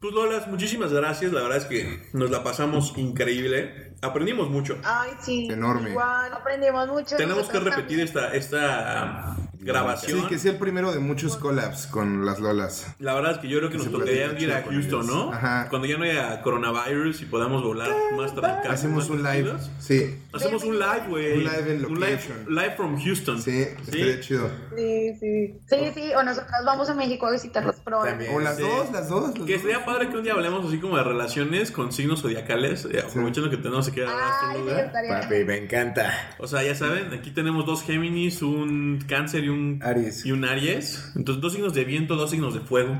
Pues 0.00 0.14
Lolas, 0.14 0.48
muchísimas 0.48 0.92
gracias. 0.92 1.32
La 1.32 1.42
verdad 1.42 1.58
es 1.58 1.64
que 1.64 2.02
nos 2.12 2.30
la 2.30 2.42
pasamos 2.44 2.94
increíble. 2.96 3.94
Aprendimos 4.02 4.50
mucho. 4.50 4.76
Ay, 4.84 5.10
sí. 5.20 5.48
Enorme. 5.50 5.90
Igual, 5.90 6.32
Aprendemos 6.32 6.88
mucho. 6.88 7.16
Tenemos 7.16 7.48
que 7.48 7.58
repetir 7.60 8.00
esta, 8.00 8.32
esta 8.34 9.36
grabación. 9.58 10.20
Sí, 10.20 10.26
que 10.28 10.38
sea 10.38 10.52
el 10.52 10.58
primero 10.58 10.92
de 10.92 11.00
muchos 11.00 11.36
collabs 11.36 11.86
con 11.88 12.24
las 12.24 12.38
Lolas. 12.38 12.86
La 13.00 13.14
verdad 13.14 13.32
es 13.32 13.38
que 13.38 13.48
yo 13.48 13.58
creo 13.58 13.70
que 13.70 13.78
nos 13.78 13.90
tocaría 13.90 14.38
ir 14.38 14.52
a 14.52 14.62
Houston. 14.62 15.06
¿no? 15.06 15.32
Ajá. 15.32 15.66
Cuando 15.70 15.88
ya 15.88 15.96
no 15.98 16.04
haya 16.04 16.40
coronavirus 16.42 17.22
y 17.22 17.24
podamos 17.24 17.62
volar 17.64 17.90
más 18.16 18.32
tranquilos. 18.34 18.74
Hacemos 18.74 19.10
un 19.10 19.22
live. 19.24 19.54
Sí, 19.80 20.20
Hacemos 20.32 20.62
un 20.64 20.78
live, 20.78 21.02
güey. 21.08 21.32
Un 21.38 21.44
live 21.44 21.72
en 21.74 21.84
Un 21.86 21.94
live, 21.98 22.10
location. 22.12 22.46
live 22.48 22.74
from 22.76 23.02
Houston. 23.02 23.40
sí, 23.42 23.62
estaría 23.62 24.20
chido. 24.20 24.48
Sí, 24.76 25.14
sí. 25.18 25.58
Sí, 25.68 25.76
sí, 25.94 26.12
o 26.14 26.22
nosotros 26.22 26.52
vamos 26.64 26.88
a 26.90 26.94
México 26.94 27.26
a 27.26 27.32
visitarlos. 27.32 27.76
También. 27.82 28.34
O 28.36 28.40
las 28.40 28.56
Sí. 28.56 28.62
dos, 28.62 28.92
las 28.92 29.08
dos. 29.08 29.36
las 29.38 29.46
Que 29.46 29.54
dos. 29.54 29.62
sería 29.62 29.84
padre 29.84 30.10
que 30.10 30.16
un 30.16 30.22
día 30.22 30.34
hablemos 30.34 30.66
así 30.66 30.78
como 30.78 30.96
de 30.98 31.02
relaciones 31.04 31.70
con 31.72 31.90
signos 31.92 32.20
zodiacales, 32.22 32.84
eh, 32.84 33.02
aprovechando 33.04 33.50
que 33.50 33.56
tenemos 33.56 33.88
aquí 33.88 33.95
a 34.02 34.06
la 34.06 34.12
Ay, 34.12 34.20
sí, 34.20 34.46
astróloga. 34.46 34.80
estaría 34.86 35.20
Papi, 35.20 35.44
me 35.44 35.56
encanta. 35.56 36.12
O 36.38 36.46
sea, 36.46 36.62
ya 36.62 36.74
saben, 36.74 37.12
aquí 37.12 37.30
tenemos 37.30 37.66
dos 37.66 37.82
Géminis, 37.82 38.42
un 38.42 39.04
Cáncer 39.08 39.44
y 39.44 39.48
un 39.48 39.80
Aries. 39.82 40.24
Y 40.26 40.32
un 40.32 40.44
Aries. 40.44 41.12
Entonces, 41.16 41.40
dos 41.42 41.52
signos 41.52 41.74
de 41.74 41.84
viento, 41.84 42.16
dos 42.16 42.30
signos 42.30 42.54
de 42.54 42.60
fuego. 42.60 42.96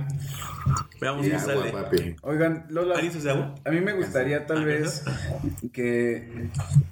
Veamos 1.00 1.24
qué 1.26 1.38
sale. 1.38 1.70
papi. 1.70 2.16
Oigan, 2.22 2.66
Lola, 2.70 2.96
¿Aries 2.96 3.14
es 3.16 3.22
de 3.24 3.30
agua? 3.30 3.54
a 3.64 3.70
mí 3.70 3.80
me 3.80 3.92
gustaría 3.92 4.46
tal 4.46 4.64
vez 4.64 5.04
que 5.72 6.48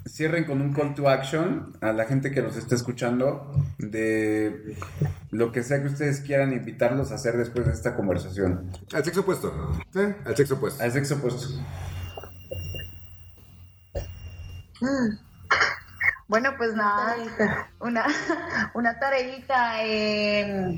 cierren 0.06 0.44
con 0.44 0.60
un 0.60 0.72
call 0.72 0.94
to 0.94 1.09
action 1.09 1.72
a 1.81 1.93
la 1.93 2.05
gente 2.05 2.31
que 2.31 2.40
nos 2.40 2.56
está 2.56 2.76
escuchando 2.76 3.51
de 3.78 4.76
lo 5.32 5.51
que 5.51 5.64
sea 5.64 5.81
que 5.81 5.89
ustedes 5.89 6.20
quieran 6.20 6.52
invitarlos 6.52 7.10
a 7.10 7.16
hacer 7.16 7.36
después 7.36 7.66
de 7.66 7.72
esta 7.72 7.97
conversación. 7.97 8.70
Al 8.93 9.05
sexo 9.05 9.22
opuesto. 9.22 9.52
¿Sí? 9.93 10.01
Al 10.24 10.36
sexo 10.36 10.55
opuesto. 10.55 10.82
Al 10.85 10.93
sexo 10.93 11.14
opuesto. 11.16 11.48
Bueno, 16.27 16.55
pues 16.56 16.74
nada, 16.74 17.16
una, 17.81 18.06
una 18.74 18.98
tareita. 18.98 19.82
eh, 19.85 20.77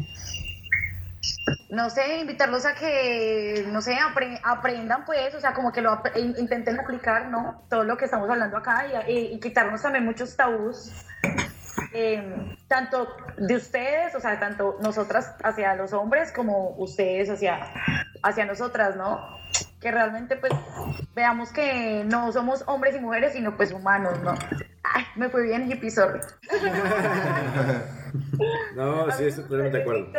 no 1.71 1.91
sé, 1.91 2.19
invitarlos 2.21 2.65
a 2.65 2.75
que, 2.75 3.65
no 3.71 3.81
sé, 3.81 3.97
apre- 3.97 4.41
aprendan 4.43 5.05
pues, 5.05 5.35
o 5.35 5.41
sea, 5.41 5.53
como 5.53 5.73
que 5.73 5.83
lo 5.83 5.91
ap- 5.93 6.17
intenten 6.17 6.79
aplicar, 6.79 7.29
¿no? 7.29 7.65
Todo 7.69 7.85
lo 7.85 7.97
que 7.97 8.05
estamos 8.05 8.29
hablando 8.31 8.57
acá 8.57 8.87
y, 9.09 9.13
y- 9.13 9.35
y 9.35 9.41
quitarnos 9.41 9.83
también 9.83 10.05
muchos 10.05 10.37
tabús. 10.37 10.93
eh, 11.93 12.57
tanto 12.69 13.09
de 13.39 13.57
ustedes, 13.57 14.15
o 14.15 14.21
sea, 14.21 14.39
tanto 14.41 14.77
nosotras 14.81 15.35
hacia 15.43 15.75
los 15.77 15.93
hombres 15.93 16.33
como 16.33 16.71
ustedes 16.79 17.31
hacia, 17.31 17.61
hacia 18.23 18.45
nosotras, 18.45 18.97
¿no? 18.97 19.39
Que 19.81 19.91
realmente 19.91 20.37
pues 20.37 20.53
veamos 21.15 21.51
que 21.53 22.03
no 22.05 22.33
somos 22.33 22.65
hombres 22.67 22.97
y 22.97 23.01
mujeres, 23.01 23.33
sino 23.35 23.57
pues 23.57 23.73
humanos, 23.73 24.19
¿no? 24.23 24.33
Ay, 24.83 25.05
me 25.17 25.29
fue 25.29 25.43
bien 25.45 25.71
hippie, 25.71 25.91
sorry. 25.91 26.21
No, 28.75 29.11
sí, 29.13 29.25
estoy 29.27 29.45
totalmente 29.45 29.77
de 29.79 29.83
acuerdo. 29.83 30.13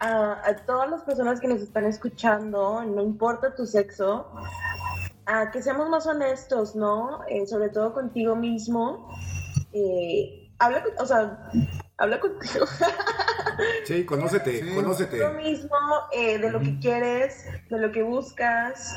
a, 0.00 0.40
a 0.48 0.56
todas 0.66 0.90
las 0.90 1.02
personas 1.02 1.40
que 1.40 1.48
nos 1.48 1.60
están 1.60 1.84
escuchando, 1.86 2.84
no 2.84 3.02
importa 3.02 3.54
tu 3.54 3.66
sexo, 3.66 4.32
a 5.26 5.50
que 5.50 5.62
seamos 5.62 5.88
más 5.88 6.06
honestos, 6.06 6.76
¿no? 6.76 7.22
Eh, 7.28 7.46
sobre 7.46 7.68
todo 7.70 7.92
contigo 7.94 8.36
mismo. 8.36 9.08
Eh, 9.72 10.52
habla, 10.58 10.82
con- 10.84 10.92
o 10.98 11.06
sea, 11.06 11.50
habla 12.00 12.18
contigo. 12.20 12.66
Sí, 13.84 14.06
conócete, 14.06 14.60
Sí. 14.62 14.74
conócete. 14.74 15.18
Lo 15.18 15.32
mismo 15.34 15.76
eh, 16.12 16.38
de 16.38 16.50
lo 16.50 16.60
que 16.60 16.78
quieres, 16.78 17.44
de 17.68 17.78
lo 17.78 17.92
que 17.92 18.02
buscas. 18.02 18.96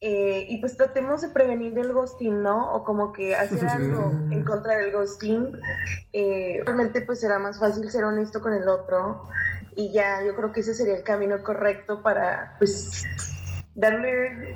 eh, 0.00 0.46
y 0.48 0.58
pues 0.60 0.76
tratemos 0.78 1.20
de 1.20 1.28
prevenir 1.28 1.74
del 1.74 1.92
ghosting, 1.92 2.42
¿no? 2.42 2.72
O 2.74 2.84
como 2.84 3.12
que 3.12 3.34
hacer 3.36 3.66
algo 3.68 4.12
en 4.30 4.44
contra 4.44 4.76
del 4.78 4.92
ghosting. 4.92 5.52
Eh, 6.14 6.62
realmente 6.64 7.02
pues 7.02 7.20
será 7.20 7.38
más 7.38 7.58
fácil 7.58 7.90
ser 7.90 8.04
honesto 8.04 8.40
con 8.40 8.54
el 8.54 8.66
otro. 8.68 9.24
Y 9.76 9.92
ya, 9.92 10.22
yo 10.24 10.34
creo 10.36 10.52
que 10.52 10.60
ese 10.60 10.72
sería 10.72 10.96
el 10.96 11.02
camino 11.02 11.42
correcto 11.42 12.02
para 12.02 12.54
pues 12.58 13.04
darle 13.74 14.54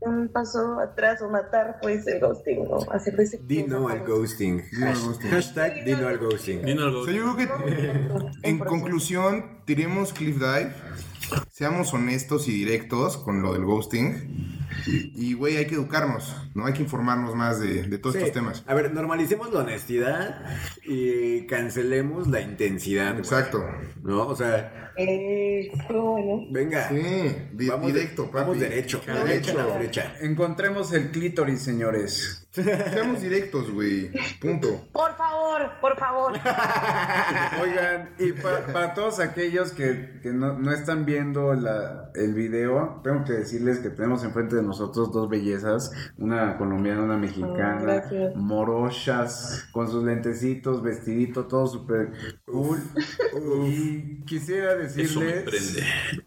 un 0.00 0.28
paso 0.28 0.80
atrás 0.80 1.20
o 1.22 1.28
matar 1.28 1.78
pues 1.82 2.06
el 2.06 2.20
ghosting, 2.20 2.64
¿no? 2.64 2.78
Hacer 2.90 3.16
de 3.16 3.24
ese 3.24 3.40
Di 3.42 3.64
no 3.64 3.88
al 3.88 4.04
ghosting. 4.06 4.62
Al 4.82 4.94
ghosting. 4.94 5.30
Hashtag 5.30 5.84
di 5.84 5.92
no 5.92 6.08
al 6.08 6.18
ghosting. 6.18 6.62
Dino 6.62 6.84
algo. 6.84 7.00
O 7.00 7.04
sea, 7.04 7.14
yo 7.14 7.34
creo 7.34 7.36
que 7.36 8.48
en 8.48 8.58
conclusión, 8.58 9.62
tiremos 9.64 10.12
Cliff 10.12 10.36
Dive. 10.36 10.72
Seamos 11.50 11.92
honestos 11.94 12.48
y 12.48 12.52
directos 12.52 13.16
con 13.18 13.42
lo 13.42 13.52
del 13.52 13.64
ghosting. 13.64 14.58
Y, 14.86 15.34
güey, 15.34 15.56
hay 15.56 15.66
que 15.66 15.74
educarnos, 15.74 16.34
¿no? 16.54 16.66
Hay 16.66 16.72
que 16.72 16.82
informarnos 16.82 17.34
más 17.34 17.60
de, 17.60 17.82
de 17.82 17.98
todos 17.98 18.14
Sí. 18.14 18.20
estos 18.22 18.32
temas. 18.34 18.64
A 18.66 18.74
ver, 18.74 18.92
normalicemos 18.94 19.52
la 19.52 19.60
honestidad 19.60 20.44
y 20.84 21.46
cancelemos 21.46 22.28
la 22.28 22.40
intensidad. 22.40 23.18
Exacto. 23.18 23.62
¿No? 24.02 24.26
O 24.28 24.36
sea, 24.36 24.92
Eh, 24.96 25.70
bueno. 25.90 26.46
venga. 26.50 26.88
Sí, 26.88 27.02
di- 27.52 27.68
Vamos, 27.68 27.92
directo, 27.92 28.24
papi. 28.26 28.36
vamos 28.38 28.60
derecho. 28.60 29.00
Derecho. 29.06 29.24
Derecho 29.26 29.60
a 29.60 29.64
la 29.66 29.74
flecha. 29.78 30.14
Encontremos 30.20 30.92
el 30.92 31.10
clítoris, 31.10 31.60
señores. 31.62 32.39
Seamos 32.52 33.20
directos, 33.20 33.70
güey. 33.70 34.10
Punto. 34.40 34.88
Por 34.92 35.16
favor, 35.16 35.70
por 35.80 35.96
favor. 35.96 36.32
Oigan, 37.62 38.10
y 38.18 38.32
pa- 38.32 38.66
para 38.72 38.92
todos 38.94 39.20
aquellos 39.20 39.70
que, 39.72 40.18
que 40.20 40.32
no, 40.32 40.58
no 40.58 40.72
están 40.72 41.04
viendo 41.04 41.54
la- 41.54 42.10
el 42.16 42.34
video, 42.34 43.00
tengo 43.04 43.24
que 43.24 43.34
decirles 43.34 43.78
que 43.78 43.90
tenemos 43.90 44.24
enfrente 44.24 44.56
de 44.56 44.62
nosotros 44.62 45.12
dos 45.12 45.28
bellezas, 45.28 45.92
una 46.18 46.56
colombiana, 46.58 47.02
una 47.02 47.16
mexicana, 47.16 47.80
gracias. 47.82 48.34
morochas, 48.34 49.68
con 49.70 49.88
sus 49.88 50.02
lentecitos, 50.02 50.82
vestidito, 50.82 51.46
todo 51.46 51.68
súper 51.68 52.10
cool. 52.46 52.80
Y 53.68 54.24
quisiera 54.26 54.74
decirles 54.74 55.44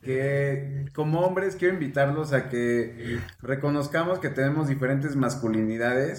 que 0.01 0.85
como 0.95 1.19
hombres 1.21 1.57
quiero 1.57 1.73
invitarlos 1.73 2.31
a 2.31 2.47
que 2.47 3.19
reconozcamos 3.41 4.19
que 4.19 4.29
tenemos 4.29 4.69
diferentes 4.69 5.17
masculinidades. 5.17 6.12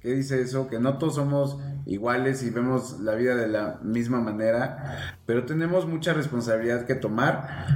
¿Qué 0.00 0.12
dice 0.12 0.40
eso? 0.40 0.68
Que 0.68 0.78
no 0.78 0.98
todos 0.98 1.16
somos 1.16 1.58
iguales 1.86 2.42
y 2.42 2.50
vemos 2.50 3.00
la 3.00 3.14
vida 3.14 3.36
de 3.36 3.48
la 3.48 3.78
misma 3.82 4.20
manera, 4.20 5.16
pero 5.24 5.46
tenemos 5.46 5.86
mucha 5.86 6.12
responsabilidad 6.12 6.84
que 6.84 6.94
tomar 6.94 7.66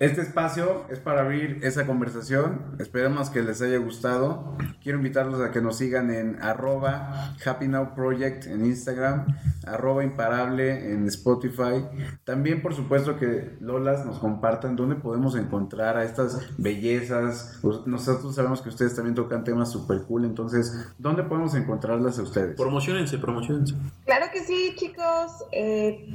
Este 0.00 0.20
espacio 0.20 0.84
es 0.90 1.00
para 1.00 1.22
abrir 1.22 1.58
esa 1.64 1.84
conversación. 1.84 2.76
Esperemos 2.78 3.30
que 3.30 3.42
les 3.42 3.60
haya 3.62 3.78
gustado. 3.78 4.56
Quiero 4.80 4.98
invitarlos 4.98 5.40
a 5.40 5.50
que 5.50 5.60
nos 5.60 5.78
sigan 5.78 6.12
en 6.12 6.40
arroba 6.40 7.34
Happy 7.44 7.66
Now 7.66 7.96
Project 7.96 8.46
en 8.46 8.64
Instagram, 8.64 9.26
arroba 9.66 10.04
imparable 10.04 10.92
en 10.92 11.08
Spotify. 11.08 11.84
También, 12.22 12.62
por 12.62 12.76
supuesto, 12.76 13.16
que 13.16 13.56
Lolas 13.60 14.06
nos 14.06 14.20
compartan 14.20 14.76
dónde 14.76 14.94
podemos 14.94 15.34
encontrar 15.34 15.96
a 15.96 16.04
estas 16.04 16.46
bellezas. 16.58 17.58
Pues, 17.60 17.84
Nosotros 17.86 18.36
sabemos 18.36 18.62
que 18.62 18.68
ustedes 18.68 18.94
también 18.94 19.16
tocan 19.16 19.42
temas 19.42 19.72
super 19.72 20.02
cool. 20.02 20.24
Entonces, 20.24 20.92
¿dónde 20.98 21.24
podemos 21.24 21.56
encontrarlas 21.56 22.20
a 22.20 22.22
ustedes? 22.22 22.54
Promocionense, 22.54 23.18
promocionense. 23.18 23.74
Claro 24.04 24.26
que 24.32 24.44
sí, 24.44 24.74
chicos. 24.76 25.44
Eh, 25.50 26.08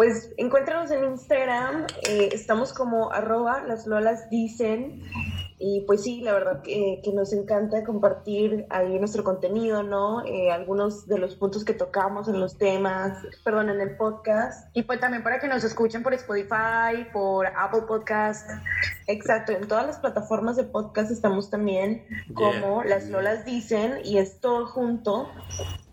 pues 0.00 0.32
encuéntranos 0.38 0.90
en 0.92 1.04
Instagram. 1.04 1.84
eh, 2.08 2.30
estamos 2.32 2.72
como 2.72 3.12
arroba 3.12 3.60
las 3.60 3.86
lolas 3.86 4.30
dicen. 4.30 5.02
Y 5.58 5.84
pues 5.86 6.04
sí, 6.04 6.22
la 6.22 6.32
verdad 6.32 6.62
que, 6.62 7.02
que 7.04 7.12
nos 7.12 7.34
encanta 7.34 7.84
compartir 7.84 8.64
ahí 8.70 8.98
nuestro 8.98 9.22
contenido, 9.24 9.82
¿no? 9.82 10.24
Eh, 10.24 10.50
algunos 10.50 11.06
de 11.06 11.18
los 11.18 11.36
puntos 11.36 11.66
que 11.66 11.74
tocamos 11.74 12.28
en 12.28 12.40
los 12.40 12.56
temas, 12.56 13.18
perdón, 13.44 13.68
en 13.68 13.78
el 13.82 13.98
podcast. 13.98 14.74
Y 14.74 14.84
pues 14.84 15.00
también 15.00 15.22
para 15.22 15.38
que 15.38 15.48
nos 15.48 15.64
escuchen 15.64 16.02
por 16.02 16.14
Spotify, 16.14 17.04
por 17.12 17.48
Apple 17.48 17.82
Podcast. 17.86 18.48
Exacto, 19.06 19.52
en 19.52 19.68
todas 19.68 19.86
las 19.86 19.98
plataformas 19.98 20.56
de 20.56 20.64
podcast 20.64 21.10
estamos 21.10 21.50
también 21.50 22.06
como 22.32 22.84
las 22.84 23.10
lolas 23.10 23.44
dicen 23.44 23.98
y 24.02 24.16
es 24.16 24.40
todo 24.40 24.66
junto 24.66 25.28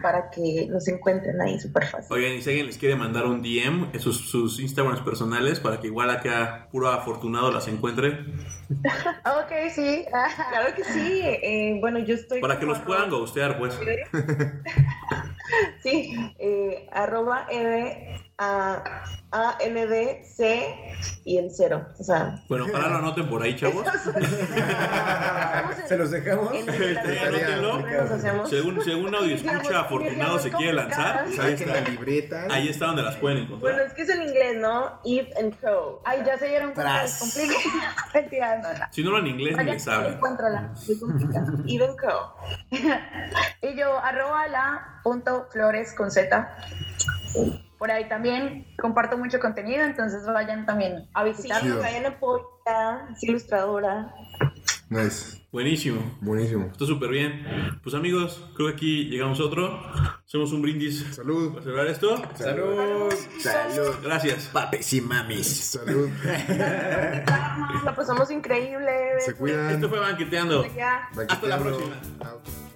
para 0.02 0.30
que 0.30 0.68
nos 0.70 0.88
encuentren 0.88 1.40
ahí 1.42 1.60
súper 1.60 1.86
fácil. 1.88 2.08
Oigan, 2.16 2.34
y 2.34 2.42
si 2.42 2.50
alguien 2.50 2.68
les 2.68 2.78
quiere 2.78 2.96
mandar 2.96 3.26
un 3.26 3.42
DM, 3.42 3.90
en 3.94 4.00
sus, 4.00 4.30
sus 4.30 4.60
Instagrams 4.60 5.02
personales, 5.02 5.60
para 5.60 5.80
que 5.80 5.88
igual 5.88 6.10
acá 6.10 6.68
puro 6.72 6.90
afortunado 6.90 7.52
las 7.52 7.68
encuentre, 7.68 8.26
Ok, 8.70 9.52
sí. 9.74 10.06
Claro 10.50 10.76
que 10.76 10.84
sí. 10.84 11.22
eh, 11.24 11.78
bueno, 11.80 12.00
yo 12.00 12.16
estoy. 12.16 12.42
para 12.42 12.60
que 12.60 12.66
los 12.66 12.80
puedan 12.80 13.10
ghostear, 13.10 13.58
pues. 13.58 13.78
Sí, 15.82 16.14
eh, 16.40 16.90
arroba 16.92 17.48
ed, 17.50 18.18
a, 18.40 19.04
a, 19.32 19.58
N, 19.62 19.88
D, 19.88 20.22
C 20.24 20.76
y 21.26 21.38
el 21.40 21.50
cero. 21.52 21.88
O 22.00 22.04
sea, 22.04 22.36
Bueno, 22.48 22.66
ojalá 22.70 22.88
lo 22.90 22.96
anoten 22.98 23.28
por 23.30 23.42
ahí, 23.42 23.56
chavos. 23.56 23.84
¿Se 25.88 25.98
los 25.98 26.12
dejamos? 26.12 26.54
en 26.54 26.70
Este. 26.70 27.20
Según, 28.48 28.84
según 28.84 29.16
audio 29.16 29.36
escucha 29.36 29.80
afortunado 29.80 30.38
se 30.38 30.52
quiere 30.52 30.74
lanzar, 30.74 31.26
pues 31.26 31.40
ahí 31.40 31.58
la 31.66 31.78
está. 31.78 31.90
libreta. 31.90 32.48
Ahí 32.52 32.70
está 32.70 32.86
donde 32.88 33.02
las 33.04 33.16
pueden 33.16 33.48
Bueno, 33.48 33.56
encontrar. 33.58 33.88
es 33.88 33.94
que 33.94 34.02
es 34.04 34.10
en 34.10 34.22
inglés, 34.22 34.58
¿no? 34.58 35.00
Eve 35.04 35.34
and 35.40 35.60
Co. 35.60 36.02
Ay, 36.06 36.22
ya 36.26 36.38
se 36.38 36.48
dieron 36.48 36.74
cuenta, 36.74 37.04
no. 37.04 37.08
Si 38.92 39.04
no 39.04 39.10
hablan 39.10 39.28
inglés, 39.28 39.58
ni 39.58 39.64
les 39.66 39.84
saben. 39.84 40.14
Encuéntrala. 40.14 40.74
Eve 41.68 41.86
and 41.86 42.00
Co. 42.00 42.36
Y 43.64 43.76
yo, 43.76 43.98
arroba 44.00 44.48
la 44.48 45.00
punto 45.04 45.48
flores 45.52 45.94
con 45.94 46.12
Z. 46.12 46.56
Por 47.78 47.92
ahí 47.92 48.08
también 48.10 48.66
comparto 48.80 49.18
mucho 49.18 49.40
contenido, 49.40 49.84
entonces 49.84 50.26
vayan 50.26 50.66
también 50.66 51.08
a 51.14 51.24
Sí, 51.24 51.30
visitarnos. 51.30 51.72
Chido. 51.74 51.80
vayan 51.82 52.06
a 52.08 52.20
Poeta, 52.20 53.08
es 53.14 53.24
ilustradora. 53.24 54.14
Nice. 54.90 55.46
Buenísimo. 55.52 56.18
Buenísimo. 56.22 56.68
Está 56.72 56.86
súper 56.86 57.10
bien. 57.10 57.46
Pues 57.84 57.94
amigos, 57.94 58.50
creo 58.56 58.70
que 58.70 58.74
aquí 58.74 59.06
llegamos 59.10 59.40
a 59.40 59.44
otro. 59.44 59.82
Hacemos 60.26 60.52
un 60.54 60.62
brindis 60.62 61.06
Salud. 61.14 61.52
para 61.52 61.62
celebrar 61.64 61.88
esto. 61.88 62.22
Salud. 62.36 63.14
Salud. 63.40 63.96
Gracias. 64.04 64.50
Papes 64.54 64.94
y 64.94 65.02
mamis. 65.02 65.48
Salud. 65.72 66.10
La 67.84 67.94
pasamos 67.96 68.32
increíble. 68.32 69.20
Se 69.20 69.34
cuidan. 69.34 69.72
Esto 69.72 69.90
fue 69.90 70.00
Banqueteando. 70.00 70.66
Hasta 71.30 71.48
la 71.48 71.58
próxima. 71.60 71.96
Out. 72.22 72.67